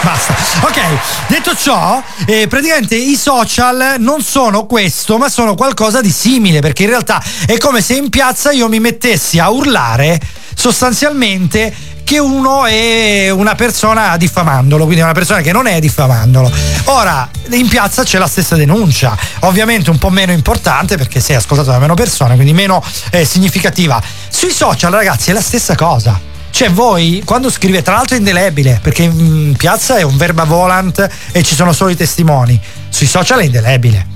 Basta. 0.02 0.34
Ok, 0.62 0.80
detto 1.28 1.54
ciò, 1.56 2.02
eh, 2.26 2.48
praticamente 2.48 2.96
i 2.96 3.18
social 3.18 3.96
non 3.98 4.22
sono 4.22 4.66
questo, 4.66 5.18
ma 5.18 5.28
sono 5.28 5.56
qualcosa 5.56 6.00
di 6.00 6.12
simile, 6.12 6.62
perché 6.62 6.84
in 6.84 6.90
realtà 6.90 7.22
è 7.46 7.58
come 7.58 7.82
se 7.82 7.96
in 7.96 8.10
piazza 8.10 8.52
io 8.52 8.70
mi 8.70 8.80
mettessi 8.80 9.40
a 9.40 9.50
urlare 9.50 10.20
sostanzialmente 10.56 11.74
che 12.10 12.18
uno 12.18 12.66
è 12.66 13.30
una 13.30 13.54
persona 13.54 14.18
diffamandolo, 14.18 14.86
quindi 14.86 15.04
una 15.04 15.12
persona 15.12 15.42
che 15.42 15.52
non 15.52 15.68
è 15.68 15.80
diffamandolo. 15.80 16.52
Ora, 16.86 17.30
in 17.52 17.68
piazza 17.68 18.02
c'è 18.02 18.18
la 18.18 18.26
stessa 18.26 18.56
denuncia, 18.56 19.16
ovviamente 19.42 19.92
un 19.92 20.00
po' 20.00 20.10
meno 20.10 20.32
importante 20.32 20.98
perché 20.98 21.20
sei 21.20 21.36
ascoltato 21.36 21.70
da 21.70 21.78
meno 21.78 21.94
persone, 21.94 22.34
quindi 22.34 22.52
meno 22.52 22.84
eh, 23.12 23.26
significativa. 23.26 24.02
Sui 24.28 24.50
social, 24.50 24.92
ragazzi, 24.92 25.30
è 25.30 25.34
la 25.34 25.42
stessa 25.42 25.76
cosa. 25.76 26.20
Cioè 26.50 26.72
voi 26.72 27.22
quando 27.24 27.52
scrivete, 27.52 27.84
tra 27.84 27.94
l'altro 27.94 28.16
è 28.16 28.18
indelebile, 28.18 28.80
perché 28.82 29.04
in 29.04 29.54
piazza 29.56 29.98
è 29.98 30.02
un 30.02 30.18
verba 30.18 30.46
volant 30.46 31.08
e 31.32 31.44
ci 31.44 31.54
sono 31.54 31.74
solo 31.74 31.92
i 31.92 31.96
testimoni, 31.96 32.60
sui 32.90 33.06
social 33.06 33.42
è 33.42 33.44
indelebile. 33.44 34.08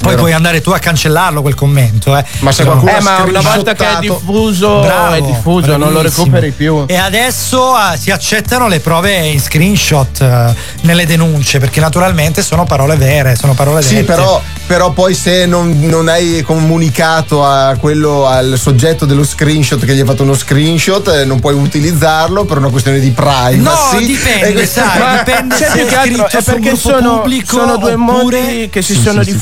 Poi 0.00 0.16
puoi 0.16 0.32
andare 0.32 0.60
tu 0.60 0.70
a 0.70 0.78
cancellarlo 0.78 1.42
quel 1.42 1.54
commento, 1.54 2.16
eh. 2.16 2.24
Ma 2.40 2.52
se 2.52 2.64
qualcuno 2.64 2.90
Eh, 2.90 3.00
ma 3.02 3.22
una 3.22 3.40
volta 3.40 3.74
che 3.74 3.86
è 3.86 3.98
diffuso, 4.00 4.80
Bravo, 4.80 5.14
è 5.14 5.20
diffuso, 5.20 5.76
non 5.76 5.92
lo 5.92 6.00
recuperi 6.00 6.50
più. 6.52 6.84
E 6.86 6.96
adesso 6.96 7.74
ah, 7.74 7.96
si 7.96 8.10
accettano 8.10 8.66
le 8.68 8.80
prove 8.80 9.14
in 9.26 9.40
screenshot 9.40 10.20
eh, 10.22 10.54
nelle 10.82 11.04
denunce, 11.06 11.58
perché 11.58 11.80
naturalmente 11.80 12.42
sono 12.42 12.64
parole 12.64 12.96
vere, 12.96 13.36
sono 13.36 13.52
parole 13.54 13.82
Sì, 13.82 13.96
dette. 13.96 14.06
però, 14.06 14.40
però 14.66 14.90
poi 14.92 15.14
se 15.14 15.44
non, 15.46 15.78
non 15.80 16.08
hai 16.08 16.42
comunicato 16.42 17.44
a 17.44 17.76
quello, 17.78 18.26
al 18.26 18.54
soggetto 18.58 19.04
dello 19.04 19.24
screenshot 19.24 19.84
che 19.84 19.94
gli 19.94 20.00
hai 20.00 20.06
fatto 20.06 20.22
uno 20.22 20.34
screenshot, 20.34 21.06
eh, 21.08 21.24
non 21.24 21.40
puoi 21.40 21.54
utilizzarlo 21.54 22.44
per 22.44 22.56
una 22.58 22.70
questione 22.70 23.00
di 23.00 23.10
privacy. 23.10 23.56
No, 23.58 23.72
dipende, 23.98 24.66
sai, 24.66 25.18
dipende 25.18 25.56
Cioè, 25.56 25.68
se 25.68 25.82
è 25.82 25.86
che 25.86 25.96
altro 25.96 26.14
scritto 26.26 26.38
è 26.38 26.42
su 26.42 26.50
un 26.50 26.54
perché 26.54 26.70
gruppo 26.70 26.88
sono, 26.88 27.14
pubblico 27.20 27.56
sono 27.58 27.76
due 27.76 27.92
oppure- 27.92 28.40
modi 28.40 28.68
che 28.70 28.82
si 28.82 28.94
Sì, 28.94 29.02
sono 29.02 29.22
sì, 29.22 29.30
sì. 29.30 29.38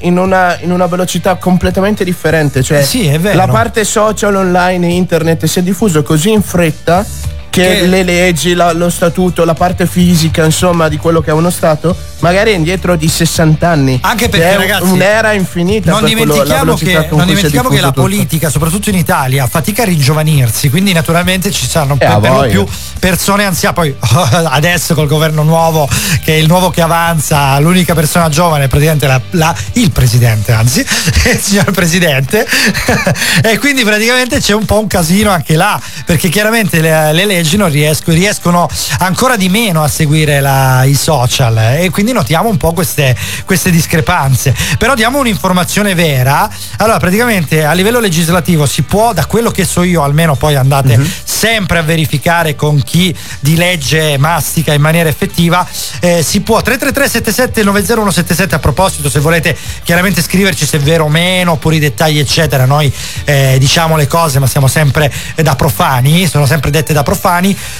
In, 0.00 0.18
una, 0.18 0.58
in 0.60 0.72
una 0.72 0.86
velocità 0.86 1.36
completamente 1.36 2.04
differente. 2.04 2.62
Cioè, 2.62 2.82
Sì, 2.82 3.06
è 3.06 3.18
vero. 3.18 3.36
la 3.36 3.48
parte 3.48 3.84
social 3.84 4.34
online 4.34 4.86
e 4.86 4.90
internet 4.92 5.44
si 5.46 5.58
è 5.58 5.62
diffuso 5.62 6.02
così 6.02 6.30
in 6.32 6.42
fretta 6.42 7.04
che, 7.50 7.62
Che- 7.80 7.86
le 7.86 8.02
leggi, 8.02 8.54
la- 8.54 8.72
lo 8.72 8.90
statuto, 8.90 9.44
la 9.44 9.54
parte 9.54 9.86
fisica, 9.86 10.44
insomma, 10.44 10.88
di 10.88 10.96
quello 10.96 11.20
che 11.20 11.30
è 11.30 11.32
uno 11.32 11.50
Stato, 11.50 11.96
magari 12.20 12.52
è 12.52 12.54
indietro 12.54 12.96
di 12.96 13.08
60 13.08 13.68
anni. 13.68 13.98
Anche 14.02 14.24
Che 14.24 14.30
perché, 14.30 14.50
è 14.50 14.56
ragazzi, 14.56 14.84
un'era 14.90 15.32
infinita. 15.32 15.90
Non 15.90 16.00
quello- 16.00 16.14
dimentichiamo, 16.14 16.64
velocità 16.64 17.02
che, 17.04 17.14
non 17.16 17.26
dimentichiamo 17.26 17.68
che 17.68 17.80
la 17.80 17.88
tutto. 17.88 18.00
politica, 18.02 18.50
soprattutto 18.50 18.90
in 18.90 18.96
Italia, 18.96 19.46
fatica 19.46 19.82
a 19.82 19.86
ringiovanirsi, 19.86 20.68
quindi 20.70 20.92
naturalmente 20.92 21.50
ci 21.50 21.66
saranno 21.66 21.94
Eh, 21.94 21.98
per, 21.98 22.18
per 22.18 22.30
lo 22.30 22.46
più 22.48 22.66
persone 22.98 23.44
anziane. 23.44 23.74
Poi 23.74 23.94
adesso 24.50 24.94
col 24.94 25.06
governo 25.06 25.42
nuovo, 25.42 25.88
che 26.24 26.34
è 26.34 26.36
il 26.36 26.46
nuovo 26.46 26.70
che 26.70 26.80
avanza, 26.82 27.58
l'unica 27.58 27.94
persona 27.94 28.28
giovane 28.28 28.64
è 28.64 28.68
praticamente 28.68 29.06
la- 29.06 29.20
la- 29.30 29.54
il 29.74 29.90
presidente, 29.90 30.52
anzi, 30.52 30.80
il 31.30 31.38
signor 31.40 31.70
presidente. 31.70 32.46
e 33.42 33.58
quindi 33.58 33.82
praticamente 33.84 34.40
c'è 34.40 34.54
un 34.54 34.64
po' 34.64 34.78
un 34.78 34.86
casino 34.86 35.30
anche 35.30 35.54
là, 35.56 35.80
perché 36.04 36.28
chiaramente 36.28 36.80
le, 36.80 37.12
le 37.12 37.24
leggi 37.24 37.47
non 37.56 37.70
riescono, 37.70 38.16
riescono 38.16 38.68
ancora 38.98 39.36
di 39.36 39.48
meno 39.48 39.82
a 39.82 39.88
seguire 39.88 40.40
la- 40.40 40.84
i 40.84 40.94
social 40.94 41.56
eh, 41.58 41.84
e 41.84 41.90
quindi 41.90 42.12
notiamo 42.12 42.48
un 42.48 42.56
po' 42.56 42.72
queste, 42.72 43.16
queste 43.44 43.70
discrepanze. 43.70 44.54
Però 44.76 44.94
diamo 44.94 45.18
un'informazione 45.18 45.94
vera. 45.94 46.48
Allora, 46.78 46.98
praticamente 46.98 47.64
a 47.64 47.72
livello 47.72 48.00
legislativo 48.00 48.66
si 48.66 48.82
può, 48.82 49.12
da 49.12 49.26
quello 49.26 49.50
che 49.50 49.64
so 49.64 49.82
io, 49.82 50.02
almeno 50.02 50.34
poi 50.34 50.54
andate 50.56 51.00
sempre 51.24 51.78
a 51.78 51.82
verificare 51.82 52.54
con 52.54 52.82
chi 52.82 53.14
di 53.40 53.56
legge 53.56 54.18
mastica 54.18 54.72
in 54.72 54.80
maniera 54.80 55.08
effettiva, 55.08 55.66
eh, 56.00 56.22
si 56.22 56.40
può 56.40 56.60
333 56.60 57.08
77 57.08 57.62
90177 57.62 58.54
a 58.54 58.58
proposito, 58.58 59.08
se 59.08 59.20
volete 59.20 59.56
chiaramente 59.82 60.22
scriverci 60.22 60.66
se 60.66 60.78
è 60.78 60.80
vero 60.80 61.04
o 61.04 61.08
meno, 61.08 61.52
oppure 61.52 61.76
i 61.76 61.78
dettagli 61.78 62.18
eccetera, 62.18 62.64
noi 62.64 62.92
eh, 63.24 63.56
diciamo 63.58 63.96
le 63.96 64.06
cose 64.06 64.38
ma 64.38 64.46
siamo 64.46 64.66
sempre 64.66 65.12
eh, 65.34 65.42
da 65.42 65.54
profani, 65.54 66.26
sono 66.26 66.46
sempre 66.46 66.70
dette 66.70 66.92
da 66.92 67.02
profani, 67.02 67.26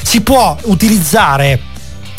si 0.02 0.20
può 0.20 0.56
utilizzare 0.64 1.60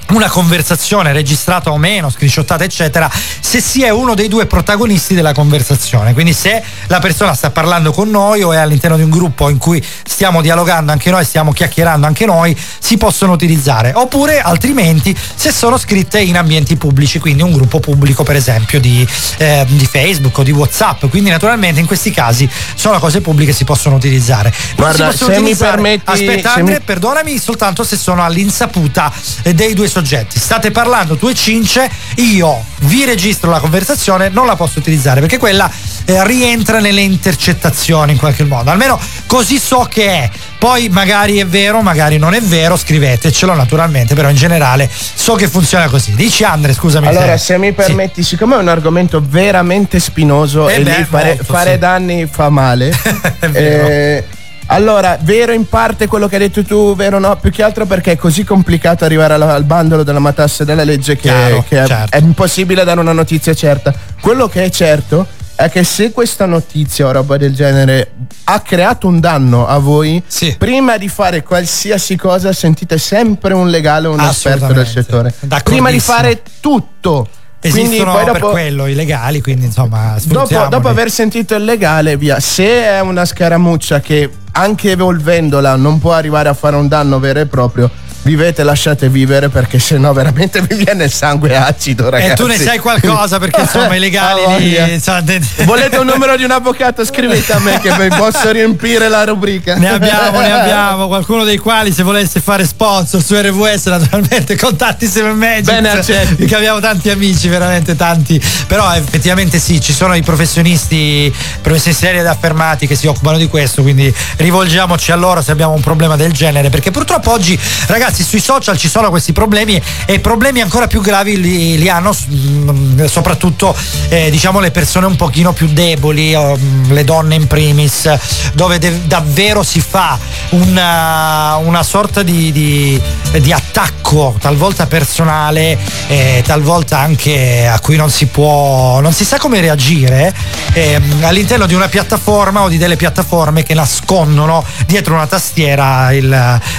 una 0.09 0.29
conversazione 0.29 1.11
registrata 1.13 1.71
o 1.71 1.77
meno, 1.77 2.09
screenshottata 2.09 2.63
eccetera, 2.63 3.09
se 3.39 3.61
si 3.61 3.83
è 3.83 3.89
uno 3.89 4.15
dei 4.15 4.27
due 4.27 4.45
protagonisti 4.45 5.13
della 5.13 5.33
conversazione. 5.33 6.13
Quindi 6.13 6.33
se 6.33 6.61
la 6.87 6.99
persona 6.99 7.33
sta 7.33 7.51
parlando 7.51 7.91
con 7.91 8.09
noi 8.09 8.41
o 8.41 8.51
è 8.53 8.57
all'interno 8.57 8.97
di 8.97 9.03
un 9.03 9.09
gruppo 9.09 9.49
in 9.49 9.57
cui 9.57 9.83
stiamo 10.03 10.41
dialogando 10.41 10.91
anche 10.91 11.09
noi, 11.11 11.23
stiamo 11.25 11.51
chiacchierando 11.51 12.07
anche 12.07 12.25
noi, 12.25 12.57
si 12.79 12.97
possono 12.97 13.33
utilizzare. 13.33 13.91
Oppure 13.95 14.39
altrimenti 14.41 15.15
se 15.35 15.51
sono 15.51 15.77
scritte 15.77 16.19
in 16.19 16.37
ambienti 16.37 16.75
pubblici, 16.75 17.19
quindi 17.19 17.43
un 17.43 17.51
gruppo 17.51 17.79
pubblico 17.79 18.23
per 18.23 18.35
esempio 18.35 18.79
di, 18.79 19.07
eh, 19.37 19.65
di 19.67 19.85
Facebook 19.85 20.37
o 20.39 20.43
di 20.43 20.51
Whatsapp. 20.51 21.05
Quindi 21.09 21.29
naturalmente 21.29 21.79
in 21.79 21.85
questi 21.85 22.11
casi 22.11 22.49
sono 22.75 22.97
cose 22.99 23.21
pubbliche 23.21 23.53
si 23.53 23.63
possono 23.63 23.95
utilizzare. 23.95 24.51
Guarda, 24.75 25.11
si 25.11 25.11
possono 25.11 25.29
se 25.33 25.35
mi 25.37 25.41
utilizzare- 25.43 25.71
permetti- 25.81 26.09
Aspetta 26.09 26.53
Andre, 26.55 26.73
mi- 26.79 26.81
perdonami 26.81 27.37
soltanto 27.37 27.83
se 27.83 27.95
sono 27.95 28.23
all'insaputa 28.23 29.11
eh, 29.43 29.53
dei 29.53 29.73
due 29.73 29.83
soggetti. 29.87 29.97
State 30.39 30.71
parlando 30.71 31.15
tu 31.15 31.27
e 31.27 31.33
Cince, 31.33 31.89
io 32.15 32.63
vi 32.81 33.05
registro 33.05 33.49
la 33.49 33.59
conversazione, 33.59 34.29
non 34.29 34.45
la 34.45 34.55
posso 34.55 34.79
utilizzare 34.79 35.19
perché 35.19 35.37
quella 35.37 35.69
eh, 36.05 36.25
rientra 36.25 36.79
nelle 36.79 37.01
intercettazioni 37.01 38.13
in 38.13 38.17
qualche 38.17 38.43
modo. 38.43 38.71
Almeno 38.71 38.99
così 39.25 39.57
so 39.57 39.87
che 39.89 40.05
è. 40.05 40.29
Poi 40.57 40.89
magari 40.89 41.37
è 41.37 41.45
vero, 41.45 41.81
magari 41.81 42.17
non 42.17 42.33
è 42.33 42.41
vero, 42.41 42.75
scrivetecelo 42.75 43.53
naturalmente, 43.53 44.13
però 44.13 44.29
in 44.29 44.35
generale 44.35 44.89
so 44.91 45.35
che 45.35 45.47
funziona 45.47 45.87
così. 45.87 46.13
Dici 46.15 46.43
Andre, 46.43 46.73
scusami. 46.73 47.07
Allora, 47.07 47.37
se- 47.37 47.45
se 47.53 47.57
mi 47.57 47.71
permetti, 47.71 48.23
siccome 48.23 48.55
è 48.55 48.59
un 48.59 48.67
argomento 48.67 49.23
veramente 49.25 49.99
spinoso 49.99 50.67
Eh 50.67 50.75
e 50.75 50.81
beh, 50.81 50.97
lì 50.97 51.03
fare, 51.03 51.27
molto, 51.27 51.43
fare 51.43 51.71
sì. 51.73 51.77
danni 51.77 52.27
fa 52.29 52.49
male. 52.49 52.91
eh, 53.39 54.23
allora, 54.71 55.17
vero 55.21 55.51
in 55.51 55.67
parte 55.67 56.07
quello 56.07 56.27
che 56.27 56.35
hai 56.35 56.41
detto 56.41 56.63
tu, 56.63 56.95
vero 56.95 57.17
no? 57.19 57.35
Più 57.37 57.51
che 57.51 57.63
altro 57.63 57.85
perché 57.85 58.11
è 58.13 58.15
così 58.15 58.43
complicato 58.43 59.03
arrivare 59.03 59.33
alla- 59.33 59.53
al 59.53 59.63
bandolo 59.63 60.03
della 60.03 60.19
matassa 60.19 60.63
della 60.63 60.83
legge 60.83 61.15
che, 61.15 61.21
Chiaro, 61.29 61.65
che 61.67 61.81
è- 61.83 61.87
certo. 61.87 62.15
è 62.15 62.19
impossibile 62.19 62.83
dare 62.83 62.99
una 62.99 63.11
notizia 63.13 63.53
certa. 63.53 63.93
Quello 64.21 64.47
che 64.47 64.63
è 64.63 64.69
certo 64.69 65.25
è 65.55 65.69
che 65.69 65.83
se 65.83 66.11
questa 66.11 66.45
notizia 66.45 67.07
o 67.07 67.11
roba 67.11 67.35
del 67.35 67.53
genere 67.53 68.11
ha 68.45 68.61
creato 68.61 69.07
un 69.07 69.19
danno 69.19 69.67
a 69.67 69.77
voi, 69.79 70.23
prima 70.57 70.97
di 70.97 71.09
fare 71.09 71.43
qualsiasi 71.43 72.15
cosa 72.15 72.53
sentite 72.53 72.97
sempre 72.97 73.53
un 73.53 73.69
legale 73.69 74.07
o 74.07 74.13
un 74.13 74.19
esperto 74.21 74.71
del 74.71 74.87
settore. 74.87 75.33
Prima 75.63 75.89
di 75.91 75.99
fare 75.99 76.41
tutto. 76.61 77.27
Esistono 77.61 78.13
poi 78.13 78.23
per 78.23 78.39
dopo, 78.39 78.51
quello 78.51 78.87
i 78.87 78.95
legali, 78.95 79.41
quindi 79.41 79.65
insomma 79.65 80.15
dopo, 80.23 80.67
dopo 80.69 80.87
aver 80.87 81.11
sentito 81.11 81.55
il 81.55 81.65
legale, 81.65 82.15
via. 82.15 82.39
Se 82.39 82.65
è 82.65 83.01
una 83.01 83.25
scaramuccia 83.25 83.99
che 83.99 84.29
anche 84.51 84.91
evolvendola 84.91 85.75
non 85.75 85.99
può 85.99 86.13
arrivare 86.13 86.47
a 86.47 86.53
fare 86.53 86.77
un 86.77 86.87
danno 86.87 87.19
vero 87.19 87.39
e 87.39 87.45
proprio, 87.47 87.89
vivete, 88.23 88.63
lasciate 88.63 89.09
vivere 89.09 89.49
perché 89.49 89.79
sennò 89.79 90.13
veramente 90.13 90.61
vi 90.67 90.75
viene 90.75 91.05
il 91.05 91.11
sangue 91.11 91.55
acido, 91.55 92.09
ragazzi. 92.09 92.31
E 92.31 92.35
tu 92.35 92.45
ne 92.45 92.57
sai 92.57 92.79
qualcosa 92.79 93.39
perché 93.39 93.61
insomma 93.61 93.95
i 93.95 93.99
legali 93.99 94.41
lì, 94.59 94.93
insomma, 94.93 95.21
de- 95.21 95.41
Volete 95.63 95.97
un 95.97 96.05
numero 96.05 96.35
di 96.35 96.43
un 96.43 96.51
avvocato? 96.51 97.05
Scrivete 97.05 97.53
a 97.53 97.59
me 97.59 97.79
che 97.79 97.91
vi 97.91 98.07
posso 98.15 98.51
riempire 98.51 99.09
la 99.09 99.23
rubrica. 99.25 99.75
Ne 99.75 99.89
abbiamo, 99.89 100.39
ne 100.39 100.51
abbiamo, 100.51 101.07
qualcuno 101.19 101.43
dei 101.43 101.57
quali 101.57 101.91
se 101.91 102.03
volesse 102.03 102.39
fare 102.39 102.65
sponsor 102.65 103.21
su 103.21 103.35
RWS 103.35 103.85
naturalmente 103.87 104.55
contatti 104.57 105.07
Seven 105.07 105.35
Magic. 105.37 105.65
Bene, 105.65 105.89
accetti. 105.89 106.35
Perché 106.35 106.55
abbiamo 106.55 106.79
tanti 106.79 107.09
amici, 107.09 107.47
veramente 107.47 107.95
tanti. 107.95 108.41
Però 108.67 108.93
effettivamente 108.93 109.59
sì, 109.59 109.81
ci 109.81 109.93
sono 109.93 110.15
i 110.15 110.21
professionisti, 110.21 111.33
professionisti 111.61 112.05
seri 112.05 112.19
ed 112.19 112.27
affermati 112.27 112.87
che 112.87 112.95
si 112.95 113.07
occupano 113.07 113.37
di 113.37 113.47
questo, 113.47 113.81
quindi 113.81 114.13
rivolgiamoci 114.37 115.11
a 115.11 115.15
loro 115.15 115.41
se 115.41 115.51
abbiamo 115.51 115.73
un 115.73 115.81
problema 115.81 116.15
del 116.15 116.31
genere. 116.31 116.69
Perché 116.69 116.91
purtroppo 116.91 117.31
oggi, 117.31 117.59
ragazzi, 117.87 118.08
ragazzi, 118.09 118.23
sui 118.23 118.39
social 118.39 118.75
ci 118.75 118.89
sono 118.89 119.09
questi 119.09 119.33
problemi 119.33 119.79
e 120.05 120.19
problemi 120.19 120.61
ancora 120.61 120.87
più 120.87 120.99
gravi 120.99 121.39
li, 121.39 121.77
li 121.77 121.89
hanno 121.89 122.11
mm, 122.11 123.05
soprattutto 123.05 123.75
eh, 124.09 124.31
diciamo 124.31 124.59
le 124.59 124.71
persone 124.71 125.05
un 125.05 125.15
pochino 125.15 125.53
più 125.53 125.67
deboli, 125.67 126.33
oh, 126.33 126.57
le 126.87 127.03
donne 127.03 127.35
in 127.35 127.45
primis, 127.45 128.11
dove 128.53 128.79
de- 128.79 129.05
davvero 129.05 129.61
si 129.61 129.79
fa 129.79 130.17
una, 130.49 131.57
una 131.57 131.83
sorta 131.83 132.23
di, 132.23 132.51
di- 132.51 132.99
di 133.39 133.51
attacco, 133.51 134.35
talvolta 134.39 134.87
personale, 134.87 135.77
eh, 136.07 136.41
talvolta 136.45 136.97
anche 136.97 137.67
a 137.67 137.79
cui 137.79 137.95
non 137.95 138.09
si 138.09 138.25
può, 138.25 138.99
non 139.01 139.13
si 139.13 139.23
sa 139.23 139.37
come 139.37 139.61
reagire 139.61 140.33
ehm, 140.73 141.23
all'interno 141.23 141.67
di 141.67 141.75
una 141.75 141.87
piattaforma 141.87 142.63
o 142.63 142.69
di 142.69 142.77
delle 142.77 142.95
piattaforme 142.95 143.61
che 143.61 143.75
nascondono 143.75 144.65
dietro 144.87 145.13
una 145.13 145.27
tastiera 145.27 146.11
il- 146.11 146.27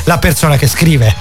la 0.05 0.19
persona 0.19 0.57
che 0.57 0.67
scrive. 0.67 1.20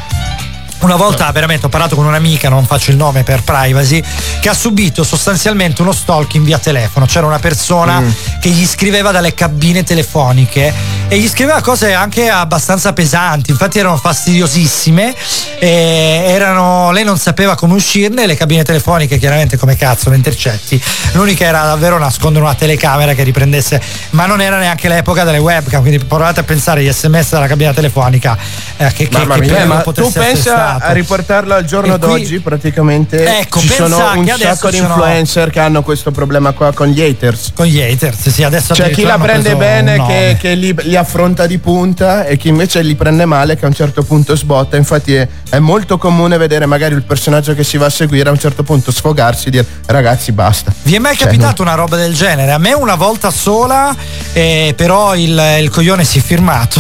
Una 0.82 0.96
volta 0.96 1.30
veramente 1.32 1.66
ho 1.66 1.70
parlato 1.70 1.96
con 1.96 2.06
un'amica, 2.06 2.48
non 2.48 2.66
faccio 2.66 2.92
il 2.92 2.98
nome 2.98 3.24
per 3.24 3.44
privacy, 3.44 4.02
che 4.40 4.48
ha 4.48 4.54
subito 4.54 5.04
sostanzialmente 5.04 5.82
uno 5.82 5.92
stalking 5.92 6.46
via 6.46 6.58
telefono. 6.58 7.06
C'era 7.06 7.26
una 7.26 7.40
persona 7.40 8.02
che 8.40 8.50
gli 8.50 8.66
scriveva 8.66 9.12
dalle 9.12 9.34
cabine 9.34 9.84
telefoniche 9.84 10.74
e 11.10 11.20
gli 11.20 11.28
scriveva 11.28 11.60
cose 11.62 11.94
anche 11.94 12.30
abbastanza 12.30 12.94
pesanti, 12.94 13.52
infatti 13.52 13.78
erano 13.78 13.98
fastidiosissime. 13.98 15.14
E 15.60 16.24
erano, 16.26 16.92
lei 16.92 17.04
non 17.04 17.18
sapeva 17.18 17.56
come 17.56 17.74
uscirne, 17.74 18.26
le 18.26 18.38
cabine 18.38 18.64
telefoniche 18.64 19.18
chiaramente 19.18 19.58
come 19.58 19.76
cazzo 19.76 20.10
le 20.10 20.16
intercetti. 20.16 20.82
L'unica 21.12 21.44
era 21.44 21.64
davvero 21.64 21.98
nascondere 21.98 22.46
una 22.46 22.56
telecamera 22.56 23.14
che 23.14 23.24
riprendesse, 23.24 23.82
ma 24.12 24.26
non 24.26 24.40
era 24.40 24.58
neanche 24.58 24.88
l'epoca 24.88 25.26
delle 25.26 25.40
webcam, 25.40 25.82
quindi 25.82 26.00
provate 26.06 26.40
a 26.40 26.44
pensare 26.44 26.80
agli 26.80 26.92
sms 26.92 27.32
dalla 27.32 27.48
cabina 27.48 27.74
telefonica. 27.74 28.38
eh, 28.78 28.88
che, 28.94 29.10
che, 29.10 29.18
Mamma 29.18 29.34
che 29.34 29.40
mia, 29.42 29.50
periodo 29.50 29.74
ma 29.74 29.82
tu 29.82 29.92
potesse 29.92 30.20
essere 30.20 30.34
pensa 30.34 30.69
stato. 30.76 30.92
a 30.92 30.94
riportarlo 30.94 31.54
al 31.54 31.66
giorno 31.66 31.98
qui- 31.98 32.08
d'oggi 32.08 32.40
praticamente 32.40 33.40
Ecco, 33.40 33.60
ci 33.60 33.70
sono 33.70 33.98
un 34.16 34.28
sacco 34.28 34.70
di 34.70 34.78
influencer 34.78 35.50
che 35.50 35.60
hanno 35.60 35.82
questo 35.82 36.12
problema 36.12 36.52
qua 36.52 36.74
con 36.74 36.88
gli 36.88 37.02
haters 37.02 37.52
con 37.54 37.66
gli 37.66 37.80
haters 37.80 38.30
sì 38.30 38.44
adesso 38.44 38.74
c'è 38.74 38.90
chi 38.90 39.04
addirittura 39.04 39.18
la 39.18 39.24
prende 39.24 39.56
bene 39.56 40.06
che, 40.06 40.38
che 40.40 40.54
li, 40.56 40.76
li 40.84 40.96
affronta 40.96 41.46
di 41.46 41.58
punta 41.58 42.26
e 42.26 42.38
chi 42.38 42.48
invece 42.50 42.82
li 42.82 42.96
prende 42.96 43.26
male 43.26 43.56
che 43.56 43.66
a 43.66 43.68
un 43.68 43.74
certo 43.74 44.04
punto 44.04 44.36
sbotta 44.36 44.78
infatti 44.78 45.16
è, 45.16 45.28
è 45.50 45.60
molto 45.60 45.98
comune 45.98 46.38
vedere 46.38 46.66
magari 46.66 46.96
il 46.96 47.04
personaggio 47.04 47.54
che 47.54 47.64
si 47.64 47.78
va 47.78 47.86
a 47.88 47.90
seguire 47.90 48.30
a 48.30 48.32
un 48.32 48.40
certo 48.40 48.64
punto 48.64 48.92
sfogarsi 48.92 49.48
e 49.48 49.52
dire 49.52 49.66
ragazzi 49.88 50.32
basta 50.32 50.72
Vi 50.84 50.96
è 50.96 51.00
mai 51.00 51.16
Cioè, 51.16 51.28
capitato 51.28 51.62
una 51.62 51.74
roba 51.74 51.96
del 51.96 52.14
genere? 52.14 52.52
A 52.52 52.58
me 52.58 52.74
una 52.74 52.96
volta 52.96 53.32
sola, 53.32 53.96
eh, 54.34 54.74
però 54.76 55.16
il, 55.16 55.42
il 55.62 55.70
coglione 55.70 56.04
si 56.04 56.20
è 56.20 56.22
firmato. 56.22 56.80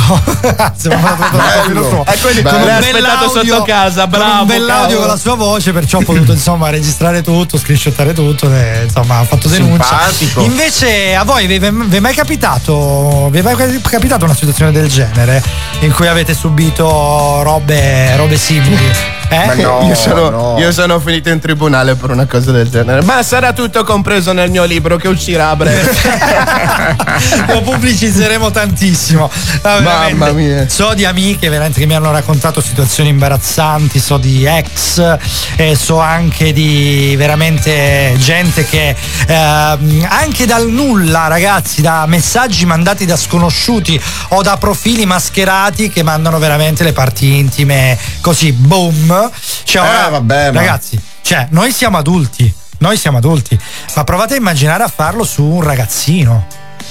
Filo 1.65 1.87
suo. 1.87 2.05
E 2.05 2.17
quindi 2.19 2.41
l'hai 2.41 2.61
un 2.61 2.69
aspettato 2.69 3.29
sotto 3.29 3.63
casa, 3.63 3.78
con 3.83 4.09
bravo, 4.09 4.41
un 4.41 4.47
bell'audio 4.47 4.75
cavolo. 4.87 4.99
con 4.99 5.07
la 5.07 5.17
sua 5.17 5.35
voce, 5.35 5.71
perciò 5.71 5.99
ho 5.99 6.03
potuto 6.03 6.31
insomma 6.31 6.69
registrare 6.69 7.21
tutto, 7.21 7.57
screenshottare 7.57 8.13
tutto, 8.13 8.51
e, 8.53 8.83
insomma 8.83 9.21
ho 9.21 9.25
fatto 9.25 9.47
denuncia. 9.47 9.83
Simpatico. 10.11 10.41
Invece 10.41 11.15
a 11.15 11.23
voi 11.23 11.47
vi 11.47 11.59
vi- 11.59 11.69
vi 11.71 11.97
è 11.97 11.99
mai 11.99 12.13
capitato, 12.15 13.29
vi 13.31 13.39
è 13.39 13.41
mai 13.41 13.55
capitato 13.81 14.25
una 14.25 14.35
situazione 14.35 14.71
del 14.71 14.87
genere 14.89 15.41
in 15.81 15.91
cui 15.93 16.07
avete 16.07 16.33
subito 16.33 17.41
robe, 17.43 18.15
robe 18.15 18.37
simili? 18.37 19.17
Eh? 19.29 19.55
io, 19.57 19.95
sono, 19.95 20.55
io 20.57 20.71
sono 20.71 20.99
finito 20.99 21.29
in 21.29 21.39
tribunale 21.39 21.95
per 21.95 22.09
una 22.09 22.25
cosa 22.25 22.51
del 22.51 22.69
genere 22.69 23.01
ma 23.03 23.21
sarà 23.23 23.53
tutto 23.53 23.83
compreso 23.83 24.33
nel 24.33 24.49
mio 24.49 24.65
libro 24.65 24.97
che 24.97 25.07
uscirà 25.07 25.49
a 25.49 25.55
breve 25.55 25.91
lo 27.47 27.61
pubblicizzeremo 27.61 28.51
tantissimo. 28.51 29.29
No, 29.29 29.59
veramente. 29.61 30.13
Mamma 30.13 30.31
mia. 30.31 30.69
So 30.69 30.93
di 30.93 31.05
amiche 31.05 31.49
veramente 31.49 31.79
che 31.79 31.85
mi 31.85 31.95
hanno 31.95 32.11
raccontato 32.11 32.61
situazioni 32.61 33.09
imbarazzanti, 33.09 33.99
so 33.99 34.17
di 34.17 34.45
ex, 34.45 35.17
e 35.55 35.75
so 35.75 35.99
anche 35.99 36.53
di 36.53 37.15
veramente 37.17 38.15
gente 38.17 38.65
che 38.65 38.95
ehm, 39.27 40.07
anche 40.09 40.45
dal 40.45 40.67
nulla, 40.69 41.27
ragazzi, 41.27 41.81
da 41.81 42.05
messaggi 42.05 42.65
mandati 42.65 43.05
da 43.05 43.17
sconosciuti 43.17 43.99
o 44.29 44.41
da 44.41 44.57
profili 44.57 45.05
mascherati 45.05 45.89
che 45.89 46.03
mandano 46.03 46.39
veramente 46.39 46.83
le 46.83 46.93
parti 46.93 47.37
intime 47.37 47.97
così, 48.21 48.51
boom. 48.51 49.18
Cioè, 49.63 49.81
ora, 49.81 50.07
Eh, 50.07 50.11
vabbè, 50.11 50.51
ma- 50.51 50.59
ragazzi, 50.59 51.01
cioè, 51.21 51.47
noi 51.51 51.71
siamo 51.71 51.97
adulti. 51.97 52.53
Noi 52.81 52.95
siamo 52.95 53.17
adulti, 53.17 53.59
ma 53.95 54.03
provate 54.05 54.35
a 54.35 54.37
immaginare 54.37 54.83
a 54.83 54.87
farlo 54.87 55.23
su 55.25 55.43
un 55.43 55.61
ragazzino. 55.61 56.45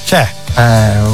Cioè, 0.05 0.27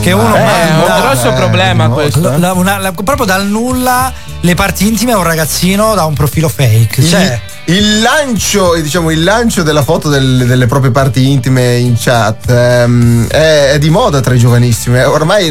che 0.00 0.12
uno 0.12 0.34
Eh, 0.36 0.40
manda- 0.40 0.60
è 0.62 0.70
un 0.70 1.00
grosso 1.00 1.32
problema 1.32 1.88
questo, 1.88 2.20
La- 2.20 2.34
eh. 2.34 2.38
la- 2.38 2.52
una- 2.52 2.78
la- 2.78 2.92
proprio 2.92 3.24
dal 3.26 3.46
nulla 3.46 4.12
le 4.40 4.54
parti 4.54 4.86
intime 4.86 5.12
a 5.12 5.16
un 5.18 5.22
ragazzino 5.24 5.94
da 5.94 6.04
un 6.04 6.14
profilo 6.14 6.48
fake. 6.48 7.02
Cioè, 7.04 7.40
il, 7.66 7.76
il 7.76 8.00
lancio, 8.02 8.74
diciamo, 8.80 9.10
il 9.10 9.22
lancio 9.22 9.62
della 9.62 9.82
foto 9.82 10.08
del- 10.08 10.44
delle 10.46 10.66
proprie 10.66 10.90
parti 10.92 11.30
intime 11.30 11.76
in 11.76 11.94
chat 11.98 12.48
ehm, 12.50 13.28
è, 13.28 13.70
è 13.72 13.78
di 13.78 13.90
moda 13.90 14.20
tra 14.20 14.34
i 14.34 14.38
giovanissimi. 14.38 14.98
eh, 14.98 15.04
Ormai 15.04 15.50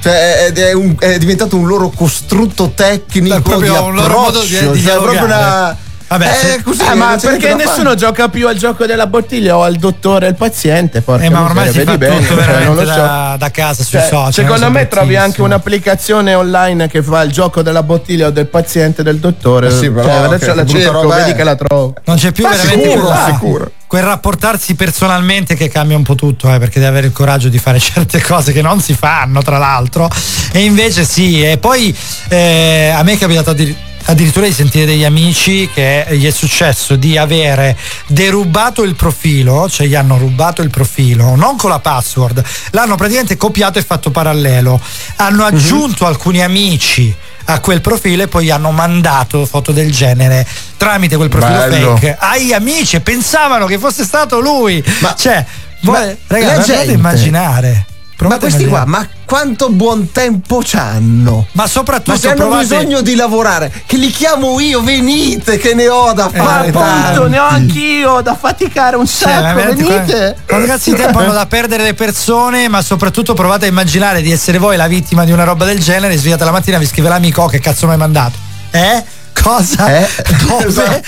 cioè, 0.00 0.46
è, 0.46 0.52
è 0.52 0.72
un- 0.72 0.96
è 0.98 1.18
diventato 1.18 1.56
un 1.56 1.66
loro 1.66 1.90
costrutto 1.90 2.72
tecnico 2.74 3.36
È 3.36 3.40
proprio 3.40 3.72
di 3.72 3.78
un 3.78 3.94
loro 3.94 4.18
modo 4.18 4.40
di- 4.42 4.56
approccio, 4.56 4.72
di 4.72 4.82
cioè, 4.82 4.94
è 4.94 4.98
proprio 4.98 5.24
una 5.24 5.76
Vabbè, 6.10 6.54
eh, 6.56 6.62
così, 6.64 6.82
Ah, 6.82 6.96
ma 6.96 7.16
perché 7.22 7.54
nessuno 7.54 7.94
gioca 7.94 8.28
più 8.28 8.48
al 8.48 8.56
gioco 8.56 8.84
della 8.84 9.06
bottiglia 9.06 9.56
o 9.56 9.62
al 9.62 9.76
dottore 9.76 10.26
e 10.26 10.28
al 10.30 10.34
paziente? 10.34 11.02
Porca 11.02 11.22
Eh, 11.22 11.30
ma 11.30 11.44
ormai 11.44 11.66
miseria, 11.68 11.92
si 11.92 11.98
fa 11.98 11.98
vedi 11.98 11.98
bene, 12.12 12.26
tutto 12.26 12.34
cioè, 12.34 12.46
veramente 12.46 12.66
non 12.74 12.84
lo 12.84 12.90
so. 12.90 12.96
da, 12.98 13.36
da 13.38 13.50
casa 13.52 13.82
sui 13.84 13.98
Cioè, 14.00 14.08
social. 14.08 14.32
secondo 14.32 14.60
non 14.64 14.72
me 14.72 14.88
trovi 14.88 15.14
anche 15.14 15.40
un'applicazione 15.40 16.34
online 16.34 16.88
che 16.88 17.00
fa 17.00 17.22
il 17.22 17.30
gioco 17.30 17.62
della 17.62 17.84
bottiglia 17.84 18.26
o 18.26 18.30
del 18.30 18.46
paziente 18.48 19.02
e 19.02 19.04
del 19.04 19.18
dottore. 19.18 19.68
Eh 19.68 19.70
sì, 19.70 19.88
però, 19.88 20.02
Cioè, 20.08 20.14
adesso 20.16 20.46
che 20.46 20.54
la 20.54 20.66
cerco, 20.66 20.92
roba 21.02 21.14
vedi 21.14 21.32
che 21.34 21.44
la 21.44 21.54
trovo. 21.54 21.94
Non 22.06 22.16
c'è 22.16 22.32
più 22.32 22.42
Ma 22.42 22.50
veramente 22.56 22.90
sicuro, 22.90 23.14
sicuro. 23.26 23.70
Quel 23.90 24.04
rapportarsi 24.04 24.76
personalmente 24.76 25.56
che 25.56 25.68
cambia 25.68 25.96
un 25.96 26.04
po' 26.04 26.14
tutto, 26.14 26.46
eh, 26.54 26.60
perché 26.60 26.78
devi 26.78 26.92
avere 26.92 27.08
il 27.08 27.12
coraggio 27.12 27.48
di 27.48 27.58
fare 27.58 27.80
certe 27.82 28.22
cose 28.22 28.52
che 28.52 28.62
non 28.62 28.80
si 28.80 28.94
fanno, 28.94 29.42
tra 29.42 29.58
l'altro. 29.58 30.08
E 30.52 30.60
invece 30.62 31.04
sì, 31.04 31.42
e 31.42 31.58
poi 31.58 31.92
eh, 32.28 32.92
a 32.94 33.02
me 33.02 33.14
è 33.14 33.18
capitato 33.18 33.50
addir- 33.50 33.76
addirittura 34.04 34.46
di 34.46 34.52
sentire 34.52 34.86
degli 34.86 35.02
amici 35.02 35.68
che 35.74 36.06
gli 36.10 36.24
è 36.24 36.30
successo 36.30 36.94
di 36.94 37.18
avere 37.18 37.76
derubato 38.06 38.84
il 38.84 38.94
profilo, 38.94 39.68
cioè 39.68 39.88
gli 39.88 39.96
hanno 39.96 40.18
rubato 40.18 40.62
il 40.62 40.70
profilo, 40.70 41.34
non 41.34 41.56
con 41.56 41.70
la 41.70 41.80
password, 41.80 42.44
l'hanno 42.70 42.94
praticamente 42.94 43.36
copiato 43.36 43.80
e 43.80 43.82
fatto 43.82 44.12
parallelo. 44.12 44.80
Hanno 45.16 45.42
Mhm. 45.48 45.52
aggiunto 45.56 46.06
alcuni 46.06 46.40
amici 46.44 47.12
a 47.44 47.60
quel 47.60 47.80
profilo 47.80 48.22
e 48.22 48.28
poi 48.28 48.44
gli 48.44 48.50
hanno 48.50 48.70
mandato 48.70 49.44
foto 49.46 49.72
del 49.72 49.90
genere 49.92 50.46
tramite 50.76 51.16
quel 51.16 51.28
profilo 51.28 51.58
Bello. 51.58 51.96
fake 51.96 52.16
ai 52.18 52.52
amici 52.52 53.00
pensavano 53.00 53.66
che 53.66 53.78
fosse 53.78 54.04
stato 54.04 54.40
lui. 54.40 54.82
Ma- 55.00 55.14
cioè, 55.14 55.44
voi, 55.82 56.16
ragazzi, 56.26 56.72
gente- 56.72 56.90
a 56.90 56.94
immaginare. 56.94 57.86
Ma 58.20 58.26
Provate 58.36 58.46
a 58.46 58.48
questi 58.50 58.68
qua, 58.68 58.84
ma 58.84 59.08
quanto 59.24 59.70
buon 59.70 60.10
tempo 60.12 60.60
c'hanno? 60.62 61.46
Ma 61.52 61.66
soprattutto 61.66 62.10
Ma 62.12 62.18
se 62.18 62.28
hanno 62.28 62.36
provate- 62.48 62.66
bisogno 62.66 63.00
di 63.00 63.14
lavorare, 63.14 63.72
che 63.86 63.96
li 63.96 64.10
chiamo 64.10 64.60
io, 64.60 64.82
venite, 64.82 65.56
che 65.56 65.72
ne 65.74 65.88
ho 65.88 66.12
da 66.12 66.30
Ma 66.32 66.42
fare. 66.44 66.68
appunto, 66.68 66.78
tanti. 66.86 67.30
ne 67.30 67.38
ho 67.38 67.46
anch'io 67.46 68.20
da 68.20 68.34
faticare 68.36 68.96
un 68.96 69.06
Cioè, 69.06 69.16
sacco, 69.32 69.54
veramente, 69.54 69.84
venite. 69.84 70.36
qua- 70.46 70.58
Ragazzi, 70.58 70.94
tempo 70.94 71.18
hanno 71.18 71.32
da 71.32 71.46
perdere 71.46 71.82
le 71.82 71.94
persone, 71.94 72.68
ma 72.68 72.82
soprattutto 72.82 73.32
provate 73.32 73.64
a 73.64 73.68
immaginare 73.68 74.20
di 74.20 74.30
essere 74.30 74.58
voi 74.58 74.76
la 74.76 74.86
vittima 74.86 75.24
di 75.24 75.32
una 75.32 75.44
roba 75.44 75.64
del 75.64 75.78
genere. 75.80 76.16
Svegliate 76.18 76.44
la 76.44 76.50
mattina, 76.52 76.76
vi 76.76 76.86
scrive 76.86 77.08
l'amico, 77.08 77.42
"Oh, 77.42 77.48
che 77.48 77.58
cazzo 77.60 77.86
mi 77.86 77.92
hai 77.92 77.98
mandato? 77.98 78.36
Eh? 78.70 79.02
Cosa? 79.42 79.98
Eh? 80.00 80.08
Dove? 80.46 81.02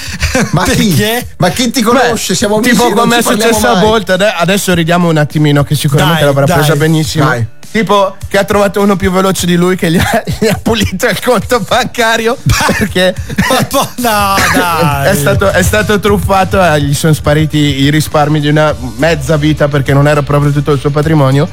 Ma 0.53 0.65
chi? 0.65 1.05
Ma 1.39 1.49
chi 1.51 1.71
ti 1.71 1.83
conosce? 1.83 2.35
Siamo 2.35 2.57
amici. 2.57 2.71
Tipo 2.71 2.91
come 2.93 3.19
è 3.19 3.23
successo 3.23 3.69
a. 3.69 3.77
Bolt, 3.81 4.11
ade- 4.11 4.33
adesso 4.37 4.73
ridiamo 4.75 5.09
un 5.09 5.17
attimino 5.19 5.65
che 5.65 5.75
sicuramente 5.75 6.21
Dai, 6.25 6.29
l'avrà 6.29 6.45
dai, 6.47 6.57
presa 6.57 6.77
benissimo. 6.77 7.25
dai. 7.27 7.47
Tipo 7.71 8.17
che 8.29 8.37
ha 8.39 8.45
trovato 8.45 8.83
uno 8.83 8.97
più 8.97 9.11
veloce 9.11 9.47
di 9.47 9.57
lui 9.57 9.77
che 9.77 9.91
gli 9.91 9.97
ha, 10.01 10.23
gli 10.39 10.47
ha 10.47 10.59
pulito 10.63 11.07
il 11.09 11.19
conto 11.23 11.61
bancario 11.61 12.37
perché 12.77 13.15
No, 13.97 14.35
dai. 14.53 15.09
è, 15.11 15.15
stato, 15.15 15.51
è 15.51 15.63
stato 15.63 15.99
truffato 15.99 16.63
e 16.63 16.83
gli 16.83 16.95
sono 16.95 17.15
spariti 17.15 17.57
i 17.57 17.89
risparmi 17.91 18.41
di 18.41 18.49
una 18.49 18.75
mezza 18.97 19.37
vita 19.37 19.69
perché 19.69 19.93
non 19.95 20.07
era 20.07 20.23
proprio 20.23 20.53
tutto 20.53 20.73
il 20.73 20.81
suo 20.81 20.91
patrimonio. 20.91 21.49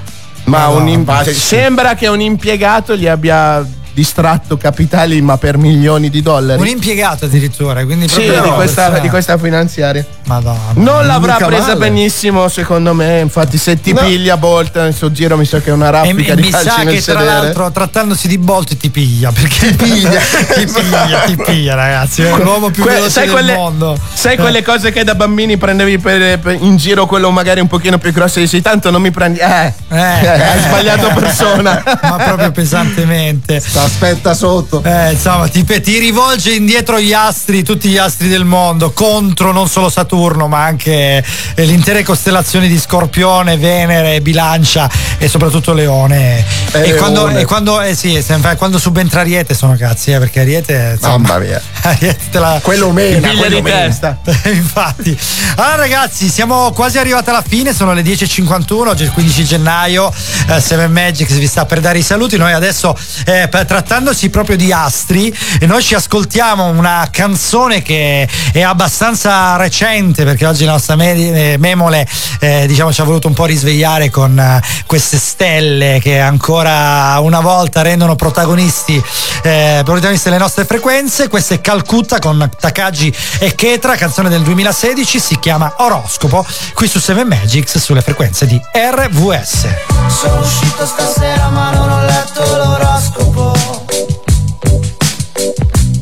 Ma 0.45 0.59
Madonna, 0.67 0.81
un 0.81 0.87
im- 0.89 1.03
pazzi. 1.03 1.33
sembra 1.33 1.95
che 1.95 2.07
un 2.07 2.19
impiegato 2.21 2.95
gli 2.95 3.07
abbia 3.07 3.65
distratto 3.99 4.55
capitali 4.55 5.21
ma 5.21 5.37
per 5.37 5.57
milioni 5.57 6.09
di 6.09 6.21
dollari. 6.21 6.59
Un 6.61 6.67
impiegato 6.67 7.25
addirittura, 7.25 7.83
quindi 7.83 8.07
sì, 8.07 8.21
proprio 8.21 8.43
di 8.43 8.49
questa, 8.51 8.81
persona- 8.83 8.99
di 8.99 9.09
questa 9.09 9.37
finanziaria. 9.37 10.05
Madonna. 10.25 10.57
Non 10.75 11.05
l'avrà 11.05 11.33
mica 11.33 11.45
presa 11.47 11.67
male. 11.67 11.79
benissimo, 11.79 12.47
secondo 12.47 12.93
me. 12.93 13.19
Infatti, 13.19 13.57
se 13.57 13.81
ti 13.81 13.91
No. 13.91 13.99
piglia 14.01 14.37
Bolt 14.37 14.75
nel 14.77 14.93
suo 14.93 15.11
giro, 15.11 15.35
mi 15.35 15.43
sa 15.45 15.59
che 15.59 15.69
è 15.71 15.73
una 15.73 15.87
E, 15.87 15.91
raffica 15.91 16.31
e 16.31 16.35
di 16.35 16.41
mi 16.43 16.49
calci 16.49 16.69
sa 16.69 16.83
nel 16.83 16.93
che 16.95 17.01
tra 17.01 17.19
sedere. 17.19 17.25
l'altro 17.41 17.71
trattandosi 17.71 18.27
di 18.29 18.37
Bolt 18.37 18.77
ti 18.77 18.89
piglia 18.89 19.31
perché 19.33 19.75
ti 19.75 19.83
piglia. 19.83 20.19
ti 20.55 20.65
piglia, 20.65 21.19
ti 21.25 21.35
piglia 21.35 21.75
ragazzi, 21.75 22.21
è 22.21 22.29
l'uomo 22.37 22.69
più 22.69 22.83
Que- 22.83 22.93
veloce 22.93 23.11
sai 23.11 23.23
del 23.25 23.33
quelle, 23.33 23.53
mondo. 23.55 23.97
sai 24.13 24.35
Eh. 24.35 24.37
quelle 24.37 24.63
cose 24.63 24.91
che 24.93 25.03
da 25.03 25.15
bambini 25.15 25.57
prendevi 25.57 25.97
per- 25.97 26.39
per- 26.39 26.57
in 26.61 26.77
giro 26.77 27.05
quello 27.05 27.31
magari 27.31 27.59
un 27.59 27.67
pochino 27.67 27.97
più 27.97 28.13
grosso 28.13 28.39
e 28.39 28.43
dici 28.43 28.61
tanto 28.61 28.91
non 28.91 29.01
mi 29.01 29.11
prendi 29.11 29.39
eh, 29.39 29.73
Eh. 29.89 29.97
hai 29.97 30.61
sbagliato 30.61 31.09
persona 31.13 31.83
ma 32.03 32.15
proprio 32.23 32.51
pesantemente. 32.51 33.59
Sta 33.59 33.87
aspetta 33.89 34.33
sotto. 34.35 34.81
Eh, 34.83 35.11
insomma, 35.13 35.47
ti, 35.47 35.65
ti 35.65 35.97
rivolge 35.97 36.53
indietro 36.53 36.99
gli 36.99 37.11
astri, 37.11 37.63
tutti 37.63 37.89
gli 37.89 37.97
astri 37.97 38.27
del 38.29 38.45
mondo, 38.45 38.91
contro 38.91 39.51
non 39.51 39.67
solo 39.67 39.89
Saturno, 39.89 40.47
ma 40.47 40.63
anche 40.63 41.23
eh, 41.55 41.65
le 41.65 41.71
intere 41.73 42.03
costellazioni 42.03 42.67
di 42.67 42.79
Scorpione, 42.79 43.57
Venere, 43.57 44.21
Bilancia 44.21 44.89
e 45.17 45.27
soprattutto 45.27 45.73
Leone. 45.73 46.45
Eh, 46.71 46.89
e 46.89 46.95
quando, 46.95 47.27
e 47.29 47.45
quando, 47.45 47.81
eh 47.81 47.95
sì, 47.95 48.23
quando 48.57 48.77
subentra 48.77 49.21
Ariete 49.21 49.53
sono 49.53 49.75
cazzi, 49.75 50.11
eh, 50.11 50.19
perché 50.19 50.41
Ariete. 50.41 50.91
insomma, 50.93 51.17
Mamma 51.17 51.39
mia. 51.39 51.61
Ariete 51.81 52.29
te 52.29 52.39
la. 52.39 52.59
Quello 52.61 52.91
mena, 52.91 53.33
quello 53.35 53.61
mena. 53.61 53.85
Infatti. 54.45 55.17
Allora 55.55 55.75
ragazzi, 55.75 56.29
siamo 56.29 56.71
quasi 56.71 56.99
arrivati 56.99 57.29
alla 57.29 57.43
fine, 57.45 57.73
sono 57.73 57.93
le 57.93 58.03
10.51, 58.03 58.87
oggi 58.87 59.03
è 59.03 59.05
il 59.07 59.11
15 59.11 59.43
gennaio, 59.43 60.13
eh, 60.47 60.61
Seven 60.61 60.91
Magics 60.91 61.33
vi 61.33 61.47
sta 61.47 61.65
per 61.65 61.79
dare 61.79 61.97
i 61.97 62.03
saluti, 62.03 62.37
noi 62.37 62.53
adesso 62.53 62.95
eh, 63.25 63.47
per- 63.49 63.65
trattandosi 63.69 64.31
proprio 64.31 64.57
di 64.57 64.73
astri, 64.73 65.31
noi 65.67 65.83
ci 65.83 65.93
ascoltiamo 65.93 66.65
una 66.65 67.07
canzone 67.11 67.83
che 67.83 68.27
è 68.51 68.61
abbastanza 68.61 69.57
recente 69.57 70.23
perché 70.23 70.47
oggi 70.47 70.65
la 70.65 70.71
nostra 70.71 70.95
eh, 70.95 71.55
memole 71.59 72.07
eh, 72.39 72.65
diciamo 72.65 72.91
ci 72.91 72.99
ha 73.01 73.03
voluto 73.03 73.27
un 73.27 73.35
po' 73.35 73.45
risvegliare 73.45 74.09
con 74.09 74.39
eh, 74.39 74.59
queste 74.87 75.19
stelle 75.19 75.99
che 76.01 76.19
ancora 76.19 77.19
una 77.19 77.41
volta 77.41 77.83
rendono 77.83 78.15
protagonisti, 78.15 78.99
eh, 79.43 79.81
protagonisti 79.85 80.31
le 80.31 80.39
nostre 80.39 80.65
frequenze, 80.65 81.27
questa 81.27 81.53
è 81.53 81.61
Calcutta 81.61 82.17
con 82.17 82.49
Takagi 82.59 83.15
e 83.37 83.53
Ketra, 83.53 83.95
canzone 83.97 84.29
del 84.29 84.41
2016, 84.41 85.19
si 85.19 85.37
chiama 85.37 85.75
Oroscopo, 85.77 86.43
qui 86.73 86.87
su 86.87 86.99
Seven 86.99 87.27
Magics 87.27 87.77
sulle 87.77 88.01
frequenze 88.01 88.47
di 88.47 88.59
RVS. 88.73 89.67
Sono 90.07 90.39
uscito 90.41 90.87
stasera 90.87 91.49
ma 91.49 91.69
non 91.69 91.91
ho 91.91 92.03
letto 92.03 92.41
l'oroscopo 92.41 93.58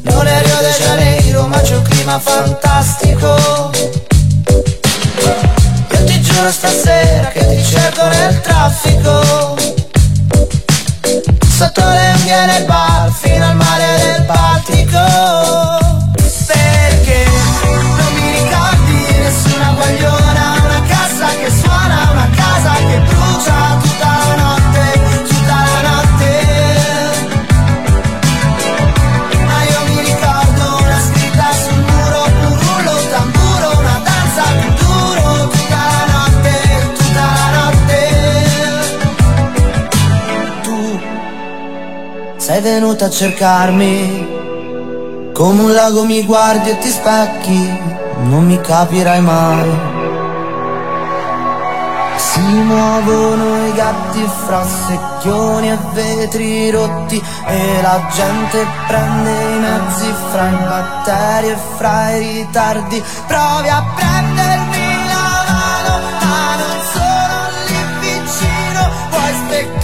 Non 0.01 0.27
è 0.27 0.41
Rio 0.43 0.57
de 0.61 0.75
Janeiro 0.79 1.47
ma 1.47 1.59
c'è 1.61 1.75
un 1.75 1.83
clima 1.83 2.19
fantastico. 2.19 3.71
Io 5.91 6.03
ti 6.05 6.21
giuro 6.21 6.51
stasera 6.51 7.27
che 7.29 7.47
ti 7.47 7.63
cerco 7.63 8.07
nel 8.07 8.41
traffico. 8.41 9.55
Sotto 11.57 11.81
le 11.81 12.13
unghie 12.15 12.45
nel 12.45 12.65
bar 12.65 13.11
fino 13.11 13.45
al 13.45 13.55
mare 13.55 13.97
del 13.97 14.21
Baltico 14.25 15.96
sei 42.57 42.61
venuta 42.61 43.05
a 43.05 43.09
cercarmi 43.09 44.27
Come 45.33 45.61
un 45.61 45.73
lago 45.73 46.05
mi 46.05 46.23
guardi 46.23 46.71
e 46.71 46.77
ti 46.79 46.89
specchi 46.89 47.79
Non 48.23 48.45
mi 48.45 48.59
capirai 48.59 49.21
mai 49.21 49.95
si 52.17 52.39
muovono 52.39 53.67
i 53.67 53.73
gatti 53.73 54.27
fra 54.45 54.63
secchioni 54.65 55.69
e 55.69 55.77
vetri 55.93 56.69
rotti 56.71 57.23
e 57.45 57.81
la 57.81 58.07
gente 58.11 58.65
prende 58.87 59.31
i 59.31 59.59
mezzi 59.59 60.13
fra 60.31 60.49
i 60.49 60.55
batteri 60.55 61.49
e 61.49 61.57
fra 61.77 62.09
i 62.11 62.19
ritardi. 62.19 63.03
Provi 63.27 63.69
a 63.69 63.83
prendermi 63.95 64.87
la 65.07 65.43
mano, 65.47 65.99
ma 66.21 66.55
non 66.61 66.77
sono 66.91 67.37
lì 67.67 67.79
vicino. 68.01 68.89
Puoi 69.09 69.33
specchiarti 69.45 69.76